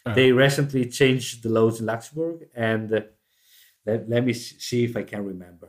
Ah. 0.05 0.13
They 0.13 0.31
recently 0.31 0.85
changed 0.89 1.41
the 1.41 1.49
laws 1.49 1.79
in 1.79 1.87
Luxembourg, 1.87 2.47
and 2.53 2.93
uh, 2.93 3.01
let, 3.83 4.07
let 4.07 4.23
me 4.23 4.33
see 4.33 4.83
if 4.83 4.95
I 4.95 5.03
can 5.03 5.25
remember. 5.25 5.67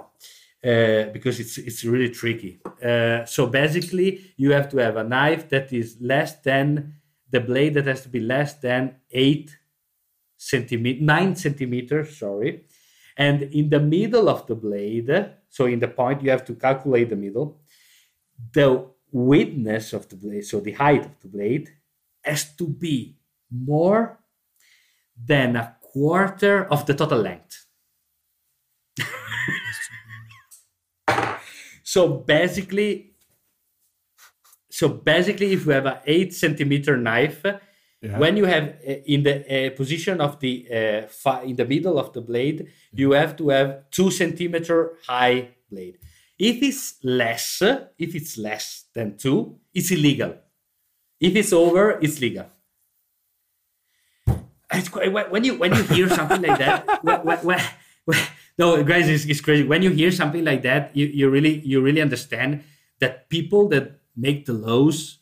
Uh, 0.63 1.11
because 1.13 1.41
it's 1.41 1.57
it's 1.59 1.83
really 1.85 2.11
tricky. 2.11 2.61
Uh, 2.83 3.25
so 3.25 3.47
basically, 3.47 4.35
you 4.37 4.53
have 4.53 4.69
to 4.69 4.77
have 4.79 4.97
a 4.97 5.05
knife 5.05 5.49
that 5.49 5.73
is 5.73 5.97
less 6.01 6.41
than 6.41 6.95
the 7.35 7.41
blade 7.41 7.75
that 7.75 7.87
has 7.87 8.03
to 8.03 8.09
be 8.09 8.21
less 8.21 8.55
than 8.55 8.95
eight 9.11 9.59
centimeter, 10.37 11.03
nine 11.03 11.35
centimeters. 11.35 12.17
Sorry, 12.17 12.65
and 13.17 13.43
in 13.43 13.69
the 13.71 13.81
middle 13.81 14.29
of 14.29 14.47
the 14.47 14.55
blade, 14.55 15.11
so 15.51 15.67
in 15.67 15.81
the 15.81 15.89
point, 15.89 16.23
you 16.23 16.31
have 16.31 16.45
to 16.45 16.55
calculate 16.55 17.11
the 17.11 17.17
middle. 17.17 17.61
The 18.53 18.87
widthness 19.13 19.93
of 19.93 20.09
the 20.09 20.17
blade, 20.17 20.45
so 20.45 20.61
the 20.61 20.73
height 20.73 21.07
of 21.07 21.19
the 21.21 21.29
blade, 21.29 21.71
has 22.23 22.55
to 22.57 22.69
be 22.69 23.19
more 23.51 24.21
than 25.17 25.57
a 25.57 25.77
quarter 25.81 26.65
of 26.71 26.87
the 26.87 26.95
total 26.95 27.19
length. 27.19 27.67
so 31.83 32.09
basically, 32.09 33.14
so 34.75 34.89
basically, 34.89 35.53
if 35.55 35.61
you 35.67 35.73
have 35.79 35.87
an 35.87 35.99
eight 36.15 36.31
centimeter 36.35 36.95
knife, 37.09 37.43
Yeah. 38.05 38.19
when 38.21 38.37
you 38.37 38.45
have 38.55 38.65
uh, 38.85 39.01
in 39.15 39.21
the 39.25 39.37
uh, 39.49 39.71
position 39.81 40.21
of 40.21 40.37
the 40.45 40.53
uh, 40.69 41.01
fi- 41.09 41.45
in 41.51 41.57
the 41.57 41.65
middle 41.65 41.97
of 42.03 42.13
the 42.13 42.21
blade, 42.21 42.59
you 42.93 43.17
have 43.17 43.33
to 43.41 43.45
have 43.49 43.69
two 43.97 44.11
centimeter 44.11 44.79
high 45.09 45.57
blade. 45.73 45.97
If 46.37 46.57
it's 46.69 47.01
less, 47.21 47.63
if 47.97 48.11
it's 48.19 48.37
less 48.37 48.67
than 48.97 49.17
two, 49.17 49.57
it's 49.73 49.89
illegal. 49.97 50.37
If 51.19 51.33
it's 51.41 51.53
over, 51.55 51.97
it's 52.05 52.21
legal. 52.21 52.45
It's 54.73 54.89
quite, 54.93 55.13
when 55.13 55.31
when 55.31 55.43
you 55.45 55.55
when 55.57 55.73
you 55.73 55.83
hear 55.97 56.09
something 56.09 56.43
like 56.43 56.59
that, 56.59 56.85
when, 57.05 57.21
when, 57.25 57.39
when- 58.05 58.27
no, 58.59 58.83
guys, 58.85 59.09
it's, 59.09 59.25
it's 59.25 59.41
crazy. 59.41 59.65
When 59.65 59.83
you 59.83 59.91
hear 59.91 60.11
something 60.13 60.45
like 60.45 60.63
that, 60.63 60.95
you, 60.97 61.07
you 61.07 61.31
really 61.31 61.61
you 61.65 61.81
really 61.81 62.01
understand 62.05 62.63
that 63.01 63.29
people 63.29 63.69
that 63.73 64.04
make 64.17 64.47
the 64.47 64.53
laws 64.53 65.19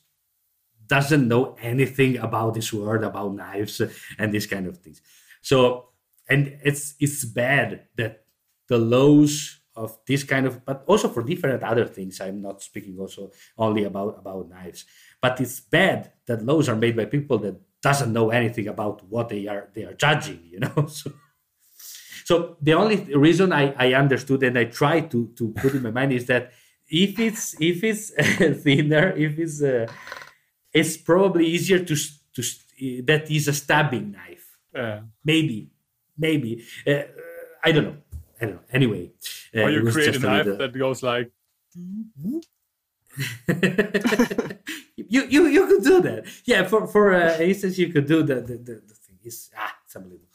doesn't 0.86 1.26
know 1.26 1.56
anything 1.60 2.18
about 2.18 2.54
this 2.54 2.72
world, 2.72 3.02
about 3.04 3.34
knives 3.34 3.80
and 4.18 4.32
these 4.32 4.46
kind 4.46 4.66
of 4.66 4.78
things. 4.78 5.00
So, 5.40 5.88
and 6.28 6.58
it's 6.62 6.94
it's 7.00 7.24
bad 7.24 7.88
that 7.96 8.24
the 8.68 8.78
laws 8.78 9.60
of 9.74 9.98
this 10.06 10.22
kind 10.22 10.46
of, 10.46 10.64
but 10.64 10.84
also 10.86 11.08
for 11.08 11.22
different 11.22 11.62
other 11.62 11.86
things. 11.86 12.20
I'm 12.20 12.42
not 12.42 12.62
speaking 12.62 12.98
also 12.98 13.32
only 13.56 13.84
about 13.84 14.18
about 14.18 14.48
knives, 14.48 14.84
but 15.20 15.40
it's 15.40 15.60
bad 15.60 16.12
that 16.26 16.44
laws 16.44 16.68
are 16.68 16.76
made 16.76 16.96
by 16.96 17.06
people 17.06 17.38
that 17.38 17.56
doesn't 17.80 18.12
know 18.12 18.30
anything 18.30 18.68
about 18.68 19.02
what 19.08 19.28
they 19.28 19.48
are 19.48 19.70
they 19.74 19.84
are 19.84 19.94
judging. 19.94 20.40
You 20.44 20.60
know, 20.60 20.86
so. 20.86 21.12
So 22.24 22.56
the 22.62 22.74
only 22.74 22.96
reason 23.16 23.52
I, 23.52 23.74
I 23.76 23.94
understood 23.94 24.44
and 24.44 24.56
I 24.56 24.64
try 24.66 25.00
to, 25.00 25.32
to 25.34 25.48
put 25.58 25.74
in 25.74 25.82
my 25.82 25.90
mind 25.90 26.12
is 26.12 26.26
that 26.26 26.52
if 26.92 27.18
it's 27.18 27.56
if 27.60 27.82
it's 27.82 28.10
thinner, 28.62 29.10
if 29.16 29.38
it's 29.38 29.62
uh, 29.62 29.86
it's 30.72 30.96
probably 30.96 31.46
easier 31.46 31.80
to 31.88 31.96
to 32.34 32.42
that 33.08 33.30
is 33.30 33.48
a 33.48 33.52
stabbing 33.52 34.12
knife. 34.12 34.46
Yeah. 34.74 35.00
Maybe, 35.24 35.70
maybe 36.18 36.64
uh, 36.86 37.02
I 37.64 37.72
don't 37.72 37.84
know. 37.84 37.96
I 38.40 38.44
don't 38.46 38.54
know. 38.56 38.66
Anyway, 38.72 39.10
uh, 39.56 39.60
Or 39.62 39.70
you 39.70 39.90
create 39.90 40.16
a 40.16 40.18
knife 40.18 40.46
little- 40.46 40.58
that 40.58 40.72
goes 40.78 41.02
like 41.02 41.30
you 44.96 45.20
you 45.28 45.46
you 45.46 45.66
could 45.66 45.84
do 45.84 46.00
that. 46.00 46.24
Yeah, 46.44 46.64
for 46.64 46.86
for 46.86 47.12
uh, 47.14 47.38
instance, 47.38 47.78
you 47.78 47.88
could 47.92 48.06
do 48.06 48.22
the 48.22 48.36
the, 48.36 48.56
the, 48.56 48.74
the 48.88 48.94
thing. 49.04 49.18
Is 49.24 49.50
ah, 49.56 49.74
it's 49.84 49.94
unbelievable. 49.96 50.31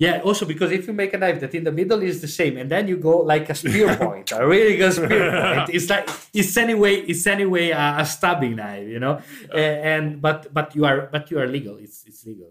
Yeah, 0.00 0.24
also 0.24 0.46
because 0.46 0.72
if 0.72 0.86
you 0.86 0.94
make 0.94 1.12
a 1.12 1.18
knife 1.18 1.40
that 1.40 1.54
in 1.54 1.62
the 1.62 1.70
middle 1.70 2.00
is 2.00 2.22
the 2.22 2.26
same, 2.26 2.56
and 2.56 2.70
then 2.70 2.88
you 2.88 2.96
go 2.96 3.18
like 3.18 3.50
a 3.50 3.54
spear 3.54 3.94
point, 3.96 4.32
a 4.32 4.46
really 4.46 4.78
good 4.78 4.94
spear 4.94 5.30
point, 5.42 5.68
it's 5.68 5.90
like 5.90 6.08
it's 6.32 6.56
anyway 6.56 7.04
it's 7.04 7.26
anyway 7.26 7.68
a, 7.68 7.96
a 7.98 8.06
stabbing 8.06 8.56
knife, 8.56 8.88
you 8.88 8.98
know. 8.98 9.20
Uh, 9.52 9.58
and 9.58 10.22
but 10.22 10.54
but 10.54 10.74
you 10.74 10.86
are 10.86 11.10
but 11.12 11.30
you 11.30 11.38
are 11.38 11.46
legal. 11.46 11.76
It's 11.76 12.04
it's 12.08 12.24
legal. 12.24 12.48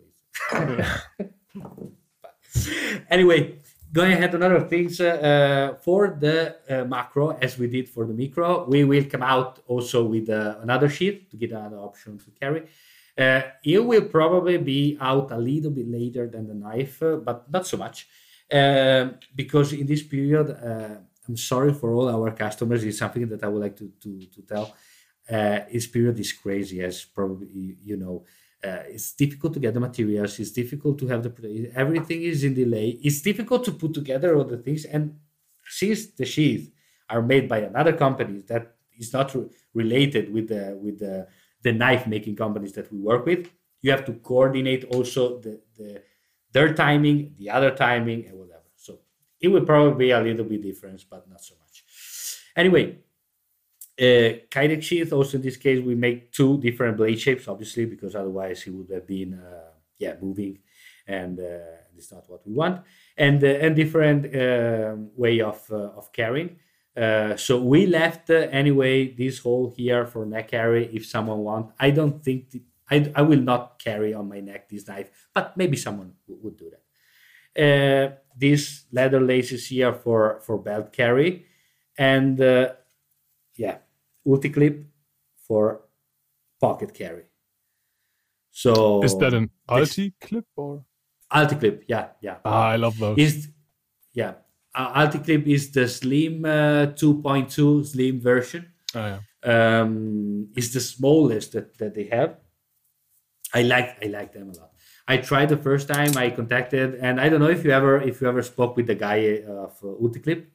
anyway, 3.10 3.58
going 3.92 4.12
ahead 4.12 4.36
on 4.36 4.44
other 4.44 4.62
things 4.62 5.02
uh, 5.02 5.74
for 5.82 6.16
the 6.20 6.56
uh, 6.70 6.86
macro 6.86 7.36
as 7.42 7.58
we 7.58 7.66
did 7.66 7.90
for 7.90 8.06
the 8.06 8.14
micro 8.14 8.64
we 8.66 8.84
will 8.84 9.06
come 9.06 9.24
out 9.24 9.58
also 9.66 10.04
with 10.04 10.30
uh, 10.30 10.58
another 10.62 10.88
sheet 10.88 11.32
to 11.32 11.38
get 11.38 11.52
another 11.52 11.78
option 11.78 12.20
to 12.20 12.30
carry 12.40 12.68
uh, 13.20 13.42
it 13.64 13.80
will 13.80 14.06
probably 14.06 14.58
be 14.58 14.98
out 15.02 15.32
a 15.32 15.38
little 15.38 15.72
bit 15.72 15.88
later 15.88 16.28
than 16.28 16.48
the 16.48 16.54
knife 16.54 17.04
uh, 17.04 17.18
but 17.18 17.52
not 17.52 17.68
so 17.68 17.78
much. 17.78 18.08
Um, 18.52 19.20
because 19.36 19.74
in 19.74 19.86
this 19.86 20.02
period 20.02 20.50
uh, 20.50 20.96
i'm 21.28 21.38
sorry 21.38 21.74
for 21.74 21.94
all 21.94 22.10
our 22.10 22.32
customers. 22.32 22.84
It's 22.84 22.98
something 22.98 23.28
that 23.30 23.44
i 23.44 23.48
would 23.48 23.62
like 23.62 23.78
to, 23.78 23.92
to, 24.04 24.26
to 24.36 24.42
tell. 24.42 24.76
This 25.72 25.86
period 25.86 26.20
is 26.20 26.34
crazy 26.34 26.82
as 26.82 27.06
probably 27.06 27.78
you 27.84 27.98
know. 27.98 28.26
Uh, 28.62 28.84
it's 28.90 29.14
difficult 29.14 29.54
to 29.54 29.60
get 29.60 29.74
the 29.74 29.80
materials. 29.80 30.38
It's 30.38 30.52
difficult 30.52 31.00
to 31.00 31.08
have 31.08 31.24
the 31.24 31.72
everything 31.76 32.24
is 32.24 32.44
in 32.44 32.54
delay. 32.54 33.00
It's 33.02 33.22
difficult 33.22 33.64
to 33.66 33.72
put 33.72 33.94
together 33.94 34.36
all 34.36 34.44
the 34.44 34.58
things. 34.58 34.84
And 34.84 35.16
since 35.66 36.08
the 36.08 36.26
sheath 36.26 36.70
are 37.10 37.22
made 37.22 37.48
by 37.48 37.60
another 37.60 37.94
company 37.94 38.42
that 38.48 38.76
is 38.98 39.14
not 39.14 39.34
re- 39.34 39.48
related 39.74 40.34
with 40.34 40.50
the 40.50 40.78
with 40.82 41.00
the 41.00 41.28
the 41.64 41.72
knife 41.72 42.08
making 42.08 42.36
companies 42.36 42.74
that 42.74 42.92
we 42.92 43.00
work 43.00 43.26
with. 43.26 43.50
You 43.82 43.92
have 43.92 44.06
to 44.06 44.14
coordinate 44.14 44.86
also 44.86 45.40
the, 45.40 45.62
the 45.78 46.02
their 46.52 46.74
timing 46.74 47.36
the 47.38 47.50
other 47.50 47.72
timing 47.72 48.26
and 48.26 48.38
whatever. 48.38 48.70
So 48.76 49.00
it 49.40 49.48
will 49.48 49.66
probably 49.66 50.06
be 50.06 50.12
a 50.12 50.20
little 50.20 50.46
bit 50.46 50.62
different 50.62 51.06
but 51.10 51.30
not 51.30 51.42
so 51.42 51.56
much. 51.62 51.84
Anyway 52.56 52.98
uh, 54.00 54.48
Kydex 54.50 54.84
sheath, 54.84 55.12
also 55.12 55.38
in 55.38 55.44
this 55.44 55.58
case, 55.58 55.84
we 55.84 55.94
make 55.94 56.32
two 56.32 56.58
different 56.60 56.96
blade 56.96 57.20
shapes, 57.20 57.48
obviously, 57.48 57.86
because 57.86 58.16
otherwise 58.16 58.66
it 58.66 58.72
would 58.72 58.90
have 58.90 59.06
been, 59.06 59.34
uh, 59.34 59.72
yeah, 59.98 60.16
moving, 60.22 60.60
and 61.06 61.40
uh, 61.40 61.76
it's 61.98 62.12
not 62.12 62.24
what 62.30 62.48
we 62.48 62.54
want, 62.54 62.82
and 63.18 63.44
uh, 63.44 63.48
and 63.48 63.76
different 63.76 64.26
um, 64.34 65.10
way 65.18 65.42
of 65.42 65.62
uh, 65.70 65.98
of 65.98 66.14
carrying. 66.14 66.58
Uh, 67.00 67.38
so 67.38 67.62
we 67.64 67.86
left 67.86 68.30
anyway 68.30 69.14
this 69.14 69.40
hole 69.40 69.74
here 69.78 70.06
for 70.06 70.26
neck 70.26 70.50
carry 70.50 70.86
if 70.94 71.06
someone 71.06 71.40
want. 71.40 71.72
I 71.80 71.92
don't 71.92 72.22
think 72.24 72.50
the, 72.52 72.62
I 72.92 73.12
I 73.16 73.22
will 73.22 73.42
not 73.42 73.80
carry 73.80 74.14
on 74.14 74.28
my 74.28 74.42
neck 74.42 74.68
this 74.70 74.88
knife, 74.88 75.10
but 75.34 75.56
maybe 75.56 75.78
someone 75.78 76.14
w- 76.28 76.42
would 76.44 76.58
do 76.58 76.70
that. 76.72 76.84
these 78.38 78.86
leather 78.92 79.22
laces 79.22 79.68
here 79.68 79.94
for 79.94 80.42
for 80.46 80.58
belt 80.58 80.92
carry, 80.92 81.46
and 81.98 82.40
yeah 83.56 83.78
Ulticlip 84.28 84.86
for 85.48 85.82
pocket 86.60 86.94
carry. 86.94 87.26
So 88.52 89.04
is 89.04 89.16
that 89.18 89.34
an 89.34 89.50
Alti 89.70 90.14
clip 90.20 90.46
or 90.56 90.84
Alticlip? 91.32 91.84
Yeah, 91.88 92.10
yeah. 92.22 92.38
Ah, 92.44 92.70
I 92.70 92.76
love 92.76 92.98
those. 93.00 93.18
Is 93.18 93.50
yeah, 94.14 94.30
uh, 94.30 94.34
Ulticlip 94.76 95.48
is 95.48 95.72
the 95.72 95.88
slim 95.88 96.46
uh, 96.46 96.94
2.2 96.94 97.86
slim 97.86 98.22
version. 98.22 98.72
Oh, 98.96 99.00
yeah. 99.00 99.20
Um, 99.44 100.50
it's 100.56 100.74
the 100.74 100.80
smallest 100.80 101.54
that, 101.54 101.78
that 101.78 101.96
they 101.96 102.06
have. 102.06 102.38
I 103.54 103.64
like 103.64 103.98
I 104.04 104.08
like 104.08 104.34
them 104.34 104.50
a 104.50 104.58
lot. 104.58 104.72
I 105.08 105.18
tried 105.18 105.50
the 105.50 105.58
first 105.58 105.88
time 105.88 106.16
I 106.18 106.30
contacted, 106.30 106.96
and 106.96 107.20
I 107.20 107.30
don't 107.30 107.40
know 107.40 107.50
if 107.50 107.64
you 107.66 107.72
ever 107.72 107.98
if 108.00 108.22
you 108.22 108.28
ever 108.28 108.44
spoke 108.44 108.78
with 108.78 108.86
the 108.86 108.96
guy 108.96 109.42
of 109.42 109.74
uh, 109.82 109.98
Ulticlip. 109.98 110.46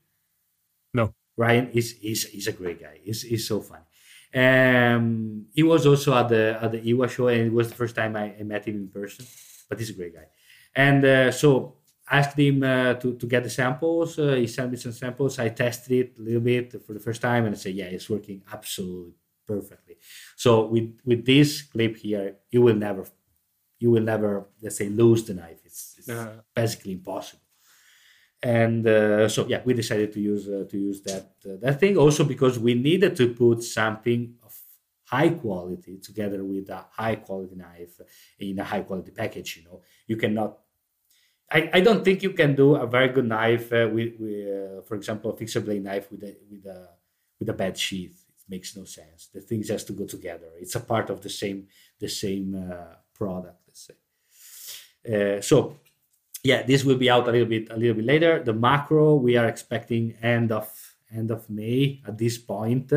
No. 0.93 1.13
Ryan 1.37 1.71
is 1.73 1.95
is 2.03 2.25
he's 2.25 2.47
a 2.47 2.53
great 2.53 2.81
guy. 2.81 3.01
He's, 3.03 3.23
he's 3.23 3.49
so 3.49 3.61
funny. 3.61 3.83
Um, 4.35 5.47
he 5.55 5.63
was 5.63 5.87
also 5.87 6.15
at 6.15 6.29
the 6.29 6.59
at 6.61 6.71
the 6.71 6.89
IWA 6.89 7.09
show, 7.09 7.29
and 7.29 7.47
it 7.49 7.53
was 7.53 7.69
the 7.69 7.75
first 7.75 7.97
time 7.97 8.15
I, 8.15 8.35
I 8.39 8.43
met 8.45 8.67
him 8.67 8.77
in 8.77 8.89
person. 8.89 9.27
But 9.69 9.81
he's 9.81 9.91
a 9.91 9.95
great 9.95 10.15
guy. 10.15 10.27
And 10.77 11.05
uh, 11.05 11.33
so 11.33 11.79
asked 12.11 12.39
him 12.39 12.63
uh, 12.63 12.95
to 12.95 13.17
to 13.17 13.27
get 13.27 13.45
the 13.45 13.51
samples. 13.51 14.19
Uh, 14.19 14.35
he 14.35 14.47
sent 14.47 14.71
me 14.71 14.77
some 14.77 14.93
samples. 14.93 15.39
I 15.39 15.49
tested 15.51 15.93
it 15.93 16.19
a 16.19 16.23
little 16.23 16.41
bit 16.41 16.83
for 16.85 16.93
the 16.95 17.01
first 17.01 17.23
time, 17.23 17.45
and 17.47 17.55
I 17.55 17.59
said, 17.59 17.75
"Yeah, 17.75 17.87
it's 17.87 18.11
working 18.11 18.43
absolutely 18.53 19.15
perfectly." 19.47 19.97
So 20.37 20.67
with 20.67 20.99
with 21.05 21.25
this 21.27 21.63
clip 21.63 21.97
here, 21.97 22.39
you 22.51 22.63
will 22.63 22.77
never 22.77 23.07
you 23.79 23.91
will 23.91 24.03
never 24.03 24.49
let's 24.63 24.77
say 24.77 24.89
lose 24.89 25.25
the 25.25 25.35
knife. 25.35 25.61
It's, 25.65 25.97
it's 25.99 26.09
Yeah. 26.09 26.41
basically 26.55 26.93
impossible 26.93 27.41
and 28.43 28.87
uh, 28.87 29.29
so 29.29 29.47
yeah 29.47 29.63
we 29.65 29.73
decided 29.75 30.13
to 30.13 30.21
use 30.21 30.49
uh, 30.49 30.65
to 30.69 30.79
use 30.79 31.01
that 31.03 31.35
uh, 31.49 31.57
that 31.61 31.81
thing 31.81 31.97
also 31.97 32.25
because 32.25 32.59
we 32.59 32.75
needed 32.75 33.17
to 33.17 33.33
put 33.35 33.63
something 33.63 34.37
of 34.43 34.61
high 35.07 35.31
quality 35.31 35.99
together 35.99 36.45
with 36.45 36.69
a 36.71 36.85
high 36.91 37.15
quality 37.17 37.55
knife 37.55 38.01
in 38.39 38.59
a 38.59 38.65
high 38.65 38.83
quality 38.83 39.11
package 39.11 39.57
you 39.57 39.65
know 39.65 39.83
you 40.07 40.17
cannot 40.17 40.59
I, 41.55 41.71
I 41.75 41.81
don't 41.81 42.05
think 42.05 42.23
you 42.23 42.31
can 42.31 42.55
do 42.55 42.75
a 42.77 42.87
very 42.87 43.09
good 43.09 43.27
knife 43.27 43.73
uh, 43.73 43.89
with, 43.93 44.15
with 44.19 44.47
uh, 44.49 44.83
for 44.83 44.97
example 44.97 45.31
a 45.31 45.37
fixed 45.37 45.65
blade 45.65 45.85
knife 45.85 46.11
with 46.11 46.23
a 46.25 46.37
with 46.51 46.67
a 46.67 46.89
with 47.39 47.49
a 47.49 47.53
bad 47.53 47.79
sheath 47.79 48.25
it 48.29 48.45
makes 48.49 48.77
no 48.77 48.85
sense 48.85 49.29
the 49.33 49.41
things 49.41 49.69
has 49.69 49.85
to 49.85 49.93
go 49.93 50.05
together 50.05 50.51
it's 50.59 50.75
a 50.75 50.81
part 50.81 51.11
of 51.11 51.21
the 51.23 51.31
same 51.31 51.69
the 52.01 52.09
same 52.09 52.49
uh, 52.55 52.95
product 53.15 53.61
let's 53.67 53.89
say 53.89 55.41
so 55.41 55.77
yeah, 56.45 56.63
this 56.63 56.85
will 56.85 56.97
be 56.97 57.11
out 57.11 57.27
a 57.27 57.33
little 57.33 57.49
bit 57.49 57.71
a 57.71 57.77
little 57.77 57.97
bit 57.97 58.05
later. 58.05 58.43
The 58.43 58.53
macro 58.53 59.17
we 59.17 59.37
are 59.37 59.47
expecting 59.47 60.15
end 60.23 60.53
of 60.53 60.69
end 61.11 61.31
of 61.31 61.49
May 61.49 62.03
at 62.07 62.19
this 62.19 62.37
point, 62.37 62.93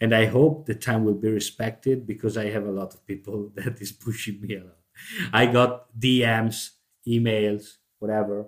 and 0.00 0.14
I 0.14 0.24
hope 0.24 0.64
the 0.64 0.74
time 0.74 1.04
will 1.04 1.20
be 1.20 1.28
respected 1.28 2.06
because 2.06 2.38
I 2.38 2.46
have 2.46 2.66
a 2.66 2.72
lot 2.72 2.94
of 2.94 3.06
people 3.06 3.52
that 3.54 3.80
is 3.80 3.92
pushing 3.92 4.40
me 4.40 4.56
a 4.56 4.64
lot. 4.64 4.80
I 5.32 5.44
got 5.44 5.92
DMs, 5.92 6.70
emails, 7.06 7.76
whatever, 7.98 8.46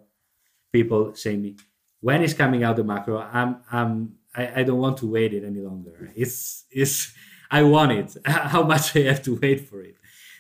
people 0.73 1.15
say 1.15 1.37
me 1.37 1.57
when 2.01 2.23
is 2.23 2.35
coming 2.35 2.63
out 2.63 2.77
the 2.77 2.85
macro. 2.85 3.19
I'm 3.19 3.57
I'm 3.71 4.15
I, 4.35 4.61
I 4.61 4.63
don't 4.63 4.79
want 4.79 4.99
to 4.99 5.07
wait 5.07 5.35
it 5.35 5.45
any 5.45 5.61
longer. 5.61 6.13
It's 6.15 6.65
it's 6.71 7.13
I 7.51 7.63
want 7.63 7.93
it. 7.93 8.17
How 8.27 8.63
much 8.63 8.95
I 8.97 9.01
have 9.01 9.23
to 9.23 9.39
wait 9.41 9.69
for 9.69 9.83
it. 9.83 9.97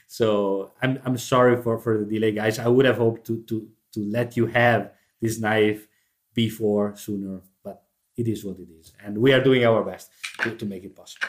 So 0.06 0.72
I'm 0.82 1.00
I'm 1.04 1.18
sorry 1.18 1.60
for 1.62 1.78
for 1.78 1.98
the 1.98 2.04
delay, 2.04 2.32
guys. 2.32 2.58
I 2.58 2.68
would 2.68 2.86
have 2.86 2.98
hoped 2.98 3.26
to 3.26 3.42
to 3.44 3.68
to 3.94 4.04
let 4.04 4.36
you 4.36 4.46
have 4.46 4.92
this 5.20 5.38
knife 5.40 5.88
before 6.34 6.94
sooner 6.96 7.40
but 7.64 7.82
it 8.16 8.28
is 8.28 8.44
what 8.44 8.58
it 8.58 8.68
is 8.80 8.92
and 9.04 9.18
we 9.18 9.32
are 9.32 9.42
doing 9.42 9.64
our 9.64 9.82
best 9.82 10.10
to, 10.40 10.54
to 10.54 10.64
make 10.66 10.84
it 10.84 10.94
possible 10.94 11.28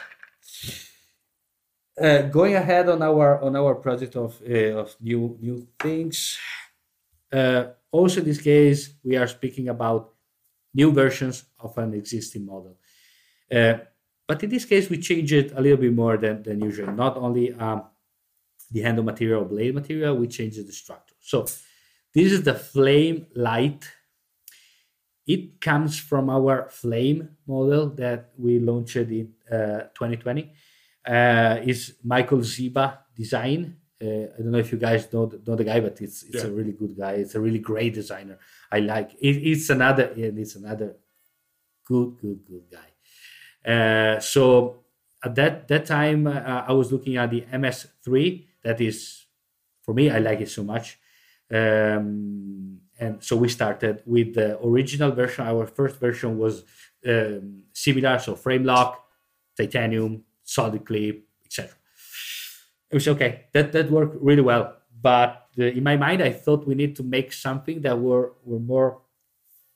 uh, 2.00 2.22
going 2.22 2.54
ahead 2.54 2.88
on 2.88 3.02
our 3.02 3.42
on 3.42 3.56
our 3.56 3.74
project 3.74 4.14
of 4.16 4.40
uh, 4.48 4.82
of 4.82 4.88
new 5.00 5.36
new 5.40 5.66
things 5.78 6.38
uh, 7.32 7.64
also 7.90 8.20
in 8.20 8.26
this 8.26 8.40
case 8.40 8.94
we 9.02 9.16
are 9.16 9.26
speaking 9.26 9.68
about 9.68 10.12
new 10.74 10.92
versions 10.92 11.44
of 11.58 11.76
an 11.78 11.94
existing 11.94 12.44
model 12.46 12.76
uh, 13.52 13.74
but 14.26 14.42
in 14.42 14.50
this 14.50 14.64
case 14.64 14.88
we 14.88 14.98
change 14.98 15.32
it 15.32 15.52
a 15.56 15.60
little 15.60 15.78
bit 15.78 15.92
more 15.92 16.16
than, 16.16 16.42
than 16.42 16.60
usual 16.60 16.92
not 16.92 17.16
only 17.16 17.52
um, 17.54 17.84
the 18.70 18.80
handle 18.80 19.04
material 19.04 19.44
blade 19.44 19.74
material 19.74 20.16
we 20.16 20.26
change 20.26 20.56
the 20.56 20.72
structure 20.72 21.16
so 21.20 21.46
this 22.12 22.32
is 22.32 22.42
the 22.42 22.54
Flame 22.54 23.26
Light. 23.36 23.88
It 25.26 25.60
comes 25.60 25.96
from 25.96 26.28
our 26.28 26.68
Flame 26.68 27.36
model 27.46 27.90
that 27.90 28.30
we 28.36 28.58
launched 28.58 28.96
in 28.96 29.32
uh, 29.48 29.94
2020. 29.94 30.52
Uh, 31.06 31.58
is 31.62 31.94
Michael 32.02 32.38
Zieba 32.38 32.98
design. 33.14 33.76
Uh, 34.02 34.32
I 34.34 34.38
don't 34.38 34.52
know 34.52 34.58
if 34.58 34.72
you 34.72 34.78
guys 34.78 35.12
know 35.12 35.26
the, 35.26 35.40
know 35.46 35.56
the 35.56 35.64
guy, 35.64 35.80
but 35.80 36.00
it's 36.00 36.22
it's 36.22 36.42
Yeah. 36.42 36.50
a 36.50 36.52
really 36.58 36.72
good 36.72 36.96
guy. 36.96 37.12
It's 37.22 37.34
a 37.34 37.40
really 37.40 37.58
great 37.58 37.92
designer. 37.94 38.38
I 38.72 38.78
like 38.80 39.12
it. 39.20 39.36
It's 39.50 39.68
another 39.70 40.04
and 40.16 40.38
it's 40.38 40.56
another 40.56 40.96
good 41.86 42.16
good 42.20 42.40
good 42.48 42.64
guy. 42.70 42.88
Uh, 43.72 44.20
so 44.20 44.84
at 45.22 45.34
that 45.34 45.68
that 45.68 45.84
time, 45.86 46.26
uh, 46.26 46.64
I 46.66 46.72
was 46.72 46.90
looking 46.92 47.16
at 47.16 47.30
the 47.30 47.42
MS3. 47.52 48.46
That 48.64 48.80
is 48.80 49.26
for 49.82 49.92
me. 49.94 50.08
I 50.10 50.18
like 50.18 50.40
it 50.40 50.48
so 50.48 50.64
much. 50.64 50.98
Um, 51.52 52.78
and 52.98 53.22
so 53.22 53.36
we 53.36 53.48
started 53.48 54.02
with 54.06 54.34
the 54.34 54.58
original 54.64 55.10
version. 55.10 55.46
Our 55.46 55.66
first 55.66 55.98
version 55.98 56.38
was 56.38 56.64
um, 57.06 57.62
similar, 57.72 58.18
so 58.18 58.34
frame 58.36 58.64
lock, 58.64 59.04
titanium, 59.56 60.24
solid 60.44 60.84
clip, 60.84 61.24
etc. 61.44 61.74
It 62.90 62.94
was 62.96 63.08
okay. 63.08 63.46
That 63.52 63.72
that 63.72 63.90
worked 63.90 64.16
really 64.20 64.42
well. 64.42 64.76
But 65.00 65.46
uh, 65.58 65.64
in 65.64 65.84
my 65.84 65.96
mind, 65.96 66.22
I 66.22 66.30
thought 66.30 66.66
we 66.66 66.74
need 66.74 66.96
to 66.96 67.02
make 67.02 67.32
something 67.32 67.80
that 67.82 67.98
were 67.98 68.32
were 68.44 68.58
more 68.58 69.00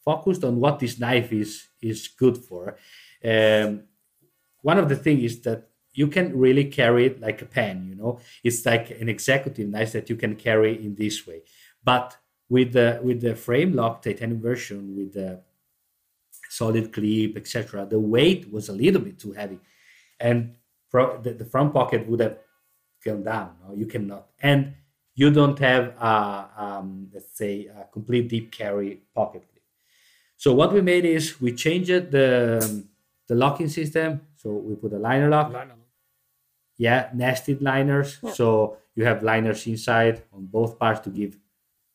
focused 0.04 0.44
on 0.44 0.60
what 0.60 0.78
this 0.78 0.98
knife 0.98 1.32
is 1.32 1.68
is 1.80 2.08
good 2.08 2.36
for. 2.38 2.76
Um, 3.24 3.84
one 4.62 4.78
of 4.78 4.88
the 4.88 4.96
things 4.96 5.22
is 5.22 5.40
that 5.42 5.68
you 5.92 6.08
can 6.08 6.36
really 6.36 6.64
carry 6.64 7.06
it 7.06 7.20
like 7.20 7.40
a 7.40 7.46
pen. 7.46 7.86
You 7.88 7.94
know, 7.94 8.20
it's 8.42 8.66
like 8.66 8.90
an 8.90 9.08
executive 9.08 9.68
knife 9.68 9.92
that 9.92 10.10
you 10.10 10.16
can 10.16 10.34
carry 10.34 10.84
in 10.84 10.94
this 10.96 11.26
way. 11.26 11.42
But 11.82 12.16
with 12.48 12.72
the 12.72 13.00
with 13.02 13.20
the 13.20 13.36
frame 13.36 13.74
lock 13.74 14.02
titanium 14.02 14.40
version 14.40 14.96
with 14.96 15.14
the 15.14 15.40
solid 16.50 16.92
clip, 16.92 17.36
etc., 17.36 17.86
the 17.86 17.98
weight 17.98 18.52
was 18.52 18.68
a 18.68 18.72
little 18.72 19.00
bit 19.00 19.18
too 19.18 19.32
heavy, 19.32 19.58
and 20.20 20.56
pro- 20.90 21.20
the, 21.20 21.32
the 21.32 21.44
front 21.44 21.72
pocket 21.72 22.06
would 22.08 22.20
have 22.20 22.38
gone 23.04 23.22
down. 23.22 23.56
No, 23.66 23.74
you 23.74 23.86
cannot, 23.86 24.28
and 24.40 24.74
you 25.14 25.30
don't 25.30 25.58
have 25.58 25.94
a 26.00 26.48
um, 26.56 27.10
let's 27.12 27.36
say 27.36 27.66
a 27.66 27.86
complete 27.92 28.28
deep 28.28 28.50
carry 28.50 29.02
pocket 29.14 29.42
clip. 29.50 29.62
So 30.36 30.52
what 30.52 30.72
we 30.72 30.80
made 30.80 31.04
is 31.04 31.40
we 31.40 31.52
changed 31.52 32.10
the 32.10 32.84
the 33.28 33.34
locking 33.34 33.68
system. 33.68 34.20
So 34.36 34.50
we 34.50 34.74
put 34.74 34.92
a 34.92 34.98
liner 34.98 35.28
lock. 35.28 35.52
Liner. 35.52 35.74
Yeah, 36.76 37.10
nested 37.14 37.62
liners. 37.62 38.18
Yeah. 38.22 38.32
So 38.32 38.76
you 38.94 39.04
have 39.04 39.22
liners 39.22 39.66
inside 39.66 40.22
on 40.32 40.46
both 40.46 40.78
parts 40.78 41.00
to 41.00 41.10
give 41.10 41.38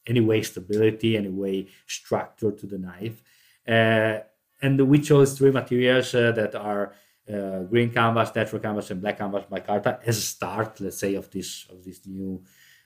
any 0.07 0.21
way 0.21 0.41
stability, 0.41 1.17
any 1.17 1.29
way 1.29 1.67
structure 1.85 2.51
to 2.51 2.65
the 2.65 2.77
knife. 2.77 3.21
Uh, 3.67 4.19
and 4.61 4.81
we 4.89 4.99
chose 4.99 5.37
three 5.37 5.51
materials 5.51 6.13
uh, 6.15 6.31
that 6.31 6.55
are 6.55 6.93
uh, 7.33 7.63
green 7.63 7.91
canvas, 7.91 8.33
natural 8.35 8.61
canvas, 8.61 8.91
and 8.91 9.01
black 9.01 9.17
canvas 9.17 9.45
by 9.49 9.59
micarta 9.59 9.99
as 10.05 10.17
a 10.17 10.21
start, 10.21 10.79
let's 10.81 10.97
say, 10.97 11.15
of 11.15 11.29
this 11.29 11.67
of 11.69 11.83
this 11.83 12.05
new 12.05 12.43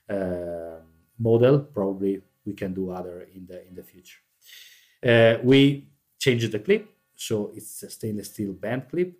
uh, 0.09 0.79
model. 1.19 1.59
Probably 1.59 2.21
we 2.45 2.53
can 2.53 2.73
do 2.73 2.91
other 2.91 3.27
in 3.33 3.45
the 3.45 3.67
in 3.67 3.75
the 3.75 3.83
future. 3.83 4.19
Uh, 5.05 5.37
we 5.43 5.87
changed 6.19 6.51
the 6.51 6.59
clip, 6.59 6.89
so 7.15 7.51
it's 7.55 7.83
a 7.83 7.89
stainless 7.89 8.29
steel 8.29 8.53
band 8.53 8.89
clip, 8.89 9.13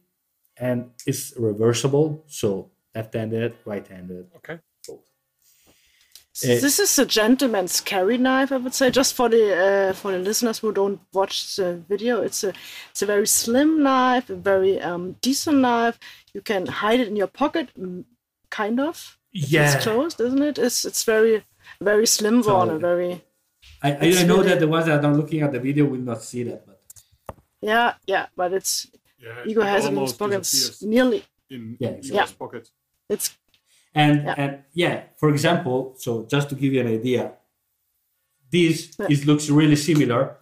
and 0.57 0.91
it's 1.05 1.33
reversible, 1.37 2.23
so 2.27 2.71
left-handed, 2.95 3.55
right-handed, 3.65 4.27
Okay. 4.37 4.59
Both. 6.33 6.59
So 6.59 6.59
this 6.59 6.79
is 6.79 6.97
a 6.99 7.05
gentleman's 7.05 7.79
carry 7.81 8.17
knife, 8.17 8.51
I 8.51 8.57
would 8.57 8.73
say. 8.73 8.89
Just 8.91 9.13
for 9.15 9.29
the 9.29 9.43
uh, 9.67 9.93
for 9.93 10.11
the 10.11 10.17
listeners 10.19 10.59
who 10.59 10.71
don't 10.73 10.99
watch 11.13 11.55
the 11.55 11.75
video, 11.87 12.21
it's 12.21 12.43
a 12.43 12.53
it's 12.91 13.01
a 13.01 13.05
very 13.05 13.27
slim 13.27 13.83
knife, 13.83 14.29
a 14.29 14.35
very 14.35 14.81
um, 14.81 15.15
decent 15.21 15.57
knife. 15.57 15.99
You 16.33 16.41
can 16.41 16.65
hide 16.67 16.99
it 16.99 17.07
in 17.07 17.15
your 17.15 17.27
pocket, 17.27 17.69
kind 18.49 18.79
of. 18.79 19.17
Yeah, 19.31 19.75
It's 19.75 19.83
closed, 19.83 20.19
isn't 20.21 20.41
it? 20.41 20.57
It's 20.57 20.85
it's 20.85 21.03
very 21.03 21.43
very 21.81 22.05
slim 22.07 22.41
one 22.43 22.69
and 22.69 22.81
very 22.81 23.21
I, 23.81 23.91
I, 23.91 23.97
I 24.19 24.23
know 24.23 24.37
really- 24.37 24.49
that 24.49 24.59
the 24.59 24.67
ones 24.67 24.85
that 24.85 25.03
are 25.03 25.13
looking 25.15 25.41
at 25.41 25.51
the 25.51 25.59
video 25.59 25.85
will 25.85 25.99
not 26.11 26.21
see 26.23 26.43
that, 26.43 26.65
but 26.65 26.79
yeah 27.61 27.93
yeah. 28.07 28.25
But 28.35 28.53
it's 28.53 28.87
Yeah, 29.19 29.43
Ego 29.45 29.61
has 29.61 29.85
it 29.85 29.93
in 29.93 29.97
his 29.97 30.13
pockets 30.13 30.81
nearly. 30.81 31.23
in 31.49 31.77
Yeah, 31.79 31.89
in 31.89 31.95
exactly. 31.95 32.21
his 32.21 32.31
pocket. 32.33 32.69
It's 33.09 33.37
and 33.95 34.23
Yeah. 34.23 34.35
and 34.37 34.51
yeah, 34.73 34.95
for 35.19 35.29
example, 35.29 35.93
so 35.97 36.25
just 36.25 36.49
to 36.49 36.55
give 36.55 36.73
you 36.73 36.81
an 36.81 36.87
idea, 36.87 37.31
this 38.51 38.93
Yeah. 38.99 39.07
is 39.09 39.25
looks 39.25 39.49
really 39.49 39.75
similar, 39.75 40.37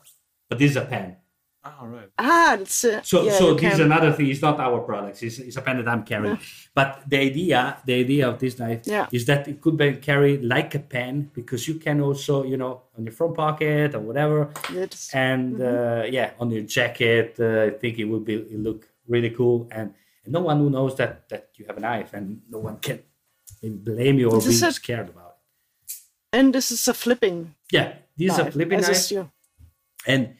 but 0.49 0.59
this 0.59 0.71
is 0.71 0.77
a 0.77 0.85
pen. 0.85 1.17
Ah, 1.63 1.77
right. 1.85 2.09
ah, 2.17 2.53
it's 2.55 2.83
uh, 2.83 3.01
So 3.03 3.21
yeah, 3.23 3.37
so 3.37 3.49
you 3.49 3.59
this 3.59 3.73
is 3.75 3.79
another 3.81 4.11
thing. 4.11 4.27
It's 4.33 4.41
not 4.41 4.59
our 4.59 4.79
products. 4.81 5.21
It's, 5.21 5.37
it's 5.37 5.57
a 5.57 5.61
pen 5.61 5.77
that 5.77 5.87
I'm 5.87 6.03
carrying. 6.03 6.39
But 6.73 7.03
the 7.07 7.17
idea 7.19 7.77
the 7.85 7.93
idea 8.03 8.27
of 8.29 8.39
this 8.39 8.57
knife 8.57 8.81
Yeah. 8.87 9.05
is 9.11 9.25
that 9.27 9.47
it 9.47 9.61
could 9.61 9.77
be 9.77 9.93
carried 9.97 10.41
like 10.43 10.73
a 10.73 10.79
pen 10.79 11.29
because 11.35 11.67
you 11.67 11.75
can 11.75 12.01
also 12.01 12.43
you 12.43 12.57
know 12.57 12.81
on 12.97 13.03
your 13.05 13.13
front 13.13 13.35
pocket 13.35 13.93
or 13.93 13.99
whatever 13.99 14.49
it's 14.73 15.13
and 15.13 15.57
Mm-hmm. 15.59 16.01
uh, 16.01 16.03
yeah 16.17 16.31
on 16.39 16.49
your 16.49 16.63
jacket 16.77 17.35
uh, 17.39 17.67
i 17.67 17.69
think 17.81 17.99
it 17.99 18.05
would 18.05 18.25
be 18.25 18.35
it 18.53 18.59
look 18.67 18.81
really 19.07 19.29
cool 19.29 19.67
and, 19.71 19.93
and 20.25 20.33
no 20.33 20.41
one 20.41 20.57
who 20.57 20.69
knows 20.71 20.95
that 20.97 21.29
that 21.29 21.43
you 21.57 21.65
have 21.69 21.77
a 21.77 21.81
knife 21.81 22.11
and 22.17 22.41
no 22.49 22.57
one 22.57 22.77
can 22.77 22.97
maybe 23.61 23.75
blame 23.75 24.19
you 24.19 24.29
or 24.29 24.35
This 24.35 24.47
be 24.47 24.53
is 24.53 24.63
a- 24.63 24.71
scared 24.73 25.09
about 25.09 25.35
it. 25.87 25.93
And 26.33 26.53
this 26.55 26.71
is 26.71 26.87
a 26.87 26.93
flipping. 26.93 27.55
Yeah 27.71 27.93
this 28.17 28.33
is 28.33 28.39
a 28.39 28.51
flipping 28.51 28.81
knife 28.81 28.89
is 28.89 29.13
and 30.05 30.35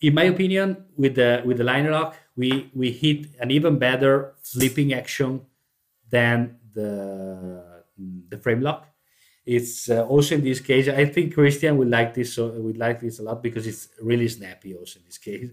in 0.00 0.14
my 0.14 0.24
opinion 0.24 0.84
with 0.96 1.14
the 1.16 1.42
with 1.44 1.58
the 1.58 1.64
liner 1.64 1.90
lock 1.90 2.16
we 2.36 2.70
we 2.74 2.90
hit 2.92 3.26
an 3.40 3.50
even 3.50 3.78
better 3.78 4.34
flipping 4.42 4.92
action 4.92 5.42
than 6.10 6.56
the 6.74 7.82
the 8.28 8.38
frame 8.38 8.60
lock. 8.62 8.86
It's 9.44 9.88
uh, 9.90 10.04
also 10.06 10.34
in 10.36 10.42
this 10.44 10.60
case 10.60 10.88
i 10.88 11.04
think 11.06 11.32
christian 11.34 11.78
would 11.78 11.88
like 11.88 12.12
this 12.14 12.34
so 12.34 12.48
would 12.66 12.76
like 12.76 13.00
this 13.00 13.18
a 13.18 13.22
lot 13.22 13.42
because 13.42 13.66
it's 13.66 13.88
really 14.10 14.28
snappy 14.28 14.74
also 14.74 15.00
in 15.00 15.06
this 15.06 15.18
case. 15.18 15.48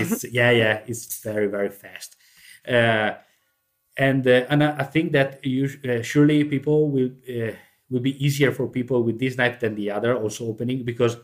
It's 0.00 0.24
yeah 0.38 0.50
yeah 0.62 0.74
it's 0.86 1.20
very 1.22 1.48
very 1.48 1.70
fast. 1.70 2.16
Uh, 2.68 3.10
and 4.00 4.26
uh, 4.26 4.46
and 4.48 4.64
I, 4.64 4.70
I 4.78 4.84
think 4.84 5.12
that 5.12 5.44
you 5.44 5.68
uh, 5.84 6.02
surely 6.02 6.42
people 6.44 6.88
will 6.88 7.10
uh, 7.28 7.52
will 7.90 8.00
be 8.00 8.16
easier 8.24 8.50
for 8.50 8.66
people 8.66 9.02
with 9.02 9.18
this 9.18 9.36
knife 9.36 9.60
than 9.60 9.74
the 9.74 9.90
other 9.90 10.16
also 10.16 10.46
opening 10.46 10.84
because 10.84 11.18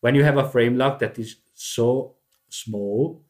when 0.00 0.14
you 0.14 0.24
have 0.24 0.38
a 0.38 0.48
frame 0.48 0.78
lock 0.78 0.98
that 1.00 1.18
is 1.18 1.36
so 1.54 2.16
small 2.48 3.22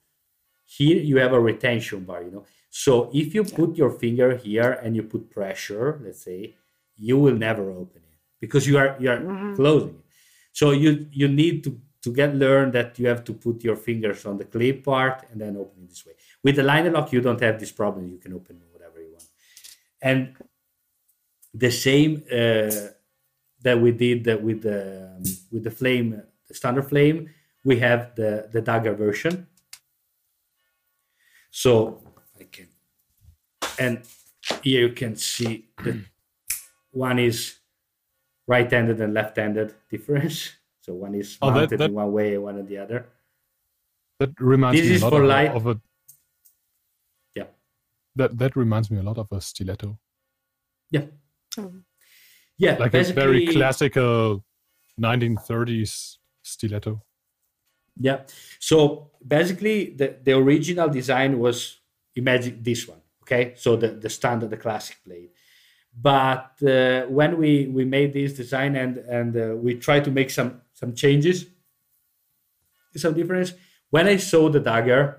here 0.65 0.99
you 1.11 1.17
have 1.17 1.33
a 1.33 1.41
retention 1.41 2.05
bar 2.05 2.23
you 2.23 2.31
know? 2.31 2.45
So 2.71 3.11
if 3.13 3.35
you 3.35 3.45
put 3.45 3.77
your 3.77 3.91
finger 3.91 4.37
here 4.37 4.73
and 4.83 4.95
you 4.97 5.03
put 5.03 5.31
pressure 5.31 6.01
let's 6.05 6.23
say 6.23 6.55
you 6.97 7.19
will 7.19 7.39
never 7.49 7.71
open 7.71 8.03
it 8.13 8.19
because 8.41 8.69
you 8.69 8.79
are 8.79 8.97
you 9.01 9.11
are 9.11 9.55
closing 9.57 9.97
it. 10.01 10.07
So 10.53 10.71
you 10.71 11.09
you 11.11 11.27
need 11.27 11.65
to 11.65 11.81
to 12.05 12.13
get 12.13 12.35
learned 12.35 12.73
that 12.73 12.99
you 12.99 13.09
have 13.09 13.25
to 13.25 13.33
put 13.33 13.65
your 13.65 13.77
fingers 13.77 14.27
on 14.27 14.37
the 14.39 14.45
clip 14.45 14.85
part 14.85 15.25
and 15.31 15.41
then 15.41 15.57
open 15.57 15.83
it 15.83 15.89
this 15.89 16.07
way. 16.07 16.15
With 16.45 16.57
the 16.57 16.63
liner 16.63 16.91
lock 16.91 17.13
you 17.13 17.21
don't 17.21 17.41
have 17.41 17.59
this 17.59 17.73
problem. 17.73 18.11
You 18.11 18.19
can 18.19 18.33
open 18.33 18.55
whatever 18.61 18.63
you 18.63 18.71
want 18.71 18.72
and 20.03 20.35
the 21.55 21.71
same 21.71 22.23
uh, 22.31 22.71
that 23.63 23.81
we 23.81 23.93
did 23.93 24.27
with 24.43 24.63
the 24.63 25.13
um, 25.17 25.23
with 25.53 25.63
the 25.65 25.71
flame 25.71 26.21
the 26.49 26.55
standard 26.55 26.89
flame 26.89 27.29
we 27.65 27.79
have 27.79 28.15
the 28.17 28.49
the 28.53 28.61
dagger 28.61 28.95
version 28.95 29.47
so 31.51 32.01
i 32.41 32.45
can 32.45 32.69
and 33.79 34.03
here 34.63 34.87
you 34.89 34.93
can 34.93 35.15
see 35.17 35.69
that 35.85 35.97
one 36.91 37.19
is 37.19 37.59
right-handed 38.47 39.01
and 39.01 39.15
left-handed 39.15 39.75
difference 39.91 40.51
so 40.81 40.95
one 40.95 41.15
is 41.15 41.39
Oh, 41.41 41.49
that- 41.51 41.55
mounted 41.55 41.79
that- 41.81 41.91
in 41.91 41.95
one 41.95 42.13
way 42.13 42.39
one 42.39 42.59
in 42.59 42.67
the 42.67 42.79
other 42.79 43.07
That 44.19 44.33
reminds 44.41 44.79
This 44.81 44.89
me 44.89 44.95
is 44.97 45.03
a 45.03 45.05
lot 45.07 45.13
for 45.17 45.23
of, 45.23 45.29
light- 45.29 45.55
of 45.59 45.67
a. 45.67 45.75
Yeah. 48.15 48.27
That 48.29 48.39
that 48.39 48.57
reminds 48.57 48.91
me 48.91 48.99
a 48.99 49.03
lot 49.03 49.19
of 49.19 49.29
a 49.33 49.41
stiletto, 49.41 49.99
yeah 50.91 51.07
Oh. 51.59 51.73
yeah 52.59 52.77
like 52.79 52.95
a 52.95 53.03
very 53.13 53.41
basically- 53.41 53.55
classical 53.55 54.45
1930s 55.01 56.19
stiletto. 56.43 57.03
Yeah. 58.01 58.21
So 58.59 59.11
basically, 59.27 59.91
the, 59.95 60.17
the 60.25 60.33
original 60.33 60.89
design 60.89 61.39
was 61.39 61.81
imagine 62.17 62.63
this 62.63 62.89
one. 62.89 63.01
Okay. 63.23 63.53
So 63.57 63.77
the, 63.77 63.89
the 63.89 64.09
standard, 64.09 64.51
the 64.51 64.57
classic 64.57 64.97
blade. 65.05 65.31
But 65.95 66.53
uh, 66.67 67.03
when 67.09 67.37
we, 67.37 67.67
we 67.67 67.85
made 67.85 68.13
this 68.15 68.33
design 68.33 68.77
and 68.77 68.97
and 68.99 69.37
uh, 69.37 69.57
we 69.57 69.75
tried 69.75 70.05
to 70.05 70.11
make 70.11 70.31
some 70.31 70.63
some 70.73 70.95
changes, 70.95 71.47
some 72.97 73.15
difference. 73.15 73.53
When 73.91 74.07
I 74.09 74.17
saw 74.17 74.49
the 74.49 74.61
dagger, 74.61 75.19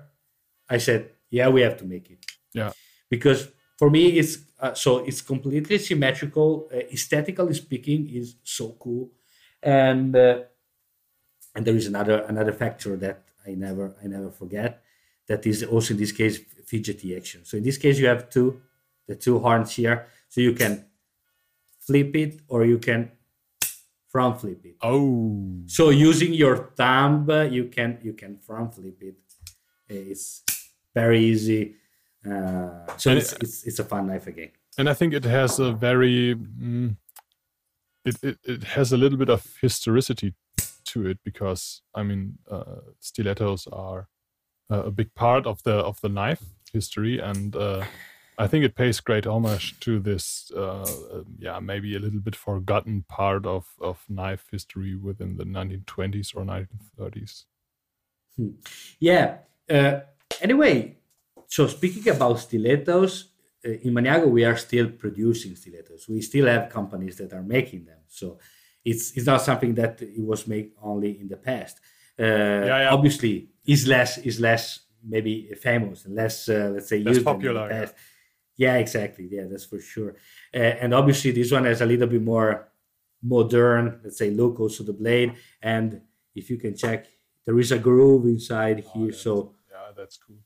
I 0.68 0.78
said, 0.78 1.10
"Yeah, 1.30 1.48
we 1.48 1.62
have 1.62 1.76
to 1.78 1.84
make 1.84 2.10
it." 2.10 2.26
Yeah. 2.54 2.72
Because 3.10 3.48
for 3.78 3.90
me, 3.90 4.18
it's 4.18 4.38
uh, 4.60 4.74
so 4.74 4.98
it's 5.04 5.20
completely 5.20 5.78
symmetrical. 5.78 6.68
Uh, 6.72 6.78
aesthetically 6.92 7.54
speaking, 7.54 8.08
is 8.08 8.36
so 8.44 8.76
cool, 8.78 9.10
and 9.62 10.16
uh, 10.16 10.38
and 11.54 11.66
there 11.66 11.76
is 11.76 11.86
another 11.86 12.22
another 12.22 12.52
factor 12.52 12.96
that 12.96 13.24
I 13.46 13.50
never 13.54 13.94
I 14.02 14.06
never 14.06 14.30
forget 14.30 14.82
that 15.28 15.46
is 15.46 15.62
also 15.64 15.94
in 15.94 16.00
this 16.00 16.12
case 16.12 16.38
fidgety 16.66 17.16
action. 17.16 17.44
So 17.44 17.56
in 17.56 17.62
this 17.62 17.78
case 17.78 17.98
you 17.98 18.06
have 18.06 18.30
two 18.30 18.62
the 19.06 19.16
two 19.16 19.38
horns 19.38 19.72
here, 19.76 20.08
so 20.28 20.40
you 20.40 20.54
can 20.54 20.86
flip 21.80 22.16
it 22.16 22.40
or 22.48 22.64
you 22.64 22.78
can 22.78 23.10
front 24.08 24.40
flip 24.40 24.64
it. 24.64 24.76
Oh, 24.82 25.62
So 25.66 25.90
using 25.90 26.32
your 26.32 26.70
thumb, 26.76 27.28
you 27.50 27.64
can 27.66 27.98
you 28.02 28.12
can 28.14 28.38
front 28.38 28.74
flip 28.74 29.02
it. 29.02 29.16
It's 29.88 30.42
very 30.94 31.20
easy. 31.20 31.76
Uh, 32.26 32.96
so 32.96 33.10
And 33.10 33.18
it's, 33.18 33.32
it's 33.34 33.64
it's 33.64 33.78
a 33.78 33.84
fun 33.84 34.06
knife 34.06 34.26
again. 34.26 34.50
and 34.78 34.88
I 34.88 34.94
think 34.94 35.14
it 35.14 35.24
has 35.24 35.58
a 35.58 35.72
very. 35.72 36.34
Mm, 36.34 36.96
it, 38.04 38.16
it 38.22 38.38
it 38.44 38.64
has 38.64 38.92
a 38.92 38.96
little 38.96 39.18
bit 39.18 39.30
of 39.30 39.44
historicity 39.60 40.34
to 40.84 41.06
it 41.06 41.18
because 41.24 41.82
I 41.94 42.02
mean 42.02 42.38
uh, 42.50 42.80
stilettos 43.00 43.66
are 43.72 44.08
uh, 44.70 44.84
a 44.84 44.90
big 44.90 45.14
part 45.14 45.46
of 45.46 45.62
the 45.62 45.74
of 45.74 46.00
the 46.00 46.08
knife 46.08 46.42
history 46.72 47.18
and. 47.18 47.56
Uh, 47.56 47.84
I 48.36 48.48
think 48.48 48.64
it 48.64 48.74
pays 48.74 49.00
great 49.00 49.26
homage 49.26 49.78
to 49.80 50.00
this, 50.00 50.50
uh, 50.56 50.82
uh, 50.82 51.22
yeah, 51.38 51.60
maybe 51.60 51.94
a 51.94 52.00
little 52.00 52.18
bit 52.18 52.34
forgotten 52.34 53.04
part 53.08 53.46
of, 53.46 53.66
of 53.80 54.04
knife 54.08 54.48
history 54.50 54.96
within 54.96 55.36
the 55.36 55.44
1920s 55.44 56.34
or 56.34 56.44
1930s. 56.44 57.44
Yeah. 58.98 59.36
Uh, 59.70 60.00
anyway, 60.40 60.96
so 61.48 61.66
speaking 61.66 62.08
about 62.08 62.38
stilettos, 62.38 63.30
uh, 63.66 63.70
in 63.70 63.94
Maniago 63.94 64.28
we 64.28 64.44
are 64.44 64.56
still 64.56 64.88
producing 64.90 65.56
stilettos. 65.56 66.08
We 66.08 66.20
still 66.20 66.46
have 66.46 66.68
companies 66.68 67.16
that 67.16 67.32
are 67.32 67.42
making 67.42 67.84
them. 67.84 67.98
So 68.08 68.38
it's 68.84 69.12
it's 69.16 69.26
not 69.26 69.42
something 69.42 69.74
that 69.74 70.02
it 70.02 70.24
was 70.24 70.46
made 70.46 70.72
only 70.82 71.20
in 71.20 71.28
the 71.28 71.36
past. 71.36 71.80
Uh, 72.18 72.24
yeah. 72.24 72.90
Obviously, 72.92 73.48
is 73.66 73.86
less 73.86 74.18
is 74.18 74.38
less 74.40 74.80
maybe 75.02 75.50
famous 75.60 76.04
and 76.04 76.14
less 76.14 76.48
uh, 76.48 76.70
let's 76.74 76.88
say 76.88 77.02
Less 77.02 77.16
used 77.16 77.26
than 77.26 77.34
in 77.34 77.40
popular, 77.40 77.70
yeah. 77.70 77.90
Yeah, 78.56 78.76
exactly. 78.76 79.28
Yeah, 79.30 79.46
that's 79.50 79.64
for 79.64 79.80
sure. 79.80 80.14
Uh, 80.54 80.58
and 80.58 80.94
obviously, 80.94 81.32
this 81.32 81.50
one 81.50 81.64
has 81.64 81.80
a 81.80 81.86
little 81.86 82.06
bit 82.06 82.22
more 82.22 82.68
modern, 83.20 84.00
let's 84.04 84.18
say, 84.18 84.30
look 84.30 84.60
also 84.60 84.84
the 84.84 84.92
blade. 84.92 85.34
And 85.60 86.00
if 86.36 86.50
you 86.50 86.56
can 86.56 86.76
check 86.76 87.06
there 87.44 87.58
is 87.58 87.72
a 87.72 87.78
groove 87.78 88.24
inside 88.26 88.84
Oh, 88.86 88.98
here. 88.98 89.12
So 89.12 89.54
yeah, 89.70 89.92
that's 89.96 90.16
cool. 90.16 90.36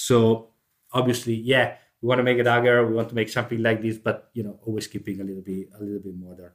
So 0.00 0.48
obviously, 0.92 1.34
yeah, 1.34 1.76
we 2.00 2.08
want 2.08 2.20
to 2.20 2.22
make 2.22 2.38
a 2.38 2.44
dagger. 2.44 2.86
We 2.86 2.94
want 2.94 3.10
to 3.10 3.14
make 3.14 3.28
something 3.28 3.62
like 3.62 3.82
this, 3.82 3.98
but 3.98 4.30
you 4.32 4.42
know, 4.42 4.58
always 4.64 4.86
keeping 4.86 5.20
a 5.20 5.24
little 5.24 5.42
bit 5.42 5.68
a 5.78 5.82
little 5.82 6.00
bit 6.00 6.14
modern. 6.16 6.52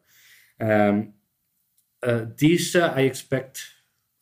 Um, 0.59 1.13
uh, 2.01 2.25
this 2.37 2.75
uh, 2.75 2.91
I 2.95 3.01
expect 3.01 3.63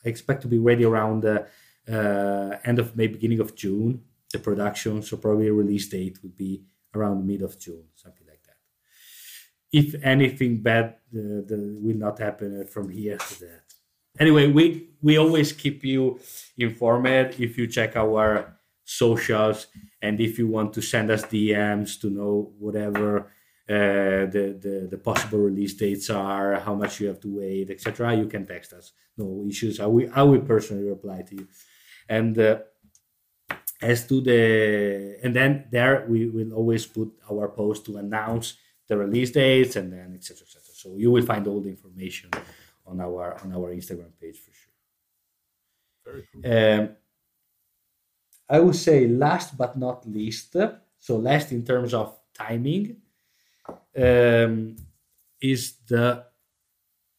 I 0.06 0.10
expect 0.10 0.42
to 0.42 0.50
be 0.50 0.60
ready 0.60 0.84
around 0.84 1.24
the 1.24 1.48
uh, 1.88 2.58
end 2.66 2.80
of 2.80 2.98
May, 2.98 3.08
beginning 3.08 3.40
of 3.40 3.56
June. 3.56 4.04
The 4.32 4.40
production, 4.40 5.02
so 5.04 5.16
probably 5.18 5.50
release 5.52 5.88
date 5.88 6.18
would 6.24 6.36
be 6.36 6.64
around 6.94 7.26
mid 7.26 7.44
of 7.44 7.58
June, 7.60 7.86
something 7.96 8.28
like 8.28 8.44
that. 8.44 8.58
If 9.72 9.96
anything 10.04 10.62
bad 10.62 10.86
uh, 11.16 11.46
the, 11.48 11.78
will 11.80 11.98
not 11.98 12.20
happen 12.20 12.66
from 12.66 12.90
here 12.90 13.18
to 13.18 13.40
that. 13.42 13.64
Anyway, 14.20 14.48
we 14.52 14.90
we 15.02 15.18
always 15.18 15.54
keep 15.54 15.86
you 15.86 16.20
informed 16.58 17.36
if 17.40 17.58
you 17.58 17.68
check 17.68 17.96
our 17.96 18.58
socials 18.84 19.68
and 20.02 20.20
if 20.20 20.38
you 20.38 20.48
want 20.48 20.74
to 20.74 20.82
send 20.82 21.10
us 21.10 21.24
DMs 21.24 22.00
to 22.02 22.10
know 22.10 22.52
whatever 22.60 23.32
uh, 23.70 24.28
the, 24.28 24.58
the 24.60 24.88
the 24.92 24.98
possible 24.98 25.40
release 25.40 25.74
dates 25.74 26.10
are, 26.10 26.60
how 26.60 26.76
much 26.76 27.00
you 27.00 27.08
have 27.08 27.22
to 27.22 27.38
wait, 27.38 27.70
etc. 27.70 28.14
You 28.14 28.28
can 28.28 28.46
text 28.46 28.74
us. 28.74 28.92
No 29.18 29.46
issues. 29.48 29.80
I 29.80 29.86
will 29.86 30.10
I 30.14 30.24
will 30.24 30.42
personally 30.42 30.84
reply 30.84 31.22
to 31.22 31.36
you. 31.36 31.48
And 32.10 32.38
uh, 32.38 32.60
as 33.82 34.06
to 34.08 34.20
the 34.20 35.18
and 35.24 35.34
then 35.34 35.66
there 35.72 36.06
we 36.10 36.28
will 36.28 36.52
always 36.52 36.86
put 36.86 37.14
our 37.32 37.48
post 37.48 37.86
to 37.86 37.98
announce 37.98 38.58
the 38.90 38.98
release 38.98 39.32
dates 39.32 39.78
and 39.78 39.94
then 39.94 40.14
etc. 40.14 40.44
etc. 40.44 40.62
So 40.76 40.98
you 40.98 41.10
will 41.12 41.26
find 41.26 41.48
all 41.48 41.62
the 41.62 41.70
information 41.70 42.32
on 42.86 43.00
our 43.00 43.40
on 43.44 43.54
our 43.54 43.74
Instagram 43.74 44.12
page 44.20 44.40
for 44.40 44.52
sure. 44.52 44.74
Very 46.06 46.28
cool. 46.34 46.42
Um, 46.52 46.96
I 48.54 48.60
would 48.60 48.76
say 48.76 49.08
last 49.08 49.58
but 49.58 49.76
not 49.76 50.08
least, 50.08 50.56
so 51.00 51.18
last 51.18 51.52
in 51.52 51.66
terms 51.66 51.92
of 51.92 52.16
timing, 52.36 52.98
um, 53.98 54.76
is 55.42 55.74
the 55.88 56.24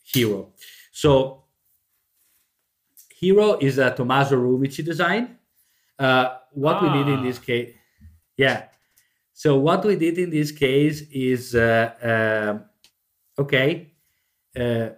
hero. 0.04 0.52
So 0.92 1.42
hero 3.18 3.58
is 3.58 3.78
a 3.78 3.92
Tommaso 3.92 4.36
Rumici 4.36 4.84
design. 4.84 5.36
Uh, 5.98 6.36
what 6.52 6.80
we 6.80 6.88
did 6.90 7.08
in 7.08 7.22
this 7.24 7.40
case, 7.40 7.74
yeah. 8.36 8.66
So 9.32 9.58
what 9.58 9.84
we 9.84 9.96
did 9.96 10.18
in 10.18 10.30
this 10.30 10.52
case 10.52 11.02
is 11.10 11.56
uh, 11.56 11.90
um 12.10 12.64
okay. 13.36 13.90
Uh, 14.54 14.90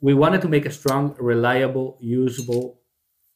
we 0.00 0.12
wanted 0.14 0.42
to 0.42 0.48
make 0.48 0.66
a 0.66 0.72
strong, 0.72 1.14
reliable, 1.20 1.96
usable, 2.00 2.80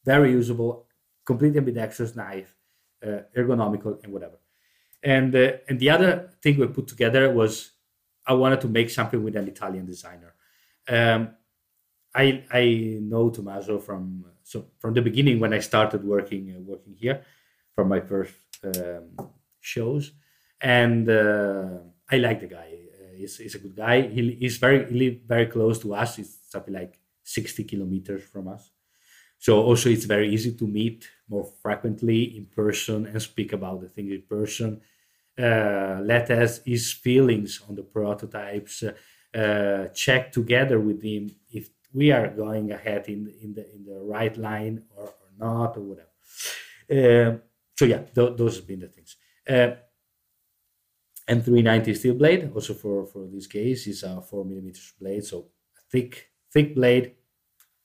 very 0.03 0.31
usable, 0.31 0.86
completely 1.29 1.59
ambidextrous 1.59 2.15
knife, 2.15 2.51
uh, 3.05 3.21
ergonomical 3.39 3.93
and 4.03 4.09
whatever. 4.13 4.39
And 5.15 5.31
uh, 5.35 5.51
and 5.67 5.79
the 5.83 5.89
other 5.95 6.11
thing 6.41 6.53
we 6.57 6.67
put 6.67 6.87
together 6.93 7.23
was 7.41 7.51
I 8.25 8.33
wanted 8.33 8.61
to 8.61 8.69
make 8.77 8.89
something 8.89 9.21
with 9.25 9.35
an 9.35 9.47
Italian 9.47 9.85
designer. 9.93 10.31
Um, 10.97 11.21
I 12.23 12.25
I 12.61 12.63
know 13.11 13.29
Tommaso 13.29 13.75
from 13.87 14.25
so 14.43 14.57
from 14.81 14.93
the 14.97 15.03
beginning 15.09 15.37
when 15.43 15.53
I 15.53 15.61
started 15.71 16.01
working 16.03 16.43
uh, 16.55 16.61
working 16.71 16.95
here, 17.03 17.17
from 17.75 17.89
my 17.89 18.01
first 18.11 18.33
um, 18.63 19.05
shows, 19.59 20.03
and 20.61 21.09
uh, 21.09 21.77
I 22.13 22.17
like 22.17 22.39
the 22.39 22.51
guy. 22.59 22.69
Uh, 22.73 23.13
he's, 23.19 23.37
he's 23.37 23.55
a 23.55 23.59
good 23.59 23.75
guy. 23.75 24.01
He, 24.15 24.21
he's 24.41 24.57
very 24.57 24.79
he 24.89 24.95
live 25.03 25.15
very 25.27 25.47
close 25.55 25.77
to 25.79 25.93
us. 25.93 26.15
He's 26.17 26.39
something 26.49 26.73
like 26.73 26.97
sixty 27.23 27.63
kilometers 27.63 28.23
from 28.23 28.47
us. 28.47 28.71
So 29.37 29.61
also 29.61 29.89
it's 29.89 30.05
very 30.05 30.29
easy 30.33 30.53
to 30.55 30.67
meet 30.67 31.07
more 31.29 31.45
frequently 31.61 32.37
in 32.37 32.45
person 32.47 33.05
and 33.05 33.21
speak 33.21 33.53
about 33.53 33.81
the 33.81 33.89
thing 33.89 34.11
in 34.11 34.23
person. 34.23 34.81
Uh, 35.37 36.01
let 36.03 36.31
us 36.31 36.61
his 36.65 36.91
feelings 36.93 37.61
on 37.69 37.75
the 37.75 37.83
prototypes. 37.83 38.83
Uh, 38.83 38.93
uh, 39.37 39.87
check 39.89 40.31
together 40.31 40.79
with 40.79 41.01
him 41.03 41.29
if 41.51 41.69
we 41.93 42.11
are 42.11 42.27
going 42.29 42.71
ahead 42.71 43.07
in 43.07 43.27
in 43.41 43.53
the 43.53 43.65
in 43.75 43.85
the 43.85 43.99
right 44.01 44.35
line 44.37 44.83
or, 44.95 45.05
or 45.05 45.29
not 45.37 45.77
or 45.77 45.81
whatever. 45.81 46.09
Um, 46.89 47.41
so 47.77 47.85
yeah, 47.85 48.03
th- 48.15 48.37
those 48.37 48.55
have 48.57 48.67
been 48.67 48.79
the 48.79 48.87
things. 48.87 49.15
Uh, 49.47 49.75
M390 51.27 51.93
steel 51.95 52.15
blade, 52.15 52.51
also 52.53 52.73
for 52.73 53.05
for 53.05 53.27
this 53.27 53.47
case, 53.47 53.87
is 53.87 54.03
a 54.03 54.21
four 54.21 54.45
millimeters 54.45 54.93
blade, 54.99 55.25
so 55.25 55.51
a 55.77 55.81
thick 55.91 56.31
thick 56.53 56.73
blade, 56.75 57.15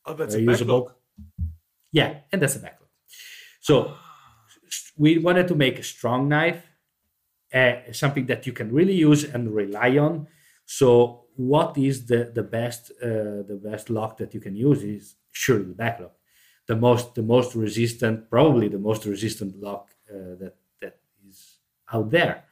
Oh, 0.06 0.14
that's 0.14 0.34
very 0.34 0.46
usable. 0.46 0.92
Yeah, 1.92 2.20
and 2.32 2.40
that's 2.40 2.56
a 2.56 2.60
backlock. 2.60 2.88
So 3.60 3.94
we 4.96 5.18
wanted 5.18 5.48
to 5.48 5.54
make 5.54 5.78
a 5.78 5.82
strong 5.82 6.28
knife, 6.28 6.66
uh, 7.54 7.92
something 7.92 8.26
that 8.26 8.46
you 8.46 8.52
can 8.52 8.72
really 8.72 8.94
use 8.94 9.24
and 9.24 9.54
rely 9.54 9.98
on. 9.98 10.28
So 10.66 11.24
what 11.36 11.78
is 11.78 12.06
the 12.06 12.30
the 12.34 12.42
best 12.42 12.92
uh, 13.02 13.42
the 13.50 13.60
best 13.62 13.90
lock 13.90 14.18
that 14.18 14.34
you 14.34 14.40
can 14.40 14.54
use 14.56 14.82
is 14.82 15.16
surely 15.32 15.64
the 15.64 15.74
backlock, 15.74 16.12
the 16.66 16.76
most 16.76 17.14
the 17.14 17.22
most 17.22 17.54
resistant, 17.54 18.30
probably 18.30 18.68
the 18.68 18.78
most 18.78 19.04
resistant 19.06 19.60
lock 19.60 19.90
uh, 20.10 20.36
that 20.40 20.56
that 20.80 20.98
is 21.28 21.58
out 21.92 22.10
there. 22.10 22.44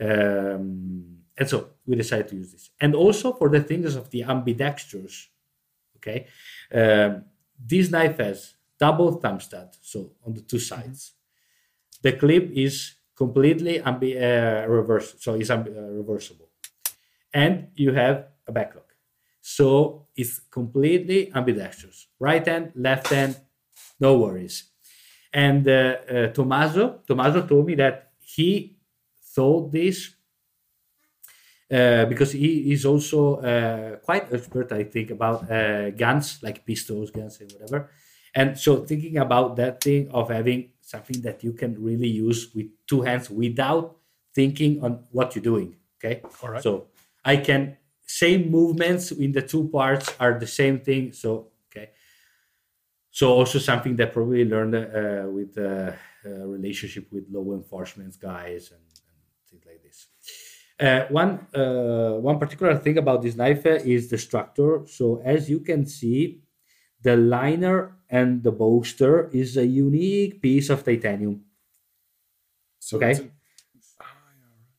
Um, 0.00 1.18
and 1.38 1.48
so 1.48 1.70
we 1.86 1.96
decided 1.96 2.28
to 2.28 2.36
use 2.36 2.52
this, 2.52 2.70
and 2.80 2.94
also 2.94 3.32
for 3.32 3.48
the 3.48 3.62
things 3.62 3.96
of 3.96 4.10
the 4.10 4.24
ambidextrous. 4.24 5.28
Okay, 5.98 6.26
um, 6.72 7.24
this 7.64 7.90
knife 7.90 8.18
has 8.18 8.54
double 8.78 9.12
thumb 9.12 9.40
stud, 9.40 9.68
so 9.80 10.12
on 10.26 10.34
the 10.34 10.40
two 10.40 10.58
sides. 10.58 11.12
The 12.02 12.12
clip 12.12 12.50
is 12.52 12.94
completely 13.16 13.80
ambi- 13.80 14.16
uh, 14.16 14.68
reverse, 14.68 15.16
so 15.20 15.34
it's 15.34 15.50
ambi- 15.50 15.76
uh, 15.76 15.90
reversible, 15.92 16.48
and 17.32 17.68
you 17.74 17.92
have 17.92 18.26
a 18.46 18.52
backlock, 18.52 18.90
so 19.40 20.06
it's 20.16 20.38
completely 20.50 21.32
ambidextrous. 21.34 22.08
Right 22.18 22.46
hand, 22.46 22.72
left 22.74 23.08
hand, 23.08 23.36
no 24.00 24.18
worries. 24.18 24.64
And 25.32 25.68
uh, 25.68 25.96
uh, 26.10 26.26
Tommaso, 26.28 27.02
Tommaso 27.06 27.46
told 27.46 27.66
me 27.66 27.74
that 27.76 28.12
he 28.20 28.76
thought 29.22 29.70
this 29.72 30.14
uh, 31.70 32.04
because 32.06 32.32
he 32.32 32.72
is 32.72 32.84
also 32.84 33.36
uh, 33.36 33.96
quite 33.96 34.32
expert, 34.32 34.72
I 34.72 34.84
think, 34.84 35.10
about 35.10 35.50
uh, 35.50 35.90
guns 35.90 36.40
like 36.42 36.66
pistols, 36.66 37.10
guns, 37.10 37.40
and 37.40 37.52
whatever. 37.52 37.90
And 38.34 38.58
so, 38.58 38.84
thinking 38.84 39.18
about 39.18 39.56
that 39.56 39.80
thing 39.82 40.10
of 40.10 40.30
having 40.30 40.70
something 40.80 41.22
that 41.22 41.42
you 41.44 41.52
can 41.52 41.82
really 41.82 42.08
use 42.08 42.52
with 42.54 42.66
two 42.86 43.02
hands 43.02 43.30
without 43.30 43.96
thinking 44.34 44.82
on 44.82 45.04
what 45.10 45.34
you're 45.34 45.42
doing. 45.42 45.76
Okay. 45.98 46.22
All 46.42 46.50
right. 46.50 46.62
So 46.62 46.88
I 47.24 47.36
can 47.36 47.76
same 48.06 48.50
movements 48.50 49.12
in 49.12 49.32
the 49.32 49.42
two 49.42 49.68
parts 49.68 50.14
are 50.18 50.38
the 50.38 50.46
same 50.46 50.80
thing. 50.80 51.12
So 51.12 51.48
okay. 51.70 51.90
So 53.10 53.32
also 53.32 53.58
something 53.58 53.96
that 53.96 54.12
probably 54.12 54.44
learned 54.44 54.74
uh, 54.74 55.28
with 55.30 55.56
uh, 55.58 55.92
uh, 56.26 56.46
relationship 56.46 57.12
with 57.12 57.24
law 57.30 57.52
enforcement 57.52 58.18
guys 58.20 58.70
and, 58.70 58.80
and 58.80 59.18
things 59.48 59.64
like 59.66 59.82
this. 59.82 60.06
Uh, 60.80 61.04
one 61.10 61.46
uh, 61.54 62.12
one 62.28 62.38
particular 62.38 62.74
thing 62.78 62.96
about 62.96 63.20
this 63.22 63.36
knife 63.36 63.66
uh, 63.66 63.78
is 63.84 64.08
the 64.08 64.16
structure. 64.18 64.80
So 64.86 65.20
as 65.24 65.50
you 65.50 65.60
can 65.60 65.84
see, 65.84 66.40
the 67.02 67.16
liner 67.16 67.96
and 68.08 68.42
the 68.42 68.50
bolster 68.52 69.28
is 69.30 69.56
a 69.56 69.66
unique 69.66 70.40
piece 70.40 70.70
of 70.70 70.82
titanium. 70.84 71.44
So 72.78 72.96
Okay. 72.96 73.10
it's 73.10 73.20
an- 73.20 73.32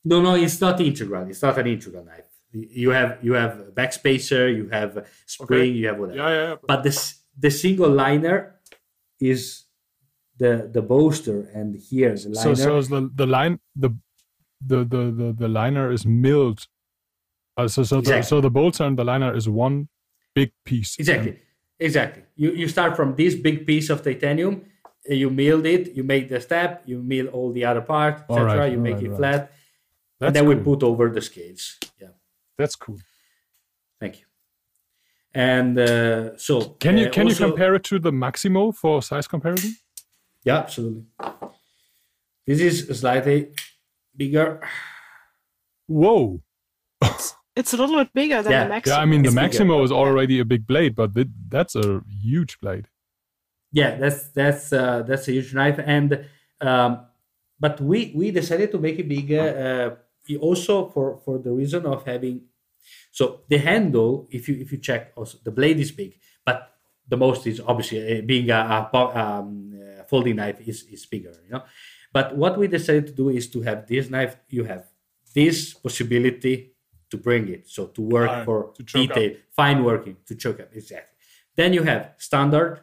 No, 0.04 0.22
no, 0.22 0.34
it's 0.36 0.60
not 0.60 0.82
integral. 0.82 1.28
It's 1.30 1.44
not 1.44 1.58
an 1.60 1.68
integral 1.68 2.04
knife. 2.04 2.26
You 2.52 2.90
have 2.90 3.12
you 3.24 3.34
have 3.34 3.54
a 3.60 3.72
backspacer, 3.72 4.44
you 4.60 4.68
have 4.70 4.98
a 4.98 5.04
spring, 5.26 5.70
Okay. 5.72 5.78
you 5.80 5.88
have 5.88 6.00
whatever. 6.00 6.18
yeah, 6.18 6.30
yeah, 6.38 6.48
yeah. 6.50 6.56
But 6.68 6.80
this 6.84 7.00
the 7.38 7.52
single 7.52 7.90
liner 8.04 8.38
is 9.20 9.42
the 10.42 10.68
the 10.76 10.82
bolster, 10.82 11.38
and 11.54 11.76
here 11.90 12.14
the 12.14 12.34
so 12.36 12.50
liner. 12.50 12.56
so 12.66 12.78
is 12.82 12.88
the 12.90 13.02
the 13.22 13.28
line 13.28 13.60
the 13.76 13.90
the 14.66 14.78
the 14.86 15.12
the, 15.12 15.34
the 15.38 15.48
liner 15.48 15.92
is 15.92 16.06
milled. 16.06 16.68
Uh, 17.58 17.68
so 17.68 17.84
so 17.84 17.96
the, 17.96 18.00
Exactly. 18.02 18.24
so 18.24 18.42
the 18.42 18.50
bolter 18.50 18.84
and 18.86 18.98
the 18.98 19.04
liner 19.04 19.36
is 19.36 19.48
one 19.50 19.88
big 20.34 20.52
piece. 20.66 20.96
exactly, 21.00 21.40
exactly. 21.80 22.24
You 22.36 22.52
you 22.52 22.68
start 22.68 22.96
from 22.96 23.16
this 23.16 23.36
big 23.36 23.66
piece 23.66 23.90
of 23.90 24.02
titanium. 24.04 24.54
uh, 25.10 25.14
You 25.14 25.30
milled 25.30 25.66
it. 25.66 25.96
You 25.96 26.04
make 26.04 26.30
the 26.30 26.40
step. 26.40 26.84
You 26.86 27.02
mill 27.04 27.28
all 27.28 27.52
the 27.52 27.66
other 27.66 27.82
part, 27.82 28.16
etc. 28.30 28.46
right, 28.58 28.72
you 28.72 28.78
make 28.80 28.96
right, 28.96 29.04
it 29.06 29.10
right. 29.10 29.18
flat, 29.18 29.40
That's 30.20 30.28
and 30.28 30.36
then 30.36 30.46
cool. 30.46 30.56
we 30.56 30.64
put 30.64 30.84
over 30.84 31.10
the 31.10 31.22
scales. 31.22 31.78
Yeah, 32.02 32.14
That's 32.58 32.76
cool. 32.76 33.00
thank 34.00 34.20
you. 34.20 34.26
And 35.34 35.78
uh, 35.80 36.38
so 36.38 36.62
Can 36.80 36.98
you 36.98 37.08
uh, 37.08 37.12
can 37.12 37.28
you 37.28 37.36
compare 37.36 37.76
it 37.76 37.84
to 37.86 38.00
the 38.00 38.12
Maximo 38.12 38.72
for 38.72 39.02
size 39.02 39.28
comparison? 39.28 39.76
Yeah, 40.44 40.58
absolutely. 40.58 41.04
This 42.48 42.60
is 42.60 43.00
slightly 43.00 43.50
bigger. 44.16 44.62
Whoa. 45.88 46.42
It's 47.56 47.74
a 47.74 47.78
little 47.78 47.98
bit 47.98 48.14
bigger 48.14 48.42
than 48.42 48.52
Yeah. 48.52 48.64
the 48.64 48.70
Maximo. 48.70 48.96
Yeah, 48.96 49.02
I 49.02 49.06
mean 49.06 49.22
the 49.24 49.28
It's 49.28 49.36
bigger. 49.36 49.42
Maximo 49.44 49.84
is 49.84 49.92
already 49.92 50.40
a 50.40 50.46
big 50.46 50.66
blade, 50.66 50.96
but 50.96 51.14
th- 51.16 51.28
that's 51.50 51.76
a 51.76 52.02
huge 52.08 52.60
blade. 52.62 52.88
yeah, 53.74 53.96
that's 53.98 54.30
that's 54.32 54.72
uh, 54.74 55.04
that's 55.08 55.28
a 55.28 55.32
huge 55.32 55.54
knife, 55.54 55.80
and 55.84 56.26
um, 56.62 57.06
but 57.60 57.80
we 57.82 58.12
we 58.16 58.32
decided 58.32 58.72
to 58.72 58.80
make 58.80 59.00
it 59.00 59.08
bigger 59.08 59.98
uh, 60.30 60.36
also 60.40 60.88
for 60.90 61.20
for 61.26 61.40
the 61.40 61.52
reason 61.52 61.86
of 61.86 62.06
having 62.06 62.42
so 63.12 63.42
the 63.50 63.58
handle 63.58 64.28
if 64.32 64.48
you 64.48 64.56
if 64.64 64.72
you 64.72 64.78
check 64.78 65.12
also 65.16 65.38
the 65.44 65.52
blade 65.52 65.80
is 65.80 65.92
big 65.92 66.16
but 66.46 66.58
the 67.08 67.18
most 67.18 67.46
is 67.48 67.60
obviously 67.60 68.00
uh, 68.00 68.22
being 68.22 68.50
a, 68.50 68.90
a, 68.94 69.00
um, 69.24 69.72
a 70.00 70.04
folding 70.06 70.36
knife 70.38 70.60
is 70.66 70.84
is 70.92 71.06
bigger 71.06 71.34
you 71.46 71.52
know 71.52 71.64
but 72.14 72.36
what 72.36 72.58
we 72.58 72.68
decided 72.68 73.08
to 73.08 73.14
do 73.14 73.30
is 73.30 73.48
to 73.50 73.62
have 73.62 73.88
this 73.88 74.10
knife 74.10 74.36
you 74.50 74.64
have 74.66 74.86
this 75.34 75.74
possibility 75.74 76.74
to 77.10 77.18
bring 77.18 77.48
it. 77.50 77.68
So 77.68 77.88
to 77.88 78.02
work 78.02 78.30
Fine, 78.30 78.46
for 78.46 78.72
to 78.78 78.84
choke 78.84 79.10
up. 79.12 79.16
detail 79.16 79.38
fine 79.52 79.84
working. 79.84 80.18
To 80.28 80.36
choke 80.36 80.60
up. 80.62 80.70
Exactly. 80.74 81.16
Then 81.56 81.74
you 81.74 81.84
have 81.84 82.14
standard 82.18 82.82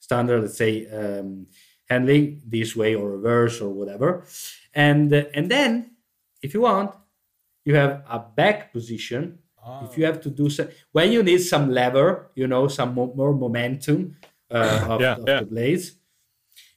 standard 0.00 0.40
let's 0.42 0.56
say 0.56 0.86
um, 0.88 1.46
handling 1.88 2.42
this 2.46 2.74
way 2.76 2.94
or 2.94 3.10
reverse 3.10 3.60
or 3.60 3.70
whatever. 3.70 4.24
And 4.74 5.12
uh, 5.12 5.24
and 5.34 5.50
then 5.50 5.90
if 6.42 6.54
you 6.54 6.60
want 6.62 6.94
you 7.64 7.74
have 7.74 8.02
a 8.08 8.18
back 8.18 8.72
position. 8.72 9.38
If 9.82 9.98
you 9.98 10.04
have 10.04 10.20
to 10.20 10.30
do 10.30 10.48
so 10.48 10.68
when 10.92 11.10
you 11.10 11.24
need 11.24 11.38
some 11.38 11.70
lever 11.72 12.30
you 12.36 12.46
know 12.46 12.68
some 12.68 12.94
mo- 12.94 13.12
more 13.16 13.34
momentum 13.34 14.16
uh, 14.48 14.86
of, 14.88 15.00
Yeah, 15.00 15.14
of 15.14 15.24
yeah. 15.26 15.40
the 15.40 15.46
blades 15.46 15.86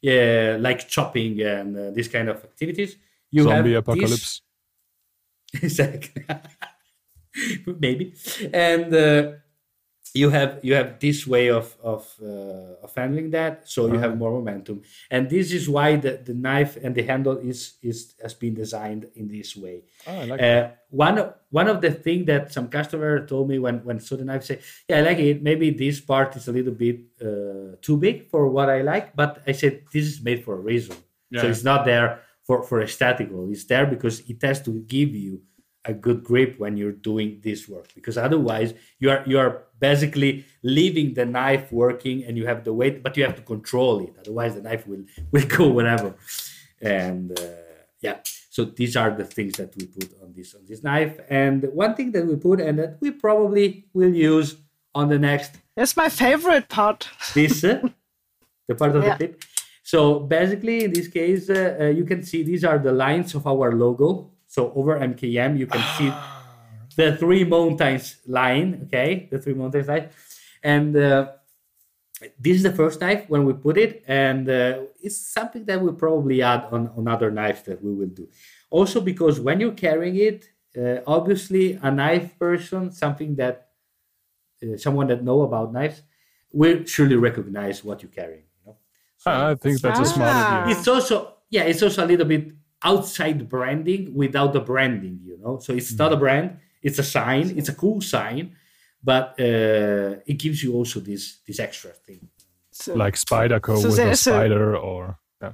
yeah 0.01 0.57
like 0.59 0.87
chopping 0.87 1.41
and 1.41 1.77
uh, 1.77 1.91
this 1.91 2.07
kind 2.07 2.29
of 2.29 2.37
activities. 2.43 2.97
You 3.31 3.43
Zombie 3.43 3.73
have 3.73 3.85
this- 3.85 3.95
apocalypse. 3.95 4.41
exactly. 5.61 6.25
Maybe. 7.65 8.13
And 8.53 8.93
uh, 8.93 9.31
you 10.13 10.29
have 10.29 10.59
you 10.63 10.73
have 10.73 10.99
this 10.99 11.27
way 11.27 11.49
of 11.49 11.75
of, 11.83 12.07
uh, 12.21 12.83
of 12.83 12.93
handling 12.95 13.29
that 13.31 13.69
so 13.69 13.87
you 13.87 13.99
have 13.99 14.17
more 14.17 14.31
momentum. 14.31 14.81
And 15.11 15.29
this 15.29 15.51
is 15.51 15.69
why 15.69 15.97
the, 15.97 16.21
the 16.23 16.33
knife 16.33 16.77
and 16.77 16.95
the 16.95 17.03
handle 17.03 17.37
is 17.37 17.75
is 17.81 18.13
has 18.21 18.33
been 18.33 18.53
designed 18.53 19.07
in 19.15 19.27
this 19.27 19.55
way. 19.55 19.83
Oh, 20.07 20.19
I 20.19 20.23
like 20.25 20.41
uh, 20.41 20.69
one 20.89 21.17
of 21.17 21.33
one 21.49 21.67
of 21.67 21.81
the 21.81 21.91
thing 21.91 22.25
that 22.25 22.53
some 22.53 22.69
customer 22.69 23.25
told 23.25 23.49
me 23.49 23.59
when 23.59 23.83
when 23.83 23.99
saw 23.99 24.15
the 24.15 24.25
knife 24.25 24.43
say 24.43 24.59
yeah 24.87 24.97
i 24.97 25.01
like 25.01 25.19
it. 25.19 25.43
Maybe 25.43 25.71
this 25.71 25.99
part 25.99 26.35
is 26.35 26.47
a 26.47 26.51
little 26.51 26.73
bit 26.73 27.01
uh, 27.21 27.75
too 27.81 27.97
big 27.97 28.29
for 28.29 28.47
what 28.49 28.69
i 28.69 28.81
like 28.81 29.15
but 29.15 29.41
i 29.47 29.51
said 29.51 29.83
this 29.93 30.05
is 30.05 30.21
made 30.21 30.43
for 30.43 30.55
a 30.55 30.61
reason. 30.61 30.95
So 31.35 31.47
it's 31.47 31.63
not 31.63 31.85
there 31.85 32.21
for 32.43 32.63
for 32.63 32.81
aesthetical 32.81 33.47
it's 33.51 33.65
there 33.65 33.85
because 33.85 34.21
it 34.21 34.41
has 34.41 34.59
to 34.63 34.71
give 34.87 35.13
you 35.13 35.41
a 35.85 35.93
good 35.93 36.23
grip 36.23 36.59
when 36.59 36.75
you're 36.77 36.91
doing 36.91 37.39
this 37.43 37.67
work 37.69 37.87
because 37.95 38.17
otherwise 38.17 38.73
you 38.99 39.09
are 39.09 39.23
you 39.25 39.39
are 39.39 39.63
basically 39.79 40.45
leaving 40.61 41.13
the 41.13 41.25
knife 41.25 41.71
working 41.71 42.23
and 42.25 42.37
you 42.37 42.45
have 42.45 42.63
the 42.65 42.73
weight 42.73 43.01
but 43.01 43.15
you 43.15 43.23
have 43.23 43.35
to 43.35 43.41
control 43.41 43.99
it. 44.01 44.13
Otherwise 44.19 44.55
the 44.55 44.61
knife 44.61 44.85
will 44.87 45.03
will 45.31 45.47
go 45.47 45.69
wherever. 45.69 46.15
And 46.81 47.39
uh, 47.39 47.43
yeah. 48.01 48.17
So 48.49 48.65
these 48.65 48.97
are 48.97 49.11
the 49.11 49.23
things 49.25 49.53
that 49.57 49.75
we 49.77 49.85
put 49.85 50.09
on 50.21 50.33
this 50.35 50.53
on 50.53 50.61
this 50.67 50.83
knife. 50.83 51.19
And 51.29 51.63
one 51.73 51.95
thing 51.95 52.11
that 52.11 52.25
we 52.25 52.35
put 52.35 52.59
and 52.59 52.77
that 52.79 52.97
we 52.99 53.11
probably 53.11 53.85
will 53.93 54.13
use 54.13 54.57
on 54.93 55.07
the 55.09 55.19
next 55.19 55.51
That's 55.75 55.95
my 55.95 56.09
favorite 56.09 56.67
part. 56.67 57.07
this 57.33 57.63
uh, 57.63 57.87
the 58.67 58.75
part 58.75 58.95
of 58.95 59.03
Yeah. 59.03 59.15
the 59.17 59.27
clip 59.27 59.43
so 59.83 60.19
basically 60.19 60.83
in 60.83 60.91
this 60.93 61.07
case 61.07 61.49
uh, 61.49 61.77
uh, 61.79 61.85
you 61.85 62.05
can 62.05 62.21
see 62.23 62.43
these 62.43 62.63
are 62.63 62.77
the 62.77 62.91
lines 62.91 63.33
of 63.33 63.47
our 63.47 63.71
logo 63.71 64.31
so 64.53 64.61
over 64.79 64.93
mkm 65.11 65.51
you 65.61 65.67
can 65.73 65.83
see 65.97 66.09
the 66.99 67.15
three 67.21 67.43
mountains 67.55 68.05
line 68.39 68.69
okay 68.85 69.27
the 69.31 69.39
three 69.43 69.53
mountains 69.61 69.87
line 69.87 70.07
and 70.73 70.97
uh, 70.97 71.21
this 72.37 72.57
is 72.57 72.63
the 72.63 72.71
first 72.81 72.99
knife 72.99 73.23
when 73.29 73.45
we 73.45 73.53
put 73.53 73.77
it 73.77 74.03
and 74.07 74.49
uh, 74.49 74.79
it's 75.01 75.17
something 75.17 75.63
that 75.65 75.79
we'll 75.81 75.93
probably 76.05 76.41
add 76.41 76.65
on, 76.71 76.81
on 76.97 77.07
other 77.07 77.31
knives 77.31 77.61
that 77.63 77.81
we 77.83 77.93
will 77.93 78.13
do 78.21 78.27
also 78.69 78.99
because 78.99 79.39
when 79.39 79.59
you're 79.61 79.79
carrying 79.87 80.15
it 80.29 80.49
uh, 80.77 80.99
obviously 81.07 81.65
a 81.81 81.89
knife 81.91 82.37
person 82.37 82.91
something 82.91 83.35
that 83.35 83.55
uh, 84.63 84.75
someone 84.77 85.07
that 85.07 85.23
know 85.23 85.41
about 85.43 85.71
knives 85.71 86.01
will 86.51 86.83
surely 86.85 87.15
recognize 87.15 87.83
what 87.83 88.01
you're 88.03 88.11
carrying 88.11 88.43
you 88.57 88.61
know 88.65 88.77
So 89.17 89.31
I 89.31 89.55
think 89.55 89.79
that's 89.81 89.99
a 89.99 90.05
smart 90.05 90.31
Ah. 90.33 90.63
idea. 90.63 90.77
it's 90.77 90.87
also 90.87 91.15
yeah 91.49 91.63
it's 91.71 91.81
also 91.81 92.03
a 92.05 92.09
little 92.11 92.25
bit 92.25 92.51
outside 92.83 93.47
branding 93.49 94.13
without 94.13 94.53
the 94.53 94.59
branding 94.61 95.19
you 95.25 95.37
know? 95.41 95.59
So 95.59 95.73
it's 95.73 95.93
not 95.97 96.13
a 96.13 96.17
brand 96.17 96.57
it's 96.81 96.99
a 96.99 97.03
sign 97.03 97.57
it's 97.57 97.69
a 97.69 97.73
cool 97.75 98.01
sign 98.01 98.55
but 99.03 99.35
uh, 99.39 100.19
it 100.25 100.37
gives 100.37 100.61
you 100.63 100.73
also 100.73 100.99
this 100.99 101.39
this 101.47 101.59
extra 101.59 101.91
thing. 101.91 102.27
So, 102.71 102.93
Like 102.95 103.15
Spyderco 103.15 103.77
So 103.81 103.87
with 103.89 103.99
a 103.99 104.03
there's 104.03 104.27
a- 104.27 104.31
spider 104.31 104.75
or 104.77 105.17
yeah. 105.41 105.53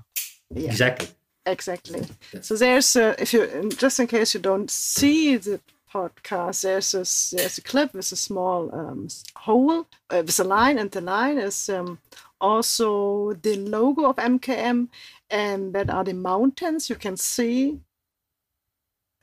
yeah, 0.53 0.69
exactly. 0.71 1.07
Exactly. 1.47 2.01
So 2.41 2.55
there's 2.55 2.95
a, 2.95 3.15
if 3.21 3.31
you 3.33 3.69
just 3.77 3.99
in 3.99 4.07
case 4.07 4.33
you 4.33 4.39
don't 4.39 4.71
see 4.71 5.37
the 5.37 5.59
podcast, 5.93 6.61
there's 6.63 6.93
a 6.95 7.05
there's 7.35 7.57
a 7.59 7.61
clip 7.61 7.93
with 7.93 8.11
a 8.11 8.15
small 8.15 8.73
um, 8.73 9.07
hole 9.35 9.85
uh, 10.09 10.23
with 10.25 10.39
a 10.39 10.43
line, 10.43 10.79
and 10.79 10.89
the 10.91 11.01
line 11.01 11.37
is 11.37 11.69
um, 11.69 11.99
also 12.41 13.33
the 13.33 13.55
logo 13.57 14.05
of 14.09 14.15
MKM, 14.17 14.87
and 15.29 15.73
that 15.73 15.89
are 15.89 16.03
the 16.03 16.13
mountains 16.13 16.89
you 16.89 16.95
can 16.95 17.17
see 17.17 17.79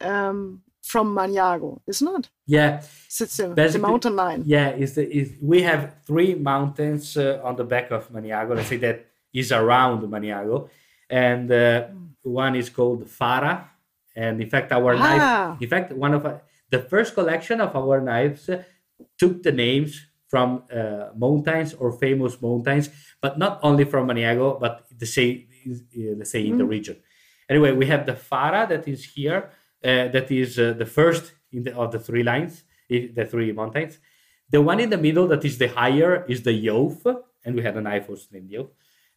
um, 0.01 0.63
from 0.83 1.15
Maniago, 1.15 1.81
isn't 1.87 2.09
it? 2.19 2.29
yeah 2.47 2.81
So 3.09 3.25
it's 3.25 3.37
the, 3.37 3.55
the 3.55 3.79
mountain 3.79 4.17
line. 4.17 4.43
yeah 4.47 4.71
is 4.71 4.97
the 4.97 5.05
is 5.09 5.31
we 5.41 5.63
have 5.63 5.95
three 6.05 6.35
mountains 6.35 7.17
uh, 7.17 7.41
on 7.45 7.55
the 7.55 7.63
back 7.65 7.93
of 7.93 8.11
maniago 8.11 8.57
let's 8.57 8.69
say 8.69 8.79
that 8.79 9.07
is 9.33 9.53
around 9.53 10.03
maniago 10.11 10.69
and 11.09 11.51
uh, 11.53 11.87
one 12.25 12.57
is 12.57 12.69
called 12.69 13.09
fara 13.09 13.71
and 14.17 14.43
in 14.43 14.51
fact 14.51 14.73
our 14.73 14.93
Ah. 14.97 15.03
knife 15.07 15.63
in 15.63 15.69
fact 15.69 15.93
one 15.93 16.15
of 16.15 16.27
our, 16.27 16.43
the 16.71 16.81
first 16.81 17.15
collection 17.15 17.61
of 17.61 17.77
our 17.77 18.01
knives 18.01 18.49
uh, 18.49 18.61
took 19.21 19.41
the 19.45 19.53
names 19.53 20.05
from 20.33 20.49
uh, 20.73 21.09
mountains 21.25 21.71
or 21.81 21.89
famous 22.05 22.35
mountains 22.47 22.87
but 23.25 23.33
not 23.45 23.55
only 23.69 23.85
from 23.93 24.03
maniago 24.09 24.49
but 24.65 24.75
the 25.03 25.11
same 25.17 25.37
let's 26.19 26.33
say 26.35 26.43
in 26.51 26.57
the 26.61 26.69
region 26.77 26.97
anyway 27.53 27.71
we 27.81 27.87
have 27.93 28.03
the 28.11 28.17
fara 28.31 28.63
that 28.73 28.85
is 28.95 29.01
here 29.17 29.41
uh, 29.85 30.09
that 30.15 30.29
is 30.31 30.51
uh, 30.59 30.73
the 30.83 30.87
first 30.87 31.25
in 31.57 31.63
the, 31.65 31.73
of 31.83 31.89
the 31.95 32.01
three 32.07 32.25
lines 32.33 32.65
the 32.89 33.27
three 33.33 33.53
mountains 33.61 33.99
the 34.53 34.61
one 34.61 34.81
in 34.81 34.91
the 34.91 34.99
middle 34.99 35.27
that 35.29 35.45
is 35.47 35.57
the 35.57 35.69
higher 35.69 36.27
is 36.29 36.43
the 36.43 36.53
Jouf, 36.53 37.01
and 37.45 37.57
we 37.57 37.63
have 37.63 37.77
an 37.77 37.87
also 37.87 38.27
named 38.31 38.51
Jouf. 38.51 38.69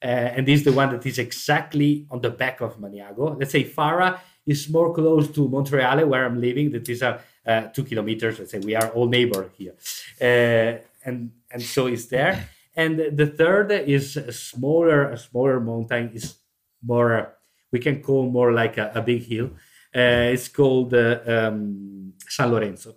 Uh, 0.01 0.35
and 0.35 0.47
this 0.47 0.59
is 0.59 0.65
the 0.65 0.71
one 0.71 0.89
that 0.91 1.05
is 1.05 1.19
exactly 1.19 2.07
on 2.09 2.21
the 2.21 2.29
back 2.29 2.61
of 2.61 2.79
Maniago. 2.79 3.37
Let's 3.37 3.51
say 3.51 3.63
Fara 3.63 4.21
is 4.45 4.69
more 4.69 4.93
close 4.93 5.27
to 5.31 5.49
Montereale, 5.49 6.07
where 6.07 6.25
I'm 6.25 6.39
living. 6.39 6.71
That 6.71 6.87
is 6.87 7.01
a 7.01 7.21
uh, 7.45 7.61
two 7.73 7.83
kilometers. 7.83 8.39
Let's 8.39 8.51
say 8.51 8.59
we 8.59 8.75
are 8.75 8.89
all 8.89 9.07
neighbor 9.07 9.49
here, 9.57 9.73
uh, 10.21 10.79
and 11.05 11.31
and 11.51 11.61
so 11.61 11.87
it's 11.87 12.07
there. 12.07 12.49
And 12.75 12.99
the 13.17 13.27
third 13.27 13.71
is 13.71 14.17
a 14.17 14.31
smaller, 14.33 15.09
a 15.11 15.17
smaller 15.17 15.59
mountain 15.61 16.11
is 16.13 16.35
more 16.83 17.37
we 17.71 17.79
can 17.79 18.01
call 18.01 18.29
more 18.29 18.51
like 18.51 18.77
a, 18.77 18.91
a 18.95 19.01
big 19.01 19.23
hill. 19.23 19.51
Uh, 19.95 20.33
it's 20.33 20.49
called 20.49 20.93
uh, 20.93 21.19
um, 21.25 22.13
San 22.27 22.51
Lorenzo 22.51 22.95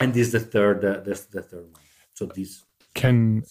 and 0.00 0.12
this 0.14 0.26
is 0.28 0.32
the 0.32 0.40
third 0.40 0.84
uh, 0.84 1.00
this 1.04 1.26
the 1.26 1.42
third 1.42 1.64
one 1.72 1.82
so 2.14 2.26
this 2.26 2.64
Can 2.94 3.42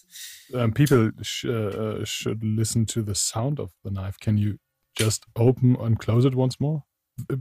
um, 0.55 0.71
people 0.73 1.11
sh- 1.21 1.45
uh, 1.45 1.51
uh, 1.51 2.05
should 2.05 2.43
listen 2.43 2.85
to 2.87 3.01
the 3.03 3.13
sound 3.15 3.59
of 3.59 3.69
the 3.83 3.91
knife? 3.91 4.17
Can 4.19 4.37
you 4.37 4.57
just 4.95 5.25
open 5.35 5.75
and 5.79 5.99
close 5.99 6.25
it 6.25 6.33
once 6.35 6.59
more? 6.59 6.83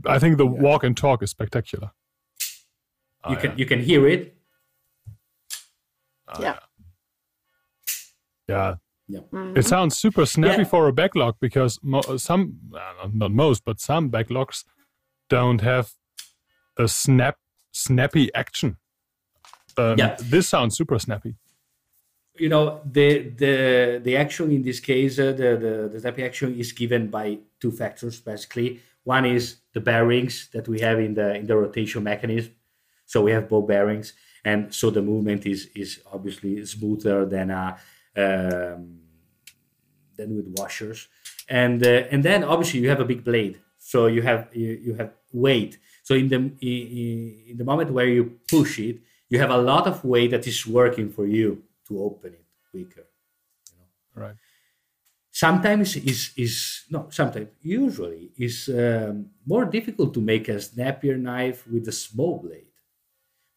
I 0.05 0.19
think 0.19 0.37
the 0.37 0.45
walk 0.45 0.83
and 0.83 0.95
talk 0.95 1.23
is 1.23 1.31
spectacular. 1.31 1.91
you 3.29 3.35
Ah, 3.35 3.41
can 3.41 3.49
yeah. 3.51 3.57
you 3.57 3.65
can 3.65 3.79
hear 3.81 4.07
it 4.07 4.35
Ah, 6.33 6.59
Yeah. 8.47 8.75
Yeah, 9.07 9.19
Mhm. 9.31 9.57
it 9.57 9.65
sounds 9.65 9.97
super 9.97 10.25
snappy 10.25 10.61
Yeah. 10.63 10.67
for 10.69 10.87
a 10.87 10.93
backlock 10.93 11.33
because 11.39 11.79
mo- 11.83 12.17
some, 12.17 12.59
uh, 12.73 13.09
not 13.13 13.31
most, 13.31 13.63
but 13.65 13.79
some 13.79 14.09
backlocks 14.09 14.63
don't 15.29 15.61
have 15.61 15.91
a 16.77 16.87
snap, 16.87 17.37
snappy 17.71 18.33
action. 18.33 18.77
Um, 19.77 19.97
Yeah. 19.97 20.15
This 20.19 20.47
sounds 20.49 20.75
super 20.77 20.99
snappy. 20.99 21.35
you 22.39 22.49
know 22.49 22.81
the 22.83 23.29
the 23.37 23.99
the 24.03 24.17
action 24.17 24.49
in 24.51 24.63
this 24.63 24.79
case 24.79 25.19
uh, 25.19 25.31
the, 25.33 25.49
the 25.65 25.89
the 25.93 25.99
snappy 25.99 26.23
action 26.23 26.59
is 26.59 26.71
given 26.73 27.07
by 27.11 27.37
two 27.61 27.69
factors 27.71 28.19
basically 28.19 28.79
one 29.03 29.23
is 29.23 29.57
the 29.73 29.79
bearings 29.79 30.49
that 30.51 30.67
we 30.67 30.79
have 30.79 30.99
in 30.99 31.13
the 31.13 31.35
in 31.35 31.45
the 31.45 31.55
rotation 31.55 32.01
mechanism 32.03 32.51
so 33.05 33.21
we 33.21 33.29
have 33.31 33.47
ball 33.47 33.61
bearings 33.61 34.13
and 34.45 34.73
so 34.73 34.89
the 34.89 35.01
movement 35.01 35.45
is 35.45 35.69
is 35.75 36.01
obviously 36.11 36.65
smoother 36.65 37.25
than 37.25 37.49
a 37.51 37.77
um, 38.17 38.99
than 40.15 40.35
with 40.35 40.47
washers. 40.57 41.07
And 41.49 41.85
uh, 41.85 42.03
and 42.11 42.23
then 42.23 42.43
obviously 42.43 42.79
you 42.81 42.89
have 42.89 42.99
a 43.01 43.05
big 43.05 43.23
blade. 43.23 43.59
So 43.77 44.07
you 44.07 44.21
have 44.21 44.49
you, 44.53 44.79
you 44.85 44.93
have 44.95 45.11
weight. 45.31 45.77
So 46.03 46.15
in 46.15 46.27
the 46.29 46.35
in, 46.35 47.43
in 47.51 47.57
the 47.57 47.63
moment 47.65 47.91
where 47.91 48.07
you 48.07 48.39
push 48.47 48.79
it 48.79 48.99
you 49.33 49.39
have 49.39 49.49
a 49.49 49.57
lot 49.57 49.87
of 49.87 50.03
weight 50.03 50.29
that 50.31 50.45
is 50.45 50.67
working 50.67 51.09
for 51.09 51.25
you 51.25 51.63
to 51.87 52.03
open 52.03 52.33
it 52.33 52.45
quicker 52.69 53.05
Right. 54.15 54.35
sometimes 55.31 55.95
is 55.95 56.31
is 56.37 56.85
no 56.91 57.07
sometimes 57.09 57.49
usually 57.61 58.31
is 58.37 58.69
um, 58.69 59.31
more 59.45 59.65
difficult 59.65 60.13
to 60.13 60.21
make 60.21 60.47
a 60.49 60.59
snappier 60.59 61.17
knife 61.17 61.65
with 61.67 61.87
a 61.87 61.91
small 61.91 62.37
blade 62.37 62.72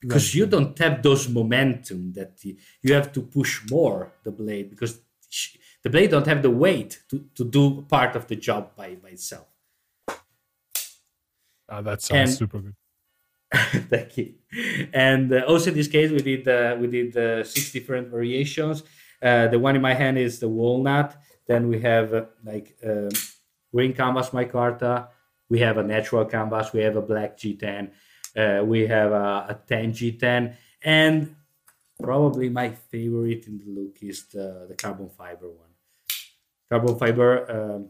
because 0.00 0.34
you 0.34 0.46
don't 0.46 0.78
have 0.78 1.02
those 1.02 1.28
momentum 1.28 2.12
that 2.12 2.32
you 2.82 2.92
have 2.94 3.12
to 3.12 3.20
push 3.22 3.60
more 3.70 4.12
the 4.24 4.30
blade 4.30 4.70
because 4.70 5.00
the 5.82 5.90
blade 5.90 6.10
don't 6.10 6.26
have 6.26 6.42
the 6.42 6.50
weight 6.50 7.02
to, 7.10 7.24
to 7.34 7.44
do 7.44 7.82
part 7.88 8.14
of 8.16 8.26
the 8.26 8.36
job 8.36 8.74
by, 8.76 8.94
by 8.96 9.10
itself 9.10 9.46
Ah, 11.68 11.80
that 11.82 12.00
sounds 12.02 12.30
And- 12.30 12.38
super 12.38 12.60
good. 12.60 12.74
Thank 13.90 14.16
you. 14.18 14.34
And 14.92 15.32
uh, 15.32 15.44
also 15.46 15.70
in 15.70 15.76
this 15.76 15.88
case, 15.88 16.10
we 16.10 16.18
did 16.18 16.46
uh, 16.48 16.76
we 16.80 16.86
did 16.88 17.16
uh, 17.16 17.44
six 17.44 17.72
different 17.72 18.08
variations. 18.08 18.82
Uh, 19.22 19.46
the 19.48 19.58
one 19.58 19.76
in 19.76 19.82
my 19.82 19.94
hand 19.94 20.18
is 20.18 20.38
the 20.40 20.48
walnut. 20.48 21.16
Then 21.46 21.68
we 21.68 21.80
have 21.80 22.12
uh, 22.12 22.24
like 22.44 22.76
um, 22.84 23.08
green 23.72 23.92
canvas 23.94 24.30
micarta. 24.30 25.08
We 25.48 25.60
have 25.60 25.78
a 25.78 25.82
natural 25.84 26.24
canvas. 26.24 26.72
We 26.72 26.80
have 26.82 26.96
a 26.96 27.02
black 27.02 27.38
G10. 27.38 27.92
Uh, 28.36 28.62
we 28.64 28.86
have 28.86 29.12
a, 29.12 29.46
a 29.48 29.58
10 29.66 29.92
G10, 29.92 30.54
and 30.82 31.34
probably 32.02 32.48
my 32.48 32.70
favorite 32.70 33.46
in 33.46 33.58
the 33.58 33.80
look 33.80 33.96
is 34.02 34.26
the, 34.26 34.66
the 34.68 34.74
carbon 34.74 35.08
fiber 35.08 35.48
one. 35.48 35.70
Carbon 36.70 36.98
fiber. 36.98 37.50
Um, 37.50 37.88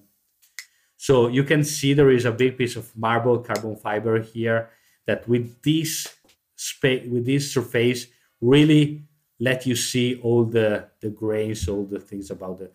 so 0.96 1.28
you 1.28 1.44
can 1.44 1.64
see 1.64 1.94
there 1.94 2.10
is 2.10 2.24
a 2.24 2.32
big 2.32 2.56
piece 2.56 2.76
of 2.76 2.96
marble 2.96 3.38
carbon 3.38 3.76
fiber 3.76 4.20
here 4.20 4.70
that 5.06 5.28
with 5.28 5.62
this 5.62 6.08
space 6.56 7.06
with 7.08 7.26
this 7.26 7.52
surface 7.52 8.06
really 8.40 9.06
let 9.38 9.66
you 9.66 9.76
see 9.76 10.18
all 10.22 10.44
the 10.44 10.88
the 11.00 11.10
grains 11.10 11.68
all 11.68 11.84
the 11.84 12.00
things 12.00 12.30
about 12.30 12.58
the 12.58 12.70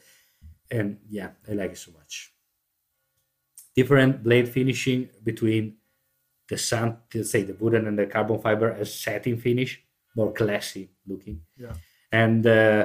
and 0.69 0.99
yeah 1.09 1.29
i 1.49 1.53
like 1.53 1.71
it 1.71 1.77
so 1.77 1.91
much 1.91 2.31
different 3.75 4.23
blade 4.23 4.47
finishing 4.47 5.09
between 5.23 5.75
the 6.51 6.57
sun 6.69 6.87
say 7.33 7.41
the 7.49 7.55
wooden 7.61 7.83
and 7.89 7.97
the 8.01 8.05
carbon 8.15 8.37
fiber 8.45 8.69
as 8.81 8.89
satin 9.03 9.37
finish 9.47 9.71
more 10.17 10.31
classy 10.39 10.85
looking 11.11 11.37
Yeah. 11.63 11.73
and 12.23 12.41
uh, 12.45 12.83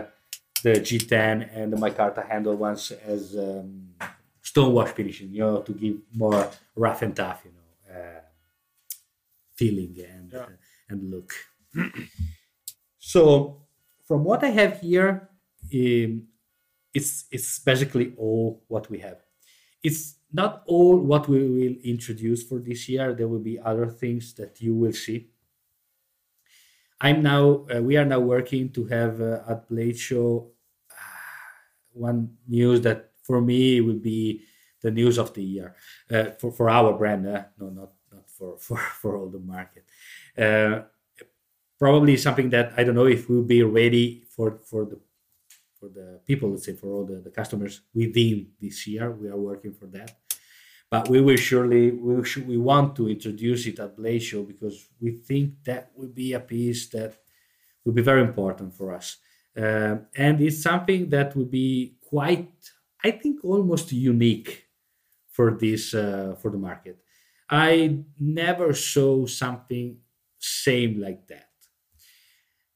the 0.64 0.74
g10 0.86 1.48
and 1.58 1.66
the 1.72 1.78
micarta 1.84 2.22
handle 2.32 2.56
ones 2.68 2.82
as 3.14 3.22
um, 3.46 3.70
stone 4.50 4.72
wash 4.76 4.92
finishing 5.00 5.28
you 5.36 5.40
know 5.44 5.56
to 5.68 5.72
give 5.82 5.96
more 6.22 6.42
rough 6.84 7.00
and 7.06 7.14
tough 7.22 7.40
you 7.46 7.52
know 7.56 7.68
uh, 7.96 8.20
feeling 9.60 9.92
and 10.14 10.28
Yeah. 10.32 10.40
uh, 10.40 10.56
and 10.90 11.00
look. 11.12 11.30
so 12.98 13.62
from 14.06 14.24
what 14.24 14.44
I 14.44 14.50
have 14.50 14.80
here, 14.80 15.28
um, 15.74 16.28
it's 16.94 17.24
it's 17.30 17.58
basically 17.58 18.14
all 18.18 18.62
what 18.68 18.88
we 18.90 18.98
have. 19.00 19.18
It's 19.82 20.15
not 20.32 20.62
all 20.66 20.98
what 20.98 21.28
we 21.28 21.38
will 21.38 21.76
introduce 21.84 22.42
for 22.42 22.58
this 22.58 22.88
year. 22.88 23.14
There 23.14 23.28
will 23.28 23.40
be 23.40 23.58
other 23.58 23.86
things 23.86 24.34
that 24.34 24.60
you 24.60 24.74
will 24.74 24.92
see. 24.92 25.28
I'm 27.00 27.22
now 27.22 27.66
uh, 27.74 27.82
we 27.82 27.96
are 27.96 28.04
now 28.04 28.20
working 28.20 28.70
to 28.72 28.86
have 28.86 29.20
uh, 29.20 29.40
at 29.48 29.68
Blade 29.68 29.98
Show 29.98 30.50
uh, 30.90 30.94
one 31.92 32.36
news 32.48 32.80
that 32.82 33.10
for 33.22 33.40
me 33.40 33.80
will 33.80 33.98
be 33.98 34.42
the 34.80 34.90
news 34.90 35.18
of 35.18 35.34
the 35.34 35.42
year 35.42 35.76
uh, 36.10 36.30
for 36.38 36.52
for 36.52 36.70
our 36.70 36.92
brand. 36.96 37.26
Uh, 37.26 37.44
no, 37.58 37.68
not 37.70 37.92
not 38.12 38.30
for 38.30 38.58
for 38.64 38.78
for 38.78 39.16
all 39.16 39.28
the 39.28 39.40
market. 39.40 39.84
Uh, 40.36 40.82
probably 41.78 42.16
something 42.16 42.50
that 42.50 42.72
I 42.76 42.84
don't 42.84 42.94
know 42.94 43.06
if 43.06 43.28
we'll 43.28 43.42
be 43.42 43.62
ready 43.62 44.24
for 44.30 44.58
for 44.64 44.84
the 44.86 44.98
for 45.86 46.00
the 46.00 46.20
people. 46.26 46.50
Let's 46.50 46.66
say 46.66 46.74
for 46.74 46.88
all 46.92 47.04
the, 47.04 47.20
the 47.20 47.30
customers 47.30 47.82
within 47.94 48.48
this 48.60 48.86
year. 48.86 49.10
We 49.10 49.28
are 49.28 49.36
working 49.36 49.72
for 49.72 49.86
that. 49.86 50.10
But 50.90 51.08
we 51.08 51.20
will 51.20 51.36
surely 51.36 51.90
we 51.90 52.24
should, 52.24 52.46
we 52.46 52.56
want 52.56 52.94
to 52.96 53.08
introduce 53.08 53.66
it 53.66 53.78
at 53.80 53.96
Blade 53.96 54.22
Show 54.22 54.42
because 54.44 54.88
we 55.00 55.12
think 55.12 55.64
that 55.64 55.90
will 55.96 56.08
be 56.08 56.32
a 56.32 56.40
piece 56.40 56.88
that 56.90 57.18
will 57.84 57.92
be 57.92 58.02
very 58.02 58.22
important 58.22 58.72
for 58.74 58.94
us, 58.94 59.18
Um 59.56 60.06
and 60.16 60.40
it's 60.40 60.62
something 60.62 61.10
that 61.10 61.34
will 61.34 61.50
be 61.62 61.96
quite, 62.00 62.52
I 63.02 63.10
think, 63.20 63.44
almost 63.44 63.92
unique 63.92 64.68
for 65.36 65.56
this 65.62 65.94
uh, 65.94 66.34
for 66.40 66.50
the 66.50 66.58
market. 66.58 66.96
I 67.50 68.04
never 68.18 68.74
saw 68.74 69.26
something 69.26 69.98
same 70.38 71.00
like 71.00 71.26
that. 71.28 71.45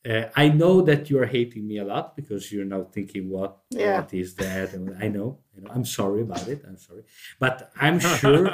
Uh, 0.09 0.24
I 0.35 0.48
know 0.48 0.81
that 0.82 1.10
you 1.10 1.18
are 1.20 1.27
hating 1.27 1.66
me 1.68 1.77
a 1.78 1.85
lot 1.85 2.16
because 2.16 2.51
you're 2.51 2.64
now 2.64 2.85
thinking, 2.85 3.28
"What? 3.28 3.59
Yeah. 3.70 4.01
What 4.01 4.14
is 4.14 4.35
that?" 4.36 4.72
And 4.72 4.97
I 5.02 5.09
know, 5.09 5.39
you 5.55 5.60
know, 5.62 5.70
I'm 5.74 5.85
sorry 5.85 6.22
about 6.22 6.48
it. 6.48 6.64
I'm 6.66 6.78
sorry, 6.78 7.02
but 7.39 7.70
I'm 7.78 7.98
sure, 8.20 8.48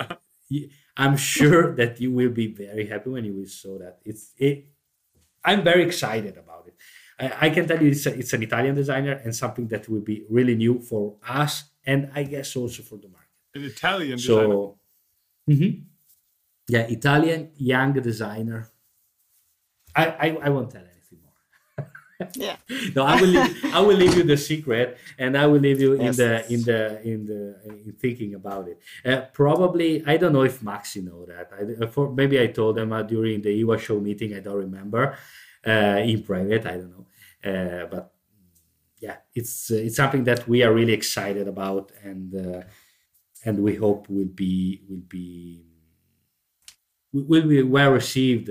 I'm 0.96 1.16
sure 1.16 1.74
that 1.76 2.00
you 2.00 2.10
will 2.10 2.30
be 2.30 2.48
very 2.48 2.86
happy 2.86 3.10
when 3.10 3.24
you 3.24 3.34
will 3.34 3.46
saw 3.46 3.78
that. 3.78 4.00
It's 4.04 4.32
it. 4.38 4.66
I'm 5.44 5.62
very 5.62 5.84
excited 5.84 6.36
about 6.36 6.64
it. 6.66 6.74
I, 7.20 7.46
I 7.46 7.50
can 7.50 7.68
tell 7.68 7.80
you, 7.80 7.90
it's 7.90 8.04
a, 8.06 8.18
it's 8.18 8.32
an 8.32 8.42
Italian 8.42 8.74
designer 8.74 9.12
and 9.24 9.34
something 9.34 9.68
that 9.68 9.88
will 9.88 10.00
be 10.12 10.24
really 10.28 10.56
new 10.56 10.80
for 10.80 11.14
us, 11.28 11.70
and 11.86 12.10
I 12.12 12.24
guess 12.24 12.56
also 12.56 12.82
for 12.82 12.96
the 12.98 13.08
market. 13.08 13.30
An 13.54 13.62
Italian 13.64 14.16
designer. 14.18 14.52
So, 14.52 14.78
Mhm. 15.48 15.84
yeah, 16.68 16.80
Italian 16.98 17.52
young 17.56 17.92
designer. 17.92 18.68
I, 19.94 20.04
I, 20.24 20.26
I 20.46 20.48
won't 20.50 20.70
tell. 20.72 20.82
Yeah. 22.34 22.56
no, 22.96 23.04
I 23.04 23.20
will 23.20 23.28
leave, 23.28 23.64
I 23.74 23.80
will 23.80 23.96
leave 23.96 24.16
you 24.16 24.22
the 24.22 24.36
secret, 24.36 24.98
and 25.18 25.36
I 25.36 25.46
will 25.46 25.60
leave 25.60 25.80
you 25.80 25.94
in 25.94 26.02
Yes. 26.02 26.16
the 26.16 26.52
in 26.52 26.62
the 26.62 27.02
in 27.02 27.26
the 27.26 27.40
in 27.86 27.92
thinking 27.98 28.34
about 28.34 28.68
it. 28.68 28.80
Uh, 29.04 29.26
probably, 29.32 30.02
I 30.06 30.16
don't 30.16 30.32
know 30.32 30.42
if 30.42 30.60
Maxi 30.60 31.04
know 31.04 31.26
that. 31.26 31.50
I, 31.52 31.84
uh, 31.84 31.88
for 31.88 32.12
maybe 32.12 32.40
I 32.40 32.46
told 32.48 32.76
them 32.76 32.92
uh, 32.92 33.02
during 33.02 33.42
the 33.42 33.50
IWA 33.60 33.78
show 33.78 34.00
meeting. 34.00 34.34
I 34.34 34.40
don't 34.40 34.56
remember 34.56 35.16
uh, 35.66 36.00
in 36.04 36.22
private. 36.22 36.66
I 36.66 36.76
don't 36.78 36.90
know, 36.96 37.06
uh, 37.50 37.86
but 37.86 38.12
yeah, 39.00 39.16
it's 39.34 39.70
uh, 39.70 39.76
it's 39.76 39.96
something 39.96 40.24
that 40.24 40.48
we 40.48 40.62
are 40.62 40.72
really 40.72 40.94
excited 40.94 41.46
about, 41.48 41.92
and 42.02 42.34
uh, 42.34 42.62
and 43.44 43.58
we 43.62 43.74
hope 43.74 44.08
will 44.08 44.32
be 44.44 44.82
will 44.88 45.04
be 45.06 45.64
will 47.12 47.46
be 47.46 47.62
well 47.62 47.92
received. 47.92 48.50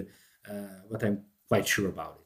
Uh, 0.49 0.81
but 0.91 1.03
I'm 1.03 1.23
quite 1.47 1.67
sure 1.67 1.89
about 1.89 2.19
it. 2.21 2.24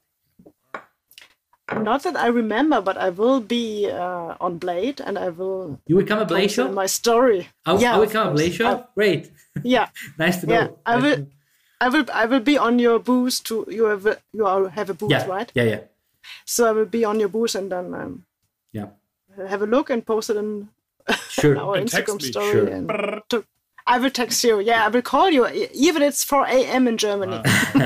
Not 1.75 2.03
that 2.03 2.15
I 2.15 2.27
remember, 2.27 2.81
but 2.81 2.97
I 2.97 3.09
will 3.09 3.39
be 3.39 3.89
uh, 3.91 4.35
on 4.41 4.57
Blade, 4.57 4.99
and 5.01 5.17
I 5.19 5.29
will 5.29 5.79
You 5.87 5.95
will 5.97 6.05
come 6.05 6.19
a 6.19 6.25
Blade 6.25 6.49
tell 6.49 6.67
show? 6.67 6.73
my 6.73 6.87
story. 6.87 7.47
I, 7.65 7.77
yeah, 7.77 7.95
I 7.95 7.97
will 7.99 8.07
come 8.09 8.27
a 8.27 8.29
course. 8.31 8.41
Blade 8.41 8.53
show? 8.53 8.67
I- 8.77 8.83
Great. 8.95 9.31
yeah, 9.63 9.87
nice 10.17 10.41
to 10.41 10.47
know. 10.47 10.53
Yeah, 10.53 10.67
I 10.85 10.95
Nice 10.95 11.03
will- 11.03 11.17
know. 11.19 11.27
I 11.81 11.87
will. 11.89 12.05
I 12.13 12.25
will 12.25 12.41
be 12.41 12.57
on 12.57 12.79
your 12.79 12.99
booth. 12.99 13.43
To 13.45 13.65
you 13.69 13.85
have 13.85 14.05
a, 14.05 14.17
you 14.33 14.45
are, 14.45 14.67
have 14.69 14.89
a 14.89 14.93
booth, 14.93 15.11
Yeah, 15.11 15.25
right? 15.27 15.49
yeah, 15.55 15.63
yeah, 15.63 15.79
So 16.45 16.67
I 16.67 16.71
will 16.71 16.85
be 16.85 17.05
on 17.05 17.19
your 17.19 17.29
booth 17.29 17.55
and 17.55 17.71
then 17.71 17.93
um, 17.93 18.25
yeah. 18.73 18.87
have 19.47 19.61
a 19.61 19.65
look 19.67 19.89
and 19.89 20.05
post 20.05 20.29
it 20.29 20.35
in 20.37 20.67
Sure. 21.29 21.57
our 21.63 21.75
And 21.77 21.87
text 21.89 22.13
Instagram 22.17 22.21
me. 22.21 22.31
story. 22.31 22.51
Sure. 22.51 22.67
And 22.67 23.21
to, 23.29 23.45
I 23.87 23.97
will 23.97 24.09
text 24.11 24.43
you. 24.43 24.59
Yeah, 24.59 24.85
I 24.85 24.89
will 24.89 25.01
call 25.01 25.29
you, 25.31 25.47
even 25.73 26.01
it's 26.03 26.23
4 26.23 26.45
a.m. 26.47 26.87
in 26.87 26.97
Germany. 26.97 27.41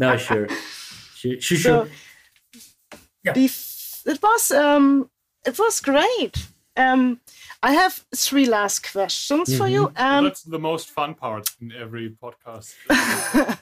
no, 0.00 0.16
sure. 0.16 0.48
Sure, 1.14 1.40
sure, 1.40 1.58
So 1.58 1.84
sure. 1.84 1.88
Yeah. 3.24 3.32
it 3.36 4.18
was 4.22 4.50
um, 4.50 5.10
it 5.46 5.58
was 5.58 5.80
great. 5.80 6.36
Um, 6.76 7.20
I 7.62 7.72
have 7.74 8.04
three 8.14 8.46
last 8.46 8.90
questions 8.92 9.56
for 9.56 9.68
you. 9.68 9.88
Mm-hmm. 9.88 10.02
Um, 10.02 10.24
That's 10.24 10.42
the 10.42 10.58
most 10.58 10.90
fun 10.90 11.14
part 11.14 11.50
in 11.60 11.72
every 11.72 12.10
podcast. 12.10 12.74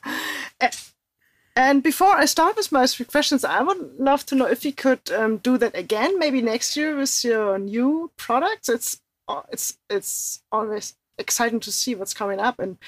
And 1.56 1.82
before 1.82 2.16
I 2.16 2.26
start 2.26 2.56
with 2.56 2.72
my 2.72 2.86
three 2.86 3.04
questions, 3.06 3.44
I 3.44 3.60
would 3.60 3.98
love 3.98 4.24
to 4.26 4.34
know 4.34 4.46
if 4.46 4.64
you 4.64 4.72
could 4.72 5.10
um, 5.10 5.38
do 5.38 5.58
that 5.58 5.76
again, 5.76 6.18
maybe 6.18 6.40
next 6.40 6.76
year 6.76 6.96
with 6.96 7.24
your 7.24 7.58
new 7.58 8.10
products. 8.16 8.68
It's 8.68 9.00
uh, 9.28 9.42
it's 9.52 9.76
it's 9.90 10.42
always 10.52 10.94
exciting 11.18 11.60
to 11.60 11.72
see 11.72 11.94
what's 11.94 12.14
coming 12.14 12.40
up 12.40 12.58
and 12.60 12.78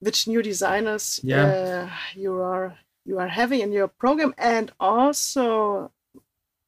which 0.00 0.28
new 0.28 0.42
designers 0.42 1.18
Yeah. 1.24 1.46
uh, 1.46 1.90
you 2.14 2.34
are 2.40 2.76
you 3.04 3.18
are 3.18 3.28
having 3.28 3.60
in 3.60 3.72
your 3.72 3.88
program, 3.88 4.34
and 4.38 4.72
also 4.78 5.90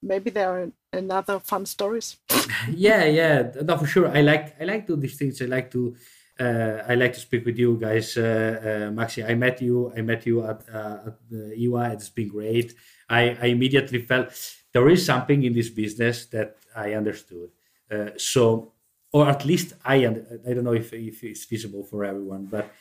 maybe 0.02 0.30
there 0.30 0.50
are 0.50 0.72
another 0.92 1.38
fun 1.40 1.66
stories. 1.66 2.16
yeah, 2.70 3.04
yeah. 3.04 3.50
No, 3.62 3.76
for 3.78 3.86
sure. 3.86 4.08
I 4.08 4.20
like 4.20 4.60
I 4.60 4.64
like 4.64 4.86
to 4.86 4.96
these 4.96 5.16
things. 5.16 5.40
I 5.42 5.46
like 5.46 5.70
to 5.72 5.96
uh, 6.38 6.82
I 6.88 6.94
like 6.94 7.12
to 7.14 7.20
speak 7.20 7.44
with 7.44 7.58
you 7.58 7.78
guys, 7.80 8.16
uh, 8.16 8.20
uh, 8.20 8.90
Maxi. 8.90 9.28
I 9.28 9.34
met 9.34 9.62
you. 9.62 9.92
I 9.96 10.02
met 10.02 10.26
you 10.26 10.44
at 10.44 10.62
uh, 10.72 11.06
at 11.06 11.28
the 11.30 11.54
IWA. 11.56 11.92
It's 11.92 12.08
been 12.08 12.28
great. 12.28 12.74
I, 13.08 13.36
I 13.40 13.46
immediately 13.46 14.00
felt 14.00 14.32
there 14.72 14.88
is 14.88 15.04
something 15.04 15.42
in 15.44 15.52
this 15.52 15.70
business 15.70 16.26
that 16.26 16.56
I 16.74 16.94
understood. 16.94 17.50
Uh, 17.90 18.10
so, 18.16 18.72
or 19.12 19.28
at 19.28 19.44
least 19.44 19.74
I 19.84 20.06
I 20.06 20.54
don't 20.54 20.64
know 20.64 20.74
if 20.74 20.92
if 20.92 21.22
it's 21.22 21.44
feasible 21.44 21.84
for 21.84 22.04
everyone, 22.04 22.46
but 22.46 22.72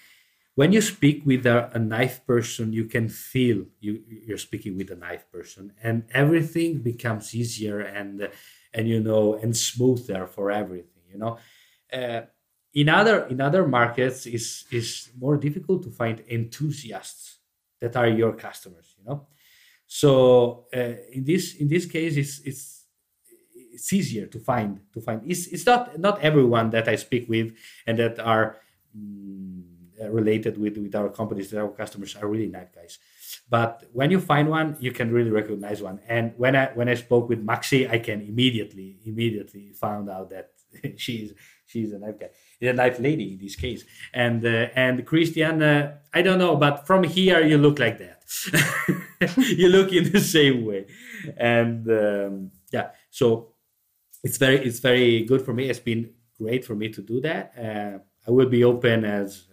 when 0.55 0.71
you 0.71 0.81
speak 0.81 1.25
with 1.25 1.45
a, 1.45 1.71
a 1.73 1.79
knife 1.79 2.25
person, 2.27 2.73
you 2.73 2.85
can 2.85 3.09
feel 3.09 3.65
you 3.79 4.01
you're 4.27 4.37
speaking 4.37 4.77
with 4.77 4.91
a 4.91 4.95
knife 4.95 5.25
person, 5.31 5.73
and 5.81 6.03
everything 6.11 6.79
becomes 6.79 7.33
easier 7.33 7.79
and 7.79 8.29
and 8.73 8.87
you 8.87 8.99
know 8.99 9.33
and 9.35 9.55
smoother 9.55 10.27
for 10.27 10.51
everything 10.51 10.93
you 11.13 11.19
know? 11.19 11.37
Uh, 11.91 12.21
in 12.73 12.89
other 12.89 13.27
in 13.27 13.39
other 13.39 13.67
markets 13.67 14.25
is 14.25 14.65
is 14.71 15.09
more 15.19 15.37
difficult 15.37 15.83
to 15.83 15.91
find 15.91 16.23
enthusiasts 16.29 17.37
that 17.79 17.95
are 17.95 18.07
your 18.07 18.33
customers 18.33 18.95
you 18.97 19.05
know? 19.05 19.27
So 19.85 20.65
uh, 20.75 20.95
in 21.11 21.23
this 21.23 21.55
in 21.55 21.67
this 21.67 21.85
case 21.85 22.17
it's 22.17 22.39
it's 22.39 22.85
it's 23.73 23.91
easier 23.93 24.27
to 24.27 24.39
find 24.39 24.81
to 24.93 25.01
find. 25.01 25.21
It's, 25.25 25.47
it's 25.47 25.65
not 25.65 25.99
not 25.99 26.21
everyone 26.21 26.69
that 26.71 26.87
i 26.87 26.95
speak 26.95 27.27
with 27.29 27.53
and 27.87 27.97
that 27.99 28.19
are 28.19 28.57
mm, 28.95 29.63
related 30.11 30.57
with 30.57 30.77
with 30.77 30.95
our 30.95 31.09
companies 31.09 31.49
that 31.51 31.59
our 31.59 31.69
customers 31.69 32.15
are 32.15 32.27
really 32.27 32.47
nice 32.47 32.69
guys. 32.73 32.99
But 33.49 33.83
when 33.91 34.11
you 34.11 34.19
find 34.19 34.49
one 34.49 34.77
you 34.79 34.91
can 34.91 35.11
really 35.11 35.31
recognize 35.31 35.81
one. 35.81 35.99
And 36.07 36.33
when 36.37 36.55
i 36.55 36.65
when 36.73 36.89
i 36.89 36.95
spoke 36.95 37.29
with 37.29 37.45
maxi 37.45 37.89
i 37.89 37.99
can 37.99 38.21
immediately 38.21 38.97
immediately 39.05 39.73
found 39.73 40.09
out 40.09 40.29
that 40.29 40.51
she's 40.97 41.33
she's 41.65 41.91
a 41.93 41.99
knife 41.99 42.19
guy 42.19 42.29
a 42.61 42.73
knife 42.73 42.99
lady 42.99 43.33
in 43.33 43.39
this 43.39 43.55
case. 43.55 43.83
And 44.13 44.45
uh, 44.45 44.67
and 44.75 45.05
christian 45.05 45.61
uh, 45.61 45.97
i 46.13 46.21
don't 46.21 46.39
know 46.39 46.55
but 46.55 46.87
from 46.87 47.03
here 47.03 47.41
you 47.41 47.57
look 47.57 47.79
like 47.79 47.97
that. 47.99 48.19
You 49.37 49.69
look 49.69 49.93
in 49.93 50.11
the 50.11 50.19
same 50.19 50.65
way. 50.65 50.85
And 51.37 51.87
um, 51.89 52.51
yeah 52.73 52.89
so 53.09 53.53
it's 54.23 54.37
very 54.37 54.57
it's 54.65 54.79
very 54.79 55.23
good 55.23 55.41
for 55.41 55.53
me. 55.53 55.69
It's 55.69 55.79
been 55.79 56.11
great 56.37 56.65
for 56.65 56.75
me 56.75 56.89
to 56.89 57.01
do 57.01 57.21
that. 57.21 57.53
Uh, 57.57 57.99
i 58.27 58.31
will 58.31 58.49
be 58.49 58.63
open 58.63 59.03
as 59.03 59.47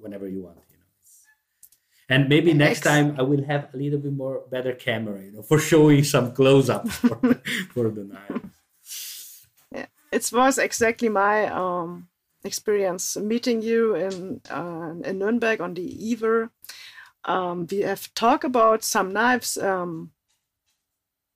whenever 0.00 0.28
you 0.28 0.42
want 0.42 0.56
you 0.70 0.76
know 0.76 0.84
and 2.08 2.28
maybe 2.28 2.52
next 2.52 2.80
time 2.80 3.14
i 3.18 3.22
will 3.22 3.44
have 3.44 3.68
a 3.74 3.76
little 3.76 3.98
bit 3.98 4.12
more 4.12 4.42
better 4.50 4.72
camera 4.72 5.22
you 5.22 5.32
know 5.32 5.42
for 5.42 5.58
showing 5.58 6.04
some 6.04 6.32
close-up 6.32 6.88
for, 6.88 7.16
for 7.72 7.90
the 7.90 8.04
knife 8.04 9.46
yeah 9.72 9.86
it 10.12 10.30
was 10.32 10.58
exactly 10.58 11.08
my 11.08 11.46
um 11.46 12.08
experience 12.44 13.16
meeting 13.16 13.62
you 13.62 13.94
in 13.94 14.40
uh, 14.50 14.94
in 15.04 15.18
nürnberg 15.18 15.60
on 15.60 15.74
the 15.74 15.86
IWA. 16.10 16.50
Um, 17.24 17.66
we 17.70 17.80
have 17.80 18.12
talked 18.14 18.44
about 18.44 18.84
some 18.84 19.12
knives 19.12 19.58
um, 19.58 20.12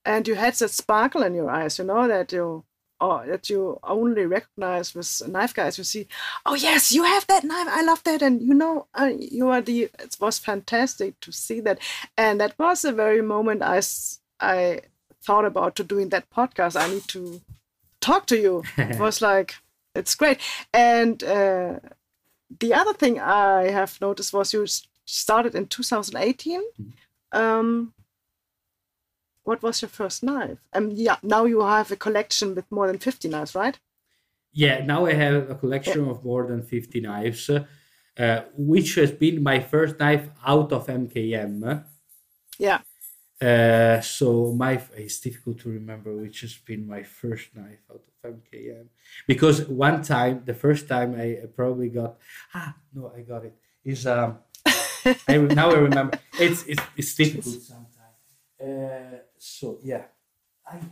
and 0.05 0.27
you 0.27 0.35
had 0.37 0.55
that 0.55 0.71
sparkle 0.71 1.23
in 1.23 1.35
your 1.35 1.51
eyes 1.51 1.79
you 1.79 1.85
know 1.85 2.07
that 2.09 2.33
you 2.33 2.65
or 3.03 3.27
that 3.27 3.51
you 3.51 3.79
only 3.83 4.25
recognize 4.25 4.95
with 4.95 5.29
knife 5.29 5.53
guys 5.53 5.77
you 5.77 5.85
see 5.85 6.07
oh 6.47 6.55
yes 6.55 6.93
you 6.93 7.03
have 7.03 7.27
that 7.27 7.45
knife. 7.45 7.67
I 7.69 7.83
love 7.83 8.03
that. 8.05 8.23
And 8.23 8.41
you 8.41 8.55
know 8.55 8.87
uh, 8.95 9.11
you 9.19 9.49
are 9.49 9.61
the 9.61 9.91
it 9.99 10.17
was 10.21 10.39
fantastic 10.39 11.19
to 11.21 11.33
see 11.33 11.61
that. 11.61 11.79
And 12.17 12.41
that 12.41 12.59
was 12.59 12.83
the 12.83 12.93
very 12.93 13.23
moment 13.23 13.63
i 13.63 13.81
i 14.41 14.81
thought 15.25 15.45
about 15.45 15.75
to 15.77 15.85
doing 15.85 16.09
that 16.11 16.31
podcast. 16.31 16.81
I 16.81 16.89
need 16.89 17.07
to 17.09 17.41
talk 18.01 18.27
to 18.27 18.37
you. 18.37 18.63
It 18.79 18.99
was 18.99 19.21
like 19.21 19.57
it's 19.95 20.15
great. 20.15 20.39
And 20.73 21.23
uh, 21.23 21.81
the 22.61 22.73
other 22.75 22.95
thing 22.95 23.21
i 23.21 23.71
have 23.71 24.01
noticed 24.01 24.33
was 24.33 24.53
you 24.53 24.67
started 25.05 25.55
in 25.55 25.67
2018 25.67 26.61
mm-hmm. 26.61 27.39
um, 27.39 27.93
what 29.45 29.63
was 29.63 29.83
your 29.83 29.89
first 29.89 30.23
knife? 30.23 30.59
And 30.73 30.93
yeah, 30.93 31.17
now 31.23 31.45
you 31.45 31.61
have 31.63 31.91
a 31.91 31.97
collection 31.97 32.55
with 32.55 32.71
more 32.71 32.87
than 32.87 32.99
50 32.99 33.29
knives, 33.29 33.55
right? 33.55 33.79
Yeah, 34.53 34.85
now 34.85 35.07
I 35.07 35.15
have 35.15 35.51
a 35.51 35.55
collection 35.55 36.05
yeah. 36.05 36.11
of 36.11 36.25
more 36.25 36.47
than 36.47 36.63
50 36.63 37.01
knives, 37.01 37.51
uh, 37.51 38.41
which 38.57 38.95
has 38.97 39.11
been 39.11 39.43
my 39.43 39.61
first 39.61 39.99
knife 39.99 40.29
out 40.47 40.73
of 40.73 40.87
MKM. 40.87 41.85
Yeah. 42.59 42.81
Uh, 43.41 44.01
so 44.01 44.53
my 44.53 44.81
it's 44.97 45.19
difficult 45.19 45.59
to 45.59 45.69
remember 45.69 46.15
which 46.15 46.43
has 46.43 46.55
been 46.59 46.87
my 46.87 47.03
first 47.03 47.49
knife 47.57 47.83
out 47.91 48.03
of 48.07 48.35
MKM 48.37 48.87
because 49.27 49.67
one 49.67 50.01
time 50.01 50.43
the 50.45 50.55
first 50.55 50.87
time 50.87 51.17
I 51.19 51.39
probably 51.57 51.89
got 51.89 52.19
ah 52.55 52.77
no 52.95 53.11
I 53.17 53.23
got 53.23 53.45
it 53.45 53.57
is 53.85 54.07
um 54.07 54.39
I, 55.27 55.39
now 55.39 55.71
I 55.71 55.79
remember 55.79 56.21
it's 56.39 56.63
it's, 56.69 56.83
it's 56.97 57.15
difficult 57.17 57.63
sometimes. 57.63 58.23
Uh, 58.63 59.19
so 59.43 59.79
yeah, 59.83 60.05
I 60.71 60.75
have 60.75 60.85
it. 60.85 60.91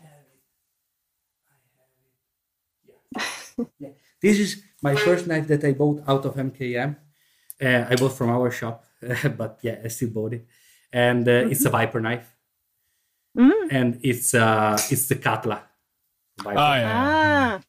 I 1.46 3.14
have 3.14 3.24
it. 3.24 3.34
Yeah, 3.58 3.64
yeah. 3.78 3.94
This 4.20 4.38
is 4.40 4.62
my 4.82 4.96
first 4.96 5.28
knife 5.28 5.46
that 5.46 5.64
I 5.64 5.72
bought 5.72 6.02
out 6.08 6.24
of 6.26 6.34
MKM. 6.34 6.96
Uh, 7.62 7.84
I 7.88 7.94
bought 7.94 8.16
from 8.18 8.30
our 8.30 8.50
shop, 8.50 8.84
but 9.36 9.60
yeah, 9.62 9.78
I 9.84 9.88
still 9.88 10.10
bought 10.10 10.32
it, 10.32 10.46
and 10.92 11.28
uh, 11.28 11.30
mm-hmm. 11.30 11.52
it's 11.52 11.60
a 11.60 11.68
mm-hmm. 11.68 11.76
Viper 11.76 12.00
knife, 12.00 12.36
mm. 13.38 13.68
and 13.70 14.00
it's 14.02 14.34
uh 14.34 14.76
it's 14.90 15.06
the 15.06 15.14
Katla. 15.14 15.62
Viper. 16.42 16.58
Oh, 16.58 16.74
yeah. 16.74 16.92
Ah. 16.94 17.60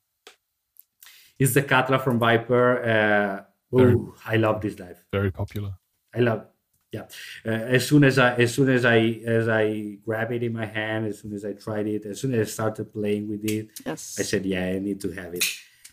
It's 1.37 1.53
the 1.53 1.61
Katla 1.61 1.99
from 1.99 2.17
Viper. 2.17 3.45
oh, 3.71 4.15
I 4.25 4.35
love 4.37 4.61
this 4.61 4.79
knife. 4.79 5.03
Very 5.11 5.31
popular. 5.31 5.73
I 6.15 6.19
love 6.19 6.50
yeah. 6.91 7.03
Uh, 7.45 7.49
as 7.49 7.87
soon 7.87 8.03
as 8.03 8.19
i 8.19 8.35
as 8.35 8.53
soon 8.53 8.69
as 8.69 8.83
i 8.85 8.97
as 9.25 9.47
i 9.47 9.97
grab 10.05 10.31
it 10.31 10.43
in 10.43 10.53
my 10.53 10.65
hand 10.65 11.07
as 11.07 11.19
soon 11.19 11.33
as 11.33 11.45
i 11.45 11.53
tried 11.53 11.87
it 11.87 12.05
as 12.05 12.19
soon 12.19 12.33
as 12.33 12.47
i 12.47 12.51
started 12.51 12.91
playing 12.91 13.29
with 13.29 13.43
it 13.45 13.69
yes. 13.85 14.17
i 14.19 14.23
said 14.23 14.45
yeah 14.45 14.65
i 14.65 14.79
need 14.79 14.99
to 14.99 15.11
have 15.11 15.33
it. 15.33 15.45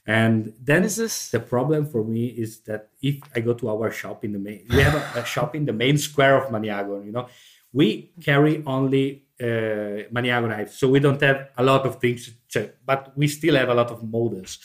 And 0.07 0.55
then 0.59 0.85
this 0.85 0.99
is... 0.99 1.31
the 1.31 1.41
problem 1.41 1.85
for 1.85 2.03
me 2.03 2.27
is 2.29 2.61
that 2.61 2.89
if 3.03 3.17
i 3.37 3.41
go 3.41 3.55
to 3.55 3.69
our 3.69 3.91
shop 3.91 4.25
in 4.25 4.33
the 4.33 4.39
main 4.39 4.67
we 4.71 4.81
have 4.83 4.95
a, 4.95 5.21
a 5.21 5.25
shop 5.25 5.55
in 5.55 5.65
the 5.65 5.73
main 5.73 5.99
square 5.99 6.37
of 6.37 6.51
maniago 6.51 7.05
you 7.05 7.13
know? 7.13 7.29
We 7.71 8.13
carry 8.23 8.63
only 8.67 9.27
uh, 9.41 10.09
maniago 10.11 10.49
knives 10.49 10.79
so 10.79 10.89
we 10.89 11.01
don't 11.01 11.21
have 11.21 11.51
a 11.57 11.63
lot 11.63 11.87
of 11.87 12.01
things 12.01 12.31
to, 12.53 12.73
but 12.85 13.13
we 13.17 13.29
still 13.29 13.57
have 13.57 13.69
a 13.69 13.75
lot 13.75 13.91
of 13.91 14.03
models. 14.03 14.59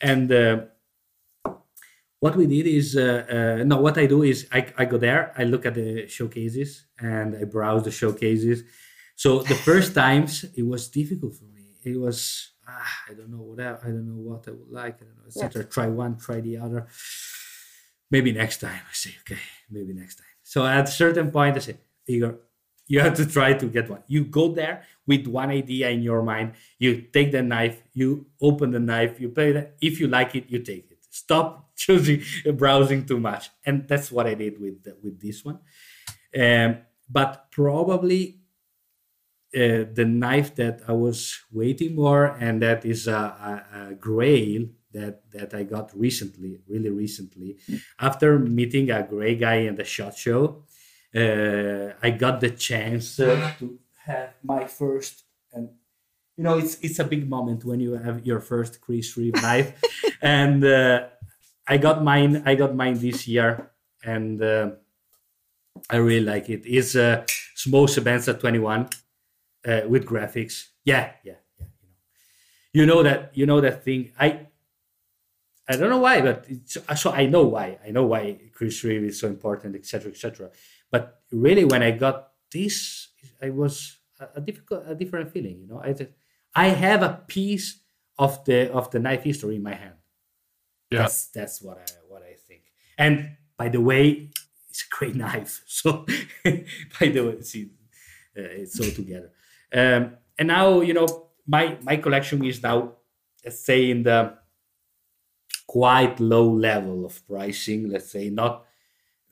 And 0.00 0.30
uh, 0.30 0.60
what 2.24 2.36
we 2.36 2.46
did 2.46 2.66
is 2.66 2.96
uh, 2.96 3.04
uh, 3.36 3.64
no 3.70 3.76
what 3.86 3.96
i 3.98 4.06
do 4.06 4.22
is 4.22 4.38
I, 4.50 4.60
I 4.78 4.84
go 4.86 4.96
there 4.96 5.22
i 5.36 5.44
look 5.44 5.66
at 5.66 5.74
the 5.74 6.08
showcases 6.08 6.70
and 6.98 7.36
i 7.36 7.44
browse 7.44 7.82
the 7.84 7.90
showcases. 7.90 8.58
So 9.14 9.28
the 9.52 9.58
first 9.68 9.94
times 10.02 10.30
it 10.60 10.66
was 10.72 10.82
difficult 10.88 11.32
for 11.40 11.48
me. 11.56 11.64
It 11.90 11.96
was 12.04 12.16
ah, 12.66 12.94
i 13.10 13.12
don't 13.18 13.30
know 13.34 13.44
what 13.48 13.60
I, 13.60 13.70
I 13.86 13.88
don't 13.94 14.08
know 14.12 14.22
what 14.30 14.42
i 14.48 14.52
would 14.58 14.72
like 14.82 14.96
i 15.02 15.04
don't 15.06 15.18
know 15.18 15.28
etc 15.28 15.62
yeah. 15.62 15.68
try 15.76 15.86
one 16.04 16.12
try 16.26 16.38
the 16.40 16.56
other. 16.66 16.80
Maybe 18.14 18.30
next 18.42 18.58
time 18.66 18.82
i 18.92 18.94
say 19.04 19.12
okay 19.22 19.42
maybe 19.76 19.92
next 19.92 20.16
time. 20.20 20.34
So 20.52 20.58
at 20.78 20.88
a 20.88 20.94
certain 21.02 21.28
point 21.36 21.56
i 21.58 21.60
say 21.68 21.76
igor 22.14 22.34
you 22.92 23.00
have 23.00 23.16
to 23.20 23.26
try 23.36 23.50
to 23.62 23.66
get 23.76 23.90
one. 23.94 24.02
You 24.14 24.24
go 24.24 24.44
there 24.60 24.76
with 25.06 25.26
one 25.26 25.50
idea 25.62 25.86
in 25.96 26.02
your 26.02 26.22
mind. 26.22 26.52
You 26.78 26.90
take 27.16 27.32
the 27.36 27.42
knife 27.42 27.76
you 28.00 28.08
open 28.48 28.70
the 28.70 28.84
knife 28.90 29.20
you 29.20 29.28
play 29.28 29.50
it. 29.50 29.76
If 29.88 30.00
you 30.00 30.06
like 30.18 30.34
it 30.38 30.46
you 30.48 30.60
take 30.72 30.86
it 30.90 30.93
stop 31.14 31.70
choosing 31.76 32.22
browsing 32.56 33.06
too 33.06 33.20
much. 33.20 33.50
And 33.64 33.86
that's 33.88 34.10
what 34.10 34.26
i 34.26 34.34
did 34.34 34.60
with 34.60 34.78
with 35.02 35.20
this 35.20 35.44
one. 35.44 35.58
Um, 36.42 36.78
but 37.08 37.50
probably 37.50 38.40
uh, 39.54 39.84
the 39.98 40.06
knife 40.22 40.50
that 40.56 40.80
i 40.88 40.92
was 40.92 41.18
waiting 41.52 41.94
for 41.94 42.26
and 42.40 42.60
that 42.62 42.84
is 42.84 43.06
a, 43.06 43.22
a, 43.50 43.54
a 43.80 43.94
grail 43.94 44.62
that 44.92 45.30
that 45.30 45.54
i 45.54 45.62
got 45.62 45.86
recently 46.06 46.58
really 46.68 46.90
recently. 46.90 47.56
After 48.08 48.38
meeting 48.38 48.90
a 48.90 49.02
gray 49.02 49.36
guy 49.36 49.58
in 49.68 49.76
the 49.76 49.84
shot 49.84 50.16
show 50.16 50.64
uh, 51.14 51.86
i 52.06 52.10
got 52.10 52.40
the 52.40 52.50
chance 52.50 53.20
uh, 53.20 53.52
to 53.60 53.78
have 54.06 54.30
my 54.42 54.66
first 54.66 55.22
and 55.52 55.68
you 56.36 56.44
know 56.44 56.58
it's 56.58 56.78
it's 56.80 56.98
a 56.98 57.04
big 57.04 57.28
moment 57.28 57.64
when 57.64 57.80
you 57.80 57.92
have 57.92 58.26
your 58.26 58.40
first 58.40 58.80
Chris 58.80 59.16
Reeve 59.16 59.34
knife, 59.42 59.80
and 60.22 60.64
uh, 60.64 61.06
I 61.66 61.78
got 61.78 62.02
mine. 62.02 62.42
I 62.44 62.54
got 62.54 62.74
mine 62.74 62.98
this 62.98 63.28
year, 63.28 63.70
and 64.04 64.42
uh, 64.42 64.70
I 65.90 65.96
really 65.96 66.24
like 66.24 66.50
it. 66.50 66.62
It's 66.64 66.94
a 66.94 67.24
small 67.54 67.86
Sebenza 67.86 68.38
21 68.38 68.88
uh, 69.66 69.80
with 69.88 70.06
graphics. 70.06 70.68
Yeah, 70.84 71.12
yeah, 71.22 71.34
yeah. 71.58 71.66
You 72.72 72.86
know, 72.86 72.98
you 72.98 73.02
know 73.02 73.02
that 73.02 73.36
you 73.36 73.46
know 73.46 73.60
that 73.60 73.84
thing. 73.84 74.12
I 74.18 74.46
I 75.68 75.76
don't 75.76 75.88
know 75.88 75.98
why, 75.98 76.20
but 76.20 76.46
so 76.96 77.10
I 77.10 77.26
know 77.26 77.44
why. 77.44 77.78
I 77.86 77.90
know 77.90 78.04
why 78.04 78.38
Chris 78.52 78.82
Reeve 78.84 79.04
is 79.04 79.20
so 79.20 79.28
important, 79.28 79.76
etc., 79.76 80.10
etc. 80.10 80.50
But 80.90 81.22
really, 81.32 81.64
when 81.64 81.82
I 81.82 81.92
got 81.92 82.32
this, 82.52 83.08
I 83.40 83.50
was 83.50 83.96
a, 84.20 84.28
a 84.36 84.40
difficult, 84.40 84.84
a 84.86 84.94
different 84.94 85.32
feeling. 85.32 85.60
You 85.60 85.68
know, 85.68 85.80
I 85.82 85.94
I 86.54 86.68
have 86.68 87.02
a 87.02 87.22
piece 87.26 87.80
of 88.18 88.44
the 88.44 88.72
of 88.72 88.90
the 88.90 88.98
knife 88.98 89.24
history 89.24 89.56
in 89.56 89.62
my 89.62 89.74
hand. 89.74 89.94
Yeah. 90.90 91.00
That's 91.00 91.26
that's 91.26 91.62
what 91.62 91.78
I 91.78 91.84
what 92.08 92.22
I 92.22 92.34
think. 92.46 92.62
And 92.96 93.36
by 93.56 93.68
the 93.68 93.80
way, 93.80 94.30
it's 94.70 94.84
a 94.84 94.94
great 94.96 95.14
knife. 95.24 95.62
So 95.66 96.06
by 96.44 97.08
the 97.08 97.20
way, 97.20 97.40
see, 97.42 97.70
uh, 98.36 98.62
it's 98.62 98.78
all 98.80 98.90
together. 98.90 99.30
Um, 99.72 100.16
and 100.38 100.48
now 100.48 100.80
you 100.80 100.94
know 100.94 101.28
my 101.46 101.76
my 101.82 101.96
collection 101.96 102.44
is 102.44 102.62
now 102.62 102.92
let's 103.44 103.64
say 103.64 103.90
in 103.90 104.02
the 104.04 104.34
quite 105.66 106.20
low 106.20 106.48
level 106.48 107.04
of 107.04 107.26
pricing. 107.26 107.88
Let's 107.88 108.10
say 108.10 108.30
not. 108.30 108.64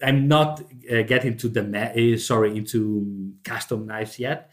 I'm 0.02 0.26
not 0.26 0.60
uh, 0.90 1.02
getting 1.02 1.36
to 1.36 1.48
the 1.48 1.62
uh, 1.62 2.18
sorry 2.18 2.56
into 2.56 3.34
custom 3.44 3.86
knives 3.86 4.18
yet. 4.18 4.50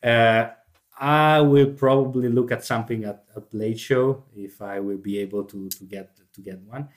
Uh, 0.00 0.50
I 1.02 1.40
will 1.40 1.72
probably 1.72 2.28
look 2.28 2.52
at 2.52 2.64
something 2.64 3.02
at 3.02 3.24
a 3.34 3.40
blade 3.40 3.80
show 3.80 4.22
if 4.36 4.62
I 4.62 4.78
will 4.78 4.98
be 4.98 5.18
able 5.18 5.42
to 5.44 5.68
to 5.68 5.84
get 5.84 6.16
to 6.34 6.40
get 6.40 6.60
one. 6.60 6.88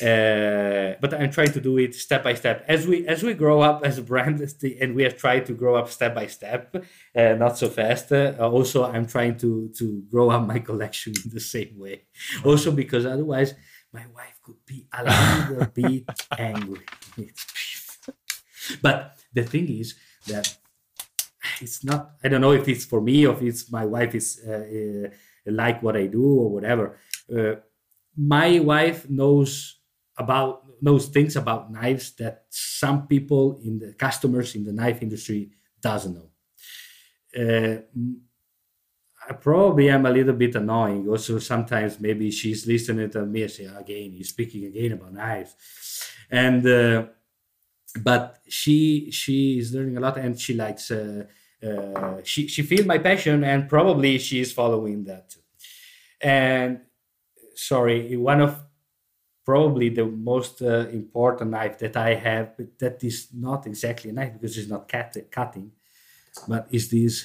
Uh, 0.00 0.94
but 1.00 1.12
I'm 1.12 1.30
trying 1.30 1.50
to 1.52 1.60
do 1.60 1.76
it 1.76 1.94
step 1.94 2.22
by 2.22 2.34
step 2.34 2.64
as 2.68 2.86
we 2.86 3.06
as 3.08 3.24
we 3.24 3.34
grow 3.34 3.60
up 3.60 3.84
as 3.84 3.98
a 3.98 4.02
brand, 4.02 4.40
and 4.80 4.94
we 4.94 5.02
have 5.02 5.16
tried 5.16 5.44
to 5.46 5.54
grow 5.54 5.74
up 5.74 5.88
step 5.90 6.14
by 6.14 6.28
step, 6.28 6.76
uh, 7.16 7.34
not 7.34 7.58
so 7.58 7.68
fast. 7.68 8.12
Uh, 8.12 8.34
also, 8.38 8.84
I'm 8.84 9.06
trying 9.06 9.36
to 9.38 9.70
to 9.78 10.04
grow 10.08 10.30
up 10.30 10.46
my 10.46 10.58
collection 10.70 11.12
in 11.24 11.30
the 11.34 11.40
same 11.40 11.76
way. 11.78 12.04
Also, 12.44 12.70
because 12.70 13.04
otherwise, 13.04 13.54
my 13.92 14.06
wife 14.14 14.38
could 14.44 14.64
be 14.64 14.86
a 14.92 15.02
little 15.02 15.66
bit 15.74 16.04
angry. 16.38 16.86
but 18.80 19.16
the 19.34 19.42
thing 19.42 19.68
is 19.68 19.96
that 20.28 20.56
it's 21.62 21.84
not. 21.84 22.12
I 22.22 22.28
don't 22.28 22.40
know 22.40 22.52
if 22.52 22.68
it's 22.68 22.84
for 22.84 23.00
me 23.00 23.26
or 23.26 23.34
if 23.34 23.42
it's 23.42 23.70
my 23.70 23.84
wife 23.84 24.14
is 24.14 24.40
uh, 24.46 24.52
uh, 24.52 25.08
like 25.46 25.82
what 25.82 25.96
I 25.96 26.06
do 26.06 26.24
or 26.24 26.50
whatever. 26.50 26.98
Uh, 27.34 27.54
my 28.16 28.58
wife 28.60 29.08
knows 29.08 29.78
about 30.16 30.64
knows 30.80 31.06
things 31.08 31.36
about 31.36 31.72
knives 31.72 32.12
that 32.16 32.44
some 32.50 33.06
people 33.06 33.60
in 33.64 33.78
the 33.78 33.92
customers 33.94 34.54
in 34.54 34.64
the 34.64 34.72
knife 34.72 35.02
industry 35.02 35.50
doesn't 35.80 36.14
know. 36.14 36.28
Uh, 37.34 37.82
I 39.28 39.32
probably 39.34 39.88
am 39.88 40.04
a 40.04 40.10
little 40.10 40.34
bit 40.34 40.56
annoying. 40.56 41.08
Also, 41.08 41.38
sometimes 41.38 42.00
maybe 42.00 42.30
she's 42.30 42.66
listening 42.66 43.08
to 43.10 43.24
me 43.24 43.42
and 43.42 43.50
say, 43.50 43.64
"Again, 43.64 44.10
he's 44.12 44.30
speaking 44.30 44.64
again 44.64 44.92
about 44.92 45.14
knives," 45.14 45.54
and 46.30 46.66
uh, 46.66 47.06
but 48.00 48.38
she 48.48 49.10
she 49.10 49.58
is 49.58 49.72
learning 49.72 49.96
a 49.96 50.00
lot 50.00 50.18
and 50.18 50.38
she 50.38 50.54
likes. 50.54 50.90
Uh, 50.90 51.24
uh, 51.62 52.16
she 52.24 52.48
she 52.48 52.62
feel 52.62 52.84
my 52.86 52.98
passion 52.98 53.44
and 53.44 53.68
probably 53.68 54.18
she 54.18 54.40
is 54.40 54.52
following 54.52 55.04
that 55.04 55.30
too. 55.30 55.40
And 56.20 56.80
sorry, 57.54 58.16
one 58.16 58.40
of 58.40 58.60
probably 59.44 59.88
the 59.88 60.06
most 60.06 60.62
uh, 60.62 60.86
important 60.90 61.50
knife 61.50 61.78
that 61.78 61.96
I 61.96 62.14
have, 62.14 62.56
but 62.56 62.78
that 62.78 63.02
is 63.04 63.28
not 63.34 63.66
exactly 63.66 64.10
a 64.10 64.12
knife 64.12 64.32
because 64.34 64.56
it's 64.56 64.68
not 64.68 64.88
cut- 64.88 65.30
cutting, 65.30 65.72
but 66.48 66.66
is 66.70 66.88
this 66.88 67.24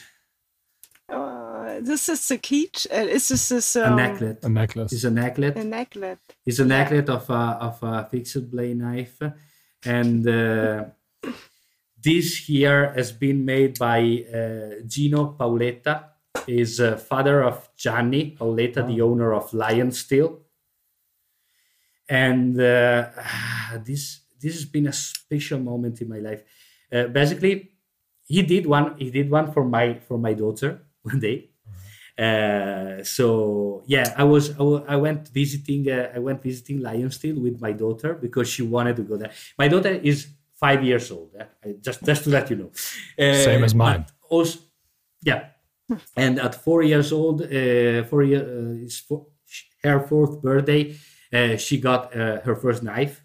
Uh, 1.10 1.80
this 1.82 2.10
is 2.10 2.32
a 2.32 2.38
key. 2.38 2.70
Uh, 2.92 3.08
is 3.16 3.30
this 3.30 3.52
is, 3.52 3.76
a 3.76 3.88
um, 3.88 3.98
necklet? 3.98 4.44
A 4.44 4.50
necklace. 4.50 4.92
It's 4.92 5.06
a 5.06 5.10
necklet. 5.10 5.56
A 5.56 5.64
necklet. 5.64 6.20
It's 6.46 6.60
a 6.60 6.66
necklet 6.66 7.08
of 7.10 7.30
a 7.30 7.44
of 7.68 7.84
a 7.84 7.94
fixed 8.12 8.52
blade 8.52 8.78
knife, 8.78 9.22
and 9.86 10.28
uh, 10.28 10.84
this 12.02 12.38
here 12.38 12.94
has 12.94 13.12
been 13.12 13.46
made 13.46 13.80
by 13.80 14.26
uh, 14.34 14.82
Gino 14.86 15.36
Pauletta, 15.38 16.14
Is 16.48 16.80
uh, 16.80 16.96
father 16.98 17.44
of 17.44 17.70
Gianni 17.76 18.32
Pauletta, 18.38 18.84
the 18.84 19.02
owner 19.02 19.34
of 19.34 19.54
Lion 19.54 19.92
Steel. 19.92 20.40
And 22.08 22.60
uh, 22.60 23.10
this 23.86 24.22
this 24.40 24.54
has 24.54 24.66
been 24.66 24.88
a 24.88 24.94
special 24.94 25.60
moment 25.60 26.02
in 26.02 26.10
my 26.10 26.20
life. 26.20 26.44
Uh, 26.94 27.08
basically, 27.08 27.74
he 28.24 28.44
did 28.44 28.66
one. 28.66 28.96
He 28.98 29.10
did 29.10 29.30
one 29.30 29.52
for 29.52 29.66
my 29.66 30.00
for 30.08 30.18
my 30.18 30.34
daughter 30.34 30.84
one 31.02 31.20
day. 31.20 31.50
Uh, 32.18 33.04
so 33.04 33.84
yeah, 33.86 34.14
I 34.18 34.24
was 34.24 34.58
I, 34.60 34.96
went 34.96 35.28
visiting 35.30 35.90
uh, 35.90 36.12
I 36.16 36.20
went 36.20 36.42
visiting 36.42 36.82
Lion 36.82 37.12
Steel 37.12 37.40
with 37.40 37.62
my 37.62 37.72
daughter 37.74 38.16
because 38.16 38.50
she 38.50 38.64
wanted 38.64 38.96
to 38.98 39.04
go 39.04 39.18
there. 39.18 39.32
My 39.58 39.68
daughter 39.68 39.90
is 39.90 40.28
five 40.60 40.84
years 40.84 41.12
old. 41.12 41.32
Just 41.86 42.04
just 42.06 42.24
to 42.24 42.30
let 42.30 42.50
you 42.50 42.56
know. 42.58 42.72
Uh, 43.20 43.34
Same 43.44 43.64
as 43.64 43.74
mine. 43.76 44.06
but 44.06 44.12
Also, 44.30 44.60
yeah, 45.24 45.42
and 46.16 46.40
at 46.40 46.54
four 46.64 46.84
years 46.84 47.12
old, 47.12 47.42
uh, 47.42 48.04
four 48.10 48.24
year 48.24 48.44
uh, 48.44 48.86
is 48.86 49.00
four, 49.08 49.28
her 49.84 50.00
fourth 50.08 50.42
birthday, 50.42 50.96
uh, 51.34 51.56
she 51.58 51.80
got 51.80 52.02
uh, 52.16 52.42
her 52.46 52.56
first 52.56 52.82
knife. 52.84 53.24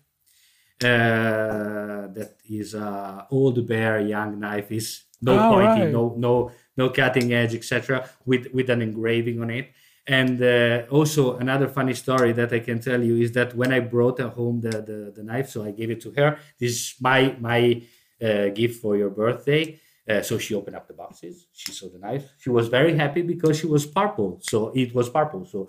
Uh, 0.83 2.09
that 2.17 2.37
is 2.51 2.75
a 2.75 3.27
old 3.31 3.67
bear 3.69 4.01
young 4.01 4.39
knife. 4.41 4.73
Is 4.73 5.05
no 5.21 5.33
Oh, 5.39 5.51
pointing, 5.55 5.83
right. 5.85 5.93
no 5.93 6.15
no 6.17 6.51
no 6.77 6.91
cutting 6.91 7.33
edge, 7.33 7.55
etc. 7.55 8.09
With 8.27 8.49
with 8.53 8.69
an 8.71 8.83
engraving 8.83 9.41
on 9.43 9.51
it. 9.51 9.67
And 10.07 10.43
uh, 10.43 10.83
also 10.91 11.37
another 11.37 11.69
funny 11.69 11.95
story 11.95 12.33
that 12.33 12.53
I 12.53 12.59
can 12.59 12.81
tell 12.81 13.03
you 13.03 13.17
is 13.17 13.33
that 13.33 13.55
when 13.55 13.73
I 13.73 13.79
brought 13.81 14.19
home 14.21 14.61
the, 14.61 14.71
the, 14.71 15.13
the 15.15 15.23
knife, 15.23 15.51
so 15.51 15.65
I 15.65 15.71
gave 15.71 15.91
it 15.91 16.01
to 16.03 16.11
her. 16.17 16.39
This 16.59 16.73
is 16.73 16.95
my 17.01 17.37
my 17.39 17.83
uh, 18.21 18.49
gift 18.49 18.83
for 18.83 18.97
your 18.97 19.11
birthday. 19.11 19.79
Uh, 20.09 20.21
so 20.21 20.37
she 20.37 20.55
opened 20.55 20.75
up 20.75 20.89
the 20.89 20.95
boxes. 20.95 21.47
She 21.53 21.71
saw 21.71 21.89
the 21.89 21.99
knife. 21.99 22.25
She 22.39 22.51
was 22.51 22.67
very 22.67 22.97
happy 22.97 23.23
because 23.23 23.61
she 23.61 23.69
was 23.69 23.87
purple. 23.87 24.41
So 24.43 24.73
it 24.75 24.93
was 24.93 25.09
purple. 25.09 25.45
So 25.45 25.69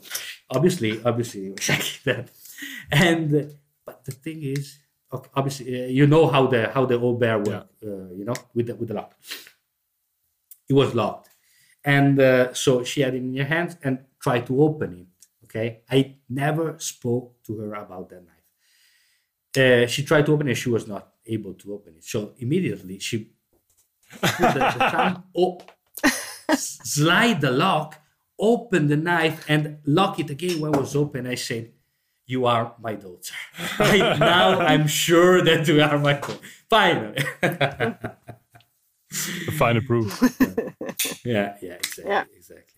obviously, 0.50 1.00
obviously, 1.06 1.48
exactly 1.52 2.14
that. 2.14 2.32
And 2.92 3.36
uh, 3.36 3.54
but 3.86 4.04
the 4.04 4.12
thing 4.12 4.42
is, 4.42 4.80
okay, 5.14 5.30
obviously, 5.36 5.84
uh, 5.84 5.88
you 5.88 6.08
know 6.08 6.28
how 6.28 6.48
the 6.48 6.70
how 6.70 6.86
the 6.86 7.00
old 7.00 7.20
bear 7.20 7.38
work. 7.38 7.68
Uh, 7.86 8.10
you 8.18 8.26
know, 8.26 8.34
with 8.56 8.68
the 8.68 8.76
with 8.76 8.88
the 8.88 8.96
lock. 8.96 9.14
It 10.68 10.74
was 10.74 10.96
locked, 10.96 11.30
and 11.86 12.20
uh, 12.20 12.54
so 12.54 12.84
she 12.84 13.02
had 13.02 13.14
it 13.14 13.18
in 13.18 13.36
her 13.36 13.44
hands 13.44 13.78
and 13.84 14.00
tried 14.24 14.46
to 14.48 14.62
open 14.62 14.90
it. 15.02 15.08
Okay, 15.46 15.82
I 15.92 16.16
never 16.30 16.80
spoke 16.80 17.44
to 17.46 17.58
her 17.60 17.74
about 17.76 18.10
that 18.10 18.24
knife. 18.26 18.48
Uh, 19.56 19.88
she 19.88 20.04
tried 20.04 20.26
to 20.26 20.34
open 20.34 20.48
it. 20.48 20.56
She 20.56 20.70
was 20.70 20.88
not 20.88 21.10
able 21.28 21.54
to 21.56 21.74
open 21.74 21.96
it. 21.98 22.04
So 22.04 22.34
immediately 22.40 22.98
she 23.00 23.18
put 24.22 24.38
the, 24.56 24.74
the 24.78 24.90
thumb, 24.92 25.24
slide 26.58 27.42
the 27.42 27.52
lock, 27.52 28.00
open 28.40 28.88
the 28.88 28.98
knife, 28.98 29.46
and 29.48 29.78
lock 29.86 30.20
it 30.20 30.30
again 30.30 30.60
when 30.60 30.74
it 30.74 30.80
was 30.80 30.96
open. 30.96 31.28
I 31.28 31.36
said, 31.36 31.72
"You 32.26 32.46
are 32.48 32.74
my 32.82 32.96
daughter." 32.96 33.36
I, 33.80 34.18
now 34.18 34.60
I'm 34.60 34.88
sure 34.88 35.44
that 35.44 35.68
you 35.68 35.82
are 35.82 36.00
my 36.00 36.14
daughter. 36.14 36.40
Finally. 36.70 37.18
The 39.46 39.52
final 39.58 39.82
proof. 39.84 40.20
yeah, 41.26 41.56
yeah, 41.62 41.74
exactly, 41.74 42.06
Yeah. 42.12 42.24
exactly. 42.36 42.73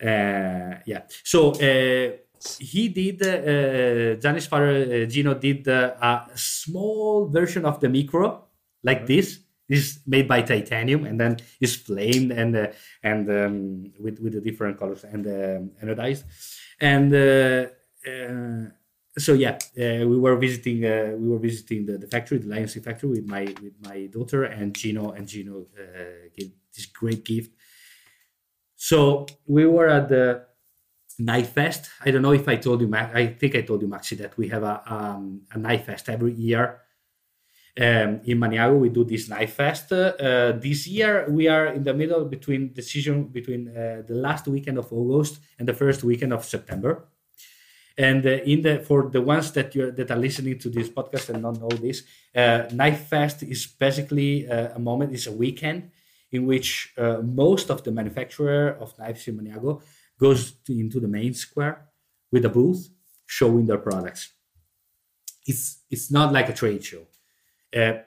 Uh, 0.00 0.80
yeah. 0.86 1.02
So 1.24 1.52
uh, 1.52 2.12
he 2.58 2.88
did. 2.88 3.22
Uh, 3.22 4.16
Gianni's 4.20 4.46
father, 4.46 5.02
uh, 5.02 5.06
Gino, 5.06 5.34
did 5.34 5.68
uh, 5.68 5.94
a 6.00 6.30
small 6.34 7.28
version 7.28 7.64
of 7.64 7.80
the 7.80 7.88
micro, 7.88 8.44
like 8.82 9.06
this. 9.06 9.40
This 9.68 9.80
is 9.80 10.00
made 10.06 10.26
by 10.26 10.42
titanium, 10.42 11.04
and 11.04 11.20
then 11.20 11.36
is 11.60 11.76
flamed 11.76 12.32
and 12.32 12.56
uh, 12.56 12.66
and 13.04 13.28
um, 13.30 13.92
with 14.00 14.18
with 14.18 14.32
the 14.32 14.40
different 14.40 14.78
colors 14.78 15.04
and 15.04 15.26
um, 15.26 15.70
anodized. 15.82 16.24
And 16.80 17.14
uh, 17.14 17.66
uh, 18.08 18.70
so 19.18 19.34
yeah, 19.34 19.58
uh, 19.78 20.06
we 20.08 20.18
were 20.18 20.36
visiting 20.36 20.84
uh, 20.84 21.14
we 21.16 21.28
were 21.28 21.38
visiting 21.38 21.86
the, 21.86 21.98
the 21.98 22.06
factory, 22.06 22.38
the 22.38 22.48
Lion 22.48 22.68
Steel 22.68 22.82
factory, 22.82 23.10
with 23.10 23.26
my 23.26 23.42
with 23.62 23.74
my 23.82 24.06
daughter 24.06 24.44
and 24.44 24.74
Gino, 24.74 25.12
and 25.12 25.28
Gino 25.28 25.66
uh, 25.78 26.28
gave 26.36 26.50
this 26.74 26.86
great 26.86 27.24
gift. 27.24 27.52
So 28.82 29.26
we 29.46 29.66
were 29.66 29.88
at 29.88 30.08
the 30.08 30.46
Knife 31.18 31.50
Fest. 31.52 31.90
I 32.02 32.10
don't 32.10 32.22
know 32.22 32.32
if 32.32 32.48
I 32.48 32.56
told 32.56 32.80
you, 32.80 32.88
Max. 32.88 33.14
I 33.14 33.26
think 33.26 33.54
I 33.54 33.60
told 33.60 33.82
you, 33.82 33.88
Maxi, 33.88 34.16
that 34.16 34.38
we 34.38 34.48
have 34.48 34.62
a 34.62 34.80
um, 34.86 35.42
a 35.52 35.58
Knife 35.58 35.84
Fest 35.84 36.08
every 36.08 36.32
year. 36.32 36.80
Um, 37.78 38.20
in 38.24 38.38
Maniago, 38.38 38.78
we 38.78 38.88
do 38.88 39.04
this 39.04 39.28
Knife 39.28 39.52
Fest. 39.52 39.92
Uh, 39.92 40.52
this 40.52 40.86
year, 40.86 41.26
we 41.28 41.46
are 41.46 41.66
in 41.66 41.82
the 41.84 41.92
middle 41.92 42.24
between 42.24 42.72
decision 42.72 43.24
between 43.24 43.68
uh, 43.68 44.02
the 44.08 44.14
last 44.14 44.48
weekend 44.48 44.78
of 44.78 44.90
August 44.90 45.40
and 45.58 45.68
the 45.68 45.74
first 45.74 46.02
weekend 46.02 46.32
of 46.32 46.46
September. 46.46 47.04
And 47.98 48.24
uh, 48.24 48.52
in 48.52 48.62
the 48.62 48.78
for 48.78 49.10
the 49.10 49.20
ones 49.20 49.52
that 49.52 49.74
you 49.74 49.90
that 49.92 50.10
are 50.10 50.22
listening 50.26 50.58
to 50.58 50.70
this 50.70 50.88
podcast 50.88 51.28
and 51.28 51.42
not 51.42 51.60
know 51.60 51.68
this, 51.68 52.04
uh, 52.34 52.62
Knife 52.72 53.08
Fest 53.08 53.42
is 53.42 53.66
basically 53.66 54.48
uh, 54.48 54.76
a 54.76 54.78
moment. 54.78 55.12
It's 55.12 55.26
a 55.26 55.32
weekend 55.44 55.90
in 56.32 56.46
which 56.46 56.92
uh, 56.96 57.18
most 57.22 57.70
of 57.70 57.82
the 57.84 57.90
manufacturer 57.90 58.76
of 58.80 58.96
knives 58.98 59.26
in 59.28 59.38
Maniago 59.38 59.82
goes 60.18 60.52
to, 60.64 60.72
into 60.72 61.00
the 61.00 61.08
main 61.08 61.34
square 61.34 61.86
with 62.30 62.44
a 62.44 62.48
booth 62.48 62.88
showing 63.26 63.66
their 63.66 63.78
products. 63.78 64.32
It's 65.46 65.82
it's 65.90 66.10
not 66.10 66.32
like 66.32 66.48
a 66.48 66.52
trade 66.52 66.84
show. 66.84 67.06
Uh, 67.74 68.02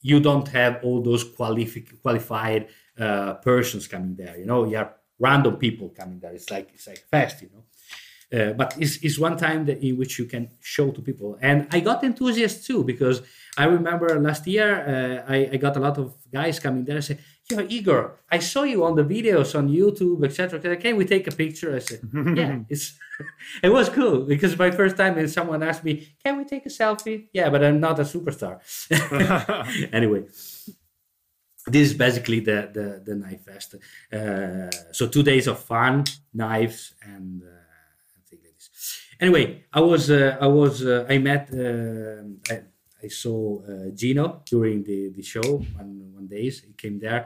you 0.00 0.20
don't 0.20 0.48
have 0.48 0.80
all 0.82 1.02
those 1.02 1.24
qualifi- 1.24 2.00
qualified 2.02 2.68
uh, 2.98 3.34
persons 3.34 3.86
coming 3.86 4.16
there. 4.16 4.36
You 4.38 4.46
know, 4.46 4.64
you 4.64 4.76
have 4.76 4.94
random 5.18 5.56
people 5.56 5.88
coming 5.90 6.20
there. 6.20 6.32
It's 6.32 6.50
like 6.50 6.70
it's 6.74 6.86
like 6.86 7.04
fast, 7.10 7.42
you 7.42 7.50
know. 7.52 7.64
Uh, 8.32 8.52
but 8.54 8.76
it's, 8.80 8.96
it's 9.04 9.18
one 9.20 9.36
time 9.36 9.64
that 9.66 9.80
in 9.84 9.96
which 9.96 10.18
you 10.18 10.24
can 10.24 10.50
show 10.60 10.90
to 10.90 11.00
people 11.00 11.38
and 11.40 11.68
i 11.70 11.78
got 11.78 12.02
enthusiasts 12.02 12.66
too 12.66 12.82
because 12.82 13.22
i 13.56 13.64
remember 13.64 14.20
last 14.20 14.44
year 14.48 14.68
uh, 15.28 15.32
I, 15.32 15.50
I 15.52 15.56
got 15.58 15.76
a 15.76 15.78
lot 15.78 15.96
of 15.96 16.12
guys 16.32 16.58
coming 16.58 16.84
there 16.84 16.96
and 16.96 17.04
say 17.04 17.18
you're 17.50 17.66
igor 17.68 18.18
i 18.30 18.38
saw 18.38 18.62
you 18.62 18.84
on 18.84 18.96
the 18.96 19.04
videos 19.04 19.56
on 19.58 19.68
youtube 19.68 20.24
etc 20.24 20.76
can 20.76 20.96
we 20.96 21.04
take 21.04 21.26
a 21.26 21.30
picture 21.30 21.74
i 21.76 21.78
said 21.78 22.00
yeah 22.36 22.58
it's 22.68 22.98
it 23.62 23.68
was 23.68 23.88
cool 23.88 24.24
because 24.24 24.58
my 24.58 24.70
first 24.70 24.96
time 24.96 25.16
and 25.16 25.30
someone 25.30 25.62
asked 25.62 25.84
me 25.84 26.16
can 26.24 26.36
we 26.38 26.44
take 26.44 26.66
a 26.66 26.68
selfie 26.68 27.28
yeah 27.32 27.48
but 27.48 27.64
i'm 27.64 27.80
not 27.80 27.98
a 27.98 28.02
superstar 28.02 28.58
anyway 29.92 30.24
this 31.66 31.90
is 31.90 31.94
basically 31.94 32.40
the 32.40 32.70
the, 32.72 33.02
the 33.04 33.14
knife 33.14 33.44
fest. 33.44 33.74
Uh, 34.12 34.70
so 34.92 35.08
two 35.08 35.22
days 35.22 35.46
of 35.46 35.58
fun, 35.58 36.04
knives, 36.32 36.94
and 37.02 37.42
uh, 37.42 37.46
things 38.14 38.28
like 38.30 38.42
this. 38.42 39.00
Anyway, 39.20 39.64
I 39.72 39.80
was 39.80 40.10
uh, 40.10 40.36
I 40.40 40.46
was 40.46 40.84
uh, 40.84 41.06
I 41.08 41.18
met 41.18 41.50
uh, 41.52 42.22
I, 42.52 42.62
I 43.06 43.08
saw 43.08 43.38
uh, 43.64 43.90
Gino 44.00 44.26
during 44.52 44.78
the 44.88 45.00
the 45.16 45.22
show 45.22 45.48
one 45.78 45.92
one 46.18 46.26
days. 46.36 46.54
He 46.66 46.72
came 46.84 46.98
there. 47.06 47.22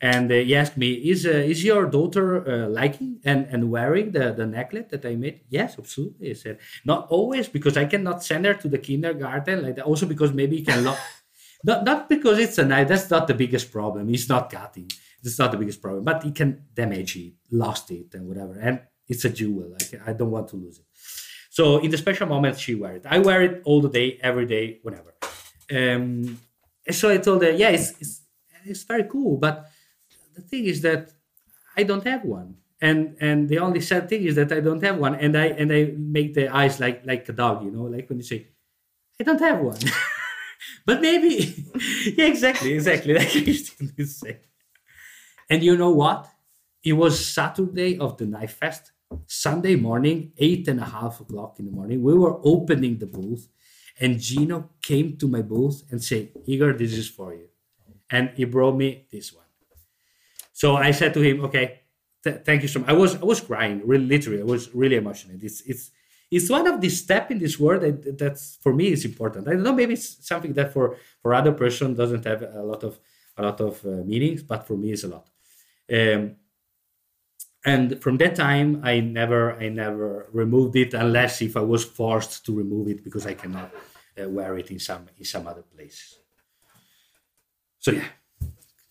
And 0.00 0.30
uh, 0.30 0.36
he 0.48 0.54
asked 0.62 0.76
me, 0.76 0.90
"Is 1.12 1.26
uh, 1.26 1.42
is 1.52 1.64
your 1.64 1.84
daughter 1.96 2.26
uh, 2.46 2.68
liking 2.80 3.12
and, 3.24 3.40
and 3.50 3.62
wearing 3.76 4.12
the, 4.12 4.26
the 4.32 4.46
necklace 4.46 4.86
that 4.92 5.04
I 5.04 5.14
made?" 5.16 5.40
Yes, 5.48 5.70
absolutely. 5.76 6.30
I 6.30 6.34
said, 6.34 6.56
"Not 6.84 7.00
always 7.16 7.48
because 7.56 7.76
I 7.76 7.86
cannot 7.92 8.22
send 8.22 8.46
her 8.46 8.54
to 8.62 8.68
the 8.68 8.78
kindergarten 8.78 9.56
like 9.64 9.74
that. 9.76 9.86
Also 9.90 10.06
because 10.06 10.32
maybe 10.32 10.54
he 10.58 10.64
can 10.70 10.84
lo- 10.84 11.02
not 11.64 11.84
not 11.84 12.08
because 12.08 12.38
it's 12.38 12.58
a 12.58 12.64
knife. 12.64 12.88
That's 12.88 13.10
not 13.10 13.26
the 13.26 13.34
biggest 13.34 13.72
problem. 13.72 14.08
It's 14.14 14.28
not 14.28 14.50
cutting. 14.50 14.88
It's 15.24 15.38
not 15.38 15.50
the 15.50 15.58
biggest 15.58 15.82
problem. 15.82 16.04
But 16.04 16.22
he 16.22 16.30
can 16.30 16.50
damage 16.74 17.16
it, 17.16 17.34
lost 17.50 17.90
it, 17.90 18.14
and 18.14 18.28
whatever. 18.28 18.54
And 18.68 18.76
it's 19.08 19.24
a 19.24 19.30
jewel. 19.30 19.66
Like 19.74 19.90
I 20.06 20.12
don't 20.12 20.30
want 20.30 20.48
to 20.50 20.56
lose 20.56 20.78
it. 20.78 20.87
So 21.58 21.78
in 21.78 21.90
the 21.90 21.98
special 21.98 22.28
moments, 22.28 22.60
she 22.60 22.76
wear 22.76 22.94
it. 22.98 23.04
I 23.04 23.18
wear 23.18 23.42
it 23.42 23.62
all 23.64 23.80
the 23.80 23.88
day, 23.88 24.16
every 24.22 24.46
day, 24.46 24.78
whenever. 24.84 25.12
Um, 25.78 26.38
so 26.88 27.10
I 27.10 27.18
told 27.18 27.42
her, 27.42 27.50
yeah, 27.50 27.70
it's, 27.70 27.90
it's 28.00 28.20
it's 28.64 28.84
very 28.84 29.06
cool, 29.14 29.38
but 29.38 29.66
the 30.36 30.42
thing 30.42 30.66
is 30.66 30.82
that 30.82 31.10
I 31.76 31.82
don't 31.82 32.06
have 32.06 32.22
one. 32.22 32.58
And 32.80 33.16
and 33.20 33.48
the 33.48 33.58
only 33.58 33.80
sad 33.80 34.08
thing 34.08 34.22
is 34.22 34.36
that 34.36 34.52
I 34.52 34.60
don't 34.60 34.84
have 34.84 34.98
one. 34.98 35.16
And 35.16 35.36
I 35.36 35.46
and 35.60 35.72
I 35.72 35.80
make 35.98 36.34
the 36.34 36.46
eyes 36.46 36.78
like 36.78 37.04
like 37.04 37.28
a 37.28 37.32
dog, 37.32 37.64
you 37.64 37.72
know, 37.72 37.86
like 37.94 38.08
when 38.08 38.18
you 38.18 38.28
say, 38.32 38.46
I 39.20 39.24
don't 39.24 39.40
have 39.40 39.58
one. 39.58 39.82
but 40.86 41.00
maybe 41.00 41.32
yeah, 42.16 42.26
exactly, 42.26 42.72
exactly 42.74 43.14
like 43.14 43.34
you 43.98 44.06
saying. 44.06 44.42
And 45.50 45.64
you 45.64 45.76
know 45.76 45.90
what? 45.90 46.30
It 46.84 46.92
was 46.92 47.18
Saturday 47.18 47.98
of 47.98 48.16
the 48.16 48.26
Knife 48.26 48.54
Fest. 48.62 48.92
Sunday 49.26 49.76
morning, 49.76 50.32
eight 50.38 50.68
and 50.68 50.80
a 50.80 50.84
half 50.84 51.20
o'clock 51.20 51.58
in 51.58 51.66
the 51.66 51.72
morning. 51.72 52.02
We 52.02 52.14
were 52.14 52.38
opening 52.44 52.98
the 52.98 53.06
booth, 53.06 53.48
and 54.00 54.18
Gino 54.20 54.70
came 54.82 55.16
to 55.18 55.28
my 55.28 55.42
booth 55.42 55.82
and 55.90 56.02
said, 56.02 56.30
Igor, 56.46 56.74
this 56.74 56.92
is 56.92 57.08
for 57.08 57.34
you. 57.34 57.48
And 58.10 58.30
he 58.36 58.44
brought 58.44 58.76
me 58.76 59.06
this 59.10 59.32
one. 59.32 59.44
So 60.52 60.76
I 60.76 60.90
said 60.90 61.14
to 61.14 61.20
him, 61.20 61.44
"Okay, 61.44 61.82
th- 62.24 62.40
thank 62.44 62.62
you 62.62 62.68
so 62.68 62.80
much." 62.80 62.88
I 62.88 62.92
was 62.92 63.14
I 63.14 63.24
was 63.24 63.40
crying, 63.40 63.80
really, 63.86 64.06
literally. 64.06 64.40
I 64.40 64.44
was 64.44 64.74
really 64.74 64.96
emotional. 64.96 65.36
It's 65.40 65.60
it's 65.62 65.90
it's 66.30 66.50
one 66.50 66.66
of 66.66 66.80
the 66.80 66.88
step 66.88 67.30
in 67.30 67.38
this 67.38 67.60
world 67.60 67.82
that, 67.82 68.18
that's 68.18 68.58
for 68.60 68.72
me 68.74 68.86
is 68.88 69.04
important. 69.04 69.46
I 69.46 69.52
don't 69.52 69.62
know, 69.62 69.72
maybe 69.72 69.94
it's 69.94 70.26
something 70.26 70.52
that 70.54 70.72
for 70.72 70.96
for 71.22 71.32
other 71.32 71.52
person 71.52 71.94
doesn't 71.94 72.24
have 72.24 72.42
a 72.42 72.62
lot 72.62 72.82
of 72.82 72.98
a 73.36 73.42
lot 73.42 73.60
of 73.60 73.84
uh, 73.84 74.02
meanings, 74.12 74.42
but 74.42 74.66
for 74.66 74.76
me 74.76 74.90
it's 74.90 75.04
a 75.04 75.08
lot. 75.08 75.26
Um, 75.98 76.36
and 77.64 78.00
from 78.00 78.16
that 78.18 78.34
time, 78.36 78.80
I 78.84 79.00
never 79.00 79.54
I 79.54 79.68
never 79.68 80.28
removed 80.32 80.76
it 80.76 80.94
unless 80.94 81.42
if 81.42 81.56
I 81.56 81.60
was 81.60 81.84
forced 81.84 82.46
to 82.46 82.52
remove 82.56 82.88
it 82.88 83.04
because 83.04 83.26
I 83.26 83.34
cannot 83.34 83.70
uh, 84.20 84.28
wear 84.28 84.56
it 84.58 84.70
in 84.70 84.78
some 84.78 85.06
in 85.18 85.24
some 85.24 85.46
other 85.46 85.62
place. 85.62 86.18
So 87.78 87.92
yeah, 87.92 88.08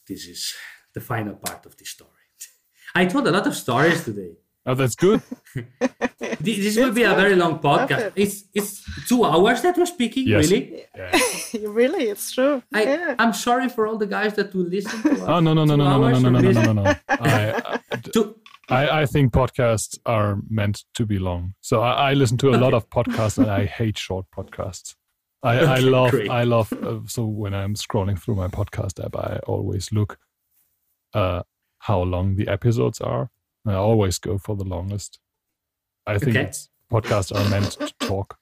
this 0.08 0.28
is 0.28 0.54
the 0.94 1.02
final 1.02 1.36
part 1.36 1.66
of 1.66 1.78
this 1.78 1.90
story. 1.90 2.12
I 2.96 3.06
told 3.06 3.28
a 3.28 3.32
lot 3.32 3.48
of 3.48 3.56
stories 3.56 4.04
today. 4.04 4.34
Oh, 4.66 4.76
that's 4.76 4.96
good. 4.96 5.22
This, 6.40 6.58
this 6.58 6.78
will 6.78 6.92
be 6.92 7.04
a 7.04 7.16
very 7.16 7.36
long 7.36 7.60
podcast. 7.60 7.88
Perfect. 8.14 8.20
It's 8.20 8.44
it's 8.54 9.08
two 9.08 9.24
hours 9.24 9.62
that 9.62 9.78
we're 9.78 9.86
speaking. 9.86 10.28
Yes. 10.28 10.52
Really, 10.52 10.86
Yeah. 10.96 11.20
really, 11.80 12.04
it's 12.10 12.32
true. 12.32 12.62
I 12.74 12.84
yeah. 12.84 13.16
I'm 13.18 13.34
sorry 13.34 13.70
for 13.70 13.88
all 13.88 13.98
the 13.98 14.06
guys 14.08 14.34
that 14.36 14.54
will 14.54 14.70
listen 14.70 15.02
to 15.04 15.12
us. 15.14 15.22
Oh 15.22 15.40
no 15.40 15.54
no 15.54 15.66
no 15.66 15.74
Two 15.74 15.78
no 15.78 15.84
no 15.84 15.98
no 15.98 16.06
hours 16.06 16.22
no 16.24 16.30
no 16.30 16.40
no 16.40 16.52
no 16.52 16.74
no 16.74 16.84
no. 16.84 18.36
I, 18.70 18.88
I 18.88 19.02
I 19.02 19.06
think 19.06 19.34
podcasts 19.34 19.98
are 20.06 20.38
meant 20.50 20.84
to 20.96 21.06
be 21.06 21.20
long. 21.20 21.54
So 21.62 21.82
I, 21.82 22.12
I 22.12 22.14
listen 22.14 22.38
to 22.40 22.50
a 22.50 22.58
lot 22.58 22.74
of 22.74 22.90
podcasts 22.90 23.38
and 23.38 23.50
I 23.50 23.66
hate 23.80 23.98
short 23.98 24.26
podcasts. 24.36 24.96
I, 25.44 25.60
I 25.60 25.80
love 25.80 26.12
great. 26.12 26.30
I 26.30 26.44
love 26.44 26.74
uh, 26.74 27.00
so 27.06 27.26
when 27.26 27.54
I'm 27.54 27.76
scrolling 27.76 28.20
through 28.20 28.36
my 28.36 28.48
podcast 28.48 29.04
app, 29.04 29.16
I 29.16 29.40
always 29.48 29.92
look 29.92 30.18
uh 31.14 31.44
how 31.80 32.02
long 32.02 32.36
the 32.36 32.48
episodes 32.48 33.00
are. 33.02 33.30
I 33.66 33.74
always 33.74 34.18
go 34.20 34.38
for 34.38 34.56
the 34.56 34.64
longest. 34.66 35.20
I 36.06 36.18
think 36.18 36.36
Okay. 36.38 36.52
podcasts 36.92 37.32
are 37.36 37.50
meant 37.50 37.72
to 37.74 37.94
talk. 38.00 38.38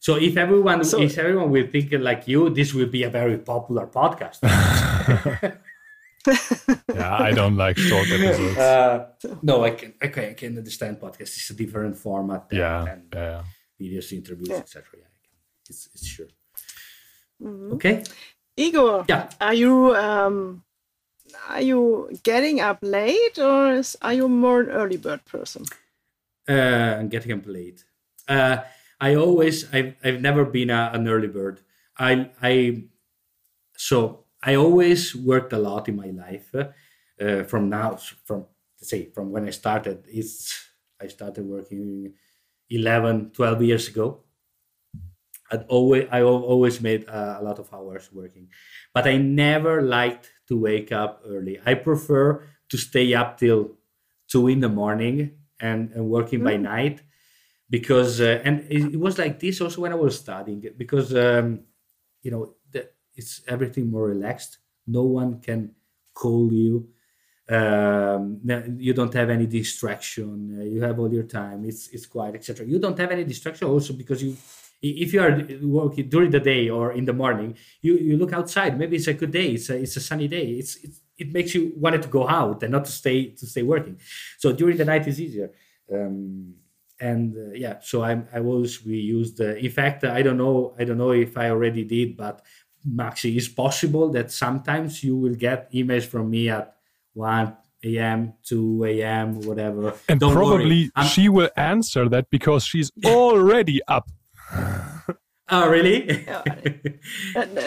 So 0.00 0.16
if 0.16 0.36
everyone 0.36 0.84
So- 0.84 1.00
if 1.00 1.18
everyone 1.18 1.50
will 1.50 1.66
think 1.70 1.92
like 1.92 2.26
you, 2.28 2.50
this 2.50 2.74
will 2.74 2.88
be 2.90 3.04
a 3.04 3.10
very 3.10 3.38
popular 3.38 3.86
podcast. 3.86 4.40
Yeah, 6.94 7.16
I 7.28 7.32
don't 7.32 7.56
like 7.56 7.76
short 7.78 8.08
episodes. 8.10 8.56
Uh, 8.58 9.06
no, 9.42 9.64
I 9.64 9.70
can 9.70 9.94
okay, 10.02 10.30
I 10.30 10.34
can 10.34 10.56
understand 10.58 11.00
podcast. 11.00 11.20
It's 11.36 11.50
a 11.50 11.54
different 11.54 11.96
format 11.96 12.48
than, 12.48 12.58
yeah, 12.58 12.84
than 12.84 13.08
yeah. 13.12 13.42
videos, 13.80 14.12
interviews, 14.12 14.48
Yeah. 14.48 14.58
etc. 14.58 14.84
Yeah, 14.98 15.04
I 15.04 15.18
can. 15.26 15.36
It's 15.70 15.88
it's 15.94 16.06
sure. 16.06 16.28
Mhm. 17.42 17.72
Okay. 17.74 18.02
Igor, 18.56 19.04
Yeah. 19.08 19.28
are 19.40 19.54
you 19.54 19.94
um, 19.94 20.62
are 21.48 21.60
you 21.62 22.08
getting 22.22 22.60
up 22.60 22.78
late 22.82 23.38
or 23.38 23.72
is, 23.74 23.96
are 24.00 24.14
you 24.14 24.28
more 24.28 24.60
an 24.62 24.70
early 24.70 24.96
bird 24.96 25.24
person? 25.24 25.64
uh, 26.48 26.52
and 26.98 27.10
getting 27.10 27.32
up 27.32 27.44
late. 27.46 27.84
Uh, 28.28 28.58
I 29.00 29.16
always, 29.16 29.66
I've, 29.74 29.96
I've 30.04 30.20
never 30.20 30.44
been 30.44 30.70
a, 30.70 30.90
an 30.94 31.06
early 31.08 31.26
bird. 31.28 31.60
I, 31.98 32.30
I, 32.40 32.84
so 33.76 34.25
I 34.46 34.54
always 34.54 35.14
worked 35.14 35.52
a 35.52 35.58
lot 35.58 35.88
in 35.88 35.96
my 35.96 36.10
life. 36.10 36.54
Uh, 36.54 37.42
from 37.44 37.68
now, 37.68 37.98
from 38.24 38.46
say 38.78 39.06
from 39.06 39.32
when 39.32 39.44
I 39.46 39.50
started, 39.50 40.04
it's 40.06 40.54
I 41.02 41.08
started 41.08 41.44
working 41.44 42.14
11, 42.70 43.32
12 43.32 43.62
years 43.62 43.88
ago. 43.88 44.22
I'd 45.50 45.64
always, 45.68 46.08
I 46.10 46.22
always 46.22 46.80
made 46.80 47.08
uh, 47.08 47.36
a 47.38 47.42
lot 47.42 47.58
of 47.58 47.72
hours 47.72 48.10
working, 48.12 48.48
but 48.92 49.06
I 49.06 49.16
never 49.16 49.82
liked 49.82 50.30
to 50.48 50.58
wake 50.58 50.90
up 50.90 51.22
early. 51.26 51.60
I 51.64 51.74
prefer 51.74 52.42
to 52.70 52.76
stay 52.76 53.14
up 53.14 53.38
till 53.38 53.76
two 54.28 54.48
in 54.48 54.60
the 54.60 54.68
morning 54.68 55.38
and, 55.60 55.90
and 55.92 56.08
working 56.08 56.42
by 56.42 56.56
night 56.56 57.02
because 57.70 58.20
uh, 58.20 58.40
and 58.44 58.66
it, 58.70 58.94
it 58.94 59.00
was 59.00 59.18
like 59.18 59.38
this 59.38 59.60
also 59.60 59.82
when 59.82 59.92
I 59.92 59.96
was 59.96 60.18
studying 60.18 60.64
because 60.76 61.14
um, 61.14 61.60
you 62.22 62.30
know 62.30 62.54
the, 62.70 62.88
it's 63.16 63.42
everything 63.48 63.90
more 63.90 64.06
relaxed. 64.08 64.58
No 64.86 65.04
one 65.04 65.40
can 65.40 65.72
call 66.14 66.52
you. 66.52 66.88
Um, 67.48 68.40
you 68.78 68.92
don't 68.92 69.14
have 69.14 69.30
any 69.30 69.46
distraction. 69.46 70.58
Uh, 70.60 70.64
you 70.64 70.82
have 70.82 70.98
all 70.98 71.12
your 71.12 71.24
time. 71.24 71.64
It's 71.64 71.88
it's 71.88 72.06
quiet, 72.06 72.34
etc. 72.34 72.66
You 72.66 72.78
don't 72.78 72.98
have 72.98 73.12
any 73.12 73.24
distraction 73.24 73.68
also 73.68 73.92
because 73.92 74.22
you 74.22 74.36
if 74.82 75.12
you 75.12 75.20
are 75.22 75.46
working 75.62 76.08
during 76.08 76.30
the 76.30 76.40
day 76.40 76.68
or 76.68 76.92
in 76.92 77.04
the 77.04 77.12
morning, 77.12 77.56
you, 77.80 77.96
you 77.96 78.16
look 78.16 78.32
outside. 78.32 78.78
Maybe 78.78 78.96
it's 78.96 79.06
a 79.06 79.14
good 79.14 79.30
day. 79.30 79.52
It's 79.52 79.70
a, 79.70 79.76
it's 79.76 79.96
a 79.96 80.00
sunny 80.00 80.28
day. 80.28 80.46
It's, 80.50 80.76
it's 80.84 81.00
it 81.18 81.32
makes 81.32 81.54
you 81.54 81.72
wanted 81.76 82.02
to 82.02 82.08
go 82.08 82.28
out 82.28 82.62
and 82.62 82.72
not 82.72 82.84
to 82.84 82.92
stay 82.92 83.30
to 83.30 83.46
stay 83.46 83.62
working. 83.62 83.98
So 84.38 84.52
during 84.52 84.76
the 84.76 84.84
night 84.84 85.06
is 85.06 85.20
easier. 85.20 85.50
Um, 85.92 86.54
and 87.00 87.36
uh, 87.36 87.52
yeah, 87.54 87.78
so 87.80 88.02
I 88.02 88.22
I 88.32 88.40
always 88.40 88.84
we 88.84 88.96
used. 88.96 89.40
Uh, 89.40 89.54
in 89.54 89.70
fact, 89.70 90.04
I 90.04 90.22
don't 90.22 90.38
know 90.38 90.74
I 90.78 90.84
don't 90.84 90.98
know 90.98 91.12
if 91.12 91.36
I 91.36 91.50
already 91.50 91.84
did, 91.84 92.16
but 92.16 92.42
Maxi, 92.88 93.36
it's 93.36 93.48
possible 93.48 94.10
that 94.12 94.30
sometimes 94.30 95.02
you 95.02 95.16
will 95.16 95.34
get 95.34 95.72
emails 95.72 96.04
from 96.04 96.30
me 96.30 96.48
at 96.50 96.76
one 97.14 97.56
a.m., 97.84 98.34
two 98.44 98.84
a.m., 98.84 99.40
whatever. 99.42 99.94
And 100.08 100.20
Don't 100.20 100.32
probably 100.32 100.90
she 101.08 101.28
will 101.28 101.50
answer 101.56 102.08
that 102.08 102.30
because 102.30 102.64
she's 102.64 102.90
already 103.04 103.80
up. 103.88 104.08
Oh, 105.48 105.68
really? 105.70 106.26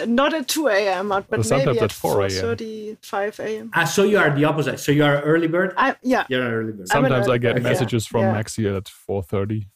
Not 0.06 0.34
at 0.34 0.48
2 0.48 0.68
a.m., 0.68 1.08
but 1.08 1.30
Well, 1.30 1.42
sometimes 1.42 1.66
maybe 1.66 1.78
at 1.78 1.84
at 1.84 1.92
4 1.92 2.20
a.m.. 2.20 2.28
4.30, 2.30 2.96
5 3.02 3.40
a.m. 3.40 3.70
ah, 3.74 3.84
so 3.84 4.02
you 4.04 4.18
are 4.18 4.28
the 4.34 4.44
opposite. 4.44 4.78
So 4.80 4.92
you 4.92 5.02
are 5.02 5.16
an 5.16 5.22
early 5.22 5.46
bird. 5.48 5.72
I, 5.78 5.96
yeah, 6.02 6.26
You're 6.28 6.42
an 6.46 6.52
early 6.52 6.72
bird. 6.72 6.88
I'm 6.90 7.04
Sometimes 7.04 7.26
I 7.30 7.38
get 7.38 7.52
early 7.52 7.60
bird, 7.60 7.62
yeah. 7.62 7.68
messages 7.70 8.06
from 8.06 8.20
Yeah. 8.20 8.34
Maxi 8.34 8.76
at 8.76 8.84
4:30. 8.84 9.66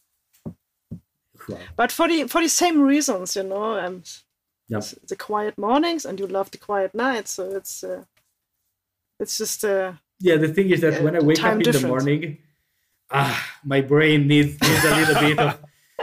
Wow. 1.49 1.59
but 1.77 1.91
for 1.93 2.07
the 2.09 2.25
for 2.29 2.43
the 2.43 2.49
same 2.49 2.83
reasons, 2.83 3.37
you 3.37 3.43
know, 3.45 3.79
um, 3.79 4.03
Yep. 4.69 4.79
it's 4.79 4.95
the 5.09 5.17
quiet 5.17 5.59
mornings 5.59 6.05
and 6.07 6.19
you 6.19 6.27
love 6.27 6.51
the 6.51 6.59
quiet 6.59 6.95
nights, 6.95 7.33
so 7.33 7.51
it's 7.57 7.85
uh, 7.85 8.05
it's 9.21 9.39
just 9.39 9.65
uh, 9.65 9.93
Yeah, 10.21 10.37
the 10.37 10.49
thing 10.49 10.71
is 10.71 10.81
that 10.81 10.95
Yeah, 10.95 11.03
when 11.05 11.17
I 11.17 11.21
wake 11.21 11.43
up 11.45 11.53
in 11.53 11.59
difference. 11.59 11.83
the 11.83 11.89
morning, 11.89 12.39
ah, 13.11 13.37
my 13.65 13.81
brain 13.81 14.27
needs, 14.27 14.61
needs 14.61 14.85
a 14.85 14.97
little 14.97 15.15
bit 15.21 15.39
of, 15.39 15.59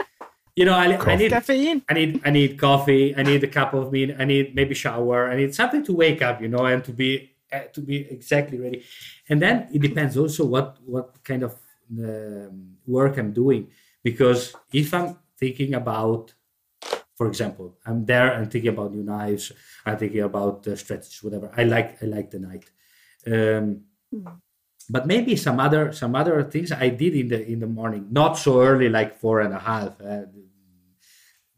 you 0.55 0.65
know, 0.65 0.73
I, 0.73 0.85
I 1.11 1.15
need 1.15 1.31
caffeine. 1.31 1.81
I 1.89 1.93
need 1.93 2.21
I 2.25 2.29
need 2.29 2.57
coffee. 2.59 3.15
I 3.15 3.23
need 3.23 3.43
a 3.43 3.47
cup 3.47 3.73
of 3.73 3.91
meat. 3.91 4.15
I 4.17 4.25
need 4.25 4.55
maybe 4.55 4.75
shower. 4.75 5.29
I 5.31 5.35
need 5.35 5.55
something 5.55 5.83
to 5.85 5.93
wake 5.93 6.21
up, 6.21 6.41
you 6.41 6.47
know, 6.47 6.65
and 6.65 6.83
to 6.83 6.91
be 6.91 7.31
uh, 7.51 7.65
to 7.73 7.81
be 7.81 7.97
exactly 8.09 8.57
ready. 8.59 8.83
And 9.29 9.41
then 9.41 9.67
it 9.73 9.81
depends 9.81 10.17
also 10.17 10.45
what 10.45 10.77
what 10.85 11.23
kind 11.23 11.43
of 11.43 11.55
um, 11.99 12.77
work 12.87 13.17
I'm 13.17 13.33
doing 13.33 13.67
because 14.03 14.53
if 14.71 14.93
I'm 14.93 15.17
thinking 15.37 15.73
about, 15.73 16.33
for 17.21 17.27
example. 17.27 17.77
I'm 17.85 18.03
there 18.03 18.33
and 18.33 18.49
thinking 18.49 18.73
about 18.73 18.91
new 18.97 19.03
knives. 19.03 19.51
I'm 19.85 19.95
thinking 19.95 20.21
about 20.21 20.65
uh, 20.65 20.75
strategies, 20.75 21.21
whatever. 21.21 21.51
I 21.55 21.63
like 21.75 22.01
I 22.01 22.07
like 22.07 22.31
the 22.31 22.39
night. 22.49 22.65
Um, 23.27 23.67
Mm. 24.11 24.41
but 24.89 25.03
maybe 25.07 25.33
some 25.37 25.57
other 25.65 25.93
some 25.93 26.13
other 26.21 26.43
things 26.53 26.69
I 26.85 26.89
did 26.89 27.13
in 27.21 27.27
the 27.33 27.39
in 27.53 27.59
the 27.63 27.71
morning, 27.79 28.03
not 28.11 28.33
so 28.37 28.51
early, 28.69 28.89
like 28.89 29.11
four 29.23 29.39
and 29.45 29.53
a 29.53 29.59
half, 29.69 29.91
uh, 30.01 30.25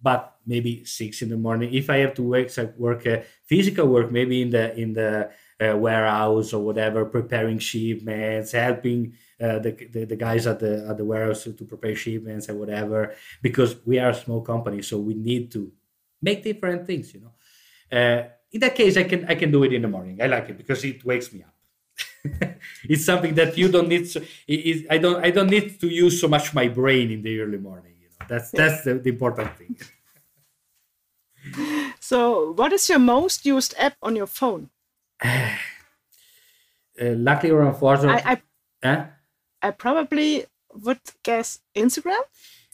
but 0.01 0.21
maybe 0.45 0.85
six 0.85 1.21
in 1.23 1.29
the 1.29 1.37
morning. 1.47 1.73
If 1.73 1.89
I 1.89 1.97
have 2.03 2.13
to 2.19 2.23
work, 2.23 2.49
work 2.77 3.07
uh, 3.07 3.21
physical 3.51 3.87
work, 3.87 4.11
maybe 4.11 4.41
in 4.45 4.49
the 4.51 4.65
in 4.77 4.93
the 4.93 5.31
uh, 5.63 5.75
warehouse 5.77 6.53
or 6.53 6.63
whatever, 6.63 7.05
preparing 7.05 7.59
shipments, 7.59 8.51
helping 8.51 9.13
uh, 9.41 9.59
the, 9.59 9.71
the 9.91 10.05
the 10.05 10.15
guys 10.15 10.47
at 10.47 10.59
the 10.59 10.85
at 10.89 10.97
the 10.97 11.05
warehouse 11.05 11.43
to 11.43 11.65
prepare 11.65 11.95
shipments 11.95 12.49
and 12.49 12.59
whatever. 12.59 13.13
Because 13.41 13.75
we 13.85 13.99
are 13.99 14.09
a 14.09 14.15
small 14.15 14.41
company, 14.41 14.81
so 14.81 14.97
we 14.99 15.13
need 15.13 15.51
to 15.51 15.71
make 16.21 16.43
different 16.43 16.85
things. 16.85 17.13
You 17.13 17.21
know, 17.21 17.33
uh, 17.97 18.23
in 18.51 18.59
that 18.61 18.75
case, 18.75 18.97
I 18.97 19.03
can 19.03 19.25
I 19.25 19.35
can 19.35 19.51
do 19.51 19.63
it 19.63 19.73
in 19.73 19.81
the 19.81 19.87
morning. 19.87 20.21
I 20.21 20.27
like 20.27 20.49
it 20.49 20.57
because 20.57 20.83
it 20.83 21.03
wakes 21.05 21.31
me 21.33 21.43
up. 21.43 21.53
it's 22.89 23.05
something 23.05 23.35
that 23.35 23.57
you 23.57 23.69
don't 23.69 23.87
need. 23.87 24.09
So, 24.09 24.19
it, 24.47 24.59
it, 24.69 24.87
I 24.89 24.97
don't 24.97 25.23
I 25.23 25.31
don't 25.31 25.49
need 25.49 25.79
to 25.81 25.87
use 25.87 26.19
so 26.19 26.27
much 26.27 26.53
my 26.53 26.67
brain 26.67 27.11
in 27.11 27.21
the 27.21 27.39
early 27.39 27.57
morning. 27.57 27.95
You 28.01 28.09
know, 28.09 28.25
that's 28.27 28.51
that's 28.51 28.83
the, 28.83 28.95
the 28.95 29.09
important 29.09 29.57
thing. 29.57 29.77
So, 32.03 32.51
what 32.51 32.73
is 32.73 32.89
your 32.89 32.99
most 32.99 33.45
used 33.45 33.73
app 33.79 33.95
on 34.03 34.15
your 34.15 34.27
phone? 34.27 34.69
Uh, 37.01 37.15
luckily 37.17 37.51
or 37.51 37.63
unfortunately, 37.63 38.21
I, 38.23 38.33
I, 38.33 38.41
huh? 38.87 39.05
I 39.63 39.71
probably 39.71 40.45
would 40.83 40.99
guess 41.23 41.59
Instagram 41.75 42.21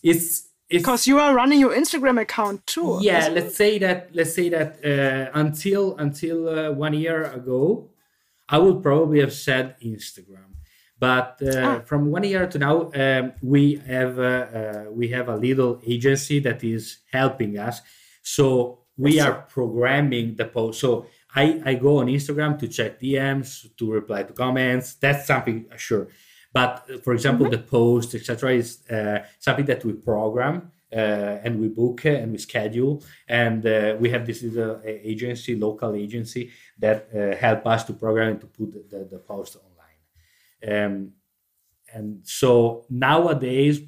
it's 0.04 0.50
because 0.70 1.08
you 1.08 1.18
are 1.20 1.34
running 1.34 1.60
your 1.62 1.72
Instagram 1.74 2.20
account 2.20 2.68
too. 2.68 3.00
yeah. 3.02 3.30
Let's 3.30 3.56
say 3.56 3.80
that 3.80 4.10
let's 4.14 4.34
say 4.36 4.50
that 4.50 4.84
uh, 4.84 5.32
until 5.40 5.96
until 5.98 6.50
uh, 6.50 6.72
one 6.72 6.94
year 6.94 7.24
ago, 7.32 7.92
I 8.50 8.58
would 8.58 8.84
probably 8.84 9.22
have 9.22 9.32
said 9.34 9.76
Instagram. 9.82 10.52
But 11.00 11.40
uh, 11.42 11.62
Ah. 11.64 11.80
from 11.86 12.12
one 12.12 12.26
year 12.26 12.46
to 12.46 12.60
now, 12.60 12.92
um, 12.94 13.32
we 13.42 13.76
have 13.88 14.20
uh, 14.20 14.24
uh, 14.60 14.86
we 14.92 15.08
have 15.10 15.30
a 15.30 15.38
little 15.38 15.80
agency 15.88 16.40
that 16.42 16.62
is 16.62 16.98
helping 17.12 17.58
us. 17.58 17.82
So 18.22 18.80
we 18.98 19.22
are 19.22 19.46
programming 19.48 20.36
the 20.36 20.46
post. 20.46 20.82
So 20.82 21.06
I, 21.36 21.62
I 21.64 21.74
go 21.76 21.98
on 21.98 22.08
Instagram 22.08 22.58
to 22.60 22.68
check 22.68 23.00
DMs, 23.00 23.76
to 23.78 23.92
reply 23.92 24.24
to 24.24 24.34
comments. 24.34 24.96
That's 24.96 25.28
something 25.28 25.66
uh, 25.72 25.78
sure. 25.78 26.08
But 26.52 26.86
uh, 26.92 26.98
for 27.00 27.14
example, 27.14 27.50
the 27.50 27.60
post, 27.60 28.16
etc., 28.16 28.54
is 28.54 28.90
uh, 28.90 29.20
something 29.40 29.66
that 29.66 29.86
we 29.86 29.94
program 29.94 30.72
uh, 30.92 31.38
and 31.44 31.60
we 31.60 31.68
book 31.68 32.06
uh, 32.06 32.10
and 32.10 32.32
we 32.32 32.38
schedule. 32.40 33.04
And 33.28 33.66
uh, 33.66 33.96
we 34.00 34.10
have 34.10 34.26
this 34.26 34.42
little 34.42 34.78
uh, 34.78 34.82
agency, 34.86 35.56
local 35.56 35.94
agency, 35.94 36.52
that 36.80 37.10
uh, 37.16 37.36
help 37.36 37.66
us 37.68 37.84
to 37.86 37.94
program 37.94 38.30
and 38.30 38.42
to 38.42 38.48
put 38.48 38.72
the, 38.72 38.98
the, 38.98 39.06
the 39.06 39.20
post 39.20 39.58
online. 39.58 40.86
Um, 40.86 41.12
and 41.94 42.22
so 42.24 42.86
nowadays, 42.90 43.82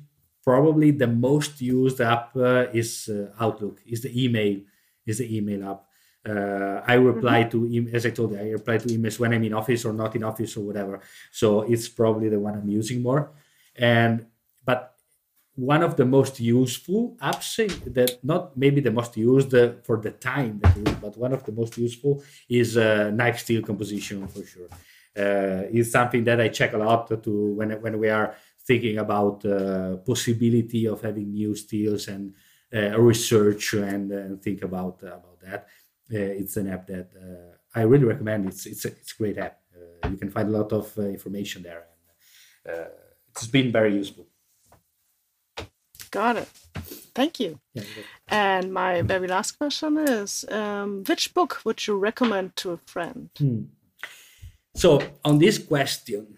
probably 0.43 0.91
the 0.91 1.07
most 1.07 1.61
used 1.61 2.01
app 2.01 2.35
uh, 2.35 2.67
is 2.73 3.09
uh, 3.09 3.31
Outlook, 3.39 3.79
is 3.85 4.01
the 4.01 4.23
email, 4.23 4.59
is 5.05 5.19
the 5.19 5.37
email 5.37 5.69
app. 5.69 5.85
Uh, 6.27 6.81
I 6.85 6.95
reply 6.95 7.43
to 7.45 7.67
em- 7.73 7.89
as 7.93 8.05
I 8.05 8.11
told 8.11 8.31
you, 8.33 8.39
I 8.39 8.49
reply 8.51 8.77
to 8.77 8.87
emails 8.87 9.19
when 9.19 9.33
I'm 9.33 9.43
in 9.43 9.53
office 9.53 9.85
or 9.85 9.93
not 9.93 10.15
in 10.15 10.23
office 10.23 10.55
or 10.55 10.61
whatever. 10.61 11.01
So 11.31 11.61
it's 11.61 11.87
probably 11.89 12.29
the 12.29 12.39
one 12.39 12.53
I'm 12.53 12.69
using 12.69 13.01
more. 13.01 13.31
And 13.75 14.27
but 14.63 14.95
one 15.55 15.83
of 15.83 15.97
the 15.97 16.05
most 16.05 16.39
useful 16.39 17.17
apps 17.21 17.55
that 17.93 18.23
not 18.23 18.55
maybe 18.55 18.81
the 18.81 18.91
most 18.91 19.17
used 19.17 19.53
uh, 19.53 19.73
for 19.83 19.97
the 19.97 20.11
time 20.11 20.59
that 20.59 20.77
is, 20.77 20.95
but 20.95 21.17
one 21.17 21.33
of 21.33 21.43
the 21.43 21.51
most 21.51 21.77
useful 21.77 22.23
is 22.47 22.77
uh, 22.77 23.11
knife 23.11 23.39
steel 23.39 23.61
composition 23.61 24.27
for 24.27 24.43
sure. 24.45 24.69
Uh, 25.17 25.67
it's 25.71 25.91
something 25.91 26.23
that 26.23 26.39
I 26.39 26.47
check 26.47 26.73
a 26.73 26.77
lot 26.77 27.23
to 27.23 27.53
when 27.53 27.71
when 27.81 27.99
we 27.99 28.09
are 28.09 28.35
thinking 28.65 28.97
about 28.99 29.43
uh, 29.45 29.97
possibility 29.97 30.85
of 30.87 31.01
having 31.01 31.33
new 31.33 31.55
steels 31.55 32.07
and 32.07 32.33
uh, 32.73 32.97
research 32.99 33.73
and, 33.73 34.11
and 34.11 34.41
think 34.41 34.61
about 34.63 35.01
about 35.03 35.39
that. 35.41 35.67
Uh, 36.13 36.17
it's 36.41 36.57
an 36.57 36.67
app 36.69 36.87
that 36.87 37.09
uh, 37.15 37.55
I 37.73 37.83
really 37.83 38.05
recommend. 38.05 38.47
It's 38.47 38.65
it's 38.65 38.85
a, 38.85 38.89
it's 38.89 39.13
a 39.13 39.17
great 39.17 39.37
app. 39.37 39.59
Uh, 39.75 40.09
you 40.09 40.17
can 40.17 40.29
find 40.29 40.49
a 40.49 40.57
lot 40.59 40.71
of 40.73 40.97
uh, 40.97 41.03
information 41.03 41.63
there, 41.63 41.85
and 42.65 42.75
uh, 42.75 42.89
it's 43.29 43.47
been 43.47 43.71
very 43.71 43.95
useful. 43.95 44.27
Got 46.11 46.37
it. 46.37 46.49
Thank 47.15 47.39
you. 47.39 47.59
Yeah, 47.73 47.83
And 48.27 48.73
my 48.73 49.01
very 49.01 49.27
last 49.27 49.57
question 49.57 49.97
is 49.97 50.45
um, 50.49 51.03
which 51.07 51.33
book 51.33 51.61
would 51.63 51.87
you 51.87 51.95
recommend 51.97 52.55
to 52.57 52.71
a 52.71 52.77
friend? 52.77 53.29
Hmm. 53.37 53.63
So 54.75 55.01
on 55.23 55.39
this 55.39 55.57
question, 55.57 56.37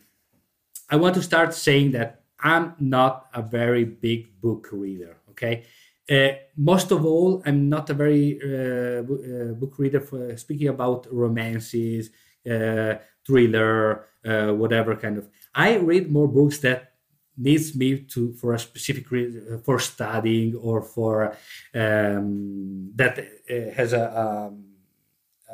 I 0.89 0.95
want 0.95 1.15
to 1.15 1.21
start 1.21 1.53
saying 1.53 1.91
that 1.91 2.23
I'm 2.39 2.75
not 2.79 3.27
a 3.33 3.41
very 3.41 3.85
big 3.85 4.39
book 4.41 4.69
reader. 4.71 5.17
Okay, 5.31 5.63
uh, 6.09 6.29
most 6.57 6.91
of 6.91 7.05
all, 7.05 7.41
I'm 7.45 7.69
not 7.69 7.89
a 7.89 7.93
very 7.93 8.39
uh, 8.43 9.01
uh, 9.01 9.53
book 9.53 9.77
reader 9.77 10.01
for 10.01 10.35
speaking 10.37 10.67
about 10.67 11.07
romances, 11.11 12.09
uh, 12.49 12.95
thriller, 13.25 14.07
uh, 14.25 14.51
whatever 14.53 14.95
kind 14.95 15.17
of. 15.17 15.29
I 15.55 15.77
read 15.77 16.11
more 16.11 16.27
books 16.27 16.59
that 16.59 16.93
needs 17.37 17.75
me 17.75 17.99
to 17.99 18.33
for 18.33 18.53
a 18.53 18.59
specific 18.59 19.09
reason 19.11 19.61
for 19.65 19.79
studying 19.79 20.55
or 20.55 20.81
for 20.81 21.35
um, 21.73 22.91
that 22.95 23.19
uh, 23.19 23.73
has 23.75 23.93
a. 23.93 24.19
Um, 24.19 24.65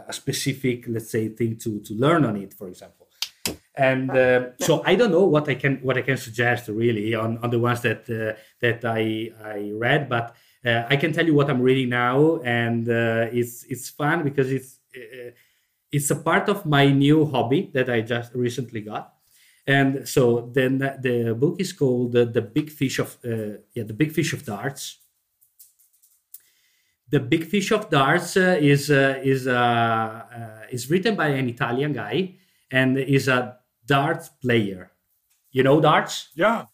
a 0.08 0.14
specific 0.14 0.86
let's 0.88 1.12
say 1.12 1.28
thing 1.28 1.58
to 1.58 1.82
to 1.82 1.94
learn 1.94 2.24
on 2.24 2.38
it 2.38 2.54
for 2.54 2.70
example 2.70 3.09
and 3.76 4.10
uh, 4.12 4.50
so 4.60 4.82
i 4.86 4.96
don't 4.96 5.12
know 5.12 5.26
what 5.26 5.48
i 5.48 5.56
can 5.56 5.78
what 5.78 5.98
i 5.98 6.02
can 6.02 6.18
suggest 6.18 6.68
really 6.68 7.16
on 7.16 7.38
on 7.40 7.50
the 7.50 7.60
ones 7.60 7.82
that 7.82 8.10
uh, 8.10 8.38
that 8.60 8.84
i 8.84 9.32
i 9.44 9.72
read 9.74 10.10
but 10.10 10.36
uh, 10.66 10.84
i 10.90 10.96
can 10.96 11.14
tell 11.14 11.26
you 11.26 11.34
what 11.34 11.50
i'm 11.50 11.62
reading 11.62 11.90
now 11.90 12.38
and 12.44 12.90
uh, 12.90 13.28
it's 13.32 13.64
it's 13.66 13.90
fun 13.90 14.24
because 14.24 14.52
it's 14.52 14.80
uh, 14.96 15.32
it's 15.91 16.10
a 16.12 16.16
part 16.16 16.50
of 16.50 16.66
my 16.66 16.90
new 16.90 17.26
hobby 17.26 17.70
that 17.74 17.90
i 17.90 18.02
just 18.02 18.34
recently 18.34 18.82
got. 18.82 19.14
And 19.70 20.08
so 20.10 20.50
then 20.52 20.80
the 20.80 21.36
book 21.38 21.60
is 21.60 21.74
called 21.74 22.16
uh, 22.16 22.26
the 22.26 22.41
big 22.41 22.72
fish 22.72 22.98
of 22.98 23.18
uh, 23.24 23.62
yeah 23.76 23.84
the 23.84 23.94
big 23.94 24.12
fish 24.12 24.34
of 24.34 24.44
darts. 24.44 24.98
The 27.10 27.20
big 27.20 27.46
fish 27.46 27.72
of 27.72 27.88
darts 27.88 28.36
uh, 28.36 28.58
is 28.60 28.90
uh, 28.90 29.22
is 29.24 29.46
uh, 29.46 29.54
uh, 29.54 30.66
is 30.72 30.90
written 30.90 31.16
by 31.16 31.28
an 31.28 31.48
Italian 31.50 31.94
guy 31.94 32.38
and 32.72 32.98
is 32.98 33.28
a 33.28 33.59
darts 33.90 34.30
player. 34.44 34.91
You 35.52 35.64
know 35.64 35.82
darts? 35.82 36.30
Yeah. 36.36 36.66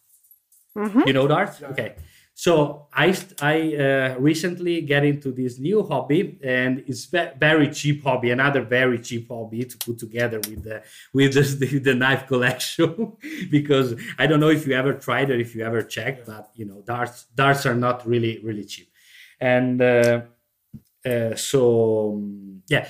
Mhm. 0.77 1.07
You 1.07 1.13
know 1.13 1.27
darts? 1.27 1.61
Okay. 1.63 1.95
So 2.37 2.87
I 2.93 3.15
I 3.41 3.55
uh, 3.85 4.15
recently 4.19 4.81
get 4.81 5.03
into 5.05 5.31
this 5.31 5.57
new 5.57 5.83
hobby 5.91 6.37
and 6.43 6.83
it's 6.85 7.05
ve- 7.05 7.31
very 7.39 7.69
cheap 7.79 8.03
hobby, 8.03 8.29
another 8.31 8.61
very 8.61 8.99
cheap 8.99 9.29
hobby 9.29 9.63
to 9.63 9.77
put 9.85 9.97
together 10.05 10.39
with 10.49 10.61
the 10.67 10.77
with 11.13 11.33
the, 11.37 11.43
the, 11.61 11.79
the 11.89 11.95
knife 11.95 12.27
collection 12.27 12.89
because 13.57 13.95
I 14.21 14.27
don't 14.27 14.41
know 14.41 14.49
if 14.59 14.67
you 14.67 14.73
ever 14.75 14.93
tried 15.07 15.29
or 15.31 15.37
if 15.45 15.55
you 15.55 15.63
ever 15.63 15.81
checked, 15.81 16.25
but 16.27 16.45
you 16.59 16.65
know 16.65 16.79
darts 16.93 17.17
darts 17.41 17.65
are 17.65 17.75
not 17.87 17.97
really 18.05 18.33
really 18.43 18.65
cheap, 18.65 18.89
and 19.39 19.81
uh, 19.81 20.21
uh, 21.05 21.35
so 21.35 21.61
um, 22.15 22.63
yeah. 22.67 22.87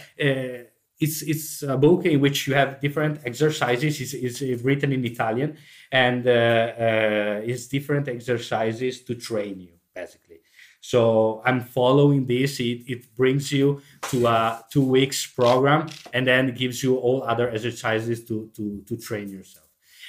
It's 0.99 1.21
it's 1.21 1.63
a 1.63 1.77
book 1.77 2.05
in 2.05 2.21
which 2.21 2.47
you 2.47 2.53
have 2.55 2.79
different 2.79 3.19
exercises. 3.25 3.99
It's, 3.99 4.41
it's 4.41 4.61
written 4.63 4.93
in 4.93 5.03
Italian, 5.03 5.57
and 5.91 6.25
uh, 6.25 6.31
uh, 6.31 7.41
it's 7.43 7.67
different 7.67 8.07
exercises 8.07 9.01
to 9.03 9.15
train 9.15 9.59
you 9.59 9.75
basically. 9.95 10.41
So 10.81 11.41
I'm 11.43 11.61
following 11.61 12.27
this. 12.27 12.59
It, 12.59 12.83
it 12.85 13.15
brings 13.15 13.51
you 13.51 13.81
to 14.11 14.27
a 14.27 14.63
two 14.71 14.85
weeks 14.85 15.25
program, 15.25 15.87
and 16.13 16.27
then 16.27 16.53
gives 16.53 16.83
you 16.83 16.97
all 16.97 17.23
other 17.23 17.49
exercises 17.49 18.23
to 18.25 18.51
to 18.55 18.83
to 18.87 18.97
train 18.97 19.29
yourself. 19.29 19.64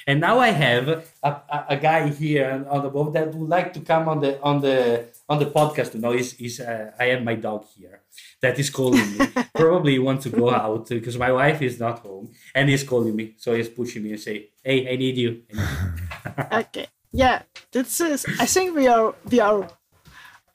And 0.07 0.21
now 0.21 0.39
I 0.39 0.51
have 0.51 0.87
a, 0.87 1.03
a, 1.21 1.65
a 1.69 1.77
guy 1.77 2.07
here 2.07 2.65
on 2.69 2.81
the 2.81 2.89
boat 2.89 3.13
that 3.13 3.35
would 3.35 3.49
like 3.49 3.73
to 3.73 3.81
come 3.81 4.07
on 4.07 4.21
the 4.21 4.41
on 4.41 4.61
the 4.61 5.05
on 5.27 5.37
the 5.37 5.47
podcast. 5.47 5.93
You 5.93 5.99
know, 5.99 6.13
is 6.13 6.33
is 6.39 6.61
uh, 6.61 6.91
I 6.97 7.07
have 7.07 7.23
my 7.23 7.35
dog 7.35 7.65
here 7.77 8.01
that 8.41 8.57
is 8.57 8.69
calling 8.69 9.17
me. 9.17 9.27
Probably 9.53 9.91
he 9.93 9.99
wants 9.99 10.23
to 10.23 10.29
go 10.29 10.49
out 10.49 10.87
because 10.87 11.17
my 11.17 11.31
wife 11.33 11.61
is 11.61 11.77
not 11.77 11.99
home, 11.99 12.31
and 12.55 12.69
he's 12.69 12.83
calling 12.83 13.15
me. 13.15 13.35
So 13.37 13.53
he's 13.53 13.67
pushing 13.67 14.03
me 14.03 14.11
and 14.11 14.19
say, 14.19 14.49
"Hey, 14.63 14.91
I 14.91 14.95
need 14.95 15.17
you." 15.17 15.43
I 15.51 15.55
need 15.55 15.61
you." 15.61 16.57
Okay. 16.59 16.87
Yeah, 17.11 17.41
this 17.71 17.99
is. 17.99 18.25
I 18.39 18.45
think 18.45 18.75
we 18.75 18.87
are 18.87 19.13
we 19.29 19.39
are 19.41 19.67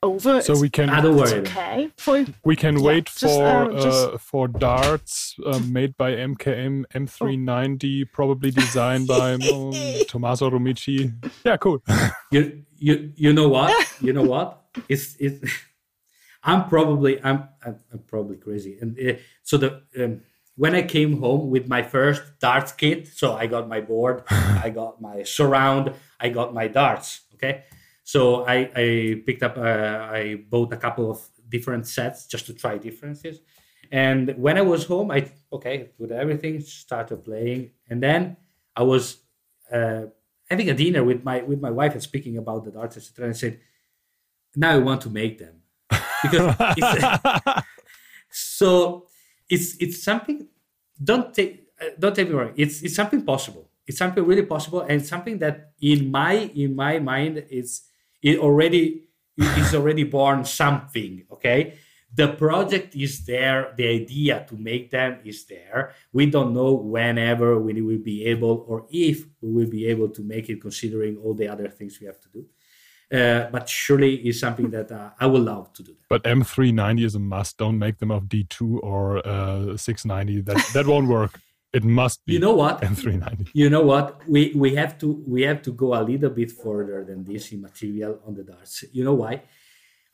over. 0.03 0.41
So 0.41 0.53
we 0.59 0.69
can 0.69 0.87
don't 0.89 1.17
It's 1.19 1.31
worry. 1.31 1.39
okay 1.41 1.89
for 1.97 2.25
we 2.43 2.55
can 2.55 2.75
Yeah, 2.77 2.87
wait 2.89 3.05
just, 3.05 3.21
for 3.21 3.71
uh, 3.71 3.73
just- 3.85 4.03
uh, 4.13 4.17
for 4.17 4.47
darts 4.47 5.35
uh, 5.45 5.59
made 5.59 5.95
by 5.97 6.11
MKM 6.31 6.83
M390, 6.93 8.11
probably 8.11 8.51
designed 8.51 9.07
by 9.07 9.33
um, 9.33 9.73
Tommaso 10.07 10.49
Rumici. 10.49 11.11
Yeah, 11.45 11.57
cool. 11.57 11.79
You 12.31 12.63
you 12.77 13.11
you 13.15 13.31
know 13.33 13.47
what? 13.47 13.71
You 14.01 14.13
know 14.13 14.23
what? 14.23 14.47
It's 14.89 15.15
it's. 15.19 15.39
I'm 16.43 16.67
probably 16.67 17.23
I'm 17.23 17.47
I'm, 17.65 17.77
I'm 17.91 17.99
probably 17.99 18.37
crazy. 18.37 18.77
And 18.81 18.97
uh, 18.99 19.13
so 19.43 19.57
the 19.57 19.69
um, 20.03 20.21
when 20.55 20.73
I 20.75 20.81
came 20.81 21.19
home 21.19 21.49
with 21.49 21.67
my 21.67 21.81
first 21.83 22.21
darts 22.39 22.71
kit, 22.71 23.07
so 23.07 23.33
I 23.35 23.45
got 23.47 23.67
my 23.69 23.81
board, 23.81 24.23
I 24.29 24.69
got 24.69 24.99
my 25.01 25.23
surround, 25.23 25.93
I 26.19 26.29
got 26.29 26.53
my 26.53 26.67
darts. 26.67 27.21
Okay, 27.35 27.63
so 28.03 28.45
I 28.45 28.69
I 28.75 29.21
picked 29.25 29.43
up 29.43 29.57
uh, 29.57 30.07
I 30.11 30.43
bought 30.49 30.73
a 30.73 30.77
couple 30.77 31.09
of 31.09 31.19
different 31.49 31.87
sets 31.87 32.27
just 32.27 32.45
to 32.47 32.53
try 32.53 32.77
differences. 32.77 33.39
And 33.91 34.33
when 34.37 34.57
I 34.57 34.61
was 34.61 34.85
home, 34.85 35.11
I 35.11 35.31
okay 35.51 35.89
put 35.97 36.11
everything, 36.11 36.59
started 36.61 37.23
playing, 37.23 37.71
and 37.89 38.01
then 38.01 38.37
I 38.75 38.83
was 38.83 39.17
uh, 39.71 40.03
having 40.49 40.69
a 40.69 40.73
dinner 40.73 41.03
with 41.03 41.23
my 41.23 41.41
with 41.41 41.61
my 41.61 41.71
wife 41.71 41.93
and 41.93 42.01
speaking 42.01 42.37
about 42.37 42.65
the 42.65 42.71
darts, 42.71 42.97
etc. 42.97 43.25
And 43.25 43.35
I 43.35 43.37
said, 43.37 43.59
now 44.55 44.71
I 44.71 44.79
want 44.79 45.01
to 45.01 45.09
make 45.09 45.37
them 45.39 45.61
because 46.23 46.55
it's, 46.77 47.65
so 48.29 49.07
it's 49.49 49.75
it's 49.79 50.03
something. 50.03 50.47
Don't 51.03 51.33
take 51.33 51.67
uh, 51.81 51.89
don't 51.99 52.15
take 52.15 52.29
me 52.29 52.35
wrong. 52.35 52.53
It's 52.55 52.81
it's 52.81 52.95
something 52.95 53.23
possible. 53.23 53.69
It's 53.85 53.97
something 53.97 54.23
really 54.25 54.45
possible, 54.45 54.81
and 54.81 55.05
something 55.05 55.39
that 55.39 55.73
in 55.81 56.09
my 56.09 56.33
in 56.55 56.75
my 56.75 56.99
mind 56.99 57.45
is 57.49 57.81
it 58.23 58.39
already 58.39 59.03
is 59.37 59.75
already 59.75 60.03
born 60.03 60.45
something. 60.45 61.25
Okay, 61.31 61.73
the 62.15 62.29
project 62.29 62.95
is 62.95 63.25
there 63.25 63.73
the 63.75 63.87
idea 63.87 64.45
to 64.47 64.55
make 64.55 64.91
them 64.91 65.19
is 65.25 65.45
there 65.45 65.93
we 66.11 66.25
don't 66.27 66.53
know 66.53 66.73
whenever 66.73 67.59
we 67.59 67.81
will 67.81 67.97
be 67.97 68.25
able 68.25 68.65
or 68.67 68.85
if 68.91 69.25
we 69.41 69.51
will 69.51 69.69
be 69.69 69.87
able 69.87 70.09
to 70.09 70.21
make 70.21 70.49
it 70.49 70.61
considering 70.61 71.17
all 71.17 71.33
the 71.33 71.47
other 71.47 71.67
things 71.67 71.99
we 71.99 72.05
have 72.05 72.19
to 72.19 72.29
do 72.29 72.45
uh, 73.11 73.49
but 73.51 73.69
surely 73.69 74.15
is 74.27 74.39
something 74.39 74.69
that 74.71 74.91
uh, 74.91 75.11
I 75.19 75.27
would 75.27 75.43
love 75.43 75.71
to 75.73 75.83
do. 75.83 75.91
That. 75.91 76.09
But 76.09 76.23
M390 76.23 77.05
is 77.05 77.13
a 77.13 77.19
must. 77.19 77.59
Don't 77.59 77.77
make 77.77 77.99
them 77.99 78.09
of 78.09 78.23
D2 78.23 78.79
or 78.81 79.17
uh, 79.27 79.77
690. 79.77 80.41
That 80.41 80.65
that 80.73 80.87
won't 80.87 81.07
work. 81.07 81.39
It 81.73 81.83
must 81.83 82.23
be. 82.25 82.33
You 82.33 82.39
know 82.39 82.53
what? 82.53 82.81
M390. 82.81 83.49
You 83.53 83.69
know 83.69 83.81
what? 83.81 84.21
We 84.27 84.53
we 84.55 84.75
have 84.75 84.97
to 84.99 85.23
we 85.27 85.41
have 85.41 85.61
to 85.63 85.71
go 85.71 85.95
a 85.95 86.03
little 86.03 86.29
bit 86.29 86.51
further 86.51 87.03
than 87.03 87.23
this 87.23 87.51
in 87.51 87.61
material 87.61 88.19
on 88.25 88.35
the 88.35 88.43
darts. 88.43 88.83
You 88.91 89.03
know 89.03 89.15
why? 89.15 89.41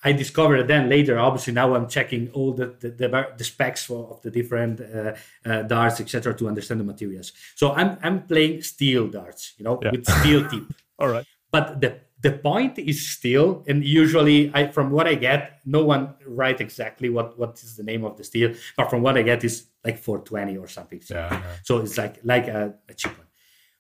I 0.02 0.14
discovered 0.14 0.66
then 0.68 0.88
later. 0.88 1.20
Obviously, 1.20 1.52
now 1.52 1.76
I'm 1.76 1.90
checking 1.90 2.30
all 2.30 2.54
the 2.54 2.68
the, 2.80 2.90
the, 2.92 3.28
the 3.38 3.44
specs 3.44 3.86
for, 3.86 4.10
of 4.10 4.22
the 4.22 4.32
different 4.32 4.80
uh, 4.80 5.16
uh, 5.46 5.64
darts, 5.64 6.00
etc., 6.00 6.34
to 6.36 6.48
understand 6.48 6.80
the 6.80 6.86
materials. 6.86 7.34
So 7.56 7.74
I'm 7.74 7.98
I'm 8.02 8.26
playing 8.26 8.62
steel 8.62 9.08
darts, 9.10 9.54
you 9.58 9.66
know, 9.66 9.80
yeah. 9.84 9.92
with 9.92 10.10
steel 10.10 10.48
tip. 10.48 10.64
all 11.00 11.10
right. 11.10 11.26
But 11.52 11.82
the 11.82 12.00
the 12.22 12.32
point 12.32 12.78
is 12.78 13.08
still, 13.08 13.64
and 13.68 13.84
usually, 13.84 14.52
I 14.54 14.72
from 14.72 14.92
what 14.92 15.08
I 15.08 15.16
get, 15.16 15.62
no 15.66 15.86
one 15.86 16.16
write 16.26 16.60
exactly 16.60 17.10
what 17.10 17.38
what 17.40 17.62
is 17.64 17.78
the 17.78 17.84
name 17.84 18.04
of 18.04 18.18
the 18.18 18.24
steel, 18.24 18.54
but 18.76 18.90
from 18.90 19.02
what 19.02 19.18
I 19.18 19.22
get 19.22 19.44
is 19.44 19.68
like 19.84 19.98
420 19.98 20.58
or 20.58 20.68
something. 20.68 21.02
So, 21.02 21.16
yeah, 21.16 21.32
yeah. 21.32 21.56
so 21.64 21.78
it's 21.80 21.98
like 21.98 22.20
like 22.24 22.48
a, 22.48 22.74
a 22.90 22.94
cheap 22.94 23.18
one. 23.18 23.28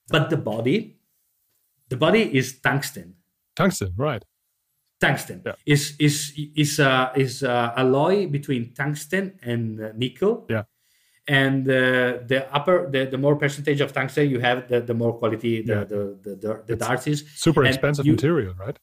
But 0.07 0.29
the 0.29 0.37
body, 0.37 0.99
the 1.89 1.97
body 1.97 2.37
is 2.37 2.59
tungsten. 2.59 3.15
Tungsten, 3.55 3.93
right? 3.97 4.23
Tungsten 5.01 5.41
yeah. 5.45 5.53
is 5.65 5.95
is 5.99 6.33
is 6.55 6.79
a 6.79 7.11
is 7.15 7.43
a 7.43 7.73
alloy 7.75 8.27
between 8.27 8.73
tungsten 8.73 9.39
and 9.43 9.81
uh, 9.81 9.91
nickel. 9.95 10.45
Yeah 10.49 10.63
and 11.29 11.69
uh, 11.69 12.17
the 12.31 12.47
upper 12.51 12.89
the, 12.89 13.05
the 13.05 13.17
more 13.17 13.35
percentage 13.35 13.79
of 13.81 13.93
tungsten 13.93 14.29
you 14.29 14.39
have 14.39 14.67
the, 14.67 14.81
the 14.81 14.95
more 14.95 15.13
quality 15.13 15.61
the 15.61 15.73
yeah. 15.73 15.83
the, 15.83 16.17
the, 16.23 16.35
the, 16.35 16.63
the 16.65 16.75
darts 16.75 17.05
is 17.07 17.23
super 17.35 17.61
and 17.61 17.69
expensive 17.69 18.05
you, 18.05 18.13
material 18.13 18.53
right 18.55 18.77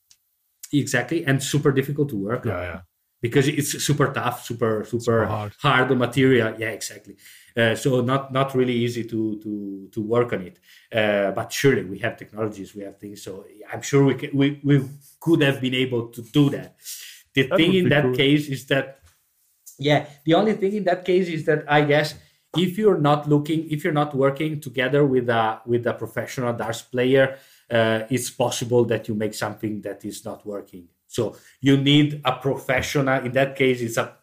exactly 0.73 1.27
and 1.27 1.43
super 1.43 1.73
difficult 1.73 2.09
to 2.09 2.17
work 2.17 2.45
yeah, 2.45 2.57
on 2.57 2.63
yeah. 2.63 2.81
because 3.21 3.49
it's 3.49 3.83
super 3.83 4.13
tough 4.13 4.45
super 4.45 4.85
super, 4.85 5.01
super 5.01 5.27
hard. 5.27 5.53
hard 5.61 5.99
material 5.99 6.55
yeah 6.57 6.71
exactly 6.71 7.17
uh, 7.57 7.75
so 7.75 8.01
not 8.01 8.33
not 8.33 8.55
really 8.55 8.75
easy 8.75 9.03
to 9.03 9.41
to 9.43 9.89
to 9.91 10.01
work 10.01 10.33
on 10.33 10.43
it 10.43 10.61
uh, 10.93 11.33
but 11.33 11.53
surely 11.53 11.83
we 11.85 11.99
have 11.99 12.17
technologies 12.17 12.77
we 12.77 12.83
have 12.83 12.97
things 12.97 13.23
so 13.23 13.45
i'm 13.73 13.83
sure 13.83 14.05
we 14.05 14.15
can, 14.15 14.31
we, 14.33 14.61
we 14.63 14.85
could 15.19 15.43
have 15.43 15.61
been 15.61 15.75
able 15.75 16.07
to 16.09 16.23
do 16.23 16.49
that 16.49 16.77
the 17.35 17.43
that 17.43 17.57
thing 17.57 17.75
in 17.75 17.89
that 17.89 18.05
cool. 18.05 18.15
case 18.15 18.49
is 18.49 18.67
that 18.67 19.01
yeah 19.79 20.07
the 20.25 20.35
only 20.35 20.53
thing 20.53 20.73
in 20.75 20.85
that 20.85 21.05
case 21.05 21.27
is 21.27 21.45
that 21.45 21.65
i 21.69 21.81
guess 21.83 22.15
if 22.59 22.79
you're 22.79 22.99
not 22.99 23.29
looking 23.29 23.71
if 23.71 23.85
you're 23.85 23.93
not 23.93 24.15
working 24.15 24.61
together 24.61 25.05
with 25.05 25.29
a 25.29 25.61
with 25.67 25.87
a 25.87 25.95
professional 25.95 26.53
darts 26.53 26.83
player 26.83 27.39
uh, 27.71 28.03
it's 28.11 28.31
possible 28.31 28.85
that 28.85 29.09
you 29.09 29.15
make 29.15 29.35
something 29.35 29.81
that 29.81 30.05
is 30.05 30.25
not 30.25 30.47
working. 30.47 30.87
So 31.09 31.37
you 31.61 31.77
need 31.77 32.21
a 32.25 32.33
professional 32.33 33.25
in 33.25 33.33
that 33.33 33.57
case 33.57 33.81
it's 33.81 33.97
a 33.97 34.17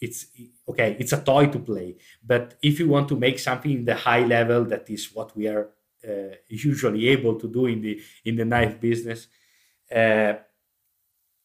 it's 0.00 0.26
okay 0.68 0.96
it's 0.98 1.12
a 1.12 1.22
toy 1.22 1.46
to 1.46 1.58
play. 1.58 1.96
But 2.24 2.54
if 2.62 2.78
you 2.78 2.88
want 2.88 3.08
to 3.08 3.16
make 3.16 3.38
something 3.38 3.70
in 3.70 3.84
the 3.84 3.94
high 3.94 4.24
level 4.24 4.64
that 4.66 4.88
is 4.90 5.12
what 5.14 5.36
we 5.36 5.48
are 5.48 5.70
uh, 6.06 6.34
usually 6.48 7.08
able 7.08 7.34
to 7.36 7.48
do 7.48 7.66
in 7.66 7.80
the 7.80 8.00
in 8.24 8.36
the 8.36 8.44
knife 8.44 8.80
business 8.80 9.26
uh, 9.94 10.34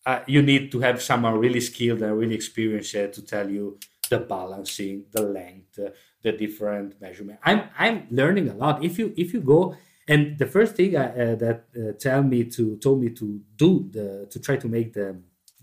uh, 0.06 0.19
you 0.27 0.41
need 0.41 0.72
to 0.72 0.80
have 0.80 1.02
someone 1.02 1.40
really 1.40 1.61
skilled 1.61 2.02
and 2.02 2.18
really 2.18 2.35
experienced 2.35 2.91
to 2.91 3.22
tell 3.26 3.49
you 3.49 3.80
the 4.14 4.19
balancing, 4.19 5.06
the 5.11 5.23
length, 5.40 5.80
the 6.23 6.31
different 6.44 6.90
measurement. 7.02 7.40
I'm 7.44 7.61
I'm 7.84 7.98
learning 8.19 8.49
a 8.49 8.56
lot. 8.64 8.84
If 8.90 8.94
you 8.99 9.14
if 9.23 9.34
you 9.34 9.41
go 9.41 9.76
and 10.07 10.22
the 10.38 10.49
first 10.56 10.76
thing 10.76 10.91
I, 10.98 11.06
uh, 11.06 11.35
that 11.44 11.60
uh, 11.76 11.94
tell 12.06 12.22
me 12.23 12.40
to 12.56 12.64
told 12.77 12.98
me 13.03 13.10
to 13.19 13.26
do 13.64 13.69
the 13.95 14.07
to 14.31 14.38
try 14.40 14.56
to 14.64 14.68
make 14.68 14.94
the 14.94 15.07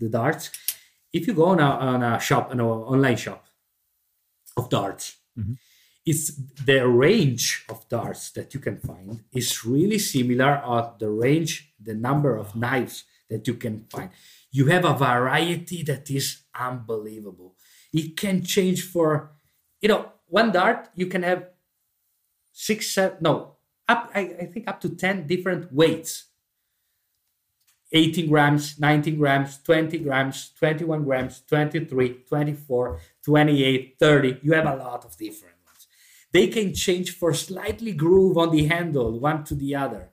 the 0.01 0.09
darts. 0.09 0.51
If 1.13 1.27
you 1.27 1.33
go 1.33 1.47
on 1.53 1.59
a, 1.59 1.69
on 1.91 2.03
a 2.03 2.19
shop, 2.19 2.51
an 2.53 2.61
online 2.61 3.17
shop 3.17 3.45
of 4.55 4.69
darts, 4.69 5.17
mm-hmm. 5.37 5.55
it's 6.05 6.27
the 6.65 6.87
range 6.87 7.65
of 7.67 7.87
darts 7.89 8.31
that 8.31 8.53
you 8.53 8.61
can 8.61 8.77
find 8.77 9.23
is 9.33 9.65
really 9.65 9.99
similar 9.99 10.53
of 10.75 10.99
the 10.99 11.09
range, 11.09 11.73
the 11.79 11.93
number 11.93 12.37
of 12.37 12.55
knives 12.55 13.03
that 13.29 13.45
you 13.45 13.55
can 13.55 13.85
find. 13.89 14.09
You 14.51 14.67
have 14.67 14.85
a 14.85 14.93
variety 14.93 15.83
that 15.83 16.09
is 16.09 16.43
unbelievable 16.55 17.55
it 17.93 18.17
can 18.17 18.43
change 18.43 18.83
for 18.83 19.31
you 19.81 19.89
know 19.89 20.11
one 20.27 20.51
dart 20.51 20.89
you 20.95 21.07
can 21.07 21.23
have 21.23 21.47
six 22.51 22.87
seven 22.87 23.17
no 23.21 23.55
up 23.91 24.09
I, 24.13 24.19
I 24.41 24.45
think 24.45 24.67
up 24.67 24.79
to 24.81 24.89
10 24.89 25.27
different 25.27 25.71
weights. 25.73 26.25
18 27.93 28.29
grams 28.29 28.79
19 28.79 29.17
grams 29.17 29.57
20 29.63 29.97
grams 29.97 30.51
21 30.57 31.03
grams 31.03 31.41
23 31.41 32.23
24 32.25 32.99
28 33.25 33.95
30 33.99 34.39
you 34.41 34.53
have 34.53 34.65
a 34.65 34.75
lot 34.77 35.03
of 35.03 35.17
different 35.17 35.55
ones. 35.65 35.87
They 36.31 36.47
can 36.47 36.73
change 36.73 37.11
for 37.11 37.33
slightly 37.33 37.91
groove 37.91 38.37
on 38.37 38.51
the 38.51 38.65
handle 38.67 39.19
one 39.19 39.43
to 39.43 39.55
the 39.55 39.75
other. 39.75 40.11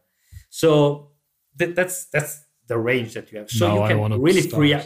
So 0.50 1.12
that, 1.54 1.76
that's 1.76 2.06
that's 2.06 2.46
the 2.66 2.76
range 2.76 3.14
that 3.14 3.30
you 3.30 3.38
have. 3.38 3.48
So 3.48 3.68
now 3.68 3.86
you 3.86 3.94
can 3.94 4.20
really 4.20 4.42
free 4.42 4.74
up 4.74 4.82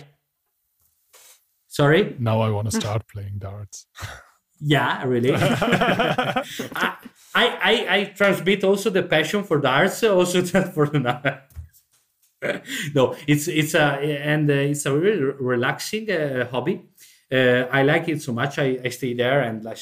Sorry? 1.73 2.15
Now 2.19 2.43
I 2.43 2.51
want 2.51 2.71
to 2.71 2.77
start 2.83 3.09
playing 3.09 3.39
darts. 3.39 3.87
Yeah, 4.61 5.03
really. 5.05 5.33
I, 5.35 6.97
I, 7.35 7.87
I 7.89 8.13
transmit 8.15 8.63
also 8.63 8.91
the 8.91 9.03
passion 9.03 9.43
for 9.43 9.59
darts, 9.59 10.05
also 10.19 10.43
for 10.43 10.87
the 10.87 11.41
no, 12.95 13.17
it's 13.27 13.49
it's 13.49 13.75
a 13.75 13.85
and 14.33 14.51
uh, 14.51 14.55
it's 14.55 14.85
a 14.85 14.93
really 14.93 15.23
relaxing 15.23 16.11
uh, 16.11 16.47
hobby. 16.51 16.83
Uh, 17.33 17.65
I 17.73 17.85
like 17.85 18.09
it 18.09 18.21
so 18.21 18.33
much. 18.33 18.59
I, 18.59 18.79
I 18.85 18.91
stay 18.91 19.15
there 19.15 19.41
and 19.41 19.65
like 19.65 19.79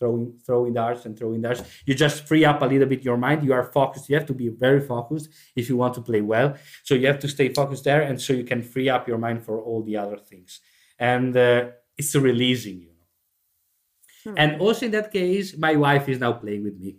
throwing 0.00 0.40
throwing 0.44 0.72
darts 0.72 1.06
and 1.06 1.16
throwing 1.16 1.42
darts. 1.42 1.62
You 1.86 1.94
just 1.94 2.26
free 2.26 2.44
up 2.44 2.62
a 2.62 2.66
little 2.66 2.88
bit 2.88 3.04
your 3.04 3.18
mind. 3.18 3.44
You 3.44 3.52
are 3.52 3.64
focused. 3.64 4.08
You 4.08 4.16
have 4.16 4.26
to 4.26 4.34
be 4.34 4.48
very 4.48 4.80
focused 4.80 5.28
if 5.54 5.68
you 5.68 5.76
want 5.76 5.94
to 5.94 6.00
play 6.00 6.22
well. 6.22 6.56
So 6.82 6.94
you 6.94 7.06
have 7.06 7.20
to 7.20 7.28
stay 7.28 7.50
focused 7.50 7.84
there, 7.84 8.02
and 8.02 8.20
so 8.20 8.32
you 8.32 8.44
can 8.44 8.62
free 8.62 8.88
up 8.88 9.06
your 9.06 9.18
mind 9.18 9.44
for 9.44 9.60
all 9.60 9.82
the 9.82 9.98
other 9.98 10.16
things 10.16 10.60
and 11.02 11.36
uh, 11.36 11.68
it's 11.98 12.14
releasing 12.14 12.78
you 12.86 12.92
know. 12.98 13.08
Hmm. 14.24 14.34
and 14.38 14.60
also 14.60 14.86
in 14.86 14.92
that 14.92 15.12
case 15.12 15.56
my 15.56 15.74
wife 15.74 16.08
is 16.08 16.18
now 16.20 16.32
playing 16.32 16.64
with 16.64 16.78
me. 16.78 16.90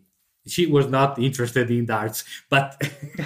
She 0.45 0.65
was 0.65 0.87
not 0.87 1.19
interested 1.19 1.71
in 1.71 1.85
darts 1.85 2.25
but 2.49 2.69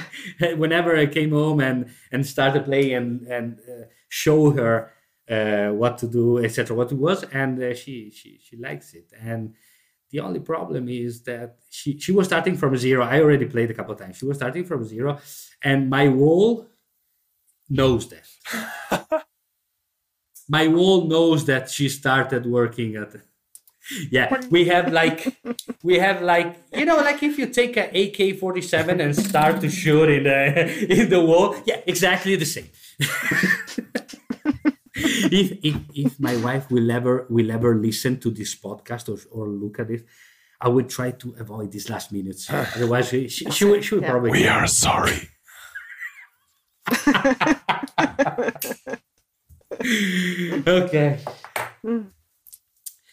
whenever 0.61 0.91
i 0.95 1.07
came 1.17 1.31
home 1.31 1.59
and 1.69 1.79
and 2.11 2.21
started 2.35 2.65
playing 2.65 2.93
and 2.99 3.09
and 3.35 3.47
uh, 3.71 3.85
show 4.21 4.51
her 4.59 4.73
uh, 5.35 5.69
what 5.81 5.97
to 6.01 6.07
do 6.19 6.25
etc 6.45 6.75
what 6.79 6.91
it 6.91 6.99
was 7.07 7.19
and 7.41 7.53
uh, 7.61 7.73
she 7.81 8.11
she 8.17 8.29
she 8.45 8.55
likes 8.67 8.93
it. 8.93 9.07
And 9.31 9.55
the 10.11 10.19
only 10.27 10.41
problem 10.53 10.83
is 11.05 11.23
that 11.23 11.57
she 11.77 11.89
she 12.03 12.11
was 12.17 12.27
starting 12.27 12.55
from 12.61 12.77
zero. 12.77 13.01
I 13.03 13.15
already 13.21 13.47
played 13.53 13.71
a 13.71 13.77
couple 13.77 13.93
of 13.93 13.99
times. 13.99 14.17
She 14.19 14.27
was 14.29 14.37
starting 14.37 14.65
from 14.69 14.85
zero 14.95 15.11
and 15.69 15.89
my 15.89 16.05
wall 16.07 16.67
knows 17.79 18.03
that 18.13 18.27
my 20.49 20.67
wall 20.67 21.07
knows 21.07 21.45
that 21.45 21.69
she 21.69 21.89
started 21.89 22.45
working 22.45 22.95
at 22.95 23.11
yeah 24.11 24.27
we 24.49 24.65
have 24.65 24.91
like 24.91 25.19
we 25.83 25.97
have 25.97 26.21
like 26.21 26.49
you 26.73 26.85
know 26.85 26.97
like 26.97 27.23
if 27.23 27.37
you 27.39 27.47
take 27.47 27.77
a 27.77 27.85
ak-47 28.01 28.99
and 29.05 29.15
start 29.15 29.61
to 29.61 29.69
shoot 29.69 30.09
in 30.09 30.23
the 30.23 30.39
uh, 30.61 30.95
in 31.01 31.09
the 31.09 31.21
wall 31.29 31.55
yeah 31.65 31.79
exactly 31.87 32.35
the 32.35 32.45
same 32.45 32.69
if, 34.95 35.47
if 35.63 35.75
if 35.93 36.19
my 36.19 36.35
wife 36.37 36.69
will 36.71 36.89
ever 36.91 37.25
will 37.29 37.51
ever 37.51 37.75
listen 37.75 38.19
to 38.19 38.29
this 38.31 38.55
podcast 38.55 39.07
or, 39.09 39.17
or 39.31 39.47
look 39.47 39.79
at 39.79 39.89
it, 39.91 40.05
I 40.59 40.69
will 40.69 40.85
try 40.85 41.11
to 41.11 41.35
avoid 41.39 41.71
these 41.71 41.89
last 41.89 42.11
minutes. 42.11 42.49
Otherwise, 42.75 43.09
she 43.09 43.27
she, 43.27 43.45
she 43.51 43.65
will, 43.65 43.81
she 43.81 43.95
will 43.95 44.01
Yeah. 44.01 44.11
probably. 44.11 44.31
We 44.31 44.47
are 44.47 44.67
sorry. 44.67 45.29
okay. 50.67 51.19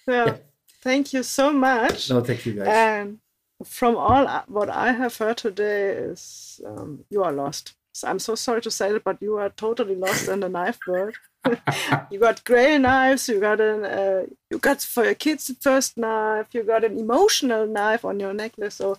So, 0.09 0.39
thank 0.83 1.13
you 1.13 1.23
so 1.23 1.53
much. 1.53 2.11
No, 2.11 2.21
thank 2.21 2.47
you 2.47 2.53
guys. 2.55 2.69
And 2.69 3.19
from 3.65 3.97
all 3.97 4.27
what 4.49 4.69
I 4.69 4.93
have 4.93 5.17
heard 5.17 5.37
today 5.39 5.91
is 5.91 6.61
um, 6.67 7.05
you 7.11 7.23
are 7.23 7.33
lost. 7.33 7.75
So 7.93 8.09
I'm 8.09 8.19
so 8.19 8.35
sorry 8.35 8.61
to 8.63 8.71
say 8.71 8.91
it, 8.95 9.05
but 9.05 9.23
you 9.23 9.37
are 9.37 9.51
totally 9.51 9.95
lost 9.95 10.29
in 10.29 10.41
the 10.41 10.49
knife 10.49 10.79
world. 10.87 11.15
you 12.11 12.19
got 12.19 12.43
gray 12.45 12.77
knives. 12.79 13.29
You 13.29 13.39
got 13.41 13.61
an 13.61 13.85
uh, 13.85 14.27
you 14.51 14.59
got 14.59 14.81
for 14.83 15.05
your 15.05 15.15
kids 15.15 15.47
the 15.47 15.55
first 15.55 15.97
knife. 15.97 16.49
You 16.53 16.65
got 16.65 16.85
an 16.85 16.99
emotional 16.99 17.67
knife 17.67 18.05
on 18.05 18.19
your 18.19 18.35
necklace. 18.35 18.75
So 18.77 18.99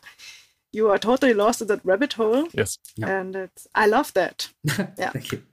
you 0.72 0.90
are 0.90 0.98
totally 0.98 1.34
lost 1.34 1.61
in 1.61 1.68
that 1.68 1.84
rabbit 1.84 2.14
hole, 2.14 2.48
Yes. 2.53 2.77
Yeah. 2.95 3.19
and 3.19 3.36
it's 3.36 3.68
I 3.76 3.88
love 3.88 4.14
that. 4.14 4.49
Yeah. 4.98 5.11
Thank 5.11 5.32
you. 5.32 5.44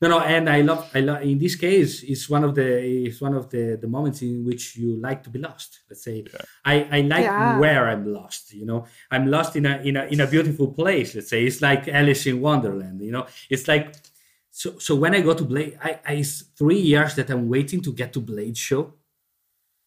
No, 0.00 0.08
no, 0.08 0.20
and 0.20 0.48
I 0.50 0.60
love, 0.60 0.90
I 0.94 1.00
love. 1.00 1.22
In 1.22 1.38
this 1.38 1.56
case, 1.56 2.02
it's 2.02 2.28
one 2.28 2.44
of 2.44 2.54
the, 2.54 2.66
it's 3.06 3.20
one 3.20 3.34
of 3.34 3.48
the 3.48 3.78
the 3.80 3.88
moments 3.88 4.20
in 4.22 4.44
which 4.44 4.76
you 4.76 4.96
like 4.96 5.22
to 5.24 5.30
be 5.30 5.38
lost. 5.38 5.80
Let's 5.88 6.02
say, 6.04 6.24
I, 6.64 6.74
I 6.98 7.00
like 7.00 7.24
Yeah. 7.24 7.58
where 7.58 7.88
I'm 7.88 8.04
lost. 8.12 8.52
You 8.52 8.66
know, 8.66 8.86
I'm 9.10 9.26
lost 9.30 9.56
in 9.56 9.64
a 9.66 9.78
in 9.88 9.96
a 9.96 10.04
in 10.04 10.20
a 10.20 10.26
beautiful 10.26 10.68
place. 10.72 11.14
Let's 11.14 11.28
say 11.30 11.44
it's 11.46 11.62
like 11.62 11.88
Alice 11.88 12.26
in 12.26 12.40
Wonderland. 12.40 13.00
You 13.00 13.12
know, 13.12 13.26
it's 13.50 13.66
like. 13.68 13.94
So, 14.50 14.78
so 14.78 14.94
when 14.94 15.14
I 15.14 15.20
go 15.20 15.34
to 15.34 15.44
Blade, 15.44 15.76
I, 15.82 16.00
I 16.06 16.12
it's 16.14 16.40
three 16.56 16.80
years 16.80 17.14
that 17.16 17.28
I'm 17.28 17.46
waiting 17.46 17.82
to 17.82 17.92
get 17.92 18.12
to 18.14 18.20
Blade 18.20 18.56
show, 18.56 18.94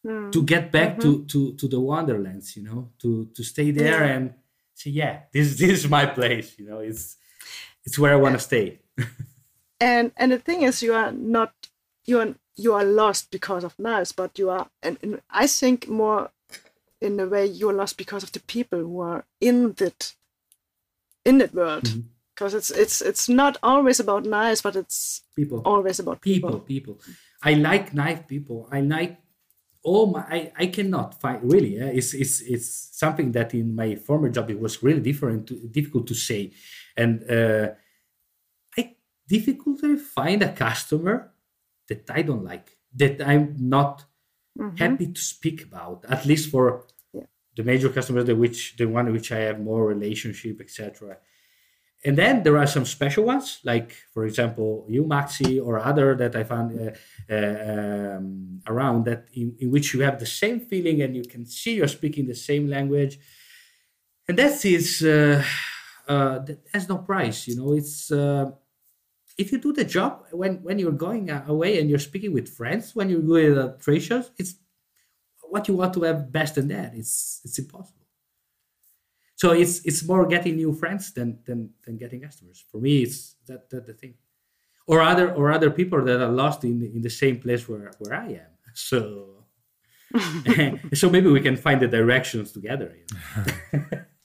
Hmm. 0.05 0.29
to 0.31 0.43
get 0.43 0.71
back 0.71 0.99
to, 1.01 1.25
to 1.25 1.53
to 1.55 1.67
the 1.67 1.79
Wonderlands, 1.79 2.55
you 2.55 2.63
know, 2.63 2.91
to 3.01 3.29
to 3.35 3.43
stay 3.43 3.71
there 3.71 4.05
Yeah. 4.05 4.13
and 4.15 4.33
say, 4.75 4.91
yeah, 4.91 5.19
this 5.33 5.57
this 5.59 5.71
is 5.83 5.89
my 5.89 6.05
place, 6.05 6.57
you 6.59 6.65
know, 6.69 6.79
it's 6.79 7.17
it's 7.85 7.97
where 7.99 8.13
I 8.13 8.15
want 8.15 8.35
to 8.35 8.39
stay. 8.39 8.79
and 9.79 10.11
and 10.17 10.31
the 10.31 10.37
thing 10.39 10.61
is 10.63 10.81
you 10.83 10.93
are 10.93 11.11
not 11.11 11.51
you 12.05 12.19
are 12.19 12.35
you 12.55 12.73
are 12.73 12.83
lost 12.85 13.31
because 13.31 13.63
of 13.63 13.77
knives 13.79 14.11
but 14.11 14.37
you 14.39 14.49
are 14.49 14.67
and, 14.83 14.97
and 15.03 15.21
i 15.29 15.47
think 15.47 15.87
more 15.87 16.29
in 17.01 17.19
a 17.19 17.25
way 17.25 17.45
you're 17.45 17.73
lost 17.73 17.97
because 17.97 18.23
of 18.23 18.31
the 18.31 18.39
people 18.41 18.79
who 18.79 18.99
are 18.99 19.23
in 19.39 19.73
that 19.73 20.13
in 21.25 21.37
that 21.39 21.53
world 21.53 21.83
Mhm. 21.83 22.03
because 22.35 22.53
it's 22.53 22.71
it's 22.71 23.01
it's 23.01 23.29
not 23.29 23.57
always 23.63 23.99
about 23.99 24.25
knives 24.25 24.61
but 24.61 24.75
it's 24.75 25.21
People, 25.35 25.61
always 25.65 25.99
about 25.99 26.21
people, 26.21 26.59
people, 26.59 26.95
people. 26.95 26.99
I 27.41 27.53
like 27.53 27.93
knife 27.93 28.27
people. 28.27 28.67
I 28.71 28.81
like 28.81 29.17
all 29.83 30.07
my. 30.07 30.19
I, 30.37 30.51
I 30.63 30.67
cannot 30.67 31.21
find 31.21 31.39
really. 31.53 31.77
eh, 31.79 31.91
It's 31.99 32.13
it's 32.13 32.41
it's 32.41 32.69
something 32.99 33.31
that 33.31 33.53
in 33.53 33.73
my 33.75 33.95
former 33.95 34.29
job 34.29 34.49
it 34.49 34.59
was 34.59 34.83
really 34.83 34.99
different, 34.99 35.47
to, 35.47 35.53
difficult 35.71 36.07
to 36.07 36.13
say, 36.13 36.51
and 36.97 37.23
uh, 37.31 37.67
I 39.29 39.35
difficultly 39.35 39.97
find 39.97 40.41
a 40.43 40.51
customer 40.53 41.33
that 41.87 42.09
I 42.09 42.21
don't 42.23 42.43
like 42.43 42.77
that 42.95 43.21
I'm 43.21 43.55
not 43.57 44.05
Mhm. 44.57 44.79
happy 44.79 45.07
to 45.07 45.21
speak 45.21 45.63
about. 45.63 46.05
At 46.09 46.25
least 46.25 46.49
for 46.49 46.85
Yeah. 47.13 47.27
the 47.55 47.63
major 47.63 47.89
customers, 47.89 48.25
the 48.25 48.35
which 48.35 48.75
the 48.77 48.85
one 48.87 49.11
which 49.11 49.31
I 49.31 49.39
have 49.39 49.59
more 49.59 49.85
relationship, 49.87 50.59
etc. 50.61 51.17
And 52.05 52.17
then 52.17 52.43
there 52.43 52.57
are 52.57 52.67
some 52.67 52.85
special 52.85 53.25
ones, 53.25 53.59
like 53.63 53.91
for 54.13 54.25
example, 54.25 54.85
you 54.89 55.03
Maxi 55.03 55.59
or 55.65 55.79
other 55.79 56.15
that 56.15 56.35
I 56.35 56.43
found 56.45 56.67
uh, 56.79 56.91
uh, 57.29 58.17
um, 58.17 58.61
around 58.67 59.05
that 59.05 59.27
in, 59.33 59.55
in 59.59 59.71
which 59.71 59.93
you 59.93 60.01
have 60.01 60.17
the 60.19 60.25
same 60.25 60.59
feeling 60.61 61.01
and 61.01 61.15
you 61.15 61.23
can 61.23 61.45
see 61.45 61.75
you're 61.75 61.87
speaking 61.87 62.25
the 62.27 62.35
same 62.35 62.67
language, 62.67 63.19
and 64.27 64.37
that 64.37 64.63
is 64.65 65.01
uh, 65.03 65.43
uh, 66.07 66.39
that 66.39 66.59
has 66.73 66.87
no 66.89 66.97
price. 66.99 67.47
You 67.47 67.57
know, 67.57 67.73
it's 67.73 68.11
uh, 68.11 68.51
if 69.39 69.51
you 69.51 69.57
do 69.57 69.71
the 69.73 69.85
job 69.85 70.25
when 70.31 70.61
when 70.65 70.77
you're 70.79 70.99
going 71.07 71.31
uh, 71.31 71.43
away 71.47 71.79
and 71.79 71.89
you're 71.89 72.07
speaking 72.09 72.33
with 72.33 72.47
friends 72.49 72.95
when 72.95 73.09
you're 73.09 73.21
doing 73.21 73.57
uh, 73.57 73.77
trade 73.77 74.03
shows, 74.03 74.31
it's 74.37 74.55
what 75.49 75.67
you 75.67 75.75
want 75.75 75.93
to 75.95 76.03
have 76.03 76.31
best 76.31 76.55
than 76.55 76.67
that. 76.67 76.93
It's 76.93 77.41
it's 77.45 77.57
impossible. 77.57 78.05
So 79.35 79.51
it's 79.51 79.85
it's 79.85 80.03
more 80.05 80.27
getting 80.27 80.57
new 80.57 80.73
friends 80.73 81.13
than 81.13 81.39
than 81.45 81.71
than 81.83 81.97
getting 81.97 82.21
customers. 82.21 82.65
For 82.69 82.79
me, 82.81 83.03
it's 83.03 83.35
that 83.47 83.69
that 83.69 83.87
the 83.87 83.93
thing, 83.93 84.15
or 84.85 85.01
other 85.01 85.33
or 85.33 85.51
other 85.51 85.71
people 85.71 86.03
that 86.03 86.21
are 86.21 86.35
lost 86.43 86.63
in 86.63 86.83
in 86.83 87.01
the 87.01 87.09
same 87.09 87.39
place 87.39 87.67
where 87.69 87.91
where 87.99 88.15
I 88.15 88.27
am. 88.43 88.51
So 88.73 89.39
so 90.93 91.09
maybe 91.09 91.29
we 91.29 91.41
can 91.41 91.55
find 91.55 91.79
the 91.79 91.87
directions 91.87 92.51
together. 92.51 92.95
You 92.99 93.05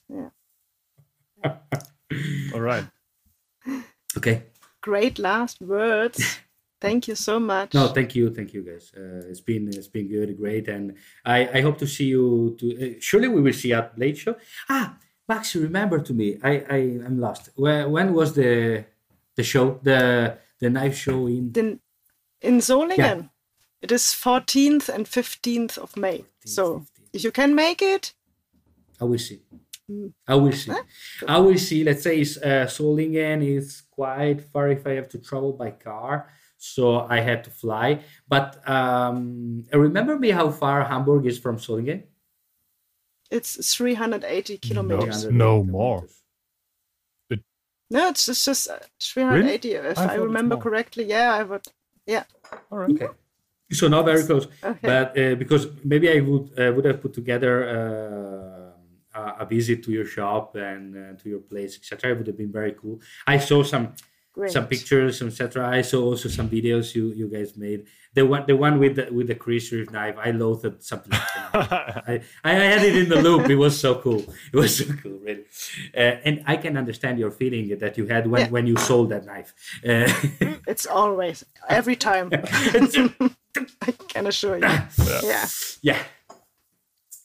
know? 0.09 0.31
All 2.53 2.61
right. 2.61 2.85
Okay. 4.17 4.43
Great 4.85 5.17
last 5.17 5.57
words 5.61 6.19
thank 6.85 7.07
you 7.09 7.15
so 7.15 7.39
much 7.39 7.73
No, 7.73 7.87
thank 7.97 8.11
you, 8.17 8.25
thank 8.37 8.53
you, 8.55 8.61
guys. 8.69 8.85
Uh, 9.01 9.31
it's 9.31 9.41
been 9.49 9.63
it's 9.79 9.91
been 9.95 10.07
good, 10.15 10.37
great, 10.41 10.65
and 10.75 10.83
I 11.35 11.37
I 11.57 11.59
hope 11.65 11.77
to 11.83 11.87
see 11.95 12.07
you. 12.15 12.25
To 12.59 12.65
uh, 12.69 12.93
surely 13.07 13.27
we 13.35 13.41
will 13.45 13.57
see 13.61 13.73
at 13.73 13.95
Blade 13.97 14.17
Show. 14.23 14.35
Ah, 14.69 14.87
Max, 15.27 15.55
you 15.55 15.61
remember 15.69 15.97
to 16.07 16.13
me? 16.13 16.27
I 16.51 16.53
I 16.77 16.79
am 17.09 17.15
lost. 17.25 17.43
Where 17.63 17.83
when 17.95 18.07
was 18.19 18.29
the 18.41 18.51
the 19.37 19.43
show 19.51 19.65
the 19.89 19.99
the 20.61 20.69
knife 20.69 20.97
show 21.05 21.19
in? 21.27 21.45
in, 21.61 21.79
in 22.41 22.55
Solingen. 22.61 23.29
It 23.81 23.91
is 23.91 24.03
14th 24.25 24.89
and 24.95 25.05
15th 25.05 25.77
of 25.77 25.97
May. 25.97 26.19
14th, 26.19 26.49
So 26.57 26.63
15th. 26.63 27.15
if 27.15 27.21
you 27.25 27.31
can 27.31 27.51
make 27.55 27.81
it, 27.95 28.13
I 29.01 29.03
will 29.09 29.19
see. 29.27 29.39
I 30.27 30.35
will 30.35 30.51
see. 30.51 30.71
I 31.27 31.37
will 31.39 31.57
see. 31.57 31.83
Let's 31.83 32.03
say 32.03 32.19
it's, 32.19 32.37
uh, 32.37 32.65
Solingen 32.67 33.43
is 33.45 33.83
quite 33.91 34.41
far 34.51 34.69
if 34.69 34.85
I 34.87 34.91
have 34.91 35.09
to 35.09 35.19
travel 35.19 35.53
by 35.53 35.71
car, 35.71 36.29
so 36.57 37.01
I 37.01 37.19
had 37.19 37.43
to 37.43 37.49
fly. 37.51 38.01
But 38.27 38.67
um, 38.67 39.63
remember 39.71 40.17
me 40.17 40.31
how 40.31 40.49
far 40.49 40.83
Hamburg 40.83 41.25
is 41.25 41.39
from 41.39 41.57
Solingen? 41.57 42.03
it's 43.31 43.75
380 43.75 44.57
kilometers. 44.59 45.23
300 45.23 45.33
no 45.33 45.63
kilometers. 45.63 45.71
more. 45.71 46.07
No, 47.91 48.07
it's 48.09 48.25
just, 48.25 48.45
just 48.45 48.69
uh, 48.69 48.79
380 48.99 49.73
if 49.73 49.97
I 49.99 50.13
I, 50.13 50.15
remember 50.15 50.57
correctly. 50.57 51.05
Yeah, 51.05 51.33
I 51.33 51.43
would. 51.43 51.65
Yeah. 52.07 52.23
All 52.71 52.79
right. 52.79 52.89
Okay. 52.89 53.07
So 53.71 53.87
not 53.87 54.05
very 54.05 54.23
close, 54.23 54.47
Okay. 54.63 54.79
but 54.81 55.17
uh, 55.17 55.35
because 55.35 55.67
maybe 55.83 56.09
I 56.09 56.19
would 56.19 56.59
uh, 56.59 56.71
would 56.73 56.85
have 56.85 57.01
put 57.01 57.13
together 57.13 57.53
uh, 59.15 59.33
a- 59.39 59.45
visit 59.45 59.83
to 59.85 59.91
your 59.91 60.05
shop 60.05 60.55
and 60.55 60.83
uh, 60.95 61.13
to 61.21 61.29
your 61.29 61.39
place, 61.39 61.77
etc. 61.77 62.11
It 62.11 62.17
would 62.17 62.27
have 62.27 62.37
been 62.37 62.51
very 62.51 62.73
cool. 62.73 62.99
I 63.25 63.37
saw 63.39 63.63
some 63.63 63.93
Great. 64.33 64.51
some 64.51 64.67
pictures, 64.67 65.21
etc. 65.21 65.67
I 65.79 65.81
saw 65.81 66.01
also 66.03 66.27
some 66.29 66.49
videos 66.49 66.93
you 66.95 67.13
you 67.13 67.27
guys 67.29 67.55
made. 67.55 67.85
The 68.15 68.25
one 68.25 68.43
the 68.47 68.55
one 68.55 68.79
with 68.79 68.95
the 68.97 69.05
with 69.17 69.27
the 69.27 69.35
Chris 69.35 69.71
Reeve 69.71 69.91
knife. 69.91 70.15
I 70.27 70.31
loathed 70.31 70.83
something. 70.83 71.11
I, 71.53 72.21
I 72.43 72.51
had 72.53 72.81
it 72.83 72.95
in 72.97 73.07
the 73.09 73.21
loop. 73.21 73.49
It 73.49 73.55
was 73.55 73.79
so 73.79 73.95
cool. 73.95 74.23
It 74.53 74.57
was 74.63 74.77
so 74.77 74.85
cool, 75.01 75.19
really. 75.25 75.45
Uh, 75.95 76.15
and 76.27 76.43
I 76.45 76.55
can 76.57 76.75
understand 76.77 77.17
your 77.19 77.31
feeling 77.31 77.77
that 77.79 77.97
you 77.97 78.05
had 78.07 78.27
when, 78.27 78.41
Yeah. 78.41 78.49
when 78.55 78.67
you 78.67 78.75
sold 78.77 79.09
that 79.11 79.25
knife. 79.25 79.53
Uh, 79.87 80.07
It's 80.67 80.85
always, 80.87 81.45
every 81.69 81.95
time. 81.95 82.27
I 83.87 83.91
can 84.13 84.27
assure 84.27 84.57
you. 84.57 84.63
Yeah. 85.23 85.47
yeah. 85.81 85.99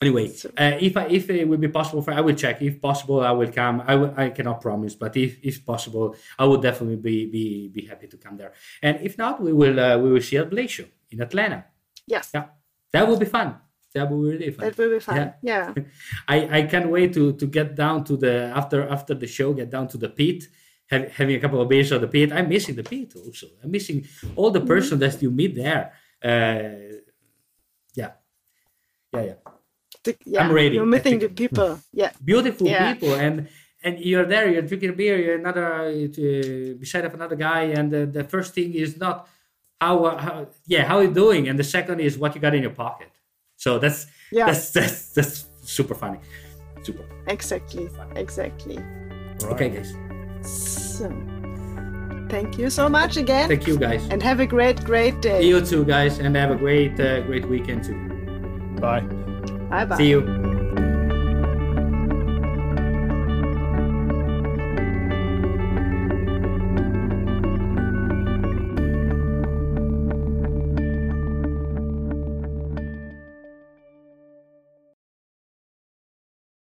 Anyway, 0.03 0.33
uh, 0.57 0.79
if 0.81 0.97
I, 0.97 1.07
if 1.09 1.29
it 1.29 1.47
will 1.47 1.59
be 1.59 1.69
possible 1.69 2.01
for, 2.01 2.13
I 2.13 2.23
will 2.23 2.35
check. 2.35 2.63
If 2.63 2.81
possible, 2.81 3.21
I 3.21 3.33
will 3.33 3.53
come. 3.53 3.83
I 3.87 3.97
will, 3.97 4.15
I 4.17 4.31
cannot 4.31 4.63
promise, 4.63 4.95
but 4.95 5.15
if 5.15 5.37
if 5.43 5.63
possible, 5.67 6.17
I 6.39 6.47
would 6.47 6.63
definitely 6.63 6.97
be 6.97 7.27
be 7.27 7.69
be 7.69 7.83
happy 7.85 8.07
to 8.07 8.17
come 8.17 8.39
there. 8.39 8.55
And 8.81 8.99
if 9.03 9.19
not, 9.19 9.43
we 9.43 9.53
will 9.53 9.79
uh, 9.79 9.99
we 9.99 10.11
will 10.11 10.23
see 10.23 10.39
at 10.39 10.71
Show 10.71 10.85
in 11.11 11.21
Atlanta. 11.21 11.67
Yes. 12.07 12.31
Yeah, 12.33 12.47
that 12.93 13.07
will 13.07 13.19
be 13.19 13.27
fun. 13.27 13.57
That 13.95 14.11
will 14.11 14.23
be 14.23 14.31
really 14.31 14.51
fun. 14.53 14.67
It 14.69 14.79
will 14.79 14.89
be 14.89 15.01
fun. 15.01 15.17
Yeah. 15.17 15.33
Yeah. 15.43 15.75
I, 16.29 16.61
I 16.61 16.63
can't 16.63 16.89
wait 16.89 17.13
to 17.13 17.35
to 17.35 17.47
get 17.47 17.75
down 17.75 18.05
to 18.05 18.17
the 18.17 18.51
after 18.57 18.89
after 18.89 19.13
the 19.13 19.27
show, 19.27 19.53
get 19.53 19.69
down 19.69 19.87
to 19.89 19.99
the 19.99 20.09
pit, 20.09 20.45
have, 20.89 21.13
having 21.13 21.37
a 21.37 21.41
couple 21.41 21.61
of 21.61 21.69
beers 21.69 21.93
at 21.93 22.01
the 22.01 22.09
pit. 22.09 22.33
I'm 22.33 22.49
missing 22.49 22.75
the 22.75 22.85
pit 22.85 23.13
also. 23.17 23.49
I'm 23.63 23.71
missing 23.71 24.07
all 24.35 24.51
the 24.51 24.63
person 24.63 24.99
that 25.01 25.21
you 25.21 25.31
meet 25.31 25.57
there. 25.57 25.93
Uh, 26.25 26.97
yeah, 27.95 28.13
yeah, 29.13 29.25
yeah. 29.25 29.60
The- 30.05 30.17
yeah. 30.25 30.51
ready. 30.51 30.75
You're 30.77 30.87
meeting 30.87 31.19
the 31.19 31.29
people. 31.29 31.79
Yeah. 31.93 32.11
Beautiful 32.25 32.67
Yeah. 32.67 32.93
people, 32.95 33.15
and 33.15 33.49
and 33.85 33.99
you're 33.99 34.27
there. 34.27 34.47
You're 34.53 34.63
drinking 34.63 34.91
a 34.91 34.93
beer. 34.93 35.17
You're 35.19 35.39
another 35.39 35.67
uh, 35.67 36.79
beside 36.79 37.05
of 37.05 37.15
another 37.15 37.37
guy, 37.37 37.63
and 37.77 37.91
the, 37.91 38.07
the 38.07 38.25
first 38.25 38.55
thing 38.55 38.75
is 38.75 38.97
not 38.99 39.29
how, 39.81 40.05
uh, 40.05 40.19
how 40.19 40.47
yeah 40.67 40.85
how 40.85 41.01
you 41.01 41.11
doing, 41.13 41.49
and 41.49 41.59
the 41.59 41.65
second 41.65 42.01
is 42.01 42.19
what 42.19 42.35
you 42.35 42.41
got 42.41 42.55
in 42.55 42.63
your 42.63 42.73
pocket. 42.85 43.11
So 43.57 43.79
that's 43.79 44.07
Yeah. 44.33 44.47
that's 44.47 44.71
that's 44.71 45.13
that's 45.17 45.47
super 45.63 45.95
funny, 45.95 46.19
super. 46.83 47.05
Exactly. 47.27 47.89
Exactly. 48.17 48.77
Right. 48.79 49.53
Okay, 49.53 49.69
guys. 49.71 49.95
So, 50.43 51.09
Thank 52.31 52.59
you 52.59 52.71
so 52.71 52.89
much 52.89 53.17
again. 53.17 53.49
Thank 53.49 53.67
you, 53.67 53.77
guys. 53.77 54.07
And 54.11 54.23
have 54.23 54.39
a 54.41 54.47
great, 54.47 54.85
great 54.85 55.21
day. 55.21 55.43
You 55.43 55.61
too, 55.61 55.85
guys, 55.85 56.19
and 56.21 56.37
have 56.37 56.53
a 56.53 56.57
great, 56.57 56.99
uh, 57.01 57.23
great 57.23 57.45
weekend 57.49 57.83
too. 57.85 57.99
Bye. 58.81 59.20
Bye 59.71 59.85
bye. 59.85 59.97
See 59.97 60.09
you. 60.09 60.50